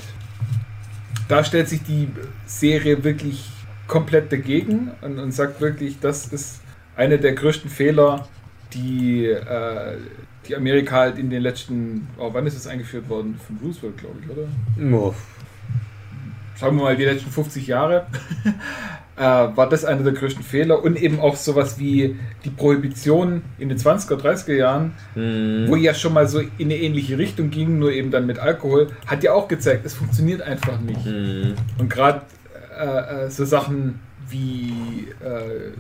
da 1.28 1.44
stellt 1.44 1.70
sich 1.70 1.82
die 1.84 2.10
Serie 2.46 3.04
wirklich 3.04 3.50
komplett 3.88 4.32
dagegen 4.32 4.92
und, 5.02 5.20
und 5.20 5.32
sagt 5.32 5.62
wirklich, 5.62 6.00
das 6.00 6.28
ist 6.28 6.62
einer 6.96 7.18
der 7.18 7.34
größten 7.34 7.70
Fehler, 7.70 8.28
die, 8.74 9.26
äh, 9.26 9.98
die 10.48 10.56
Amerika 10.56 10.98
halt 10.98 11.18
in 11.18 11.30
den 11.30 11.42
letzten, 11.42 12.08
oh, 12.18 12.30
wann 12.34 12.46
ist 12.46 12.56
es 12.56 12.68
eingeführt 12.68 13.10
worden? 13.10 13.40
Von 13.48 13.58
Roosevelt, 13.64 13.98
glaube 13.98 14.20
ich, 14.22 14.30
oder? 14.30 14.96
Oh, 14.96 15.14
sagen 16.64 16.78
wir 16.78 16.84
mal, 16.84 16.96
die 16.96 17.04
letzten 17.04 17.30
50 17.30 17.68
Jahre, 17.68 18.06
äh, 19.18 19.22
war 19.22 19.68
das 19.68 19.84
einer 19.84 20.02
der 20.02 20.14
größten 20.14 20.46
Fehler. 20.46 20.82
Und 20.82 20.96
eben 20.96 21.20
auch 21.20 21.36
sowas 21.36 21.78
wie 21.78 22.18
die 22.46 22.50
Prohibition 22.52 23.42
in 23.60 23.68
den 23.68 23.78
20er, 23.78 24.16
30er 24.16 24.54
Jahren, 24.54 24.94
hm. 25.14 25.66
wo 25.68 25.76
ja 25.76 25.94
schon 25.94 26.14
mal 26.14 26.26
so 26.26 26.40
in 26.40 26.50
eine 26.60 26.78
ähnliche 26.78 27.18
Richtung 27.18 27.50
ging, 27.50 27.80
nur 27.80 27.92
eben 27.92 28.12
dann 28.12 28.26
mit 28.26 28.40
Alkohol, 28.40 28.88
hat 29.08 29.24
ja 29.24 29.34
auch 29.34 29.50
gezeigt, 29.50 29.86
es 29.86 29.94
funktioniert 29.94 30.42
einfach 30.42 30.80
nicht. 30.80 31.04
Hm. 31.04 31.56
Und 31.80 31.90
gerade 31.90 32.22
äh, 32.80 33.26
äh, 33.26 33.30
so 33.30 33.44
Sachen 33.44 34.00
wie 34.30 35.10
äh, 35.22 35.72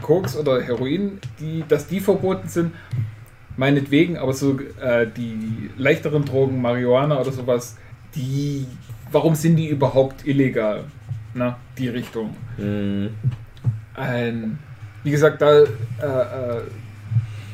Koks 0.00 0.36
oder 0.36 0.62
Heroin, 0.62 1.18
die, 1.40 1.64
dass 1.68 1.88
die 1.88 1.98
verboten 1.98 2.46
sind, 2.46 2.70
meinetwegen, 3.56 4.16
aber 4.16 4.32
so 4.32 4.60
äh, 4.80 5.08
die 5.08 5.70
leichteren 5.76 6.24
Drogen, 6.24 6.62
Marihuana 6.62 7.20
oder 7.20 7.32
sowas, 7.32 7.76
die, 8.14 8.66
warum 9.14 9.34
sind 9.34 9.56
die 9.56 9.68
überhaupt 9.68 10.26
illegal? 10.26 10.84
Na, 11.32 11.56
die 11.78 11.88
Richtung. 11.88 12.36
Hm. 12.56 13.10
Ein, 13.94 14.58
wie 15.04 15.10
gesagt, 15.10 15.40
da 15.40 15.60
äh, 15.60 15.64
äh, 15.64 16.60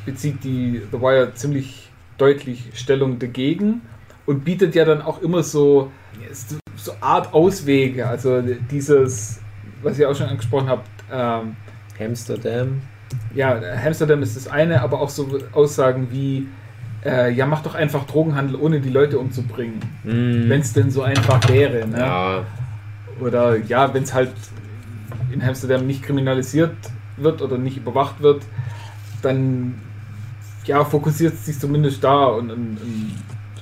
bezieht 0.07 0.43
die 0.43 0.83
The 0.91 1.01
Wire 1.01 1.33
ziemlich 1.35 1.91
deutlich 2.19 2.71
Stellung 2.75 3.19
dagegen 3.19 3.83
und 4.27 4.45
bietet 4.45 4.75
ja 4.75 4.85
dann 4.85 5.03
auch 5.03 5.23
immer 5.23 5.43
so, 5.43 5.91
so, 6.77 6.93
Art 7.01 7.33
Auswege. 7.33 8.07
Also 8.07 8.43
dieses, 8.71 9.41
was 9.83 9.99
ihr 9.99 10.11
auch 10.11 10.15
schon 10.15 10.27
angesprochen 10.27 10.69
habt, 10.69 10.89
ähm, 11.13 11.57
Amsterdam. 11.99 12.81
ja, 13.35 13.61
Amsterdam 13.85 14.23
ist 14.23 14.37
das 14.37 14.49
eine, 14.49 14.81
aber 14.81 15.01
auch 15.01 15.11
so 15.11 15.39
Aussagen 15.53 16.09
wie, 16.11 16.47
äh, 17.05 17.33
ja, 17.33 17.47
mach 17.47 17.63
doch 17.63 17.75
einfach 17.75 18.07
Drogenhandel, 18.07 18.57
ohne 18.57 18.81
die 18.81 18.91
Leute 18.91 19.19
umzubringen. 19.19 19.81
Mhm. 20.05 20.49
Wenn 20.49 20.61
es 20.61 20.73
denn 20.73 20.91
so 20.91 21.03
einfach 21.03 21.49
wäre. 21.49 21.87
Ne? 21.87 21.99
Ja, 21.99 22.45
Oder 23.21 23.57
ja, 23.57 23.93
wenn 23.95 24.03
es 24.03 24.13
halt 24.13 24.33
in 25.33 25.43
Amsterdam 25.43 25.87
nicht 25.87 26.03
kriminalisiert 26.03 26.77
wird 27.17 27.43
oder 27.43 27.59
nicht 27.59 27.77
überwacht 27.77 28.21
wird, 28.21 28.43
dann 29.23 29.81
ja, 30.65 30.85
fokussiert 30.85 31.35
es 31.35 31.47
sich 31.47 31.59
zumindest 31.59 32.05
da 32.05 32.27
und, 32.27 32.51
und, 32.51 32.79
und 32.81 33.13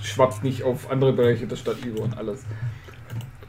schwappt 0.02 0.42
nicht 0.44 0.62
auf 0.62 0.90
andere 0.90 1.12
Bereiche 1.12 1.46
der 1.46 1.56
Stadt 1.56 1.84
über 1.84 2.02
und 2.02 2.16
alles. 2.16 2.44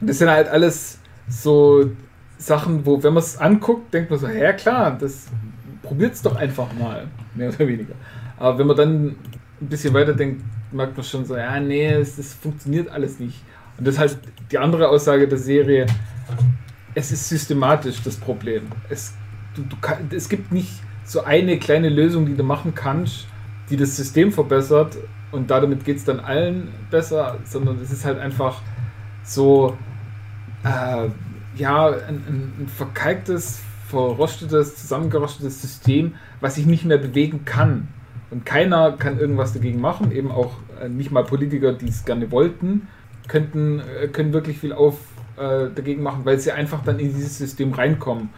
Das 0.00 0.18
sind 0.18 0.30
halt 0.30 0.48
alles 0.48 0.98
so 1.28 1.90
Sachen, 2.38 2.86
wo, 2.86 3.02
wenn 3.02 3.12
man 3.12 3.22
es 3.22 3.36
anguckt, 3.36 3.92
denkt 3.92 4.10
man 4.10 4.18
so, 4.18 4.28
ja 4.28 4.52
klar, 4.52 4.96
das 4.98 5.26
probiert 5.82 6.14
es 6.14 6.22
doch 6.22 6.36
einfach 6.36 6.72
mal, 6.78 7.08
mehr 7.34 7.50
oder 7.50 7.66
weniger. 7.66 7.94
Aber 8.38 8.58
wenn 8.58 8.66
man 8.66 8.76
dann 8.76 9.16
ein 9.60 9.68
bisschen 9.68 9.94
weiter 9.94 10.14
denkt, 10.14 10.42
merkt 10.72 10.96
man 10.96 11.04
schon 11.04 11.24
so, 11.24 11.36
ja, 11.36 11.58
nee, 11.60 11.86
es, 11.86 12.16
das 12.16 12.34
funktioniert 12.34 12.88
alles 12.88 13.18
nicht. 13.18 13.42
Und 13.78 13.86
das 13.86 13.94
ist 13.94 14.00
halt 14.00 14.18
die 14.50 14.58
andere 14.58 14.88
Aussage 14.88 15.28
der 15.28 15.38
Serie, 15.38 15.86
es 16.94 17.12
ist 17.12 17.28
systematisch 17.28 18.02
das 18.02 18.16
Problem. 18.16 18.62
Es, 18.88 19.14
du, 19.54 19.62
du 19.62 19.76
es 20.14 20.28
gibt 20.28 20.52
nicht 20.52 20.80
so 21.04 21.24
eine 21.24 21.58
kleine 21.58 21.88
Lösung, 21.88 22.26
die 22.26 22.34
du 22.34 22.42
machen 22.42 22.74
kannst, 22.74 23.26
die 23.68 23.76
das 23.76 23.96
System 23.96 24.32
verbessert 24.32 24.96
und 25.32 25.50
damit 25.50 25.84
geht 25.84 25.98
es 25.98 26.04
dann 26.04 26.20
allen 26.20 26.68
besser, 26.90 27.38
sondern 27.44 27.80
es 27.80 27.92
ist 27.92 28.04
halt 28.04 28.18
einfach 28.18 28.60
so, 29.22 29.76
äh, 30.64 31.08
ja, 31.56 31.86
ein, 31.86 32.16
ein, 32.26 32.52
ein 32.60 32.68
verkalktes, 32.68 33.60
verrostetes, 33.88 34.76
zusammengerostetes 34.76 35.60
System, 35.62 36.14
was 36.40 36.56
sich 36.56 36.66
nicht 36.66 36.84
mehr 36.84 36.98
bewegen 36.98 37.44
kann. 37.44 37.88
Und 38.30 38.46
keiner 38.46 38.92
kann 38.92 39.18
irgendwas 39.18 39.52
dagegen 39.52 39.80
machen, 39.80 40.12
eben 40.12 40.30
auch 40.30 40.52
äh, 40.80 40.88
nicht 40.88 41.10
mal 41.10 41.24
Politiker, 41.24 41.72
die 41.72 41.88
es 41.88 42.04
gerne 42.04 42.30
wollten, 42.30 42.88
könnten, 43.28 43.80
äh, 43.80 44.08
können 44.08 44.32
wirklich 44.32 44.58
viel 44.58 44.72
auf 44.72 44.98
äh, 45.36 45.68
dagegen 45.74 46.02
machen, 46.02 46.20
weil 46.24 46.38
sie 46.38 46.52
einfach 46.52 46.82
dann 46.84 46.98
in 46.98 47.14
dieses 47.14 47.38
System 47.38 47.72
reinkommen. 47.72 48.30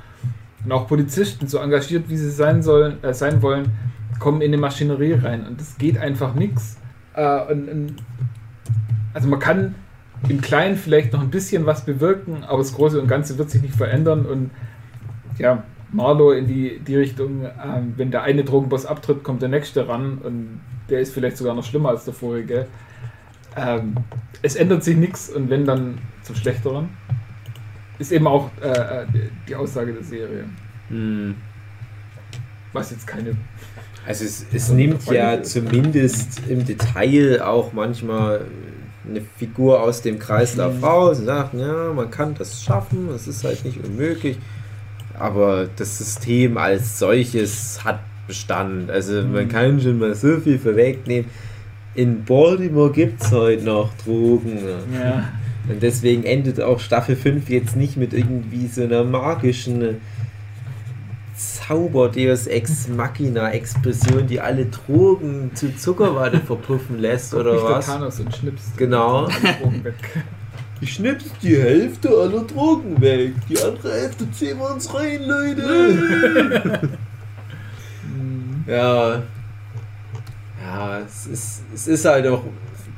Und 0.64 0.72
auch 0.72 0.86
Polizisten, 0.86 1.48
so 1.48 1.58
engagiert 1.58 2.08
wie 2.08 2.16
sie 2.16 2.30
sein 2.30 2.62
sollen, 2.62 3.02
äh, 3.02 3.12
sein 3.12 3.42
wollen, 3.42 3.72
kommen 4.18 4.40
in 4.40 4.52
eine 4.52 4.58
Maschinerie 4.58 5.14
rein. 5.14 5.46
Und 5.46 5.60
das 5.60 5.76
geht 5.76 5.98
einfach 5.98 6.34
nichts. 6.34 6.78
Äh, 7.14 7.52
und, 7.52 7.68
und, 7.68 7.96
also 9.12 9.28
man 9.28 9.40
kann 9.40 9.74
im 10.28 10.40
Kleinen 10.40 10.76
vielleicht 10.76 11.12
noch 11.12 11.20
ein 11.20 11.30
bisschen 11.30 11.66
was 11.66 11.84
bewirken, 11.84 12.44
aber 12.44 12.58
das 12.58 12.74
Große 12.74 13.00
und 13.00 13.08
Ganze 13.08 13.36
wird 13.38 13.50
sich 13.50 13.60
nicht 13.60 13.74
verändern. 13.74 14.24
Und 14.24 14.50
ja, 15.38 15.64
Marlow 15.92 16.32
in 16.32 16.46
die, 16.46 16.78
die 16.80 16.96
Richtung, 16.96 17.44
ähm, 17.44 17.94
wenn 17.96 18.10
der 18.10 18.22
eine 18.22 18.44
Drogenboss 18.44 18.86
abtritt, 18.86 19.22
kommt 19.22 19.42
der 19.42 19.48
nächste 19.48 19.86
ran 19.88 20.18
und 20.22 20.60
der 20.88 21.00
ist 21.00 21.12
vielleicht 21.14 21.36
sogar 21.36 21.54
noch 21.54 21.64
schlimmer 21.64 21.90
als 21.90 22.04
der 22.04 22.14
vorige. 22.14 22.66
Ähm, 23.56 23.94
es 24.40 24.56
ändert 24.56 24.82
sich 24.82 24.96
nichts 24.96 25.28
und 25.28 25.50
wenn 25.50 25.64
dann 25.64 25.98
zum 26.22 26.34
Schlechteren. 26.36 26.88
Ist 27.98 28.10
eben 28.10 28.26
auch 28.26 28.50
äh, 28.60 29.04
die 29.48 29.54
Aussage 29.54 29.92
der 29.92 30.02
Serie. 30.02 30.44
Hm. 30.88 31.34
Was 32.72 32.90
jetzt 32.90 33.06
keine. 33.06 33.36
Also 34.06 34.24
es, 34.24 34.46
es 34.52 34.70
nimmt 34.70 35.04
ja 35.06 35.42
zumindest 35.42 36.40
im 36.48 36.64
Detail 36.64 37.42
auch 37.42 37.72
manchmal 37.72 38.46
eine 39.08 39.20
Figur 39.20 39.82
aus 39.82 40.00
dem 40.02 40.18
Kreislauf 40.18 40.76
Mhm. 40.76 40.84
raus 40.84 41.18
und 41.20 41.26
sagt, 41.26 41.54
ja, 41.54 41.92
man 41.92 42.10
kann 42.10 42.34
das 42.34 42.62
schaffen, 42.62 43.08
es 43.14 43.28
ist 43.28 43.44
halt 43.44 43.64
nicht 43.64 43.84
unmöglich. 43.84 44.38
Aber 45.18 45.68
das 45.76 45.98
System 45.98 46.56
als 46.56 46.98
solches 46.98 47.80
hat 47.84 48.00
Bestand. 48.26 48.90
Also 48.90 49.22
man 49.22 49.44
Mhm. 49.44 49.48
kann 49.48 49.80
schon 49.80 49.98
mal 49.98 50.14
so 50.14 50.38
viel 50.38 50.58
vorwegnehmen. 50.58 51.28
In 51.94 52.24
Baltimore 52.24 52.90
gibt 52.90 53.22
es 53.22 53.30
heute 53.32 53.64
noch 53.64 53.90
Drogen. 54.04 54.58
Ja. 54.94 55.28
Und 55.68 55.82
deswegen 55.82 56.24
endet 56.24 56.60
auch 56.60 56.80
Staffel 56.80 57.16
5 57.16 57.48
jetzt 57.50 57.76
nicht 57.76 57.96
mit 57.96 58.14
irgendwie 58.14 58.66
so 58.68 58.82
einer 58.84 59.04
magischen 59.04 60.00
Zauber 61.36 62.08
Deus 62.08 62.46
Ex 62.46 62.88
Machina 62.88 63.50
Explosion, 63.50 64.26
die 64.26 64.40
alle 64.40 64.66
Drogen 64.66 65.50
zu 65.54 65.74
Zuckerwatte 65.76 66.38
verpuffen 66.40 66.98
lässt 67.00 67.34
oder 67.34 67.62
was. 67.62 67.86
Thanos 67.86 68.20
und 68.20 68.34
schnippst 68.34 68.76
Genau. 68.76 69.28
Ich 70.82 70.94
schnips 70.94 71.26
die 71.40 71.56
Hälfte 71.56 72.08
aller 72.08 72.42
Drogen 72.42 73.00
weg. 73.00 73.34
Die 73.48 73.56
andere 73.62 73.92
Hälfte 73.92 74.28
ziehen 74.32 74.58
wir 74.58 74.72
uns 74.72 74.92
rein, 74.92 75.22
Leute. 75.22 76.88
ja. 78.66 79.22
Ja, 80.60 80.98
es 80.98 81.26
ist, 81.28 81.62
es 81.72 81.86
ist 81.86 82.04
halt 82.04 82.26
auch 82.26 82.42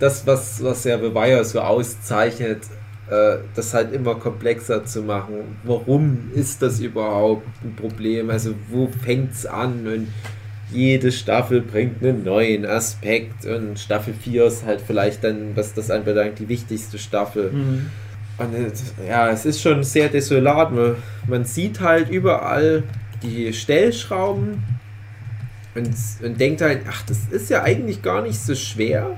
das, 0.01 0.26
was, 0.26 0.64
was 0.64 0.85
ja 0.85 0.97
Beweyer 0.97 1.45
so 1.45 1.61
auszeichnet, 1.61 2.62
äh, 3.11 3.37
das 3.55 3.74
halt 3.74 3.93
immer 3.93 4.14
komplexer 4.14 4.87
zu 4.87 5.03
machen. 5.03 5.59
Warum 5.62 6.30
ist 6.35 6.62
das 6.62 6.80
überhaupt 6.80 7.47
ein 7.62 7.76
Problem? 7.76 8.30
Also, 8.30 8.55
wo 8.70 8.89
fängt's 9.05 9.45
an? 9.45 9.87
Und 9.87 10.09
jede 10.74 11.12
Staffel 11.12 11.60
bringt 11.60 12.02
einen 12.02 12.24
neuen 12.24 12.66
Aspekt 12.66 13.46
und 13.46 13.78
Staffel 13.78 14.12
4 14.12 14.44
ist 14.46 14.66
halt 14.66 14.80
vielleicht 14.84 15.22
dann, 15.24 15.54
was 15.54 15.72
das 15.74 15.90
anbelangt, 15.90 16.38
die 16.38 16.48
wichtigste 16.48 16.98
Staffel. 16.98 17.52
Mhm. 17.52 17.86
Und 18.36 18.52
ja, 19.08 19.30
es 19.30 19.46
ist 19.46 19.60
schon 19.60 19.84
sehr 19.84 20.08
desolat. 20.08 20.72
Man, 21.28 21.44
sieht 21.44 21.80
halt 21.80 22.10
überall 22.10 22.82
die 23.22 23.52
Stellschrauben 23.52 24.62
und, 25.76 25.94
und 26.22 26.40
denkt 26.40 26.60
halt, 26.60 26.80
ach, 26.88 27.02
das 27.06 27.18
ist 27.30 27.48
ja 27.50 27.62
eigentlich 27.62 28.02
gar 28.02 28.22
nicht 28.22 28.40
so 28.40 28.56
schwer, 28.56 29.16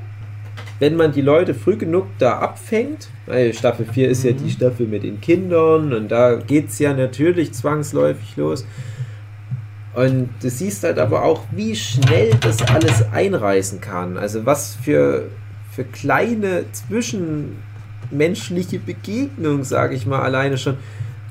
wenn 0.78 0.96
man 0.96 1.12
die 1.12 1.22
Leute 1.22 1.54
früh 1.54 1.76
genug 1.76 2.06
da 2.18 2.38
abfängt. 2.38 3.08
Weil 3.24 3.54
Staffel 3.54 3.86
4 3.90 4.10
ist 4.10 4.24
ja 4.24 4.32
Mhm. 4.32 4.44
die 4.44 4.50
Staffel 4.50 4.86
mit 4.86 5.02
den 5.02 5.20
Kindern 5.20 5.94
und 5.94 6.08
da 6.08 6.34
geht 6.34 6.68
es 6.68 6.78
ja 6.78 6.92
natürlich 6.92 7.52
zwangsläufig 7.52 8.36
los. 8.36 8.66
Und 9.96 10.28
du 10.42 10.50
siehst 10.50 10.84
halt 10.84 10.98
aber 10.98 11.24
auch, 11.24 11.44
wie 11.52 11.74
schnell 11.74 12.34
das 12.42 12.60
alles 12.68 13.02
einreißen 13.12 13.80
kann. 13.80 14.18
Also 14.18 14.44
was 14.44 14.74
für, 14.74 15.30
für 15.70 15.84
kleine 15.84 16.70
zwischenmenschliche 16.70 18.78
Begegnungen, 18.78 19.64
sage 19.64 19.94
ich 19.94 20.04
mal, 20.04 20.20
alleine 20.20 20.58
schon 20.58 20.76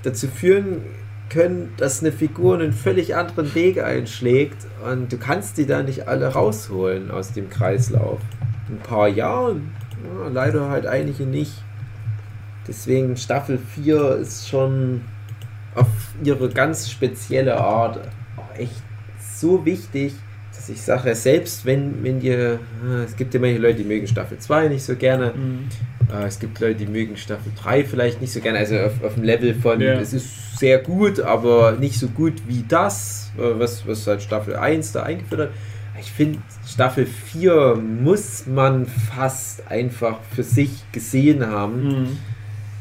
dazu 0.02 0.28
führen 0.28 0.82
können, 1.30 1.74
dass 1.78 2.02
eine 2.02 2.12
Figur 2.12 2.56
einen 2.56 2.74
völlig 2.74 3.16
anderen 3.16 3.54
Weg 3.54 3.84
einschlägt 3.84 4.66
und 4.90 5.14
du 5.14 5.20
kannst 5.20 5.60
die 5.60 5.68
da 5.68 5.84
nicht 5.84 6.08
alle 6.08 6.30
rausholen 6.30 7.12
aus 7.12 7.34
dem 7.34 7.52
Kreislauf. 7.52 8.20
In 8.68 8.78
ein 8.78 8.80
paar 8.80 9.10
Jahren, 9.10 9.76
ja, 10.04 10.28
leider 10.30 10.72
halt 10.72 10.88
einige 10.88 11.28
nicht. 11.28 11.54
Deswegen 12.68 13.16
Staffel 13.16 13.60
4 13.60 14.16
ist 14.16 14.50
schon 14.50 15.02
auf 15.76 15.86
ihre 16.24 16.50
ganz 16.50 16.90
spezielle 16.90 17.60
Art 17.60 18.00
echt 18.58 18.82
so 19.40 19.66
wichtig, 19.66 20.14
dass 20.56 20.70
ich 20.70 20.82
sage, 20.82 21.14
selbst 21.16 21.66
wenn, 21.66 22.04
wenn 22.04 22.20
dir, 22.20 22.60
äh, 22.88 23.04
es 23.06 23.16
gibt 23.16 23.34
ja 23.34 23.40
manche 23.40 23.58
Leute, 23.60 23.80
die 23.80 23.84
mögen 23.84 24.08
Staffel 24.08 24.38
2 24.38 24.70
nicht 24.70 24.84
so 24.84 24.96
gerne, 24.96 25.34
Mhm. 25.36 25.68
äh, 26.14 26.26
es 26.28 26.40
gibt 26.40 26.60
Leute, 26.60 26.76
die 26.76 26.88
mögen 26.88 27.18
Staffel 27.18 27.52
3 27.62 27.84
vielleicht 27.84 28.22
nicht 28.22 28.32
so 28.34 28.40
gerne, 28.40 28.60
also 28.60 28.78
auf, 28.80 29.04
auf 29.04 29.14
dem 29.16 29.24
Level 29.24 29.54
von, 29.54 29.82
Ja. 29.82 29.94
es 30.00 30.14
ist 30.14 30.58
sehr 30.58 30.80
gut, 30.80 31.20
aber 31.20 31.74
nicht 31.74 32.00
so 32.00 32.08
gut 32.08 32.34
wie 32.48 32.64
das, 32.68 33.32
äh, 33.38 33.60
was, 33.60 33.86
was 33.86 34.08
halt 34.08 34.22
Staffel 34.22 34.56
1 34.56 34.94
da 34.94 35.04
eingeführt 35.04 35.42
hat. 35.42 35.50
Ich 36.00 36.12
finde, 36.12 36.40
Staffel 36.68 37.06
4 37.06 37.76
muss 37.76 38.46
man 38.48 38.86
fast 38.86 39.66
einfach 39.70 40.20
für 40.34 40.44
sich 40.44 40.70
gesehen 40.92 41.46
haben. 41.48 41.84
Mhm. 41.84 42.18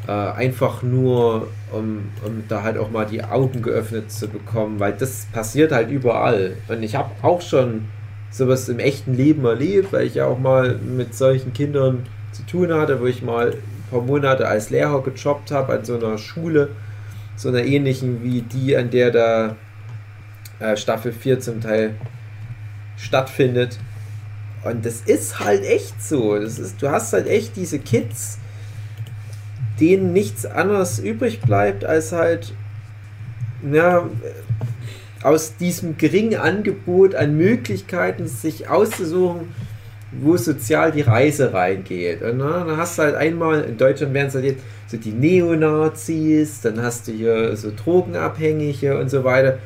Äh, 0.07 0.13
einfach 0.13 0.83
nur, 0.83 1.49
um, 1.73 2.11
um 2.25 2.45
da 2.49 2.63
halt 2.63 2.77
auch 2.77 2.91
mal 2.91 3.07
die 3.07 3.25
Augen 3.25 3.63
geöffnet 3.63 4.13
zu 4.13 4.29
bekommen, 4.29 4.79
weil 4.79 4.93
das 4.93 5.27
passiert 5.33 5.73
halt 5.73 5.91
überall. 5.91 6.57
Und 6.69 6.83
ich 6.83 6.95
habe 6.95 7.11
auch 7.23 7.41
schon 7.41 7.87
sowas 8.31 8.69
im 8.69 8.81
echten 8.81 9.15
Leben 9.15 9.47
erlebt, 9.47 9.93
weil 9.93 10.07
ich 10.07 10.17
ja 10.17 10.27
auch 10.27 10.39
mal 10.39 10.77
mit 10.77 11.15
solchen 11.15 11.55
Kindern 11.55 12.05
zu 12.33 12.45
tun 12.45 12.75
hatte, 12.75 13.01
wo 13.01 13.07
ich 13.07 13.23
mal 13.23 13.53
ein 13.53 13.91
paar 13.91 14.03
Monate 14.03 14.47
als 14.47 14.69
Lehrer 14.69 15.03
gejobbt 15.03 15.51
habe 15.51 15.73
an 15.73 15.85
so 15.87 15.97
einer 15.97 16.19
Schule, 16.19 16.69
so 17.37 17.49
einer 17.49 17.65
ähnlichen 17.65 18.23
wie 18.23 18.43
die, 18.43 18.77
an 18.77 18.91
der 18.91 19.11
da 19.11 19.57
äh, 20.59 20.77
Staffel 20.77 21.13
4 21.13 21.41
zum 21.41 21.63
Teil 21.63 21.95
stattfindet. 22.99 23.79
Und 24.65 24.85
das 24.85 25.01
ist 25.03 25.41
halt 25.41 25.65
echt 25.65 26.03
so. 26.03 26.39
Das 26.39 26.59
ist, 26.59 26.83
du 26.83 26.91
hast 26.91 27.13
halt 27.13 27.27
echt 27.27 27.57
diese 27.57 27.79
Kids, 27.79 28.39
denen 29.81 30.13
nichts 30.13 30.47
anderes 30.47 30.99
übrig 30.99 31.41
bleibt, 31.41 31.85
als 31.85 32.13
halt 32.13 32.55
ja, 33.73 34.09
aus 35.23 35.57
diesem 35.57 35.97
geringen 35.97 36.39
Angebot 36.39 37.15
an 37.15 37.37
Möglichkeiten 37.37 38.27
sich 38.29 38.69
auszusuchen, 38.69 39.49
wo 40.13 40.37
sozial 40.37 40.93
die 40.93 41.01
Reise 41.01 41.53
reingeht. 41.53 42.23
Und 42.23 42.39
na, 42.39 42.65
dann 42.65 42.77
hast 42.77 42.99
du 42.99 43.03
halt 43.03 43.15
einmal, 43.15 43.63
in 43.63 43.77
Deutschland 43.77 44.15
werden 44.15 44.29
es 44.29 44.35
halt 44.35 44.45
jetzt 44.45 44.63
so 44.87 44.97
die 44.97 45.13
Neonazis, 45.13 46.61
dann 46.61 46.81
hast 46.83 47.09
du 47.09 47.13
hier 47.13 47.57
so 47.57 47.73
Drogenabhängige 47.75 48.99
und 48.99 49.09
so 49.09 49.25
weiter. 49.25 49.59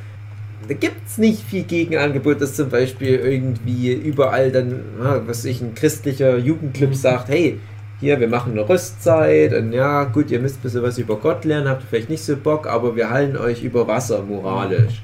Da 0.67 0.75
gibt 0.75 1.07
es 1.07 1.19
nicht 1.19 1.43
viel 1.43 1.65
Gegenangebot, 1.65 2.41
dass 2.41 2.55
zum 2.55 2.69
Beispiel 2.69 3.17
irgendwie 3.17 3.93
überall 3.93 4.53
dann, 4.53 4.81
na, 4.99 5.27
was 5.27 5.45
ich, 5.45 5.61
ein 5.61 5.75
christlicher 5.75 6.37
Jugendclub 6.37 6.95
sagt, 6.95 7.29
hey, 7.29 7.59
hier, 8.01 8.21
wir 8.21 8.29
machen 8.29 8.53
eine 8.53 8.69
Rüstzeit 8.69 9.53
und 9.53 9.73
ja, 9.73 10.05
gut, 10.05 10.31
ihr 10.31 10.39
müsst 10.39 10.59
ein 10.59 10.63
bisschen 10.63 10.83
was 10.83 10.99
über 10.99 11.17
Gott 11.17 11.45
lernen, 11.45 11.69
habt 11.69 11.83
ihr 11.83 11.87
vielleicht 11.89 12.11
nicht 12.11 12.23
so 12.23 12.37
Bock, 12.37 12.67
aber 12.67 12.95
wir 12.95 13.11
halten 13.11 13.37
euch 13.37 13.65
über 13.65 13.89
Wasser 13.89 14.23
moralisch. 14.23 15.03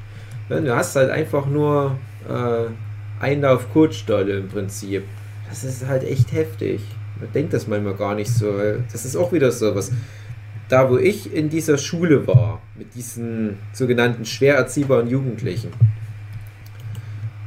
Du 0.48 0.74
hast 0.74 0.94
halt 0.94 1.10
einfach 1.10 1.46
nur 1.46 1.96
äh, 2.28 2.70
Einlauf 3.20 3.72
Kotstolle 3.72 4.38
im 4.38 4.48
Prinzip. 4.48 5.02
Das 5.48 5.64
ist 5.64 5.86
halt 5.86 6.04
echt 6.04 6.32
heftig. 6.32 6.82
Man 7.18 7.32
denkt 7.32 7.52
das 7.52 7.66
manchmal 7.66 7.94
gar 7.94 8.14
nicht 8.14 8.30
so. 8.30 8.52
Das 8.92 9.04
ist 9.04 9.16
auch 9.16 9.32
wieder 9.32 9.50
so 9.50 9.74
was. 9.74 9.90
Da, 10.68 10.90
wo 10.90 10.96
ich 10.96 11.32
in 11.32 11.50
dieser 11.50 11.78
Schule 11.78 12.26
war, 12.26 12.60
mit 12.76 12.94
diesen 12.94 13.58
sogenannten 13.72 14.24
schwer 14.24 14.56
erziehbaren 14.56 15.08
Jugendlichen, 15.08 15.70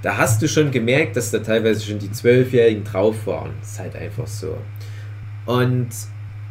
da 0.01 0.17
hast 0.17 0.41
du 0.41 0.47
schon 0.47 0.71
gemerkt, 0.71 1.17
dass 1.17 1.31
da 1.31 1.39
teilweise 1.39 1.85
schon 1.85 1.99
die 1.99 2.11
Zwölfjährigen 2.11 2.83
drauf 2.83 3.25
waren. 3.25 3.51
Das 3.59 3.71
ist 3.71 3.79
halt 3.79 3.95
einfach 3.95 4.27
so. 4.27 4.57
Und 5.47 5.89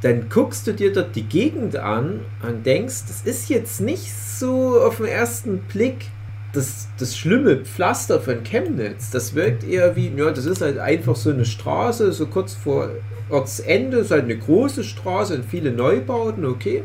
dann 0.03 0.29
guckst 0.29 0.67
du 0.67 0.73
dir 0.73 0.93
dort 0.93 1.15
die 1.15 1.23
Gegend 1.23 1.77
an 1.77 2.21
und 2.43 2.67
denkst, 2.67 3.05
das 3.07 3.23
ist 3.23 3.49
jetzt 3.49 3.81
nicht 3.81 4.13
so 4.13 4.81
auf 4.81 4.97
den 4.97 5.07
ersten 5.07 5.59
Blick 5.59 6.07
das, 6.53 6.89
das 6.99 7.17
schlimme 7.17 7.59
Pflaster 7.59 8.21
von 8.21 8.43
Chemnitz. 8.43 9.11
Das 9.11 9.35
wirkt 9.35 9.63
eher 9.63 9.95
wie, 9.95 10.09
ja, 10.17 10.31
das 10.31 10.47
ist 10.47 10.63
halt 10.63 10.79
einfach 10.79 11.15
so 11.15 11.31
eine 11.31 11.45
Straße, 11.45 12.13
so 12.13 12.27
kurz 12.27 12.55
vor 12.55 12.89
Ortsende, 13.29 13.99
ist 13.99 14.11
halt 14.11 14.25
eine 14.25 14.39
große 14.39 14.83
Straße 14.83 15.35
und 15.35 15.45
viele 15.45 15.71
Neubauten, 15.71 16.47
okay. 16.47 16.83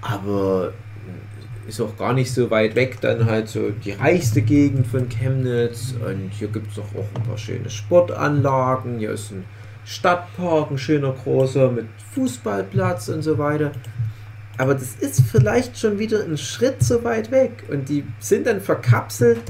Aber 0.00 0.72
ist 1.66 1.80
auch 1.80 1.96
gar 1.96 2.12
nicht 2.12 2.32
so 2.32 2.50
weit 2.50 2.74
weg, 2.74 3.00
dann 3.00 3.26
halt 3.26 3.48
so 3.48 3.70
die 3.70 3.92
reichste 3.92 4.42
Gegend 4.42 4.86
von 4.86 5.08
Chemnitz. 5.08 5.94
Und 6.04 6.30
hier 6.30 6.48
gibt 6.48 6.72
es 6.72 6.78
auch, 6.78 6.98
auch 6.98 7.06
ein 7.14 7.22
paar 7.22 7.38
schöne 7.38 7.70
Sportanlagen. 7.70 8.98
Hier 8.98 9.10
ist 9.10 9.32
ein 9.32 9.44
Stadtpark, 9.84 10.70
ein 10.70 10.78
schöner 10.78 11.12
großer 11.12 11.70
mit 11.70 11.86
Fußballplatz 12.14 13.08
und 13.08 13.22
so 13.22 13.38
weiter. 13.38 13.72
Aber 14.58 14.74
das 14.74 14.94
ist 15.00 15.22
vielleicht 15.30 15.78
schon 15.78 15.98
wieder 15.98 16.22
ein 16.22 16.36
Schritt 16.36 16.82
so 16.82 17.02
weit 17.04 17.30
weg. 17.30 17.64
Und 17.70 17.88
die 17.88 18.04
sind 18.20 18.46
dann 18.46 18.60
verkapselt 18.60 19.40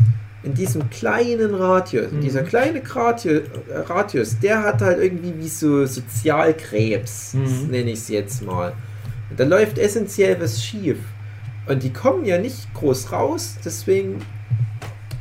in 0.43 0.55
diesem 0.55 0.89
kleinen 0.91 1.55
Radius. 1.55 2.11
Mhm. 2.13 2.21
Dieser 2.21 2.43
kleine 2.43 2.83
Radius, 2.85 3.43
Radius, 3.89 4.39
der 4.39 4.63
hat 4.63 4.81
halt 4.81 5.01
irgendwie 5.01 5.35
wie 5.39 5.49
so 5.49 5.85
Sozialkrebs, 5.87 7.35
Mhm. 7.35 7.69
nenne 7.71 7.91
ich 7.91 7.99
es 8.01 8.09
jetzt 8.09 8.43
mal. 8.43 8.73
Und 9.31 9.39
da 9.41 9.45
läuft 9.45 9.79
essentiell 9.79 10.41
was 10.41 10.63
schief. 10.63 10.99
Und 11.67 11.83
die 11.83 11.93
kommen 11.93 12.25
ja 12.25 12.39
nicht 12.39 12.73
groß 12.75 13.13
raus, 13.13 13.57
deswegen 13.65 14.19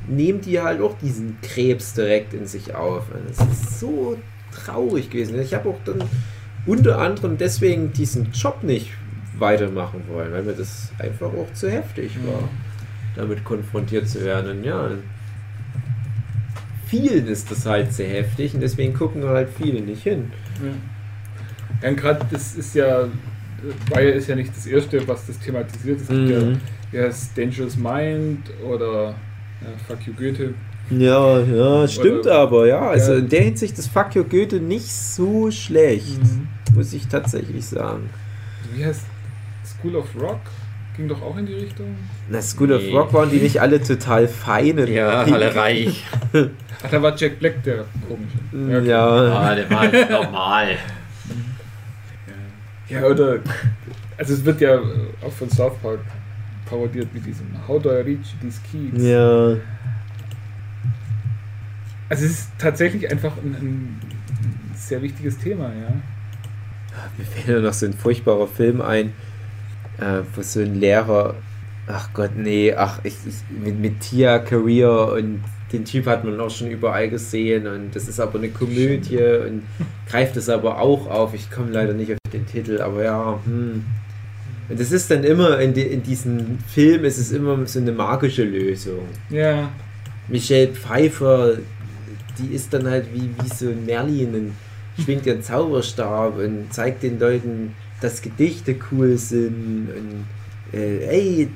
nehmen 0.08 0.42
die 0.42 0.60
halt 0.60 0.82
auch 0.82 0.98
diesen 0.98 1.38
Krebs 1.42 1.94
direkt 1.94 2.34
in 2.34 2.48
sich 2.48 2.74
auf. 2.74 3.04
Und 3.14 3.30
es 3.30 3.38
ist 3.40 3.80
so 3.80 4.18
traurig 4.52 5.10
gewesen. 5.10 5.40
Ich 5.41 5.53
habe 5.53 5.69
auch 5.69 5.80
dann 5.86 6.03
unter 6.65 6.99
anderem 6.99 7.38
deswegen 7.38 7.91
diesen 7.94 8.32
Job 8.32 8.64
nicht 8.64 8.91
weitermachen 9.38 10.03
wollen, 10.07 10.32
weil 10.32 10.44
mir 10.44 10.53
das 10.53 10.91
einfach 10.99 11.28
auch 11.34 11.52
zu 11.53 11.69
heftig 11.72 12.11
war, 12.26 12.48
damit 13.15 13.44
konfrontiert 13.44 14.07
zu 14.07 14.23
werden. 14.23 14.57
Und 14.60 14.64
ja, 14.64 14.90
vielen 16.88 17.28
ist 17.28 17.49
das 17.49 17.65
halt 17.65 17.94
sehr 17.94 18.10
heftig 18.10 18.53
und 18.53 18.61
deswegen 18.61 18.94
gucken 18.94 19.23
halt 19.23 19.49
viele 19.57 19.82
nicht 19.82 20.03
hin. 20.03 20.32
Ja, 21.82 21.90
und 21.90 21.95
gerade 21.98 22.26
das 22.30 22.56
ist 22.56 22.76
ja, 22.76 23.06
Wire 23.90 24.11
ist 24.11 24.28
ja 24.28 24.36
nicht 24.36 24.56
das 24.56 24.65
erste, 24.65 25.07
was 25.07 25.26
das 25.28 25.40
thematisiert. 25.40 26.02
Es 26.02 26.07
gibt 26.07 26.30
ja, 26.30 26.40
Mhm. 26.40 26.60
wie 26.91 26.99
heißt 26.99 27.38
Dangerous 27.38 27.78
Mind 27.78 28.40
oder 28.64 29.15
ja, 29.61 29.68
Fuck 29.88 30.06
You 30.07 30.14
Goethe. 30.14 30.53
Ja, 30.97 31.39
ja, 31.39 31.88
stimmt 31.88 32.26
Oder- 32.26 32.39
aber, 32.39 32.68
ja. 32.68 32.81
Also 32.89 33.13
Ja. 33.13 33.19
in 33.19 33.30
der 33.30 33.41
Hinsicht 33.43 33.77
ist 33.80 33.88
Fuck 33.91 34.15
Your 34.15 34.26
Goethe 34.26 34.57
nicht 34.59 34.88
so 34.91 35.49
schlecht, 35.51 36.19
Mhm. 36.22 36.47
muss 36.76 36.91
ich 36.93 37.07
tatsächlich 37.07 37.65
sagen. 37.65 38.09
Wie 38.73 38.85
heißt 38.85 39.01
School 39.65 39.95
of 39.95 40.05
Rock? 40.19 40.39
Ging 40.97 41.07
doch 41.07 41.22
auch 41.22 41.38
in 41.38 41.45
die 41.45 41.53
Richtung. 41.53 41.95
Na, 42.30 42.41
School 42.41 42.73
of 42.73 42.81
Nee. 42.81 42.91
Rock 42.91 43.13
waren 43.13 43.30
die 43.30 43.38
nicht 43.38 43.61
alle 43.61 43.81
total 43.81 44.27
feine. 44.27 44.89
Ja, 44.89 45.22
alle 45.23 45.55
reich. 45.55 46.03
Ach, 46.34 46.89
da 46.91 47.01
war 47.01 47.15
Jack 47.15 47.39
Black 47.39 47.63
der 47.63 47.85
komische. 48.07 48.38
okay. 48.81 48.89
Ja, 48.89 49.07
Ah, 49.07 49.55
der 49.55 49.69
war 49.69 49.80
halt 49.80 50.09
normal. 50.11 50.68
Ja, 52.89 53.03
oder. 53.05 53.39
Also, 54.18 54.34
es 54.34 54.43
wird 54.45 54.59
ja 54.61 54.77
auch 55.26 55.31
von 55.31 55.49
South 55.49 55.77
Park 55.81 55.99
parodiert 56.69 57.13
mit 57.13 57.26
diesem 57.26 57.47
How 57.68 57.81
do 57.81 57.89
I 57.89 58.01
reach 58.01 58.35
these 58.41 58.59
keys? 58.69 59.01
ja. 59.01 59.55
Also, 62.12 62.26
es 62.26 62.32
ist 62.32 62.50
tatsächlich 62.58 63.10
einfach 63.10 63.38
ein, 63.38 63.56
ein 63.56 64.02
sehr 64.76 65.02
wichtiges 65.02 65.38
Thema, 65.38 65.68
ja. 65.68 65.94
Mir 67.18 67.24
fällt 67.24 67.64
noch 67.64 67.72
so 67.72 67.86
ein 67.86 67.94
furchtbarer 67.94 68.48
Film 68.48 68.82
ein, 68.82 69.14
äh, 69.98 70.20
wo 70.36 70.42
so 70.42 70.60
ein 70.60 70.76
Lehrer, 70.76 71.36
ach 71.88 72.10
Gott, 72.14 72.32
nee, 72.36 72.74
ach, 72.74 73.00
ich, 73.04 73.16
ich, 73.26 73.36
mit, 73.64 73.80
mit 73.80 74.02
Tia 74.02 74.40
Career 74.40 75.14
und 75.14 75.40
den 75.72 75.86
Typ 75.86 76.06
hat 76.06 76.26
man 76.26 76.38
auch 76.42 76.50
schon 76.50 76.70
überall 76.70 77.10
gesehen 77.10 77.66
und 77.66 77.96
das 77.96 78.10
ist 78.10 78.20
aber 78.20 78.40
eine 78.40 78.50
Komödie 78.50 79.24
und 79.48 79.64
greift 80.06 80.36
es 80.36 80.50
aber 80.50 80.82
auch 80.82 81.10
auf. 81.10 81.34
Ich 81.34 81.50
komme 81.50 81.72
leider 81.72 81.94
nicht 81.94 82.12
auf 82.12 82.18
den 82.34 82.46
Titel, 82.46 82.82
aber 82.82 83.06
ja, 83.06 83.40
hm. 83.46 83.86
Und 84.68 84.78
das 84.78 84.92
ist 84.92 85.10
dann 85.10 85.24
immer, 85.24 85.60
in, 85.60 85.74
die, 85.74 85.84
in 85.84 86.04
diesem 86.04 86.60
Film 86.68 87.06
ist 87.06 87.20
es 87.20 87.32
immer 87.32 87.66
so 87.66 87.80
eine 87.80 87.94
magische 87.94 88.44
Lösung. 88.44 89.08
Ja. 89.30 89.70
Michelle 90.28 90.74
Pfeiffer, 90.74 91.58
die 92.41 92.53
ist 92.53 92.73
dann 92.73 92.88
halt 92.88 93.07
wie, 93.13 93.30
wie 93.41 93.53
so 93.53 93.69
ein 93.69 93.85
Merlin 93.85 94.34
und 94.35 95.03
schwingt 95.03 95.26
ihren 95.26 95.41
Zauberstab 95.41 96.38
und 96.38 96.73
zeigt 96.73 97.03
den 97.03 97.19
Leuten, 97.19 97.73
dass 98.01 98.22
Gedichte 98.22 98.76
cool 98.91 99.18
sind 99.18 99.89
und 99.95 100.77
äh, 100.77 101.05
ey, 101.05 101.49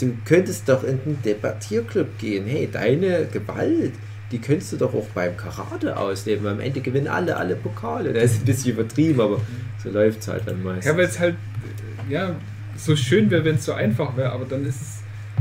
du 0.00 0.16
könntest 0.24 0.68
doch 0.68 0.84
in 0.84 0.98
den 1.04 1.22
Debattierclub 1.22 2.18
gehen. 2.18 2.46
Hey, 2.46 2.68
deine 2.70 3.26
Gewalt, 3.26 3.92
die 4.30 4.38
könntest 4.38 4.72
du 4.72 4.76
doch 4.76 4.94
auch 4.94 5.06
beim 5.14 5.36
Karate 5.36 5.96
ausleben. 5.96 6.46
Am 6.46 6.60
Ende 6.60 6.80
gewinnen 6.80 7.08
alle 7.08 7.36
alle 7.36 7.56
Pokale. 7.56 8.12
Das 8.12 8.32
ist 8.32 8.42
ein 8.42 8.44
bisschen 8.44 8.72
übertrieben, 8.72 9.20
aber 9.20 9.40
so 9.82 9.90
läuft 9.90 10.20
es 10.20 10.28
halt 10.28 10.42
dann 10.46 10.62
meistens. 10.62 10.86
Ja, 10.86 10.96
weil 10.96 11.04
es 11.04 11.18
halt, 11.18 11.34
äh, 11.34 12.12
ja, 12.12 12.36
so 12.76 12.96
schön 12.96 13.30
wäre, 13.30 13.44
wenn 13.44 13.56
es 13.56 13.64
so 13.64 13.72
einfach 13.72 14.16
wäre, 14.16 14.32
aber 14.32 14.44
dann 14.44 14.64
ist 14.64 14.80
es, 14.80 14.97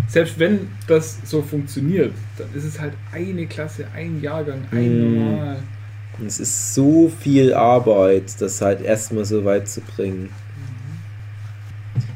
selbst 0.08 0.40
wenn 0.40 0.70
das 0.88 1.20
so 1.26 1.42
funktioniert, 1.42 2.14
dann 2.38 2.48
ist 2.54 2.64
es 2.64 2.80
halt 2.80 2.94
eine 3.12 3.46
Klasse, 3.46 3.86
ein 3.94 4.22
Jahrgang, 4.22 4.62
ein 4.72 5.00
Mm. 5.00 5.30
Normal. 5.30 5.58
Und 6.20 6.26
es 6.26 6.40
ist 6.40 6.74
so 6.74 7.12
viel 7.20 7.54
Arbeit, 7.54 8.42
das 8.42 8.62
halt 8.62 8.82
erstmal 8.82 9.26
so 9.26 9.46
weit 9.46 9.68
zu 9.68 9.82
bringen. 9.82 10.30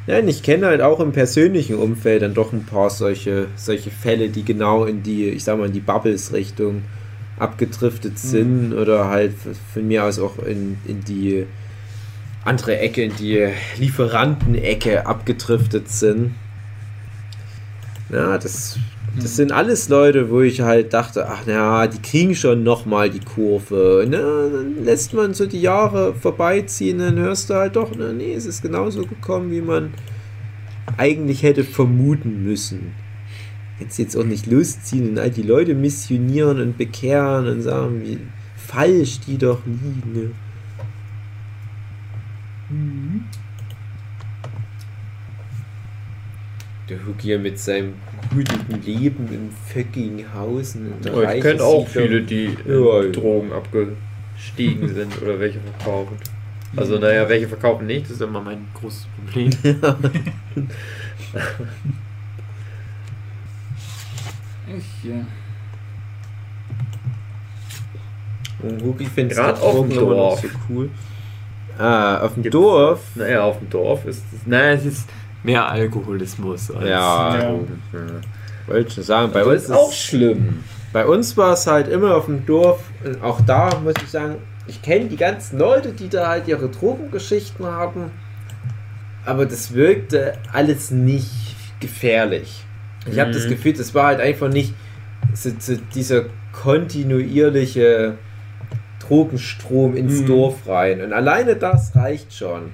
Ja, 0.07 0.17
und 0.17 0.27
ich 0.27 0.41
kenne 0.41 0.65
halt 0.65 0.81
auch 0.81 0.99
im 0.99 1.11
persönlichen 1.11 1.75
Umfeld 1.75 2.23
dann 2.23 2.33
doch 2.33 2.51
ein 2.53 2.65
paar 2.65 2.89
solche, 2.89 3.47
solche 3.55 3.91
Fälle, 3.91 4.29
die 4.29 4.43
genau 4.43 4.85
in 4.85 5.03
die, 5.03 5.29
ich 5.29 5.43
sag 5.43 5.59
mal, 5.59 5.67
in 5.67 5.73
die 5.73 5.79
Bubbles-Richtung 5.79 6.81
abgedriftet 7.37 8.17
sind 8.17 8.73
oder 8.73 9.09
halt 9.09 9.33
von 9.73 9.87
mir 9.87 10.03
aus 10.03 10.19
auch 10.19 10.39
in, 10.39 10.77
in 10.85 11.03
die 11.03 11.45
andere 12.43 12.79
Ecke, 12.79 13.03
in 13.03 13.15
die 13.15 13.47
Lieferanten-Ecke 13.77 15.05
abgedriftet 15.05 15.89
sind. 15.89 16.35
Ja, 18.11 18.37
das, 18.37 18.77
das 19.17 19.37
sind 19.37 19.53
alles 19.53 19.87
Leute, 19.87 20.29
wo 20.29 20.41
ich 20.41 20.59
halt 20.59 20.93
dachte, 20.93 21.29
ach 21.29 21.43
na, 21.45 21.87
die 21.87 22.01
kriegen 22.01 22.35
schon 22.35 22.61
nochmal 22.63 23.09
die 23.09 23.21
Kurve. 23.21 24.05
Na, 24.09 24.49
dann 24.49 24.83
lässt 24.83 25.13
man 25.13 25.33
so 25.33 25.45
die 25.45 25.61
Jahre 25.61 26.13
vorbeiziehen, 26.13 26.99
dann 26.99 27.17
hörst 27.17 27.49
du 27.49 27.53
halt 27.53 27.77
doch, 27.77 27.91
na 27.97 28.11
nee, 28.11 28.33
es 28.33 28.45
ist 28.45 28.61
genauso 28.61 29.05
gekommen, 29.05 29.51
wie 29.51 29.61
man 29.61 29.93
eigentlich 30.97 31.41
hätte 31.43 31.63
vermuten 31.63 32.43
müssen. 32.43 32.93
Jetzt 33.79 33.97
jetzt 33.97 34.17
auch 34.17 34.25
nicht 34.25 34.45
losziehen 34.45 35.11
und 35.11 35.19
all 35.19 35.31
die 35.31 35.41
Leute 35.41 35.73
missionieren 35.73 36.59
und 36.59 36.77
bekehren 36.77 37.47
und 37.47 37.61
sagen, 37.61 38.01
wie 38.03 38.19
falsch 38.55 39.21
die 39.21 39.37
doch 39.37 39.61
liegen. 39.65 40.13
Ne? 40.13 40.31
Mhm. 42.69 43.23
Der 46.91 46.99
Hook 47.05 47.21
hier 47.21 47.39
mit 47.39 47.57
seinem 47.57 47.93
guten 48.33 48.81
Leben 48.83 49.25
in 49.31 49.49
Föckinghausen. 49.69 50.87
in 50.87 51.01
der 51.01 51.15
Oh, 51.15 51.21
ich 51.21 51.41
kenne 51.41 51.63
auch 51.63 51.87
viele, 51.87 52.21
die 52.21 52.47
ja. 52.67 53.01
Drogen 53.13 53.53
abgestiegen 53.53 54.89
sind 54.93 55.21
oder 55.21 55.39
welche 55.39 55.59
verkaufen. 55.61 56.17
Also, 56.75 56.97
naja, 56.99 57.29
welche 57.29 57.47
verkaufen 57.47 57.87
nicht, 57.87 58.07
das 58.07 58.11
ist 58.17 58.21
immer 58.21 58.41
mein 58.41 58.67
großes 58.73 59.07
Problem. 59.23 59.51
Ich, 64.77 65.09
ja. 65.09 65.25
Und 68.63 68.81
Hugi 68.83 69.05
findet 69.05 69.37
Gerade 69.37 69.61
auf 69.61 69.87
dem 69.87 69.89
Dorf. 69.97 70.41
so 70.41 70.47
cool. 70.69 70.89
Ah, 71.77 72.19
auf 72.19 72.33
dem 72.35 72.43
Gibt's- 72.43 72.53
Dorf? 72.53 73.01
Naja, 73.15 73.43
auf 73.43 73.57
dem 73.59 73.69
Dorf 73.69 74.05
ist 74.05 74.23
es. 74.33 74.45
Naja, 74.45 74.73
es 74.73 74.85
ist 74.85 75.09
mehr 75.43 75.67
Alkoholismus 75.69 76.71
als 76.71 76.87
Ja. 76.89 77.37
Drogen. 77.37 77.81
Wollte 78.67 78.87
ich 78.87 78.93
schon 78.93 79.03
sagen, 79.03 79.31
bei 79.31 79.39
Das 79.39 79.47
uns 79.47 79.63
ist 79.63 79.71
auch 79.71 79.91
schlimm. 79.91 80.63
Bei 80.93 81.05
uns 81.05 81.35
war 81.37 81.53
es 81.53 81.65
halt 81.67 81.87
immer 81.87 82.15
auf 82.15 82.25
dem 82.25 82.45
Dorf, 82.45 82.81
und 83.05 83.23
auch 83.23 83.41
da 83.41 83.69
muss 83.83 83.93
ich 84.03 84.09
sagen, 84.09 84.35
ich 84.67 84.81
kenne 84.81 85.05
die 85.05 85.15
ganzen 85.17 85.57
Leute, 85.57 85.89
die 85.93 86.09
da 86.09 86.27
halt 86.27 86.47
ihre 86.47 86.69
Drogengeschichten 86.69 87.65
haben, 87.65 88.11
aber 89.25 89.45
das 89.45 89.73
wirkte 89.73 90.33
alles 90.53 90.91
nicht 90.91 91.55
gefährlich. 91.79 92.63
Ich 93.09 93.19
habe 93.19 93.29
Mhm. 93.29 93.33
das 93.33 93.47
Gefühl, 93.47 93.73
das 93.73 93.95
war 93.95 94.07
halt 94.07 94.19
einfach 94.19 94.49
nicht 94.49 94.73
so, 95.33 95.49
so 95.57 95.73
dieser 95.95 96.25
kontinuierliche 96.51 98.17
Drogenstrom 98.99 99.95
ins 99.95 100.21
Mhm. 100.21 100.27
Dorf 100.27 100.67
rein. 100.67 101.01
Und 101.01 101.13
alleine 101.13 101.55
das 101.55 101.95
reicht 101.95 102.33
schon. 102.33 102.71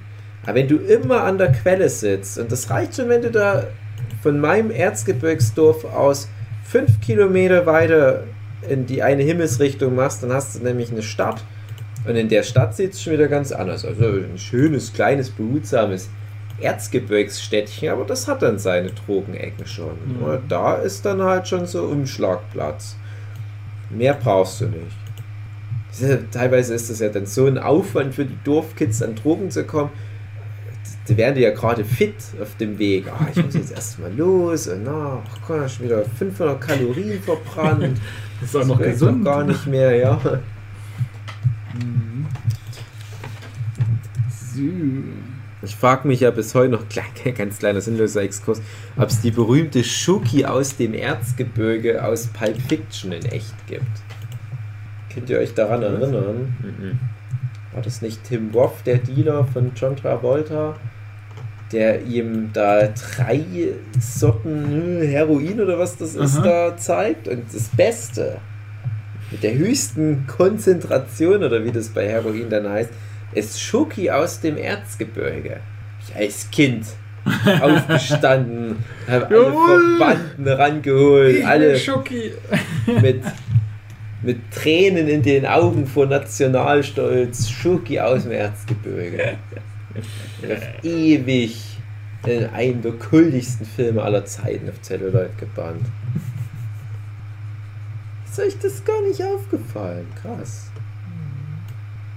Aber 0.48 0.56
wenn 0.56 0.70
du 0.70 0.78
immer 0.78 1.24
an 1.24 1.38
der 1.38 1.52
Quelle 1.52 1.90
sitzt, 1.90 2.40
und 2.40 2.50
das 2.52 2.70
reicht 2.70 2.96
schon, 2.96 3.10
wenn 3.10 3.22
du 3.22 3.30
da 3.30 3.68
von 4.24 4.40
meinem 4.40 4.72
Erzgebirgsdorf 4.72 5.84
aus 5.84 6.30
fünf 6.64 7.02
Kilometer 7.02 7.66
weiter 7.66 8.24
in 8.70 8.86
die 8.86 9.04
eine 9.04 9.24
Himmelsrichtung 9.24 9.94
machst, 9.94 10.24
dann 10.24 10.32
hast 10.32 10.56
du 10.56 10.64
nämlich 10.64 10.90
eine 10.90 11.04
Stadt. 11.04 11.44
Und 12.06 12.16
in 12.16 12.30
der 12.30 12.44
Stadt 12.44 12.78
sieht 12.78 12.94
es 12.94 13.04
schon 13.04 13.14
wieder 13.14 13.28
ganz 13.28 13.52
anders. 13.52 13.84
Also 13.84 14.06
ein 14.06 14.38
schönes, 14.38 14.94
kleines, 14.94 15.30
behutsames 15.30 16.10
Erzgebirgsstädtchen, 16.62 17.90
aber 17.90 18.06
das 18.06 18.30
hat 18.30 18.42
dann 18.42 18.58
seine 18.58 18.92
Drogenecken 18.92 19.68
schon. 19.68 19.98
Mhm. 20.06 20.24
Und 20.24 20.50
da 20.50 20.76
ist 20.76 21.06
dann 21.06 21.22
halt 21.22 21.46
schon 21.50 21.66
so 21.66 21.84
Umschlagplatz. 21.84 22.96
Mehr 23.90 24.14
brauchst 24.14 24.62
du 24.62 24.68
nicht. 24.68 26.30
Teilweise 26.32 26.74
ist 26.74 26.90
das 26.90 27.00
ja 27.00 27.10
dann 27.10 27.26
so 27.26 27.48
ein 27.48 27.58
Aufwand 27.58 28.16
für 28.16 28.26
die 28.26 28.40
Dorfkids, 28.46 29.04
an 29.04 29.16
Drogen 29.16 29.52
zu 29.52 29.66
kommen. 29.66 29.92
Die 31.08 31.16
werden 31.16 31.36
die 31.36 31.42
ja 31.42 31.52
gerade 31.52 31.86
fit 31.86 32.16
auf 32.42 32.56
dem 32.58 32.78
Weg. 32.78 33.08
Ah, 33.08 33.28
ich 33.34 33.44
muss 33.44 33.54
jetzt 33.54 33.72
erstmal 33.72 34.14
los 34.14 34.68
und 34.68 34.84
na, 34.84 35.24
ach, 35.26 35.38
komm, 35.46 35.62
hab 35.62 35.70
schon 35.70 35.86
wieder 35.86 36.04
500 36.04 36.60
Kalorien 36.60 37.22
verbrannt. 37.22 38.00
Das 38.42 38.50
ist 38.54 38.56
auch 38.56 38.66
noch 38.66 38.80
wirkt 38.80 38.94
gesund. 38.94 39.24
Gar 39.24 39.46
nicht 39.46 39.68
mehr, 39.68 39.96
ja. 39.96 40.20
Mhm. 41.74 42.26
Ich 45.62 45.76
frage 45.76 46.08
mich 46.08 46.22
ja 46.22 46.32
bis 46.32 46.54
heute 46.56 46.72
noch, 46.72 46.84
ganz 47.38 47.60
kleiner 47.60 47.82
sinnloser 47.82 48.22
Exkurs, 48.22 48.62
ob 48.96 49.10
es 49.10 49.22
die 49.22 49.32
berühmte 49.32 49.84
Schuki 49.84 50.46
aus 50.46 50.78
dem 50.78 50.94
Erzgebirge 50.94 52.04
aus 52.04 52.28
Pulp 52.28 52.62
Fiction 52.62 53.12
in 53.12 53.26
echt 53.26 53.56
gibt. 53.68 53.84
Könnt 55.14 55.30
ihr 55.30 55.40
euch 55.40 55.54
daran 55.54 55.82
erinnern? 55.82 56.56
Mhm. 56.62 57.00
War 57.74 57.82
das 57.82 58.02
nicht 58.02 58.24
Tim 58.24 58.52
Roth, 58.54 58.86
der 58.86 58.98
Dealer 58.98 59.46
von 59.46 59.72
John 59.76 59.96
Travolta, 59.96 60.76
der 61.72 62.04
ihm 62.04 62.52
da 62.54 62.88
drei 62.88 63.44
Sorten 64.00 65.02
äh, 65.02 65.08
Heroin 65.08 65.60
oder 65.60 65.78
was 65.78 65.98
das 65.98 66.16
ist 66.16 66.38
Aha. 66.38 66.44
da 66.44 66.78
zeigt? 66.78 67.28
Und 67.28 67.44
das 67.54 67.70
Beste, 67.70 68.38
mit 69.32 69.44
der 69.44 69.56
höchsten 69.56 70.26
Konzentration 70.28 71.44
oder 71.44 71.64
wie 71.64 71.72
das 71.72 71.90
bei 71.90 72.08
Heroin 72.08 72.50
dann 72.50 72.70
heißt, 72.70 72.92
ist 73.34 73.62
Schoki 73.62 74.10
aus 74.10 74.40
dem 74.40 74.58
Erzgebirge. 74.58 75.58
Ich 76.08 76.16
als 76.16 76.50
Kind 76.52 76.86
aufgestanden, 77.62 78.78
habe 79.08 79.28
alle 79.28 79.44
Jawohl. 79.44 79.98
Verwandten 79.98 80.48
rangeholt, 80.48 81.46
alle 81.46 81.78
Schoki. 81.78 82.32
mit, 83.02 83.22
mit 84.22 84.52
Tränen 84.52 85.10
in 85.10 85.22
den 85.22 85.46
Augen 85.46 85.86
vor 85.86 86.06
Nationalstolz, 86.06 87.50
Schoki 87.50 88.00
aus 88.00 88.24
dem 88.24 88.32
Erzgebirge. 88.32 89.36
Ewig 90.84 91.58
in 92.26 92.46
einen 92.46 92.82
der 92.82 92.94
kultigsten 92.94 93.66
Filme 93.66 94.02
aller 94.02 94.26
Zeiten 94.26 94.70
auf 94.70 94.82
Celluloid 94.82 95.38
gebannt. 95.38 95.86
Ist 98.26 98.40
euch 98.40 98.58
das 98.60 98.84
gar 98.84 99.02
nicht 99.02 99.22
aufgefallen? 99.24 100.08
Krass. 100.22 100.72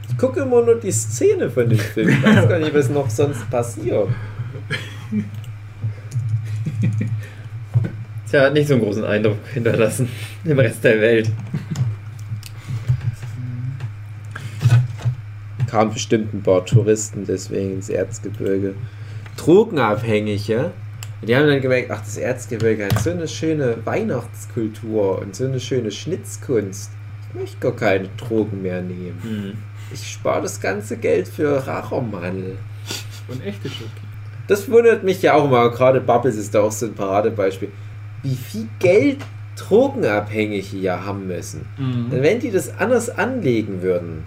Ich 0.09 0.19
gucke 0.19 0.40
immer 0.40 0.62
nur 0.62 0.81
die 0.81 0.93
Szene 0.93 1.48
von 1.48 1.69
dem 1.69 1.78
Film. 1.78 2.09
Ich 2.09 2.23
weiß 2.23 2.48
gar 2.48 2.59
nicht, 2.59 2.74
was 2.74 2.90
noch 2.90 3.09
sonst 3.09 3.48
passiert. 3.48 4.09
Tja, 8.28 8.43
hat 8.43 8.52
nicht 8.52 8.69
so 8.69 8.74
einen 8.74 8.82
großen 8.82 9.05
Eindruck 9.05 9.39
hinterlassen 9.52 10.09
im 10.44 10.59
Rest 10.59 10.85
der 10.85 11.01
Welt. 11.01 11.31
Kamen 15.70 15.92
bestimmt 15.92 16.34
ein 16.34 16.42
paar 16.42 16.64
Touristen 16.64 17.24
deswegen 17.26 17.74
ins 17.74 17.88
Erzgebirge. 17.88 18.74
Drogenabhängige, 19.36 20.72
die 21.22 21.36
haben 21.36 21.47
dann 21.47 21.60
gemerkt, 21.60 21.90
ach, 21.90 22.01
das 22.01 22.16
Erzgebirge 22.16 22.86
hat 22.86 22.98
so 22.98 23.10
eine 23.10 23.28
schöne 23.28 23.76
Weihnachtskultur 23.84 25.18
und 25.18 25.36
so 25.36 25.44
eine 25.44 25.60
schöne 25.60 25.90
Schnitzkunst. 25.90 26.90
Ich 27.28 27.40
möchte 27.40 27.59
gar 27.59 27.76
keine 27.76 28.09
Drogen 28.16 28.62
mehr 28.62 28.82
nehmen. 28.82 29.18
Hm. 29.22 29.52
Ich 29.92 30.12
spare 30.12 30.42
das 30.42 30.60
ganze 30.60 30.97
Geld 30.97 31.28
für 31.28 31.66
Rauchermandel. 31.66 32.56
Und 33.28 33.44
echte 33.44 33.68
Schoki. 33.68 33.90
Das 34.48 34.68
wundert 34.68 35.05
mich 35.05 35.22
ja 35.22 35.34
auch 35.34 35.48
mal. 35.48 35.70
Gerade 35.70 36.01
Bubbles 36.01 36.36
ist 36.36 36.55
da 36.55 36.62
auch 36.62 36.72
so 36.72 36.86
ein 36.86 36.94
Paradebeispiel. 36.94 37.70
Wie 38.22 38.34
viel 38.34 38.68
Geld 38.80 39.18
Drogenabhängige 39.56 40.62
hier 40.62 41.05
haben 41.05 41.26
müssen. 41.26 41.66
Mhm. 41.76 42.06
Wenn 42.10 42.40
die 42.40 42.51
das 42.51 42.78
anders 42.78 43.10
anlegen 43.10 43.82
würden, 43.82 44.24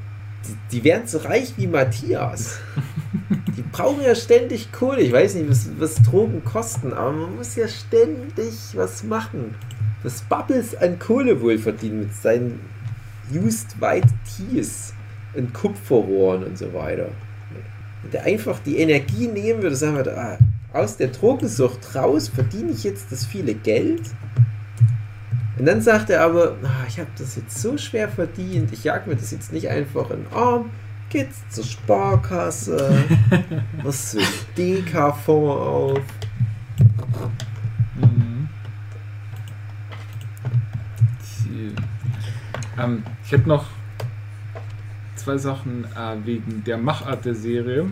die, 0.48 0.58
die 0.72 0.84
wären 0.84 1.08
so 1.08 1.20
reich 1.20 1.54
wie 1.58 1.68
Matthias. 1.68 2.60
Die 3.56 3.62
brauchen 3.62 4.02
ja 4.02 4.16
ständig 4.16 4.72
Kohle. 4.72 5.02
Ich 5.02 5.12
weiß 5.12 5.36
nicht, 5.36 5.50
was, 5.50 5.70
was 5.78 5.96
Drogen 5.96 6.44
kosten, 6.44 6.94
aber 6.94 7.12
man 7.12 7.36
muss 7.36 7.56
ja 7.56 7.68
ständig 7.68 8.54
was 8.74 9.04
machen. 9.04 9.56
Was 10.04 10.22
Bubbles 10.22 10.76
an 10.76 11.00
Kohle 11.00 11.42
wohl 11.42 11.58
verdienen 11.58 12.02
mit 12.02 12.14
seinen 12.14 12.60
Used 13.34 13.80
White 13.80 14.10
Tees 14.26 14.94
und 15.36 15.54
Kupferrohren 15.54 16.44
und 16.44 16.58
so 16.58 16.74
weiter. 16.74 17.10
Wenn 18.02 18.12
der 18.12 18.24
einfach 18.24 18.60
die 18.60 18.80
Energie 18.80 19.28
nehmen 19.28 19.62
würde, 19.62 19.76
sagen 19.76 19.96
wir, 19.96 20.18
ah, 20.18 20.38
aus 20.74 20.98
der 20.98 21.08
Drogensucht 21.08 21.96
raus 21.96 22.28
verdiene 22.28 22.72
ich 22.72 22.84
jetzt 22.84 23.12
das 23.12 23.26
viele 23.26 23.54
Geld. 23.54 24.02
Und 25.58 25.66
dann 25.66 25.82
sagt 25.82 26.10
er 26.10 26.22
aber, 26.22 26.58
ah, 26.64 26.86
ich 26.88 27.00
habe 27.00 27.10
das 27.18 27.36
jetzt 27.36 27.62
so 27.62 27.78
schwer 27.78 28.10
verdient, 28.10 28.74
ich 28.74 28.84
jag 28.84 29.06
mir 29.06 29.16
das 29.16 29.32
jetzt 29.32 29.54
nicht 29.54 29.70
einfach 29.70 30.10
in 30.10 30.24
den 30.24 30.34
Arm, 30.34 30.72
geht's 31.10 31.44
zur 31.50 31.64
Sparkasse, 31.64 33.06
so 33.84 34.18
einen 34.18 34.28
DK-Fonds 34.58 35.28
auf. 35.28 36.02
Mhm. 37.96 38.50
Ähm, 42.80 43.04
ich 43.24 43.32
hätte 43.32 43.48
noch 43.48 43.66
zwei 45.16 45.38
Sachen 45.38 45.86
äh, 45.86 46.16
wegen 46.26 46.64
der 46.64 46.78
Machart 46.78 47.26
der 47.26 47.36
Serie. 47.36 47.86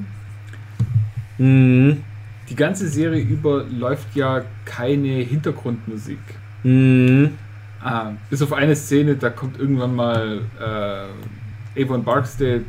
Mhm. 1.38 2.04
Die 2.50 2.56
ganze 2.56 2.88
Serie 2.88 3.22
über 3.22 3.64
läuft 3.64 4.16
ja 4.16 4.42
keine 4.66 5.20
Hintergrundmusik. 5.20 6.20
Mhm. 6.64 7.38
Ah, 7.84 8.14
bis 8.30 8.41
auf 8.44 8.53
eine 8.53 8.76
Szene, 8.76 9.16
da 9.16 9.32
kommt 9.32 9.60
irgendwann 9.60 9.95
mal 9.95 10.41
äh, 10.60 11.84
Avon 11.84 12.03
Barksdale 12.03 12.64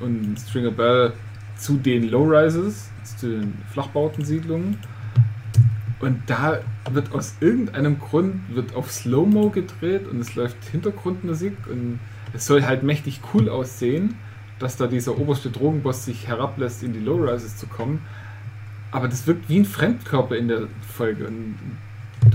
und 0.00 0.36
Stringer 0.38 0.70
Bell 0.70 1.12
zu 1.56 1.78
den 1.78 2.10
Low-Rises, 2.10 2.90
zu 3.16 3.28
den 3.28 3.54
Flachbautensiedlungen. 3.72 4.76
Und 6.00 6.22
da 6.26 6.60
wird 6.90 7.12
aus 7.12 7.36
irgendeinem 7.40 7.98
Grund 7.98 8.54
wird 8.54 8.74
auf 8.74 8.90
Slow-Mo 8.90 9.50
gedreht 9.50 10.06
und 10.06 10.20
es 10.20 10.34
läuft 10.34 10.62
Hintergrundmusik 10.70 11.54
und 11.70 11.98
es 12.32 12.46
soll 12.46 12.64
halt 12.64 12.82
mächtig 12.82 13.20
cool 13.32 13.48
aussehen, 13.48 14.16
dass 14.58 14.76
da 14.76 14.86
dieser 14.86 15.18
oberste 15.18 15.50
Drogenboss 15.50 16.04
sich 16.04 16.26
herablässt, 16.26 16.82
in 16.82 16.92
die 16.92 17.00
Low-Rises 17.00 17.56
zu 17.56 17.66
kommen. 17.66 18.02
Aber 18.90 19.08
das 19.08 19.26
wirkt 19.26 19.48
wie 19.48 19.60
ein 19.60 19.64
Fremdkörper 19.64 20.36
in 20.36 20.48
der 20.48 20.68
Folge. 20.86 21.26
Und 21.26 21.56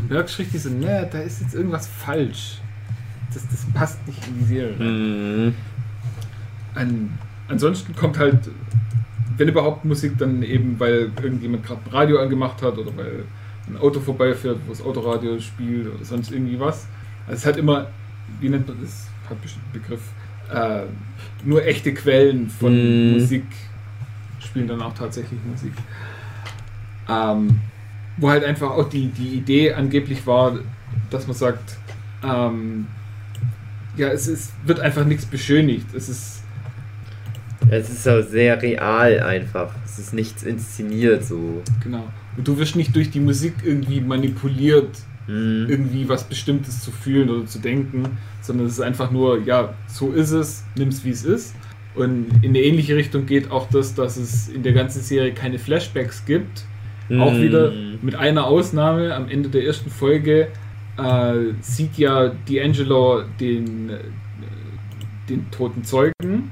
merkst 0.10 0.40
richtig 0.40 0.61
so, 0.61 0.69
ne, 0.69 1.07
da 1.11 1.19
ist 1.19 1.41
jetzt 1.41 1.56
irgendwas 1.56 1.88
falsch. 1.88 2.60
Das, 3.34 3.48
das 3.48 3.65
passt 3.73 4.06
nicht 4.07 4.26
in 4.27 4.40
die 4.40 4.45
Serie. 4.45 4.76
Mhm. 4.77 5.56
An, 6.73 7.18
ansonsten 7.48 7.95
kommt 7.95 8.18
halt, 8.18 8.49
wenn 9.38 9.48
überhaupt 9.48 9.86
Musik, 9.86 10.18
dann 10.18 10.44
eben, 10.44 10.80
weil 10.80 11.11
irgendjemand 11.22 11.65
gerade 11.65 11.82
ein 11.86 11.91
Radio 11.91 12.19
angemacht 12.19 12.61
hat 12.61 12.77
oder 12.77 12.95
weil 12.95 13.23
ein 13.68 13.77
Auto 13.77 13.99
vorbeifährt, 13.99 14.60
wo 14.65 14.72
das 14.72 14.82
Autoradio 14.82 15.40
spielt 15.40 15.94
oder 15.94 16.06
sonst 16.06 16.32
irgendwie 16.32 16.60
was. 16.60 16.88
Also 17.27 17.38
es 17.40 17.45
halt 17.45 17.57
immer, 17.57 17.88
wie 18.40 18.49
nennt 18.49 18.68
man 18.68 18.77
das? 18.82 19.07
Hat 19.30 19.41
bestimmt 19.41 19.65
einen 19.73 19.82
Begriff. 19.82 20.02
Äh, 20.53 20.84
nur 21.44 21.65
echte 21.65 21.94
Quellen 21.94 22.49
von 22.49 22.72
Mhm. 22.73 23.14
Musik 23.14 23.45
spielen 24.40 24.68
dann 24.68 24.82
auch 24.82 24.94
tatsächlich 24.94 25.40
Musik. 25.49 25.73
Ähm, 27.10 27.60
wo 28.17 28.29
halt 28.29 28.43
einfach 28.43 28.71
auch 28.71 28.89
die, 28.89 29.07
die 29.07 29.35
Idee 29.37 29.73
angeblich 29.73 30.25
war, 30.25 30.59
dass 31.09 31.27
man 31.27 31.35
sagt, 31.35 31.77
ähm, 32.23 32.87
ja, 33.97 34.09
es 34.09 34.27
ist, 34.27 34.53
wird 34.65 34.79
einfach 34.79 35.05
nichts 35.05 35.25
beschönigt. 35.25 35.87
Es 35.93 36.09
ist, 36.09 36.43
Es 37.69 37.89
ist 37.89 38.07
auch 38.07 38.21
sehr 38.21 38.61
real 38.61 39.19
einfach. 39.21 39.73
Es 39.85 39.97
ist 39.99 40.13
nichts 40.13 40.43
inszeniert 40.43 41.23
so. 41.25 41.61
genau. 41.83 42.03
Und 42.37 42.47
du 42.47 42.57
wirst 42.57 42.75
nicht 42.75 42.95
durch 42.95 43.09
die 43.11 43.19
Musik 43.21 43.55
irgendwie 43.63 44.01
manipuliert, 44.01 44.89
Mhm. 45.27 45.65
irgendwie 45.67 46.07
was 46.07 46.23
Bestimmtes 46.25 46.81
zu 46.83 46.91
fühlen 46.91 47.31
oder 47.31 47.47
zu 47.47 47.57
denken, 47.57 48.17
sondern 48.41 48.67
es 48.67 48.73
ist 48.73 48.81
einfach 48.81 49.09
nur, 49.09 49.41
ja, 49.41 49.73
so 49.87 50.11
ist 50.11 50.29
es, 50.29 50.63
nimm's 50.77 51.03
wie 51.03 51.09
es 51.09 51.25
ist. 51.25 51.55
Und 51.95 52.27
in 52.43 52.49
eine 52.49 52.59
ähnliche 52.59 52.95
Richtung 52.95 53.25
geht 53.25 53.49
auch 53.49 53.67
das, 53.71 53.95
dass 53.95 54.17
es 54.17 54.49
in 54.49 54.61
der 54.61 54.73
ganzen 54.73 55.01
Serie 55.01 55.33
keine 55.33 55.57
Flashbacks 55.57 56.25
gibt. 56.25 56.65
Auch 57.19 57.32
Mhm. 57.34 57.41
wieder 57.41 57.72
mit 58.02 58.15
einer 58.15 58.45
Ausnahme. 58.45 59.14
Am 59.14 59.30
Ende 59.30 59.49
der 59.49 59.64
ersten 59.65 59.90
Folge 59.90 60.48
äh, 60.98 61.34
sieht 61.61 61.98
ja 61.98 62.32
D'Angelo 62.48 63.23
den, 63.40 63.90
äh, 63.90 63.98
den 65.30 65.49
toten 65.52 65.84
Zeugen. 65.84 66.52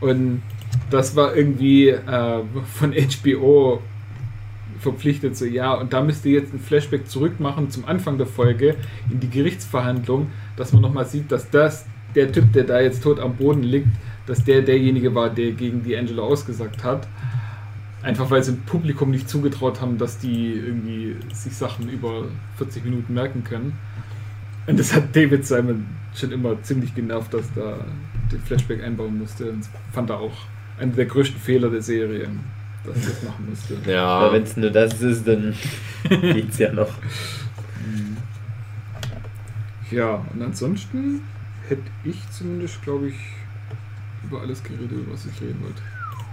Und 0.00 0.42
das 0.90 1.14
war 1.16 1.34
irgendwie 1.36 1.88
äh, 1.88 2.40
von 2.74 2.92
HBO 2.92 3.80
verpflichtet, 4.78 5.36
so 5.36 5.44
ja, 5.44 5.74
und 5.74 5.92
da 5.92 6.00
müsst 6.02 6.24
ihr 6.26 6.32
jetzt 6.32 6.52
ein 6.52 6.58
Flashback 6.58 7.06
zurückmachen 7.08 7.70
zum 7.70 7.84
Anfang 7.84 8.18
der 8.18 8.26
Folge 8.26 8.74
in 9.10 9.20
die 9.20 9.30
Gerichtsverhandlung, 9.30 10.26
dass 10.56 10.72
man 10.72 10.82
nochmal 10.82 11.06
sieht, 11.06 11.30
dass 11.30 11.50
das, 11.50 11.86
der 12.16 12.32
Typ, 12.32 12.52
der 12.52 12.64
da 12.64 12.80
jetzt 12.80 13.02
tot 13.02 13.20
am 13.20 13.36
Boden 13.36 13.62
liegt, 13.62 13.86
dass 14.26 14.42
der 14.44 14.60
derjenige 14.62 15.14
war, 15.14 15.30
der 15.30 15.52
gegen 15.52 15.82
D'Angelo 15.82 16.22
ausgesagt 16.22 16.82
hat. 16.82 17.06
Einfach 18.02 18.30
weil 18.30 18.42
sie 18.42 18.52
dem 18.52 18.62
Publikum 18.62 19.10
nicht 19.10 19.28
zugetraut 19.28 19.80
haben, 19.80 19.96
dass 19.96 20.18
die 20.18 20.54
irgendwie 20.54 21.16
sich 21.32 21.56
Sachen 21.56 21.88
über 21.88 22.24
40 22.56 22.84
Minuten 22.84 23.14
merken 23.14 23.44
können. 23.44 23.78
Und 24.66 24.78
das 24.78 24.94
hat 24.94 25.14
David 25.14 25.46
Simon 25.46 25.86
schon 26.14 26.32
immer 26.32 26.60
ziemlich 26.62 26.94
genervt, 26.94 27.32
dass 27.34 27.52
da 27.54 27.84
den 28.30 28.40
Flashback 28.40 28.82
einbauen 28.82 29.18
musste. 29.18 29.50
Und 29.50 29.60
das 29.60 29.70
fand 29.92 30.10
er 30.10 30.18
auch 30.18 30.32
einer 30.78 30.92
der 30.92 31.06
größten 31.06 31.40
Fehler 31.40 31.70
der 31.70 31.82
Serie, 31.82 32.28
dass 32.84 32.96
er 32.96 33.10
das 33.10 33.22
machen 33.22 33.48
musste. 33.48 33.76
Ja. 33.86 34.04
Aber 34.04 34.32
wenn 34.32 34.42
es 34.42 34.56
nur 34.56 34.70
das 34.70 35.00
ist, 35.00 35.26
dann 35.26 35.54
geht's 36.08 36.58
ja 36.58 36.72
noch. 36.72 36.90
Ja, 39.92 40.24
und 40.32 40.42
ansonsten 40.42 41.20
hätte 41.68 41.82
ich 42.02 42.18
zumindest, 42.30 42.82
glaube 42.82 43.08
ich, 43.08 43.16
über 44.24 44.40
alles 44.40 44.62
geredet, 44.62 44.90
über 44.90 45.12
was 45.12 45.26
ich 45.26 45.40
reden 45.40 45.62
wollte. 45.62 45.82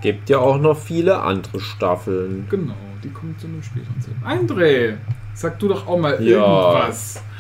Gibt 0.01 0.30
ja 0.30 0.38
auch 0.39 0.59
noch 0.59 0.77
viele 0.77 1.19
andere 1.21 1.59
Staffeln. 1.59 2.47
Genau, 2.49 2.73
die 3.03 3.09
kommen 3.09 3.35
zu 3.38 3.47
einem 3.47 3.61
späteren 3.61 3.99
Zeitpunkt. 4.01 4.51
André, 4.51 4.93
sag 5.34 5.59
du 5.59 5.67
doch 5.67 5.88
auch 5.88 5.97
mal 5.99 6.21
Ja. 6.23 6.71
irgendwas. 6.73 7.21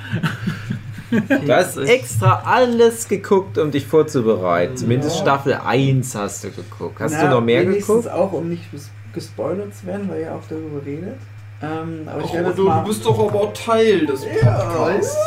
Du 1.11 1.51
hast 1.51 1.77
extra 1.77 2.43
alles 2.45 3.07
geguckt, 3.07 3.57
um 3.57 3.71
dich 3.71 3.87
vorzubereiten. 3.87 4.77
Zumindest 4.77 5.15
Ja. 5.15 5.21
Staffel 5.23 5.53
1 5.55 6.13
hast 6.13 6.43
du 6.43 6.51
geguckt. 6.51 6.99
Hast 6.99 7.13
Na, 7.13 7.23
du 7.23 7.29
noch 7.31 7.41
mehr 7.41 7.63
wenigstens 7.63 8.03
geguckt? 8.05 8.09
auch, 8.13 8.31
um 8.31 8.47
nicht 8.49 8.61
ges- 8.71 8.89
gespoilert 9.11 9.73
zu 9.73 9.87
werden, 9.87 10.07
weil 10.07 10.21
ihr 10.21 10.35
auch 10.35 10.43
darüber 10.47 10.85
redet. 10.85 11.17
Ähm, 11.61 12.07
aber 12.07 12.21
jetzt 12.21 12.57
du, 12.57 12.69
du 12.69 12.83
bist 12.85 13.05
doch 13.05 13.19
aber 13.19 13.53
Teil 13.53 14.05
des 14.05 14.23
ja, 14.23 14.49
Podcasts. 14.51 15.17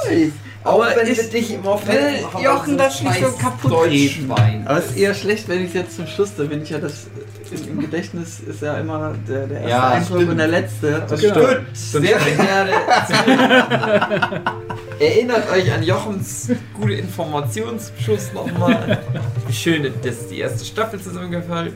Aber 0.64 0.86
Auch 0.86 0.96
wenn 0.96 1.06
ich 1.10 1.18
wir 1.18 1.24
dich 1.24 1.54
immer 1.54 1.78
will 1.86 2.42
Jochen 2.42 2.78
das 2.78 3.02
nicht 3.02 3.20
so 3.20 3.32
kaputt 3.32 3.72
Deutschschwein 3.72 4.62
Aber 4.64 4.78
es 4.78 4.86
ist 4.90 4.96
eher 4.96 5.12
schlecht, 5.12 5.48
wenn 5.48 5.60
ich 5.62 5.68
es 5.68 5.74
jetzt 5.74 5.96
zum 5.96 6.06
Schluss, 6.06 6.34
da 6.36 6.44
bin 6.44 6.62
ich 6.62 6.70
ja 6.70 6.78
das 6.78 7.08
im, 7.50 7.68
im 7.68 7.80
Gedächtnis 7.80 8.40
ist 8.40 8.62
ja 8.62 8.78
immer 8.78 9.12
der, 9.28 9.46
der 9.46 9.58
erste 9.58 9.70
Ja, 9.70 9.88
Eindruck 9.90 10.16
stimmt. 10.16 10.30
und 10.30 10.38
der 10.38 10.48
letzte. 10.48 11.02
Das 11.06 11.22
Und- 11.22 11.30
stimmt. 11.30 12.06
Sehr 12.06 12.18
verehrte 12.18 12.72
Erinnert 15.00 15.50
euch 15.50 15.72
an 15.72 15.82
Jochens 15.82 16.50
gute 16.74 16.94
Informationsschluss 16.94 18.32
nochmal. 18.32 19.02
Wie 19.46 19.52
schön, 19.52 19.92
dass 20.02 20.28
die 20.28 20.38
erste 20.38 20.64
Staffel 20.64 21.00
zusammengefallen 21.00 21.74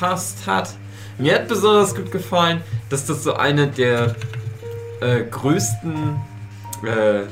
fast 0.00 0.46
hat. 0.46 0.70
Mir 1.18 1.34
hat 1.36 1.48
besonders 1.48 1.94
gut 1.94 2.10
gefallen, 2.10 2.60
dass 2.90 3.06
das 3.06 3.22
so 3.24 3.34
eine 3.34 3.68
der 3.68 4.14
äh, 5.00 5.22
größten 5.30 6.16
äh, 6.84 7.22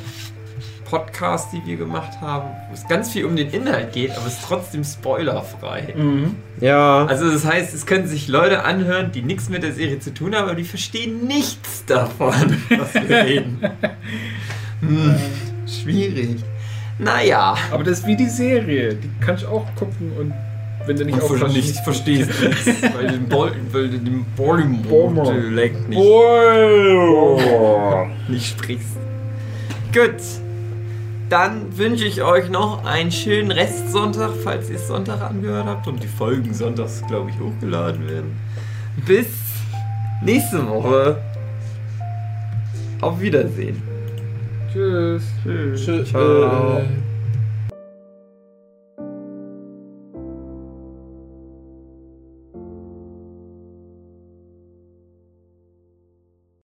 Podcasts, 0.84 1.50
die 1.50 1.64
wir 1.66 1.76
gemacht 1.76 2.20
haben, 2.20 2.50
wo 2.68 2.74
es 2.74 2.86
ganz 2.86 3.10
viel 3.10 3.24
um 3.24 3.36
den 3.36 3.50
Inhalt 3.50 3.92
geht, 3.92 4.12
aber 4.12 4.26
es 4.26 4.34
ist 4.34 4.44
trotzdem 4.46 4.84
spoilerfrei. 4.84 5.92
Mhm. 5.96 6.36
Ja. 6.60 7.04
Also 7.06 7.30
das 7.30 7.44
heißt, 7.44 7.74
es 7.74 7.84
können 7.84 8.06
sich 8.06 8.28
Leute 8.28 8.64
anhören, 8.64 9.10
die 9.12 9.22
nichts 9.22 9.48
mit 9.48 9.62
der 9.62 9.72
Serie 9.72 9.98
zu 9.98 10.14
tun 10.14 10.34
haben, 10.34 10.44
aber 10.44 10.54
die 10.54 10.64
verstehen 10.64 11.26
nichts 11.26 11.84
davon, 11.86 12.62
was 12.78 12.94
wir 12.94 13.24
reden. 13.24 13.60
Hm, 14.80 15.14
schwierig. 15.66 16.44
Naja. 16.98 17.56
Aber 17.70 17.84
das 17.84 18.00
ist 18.00 18.06
wie 18.06 18.16
die 18.16 18.28
Serie. 18.28 18.94
Die 18.94 19.10
kannst 19.24 19.44
du 19.44 19.48
auch 19.48 19.66
gucken 19.76 20.12
und 20.18 20.34
wenn 20.86 20.96
du 20.96 21.04
nicht 21.04 21.20
aufpasst, 21.20 21.54
nicht 21.56 21.76
verstehst, 21.78 22.30
weil 22.96 23.06
du 23.06 23.12
den 23.12 23.28
Bol 23.28 23.52
weil 23.72 23.88
du 23.88 23.98
den. 23.98 24.24
Baltimore-Dialekt 24.36 25.88
nicht, 25.88 25.98
Oh. 25.98 27.38
nicht 28.28 28.46
sprichst. 28.46 28.96
Gut. 29.92 30.14
Dann 31.30 31.76
wünsche 31.76 32.04
ich 32.04 32.22
euch 32.22 32.50
noch 32.50 32.84
einen 32.84 33.10
schönen 33.10 33.50
Restsonntag, 33.50 34.30
falls 34.44 34.68
ihr 34.68 34.76
es 34.76 34.86
Sonntag 34.88 35.22
angehört 35.22 35.66
habt 35.66 35.86
und 35.88 36.02
die 36.02 36.06
Folgen 36.06 36.52
sonntags, 36.52 37.02
glaube 37.08 37.30
ich, 37.30 37.40
hochgeladen 37.40 38.06
werden. 38.08 38.36
Bis 39.06 39.26
nächste 40.22 40.68
Woche. 40.68 41.16
Auf 43.00 43.20
Wiedersehen. 43.20 43.82
Tschüss. 44.72 45.22
Tschö- 45.44 46.04
Ciao. 46.04 46.78
äh, 46.78 46.84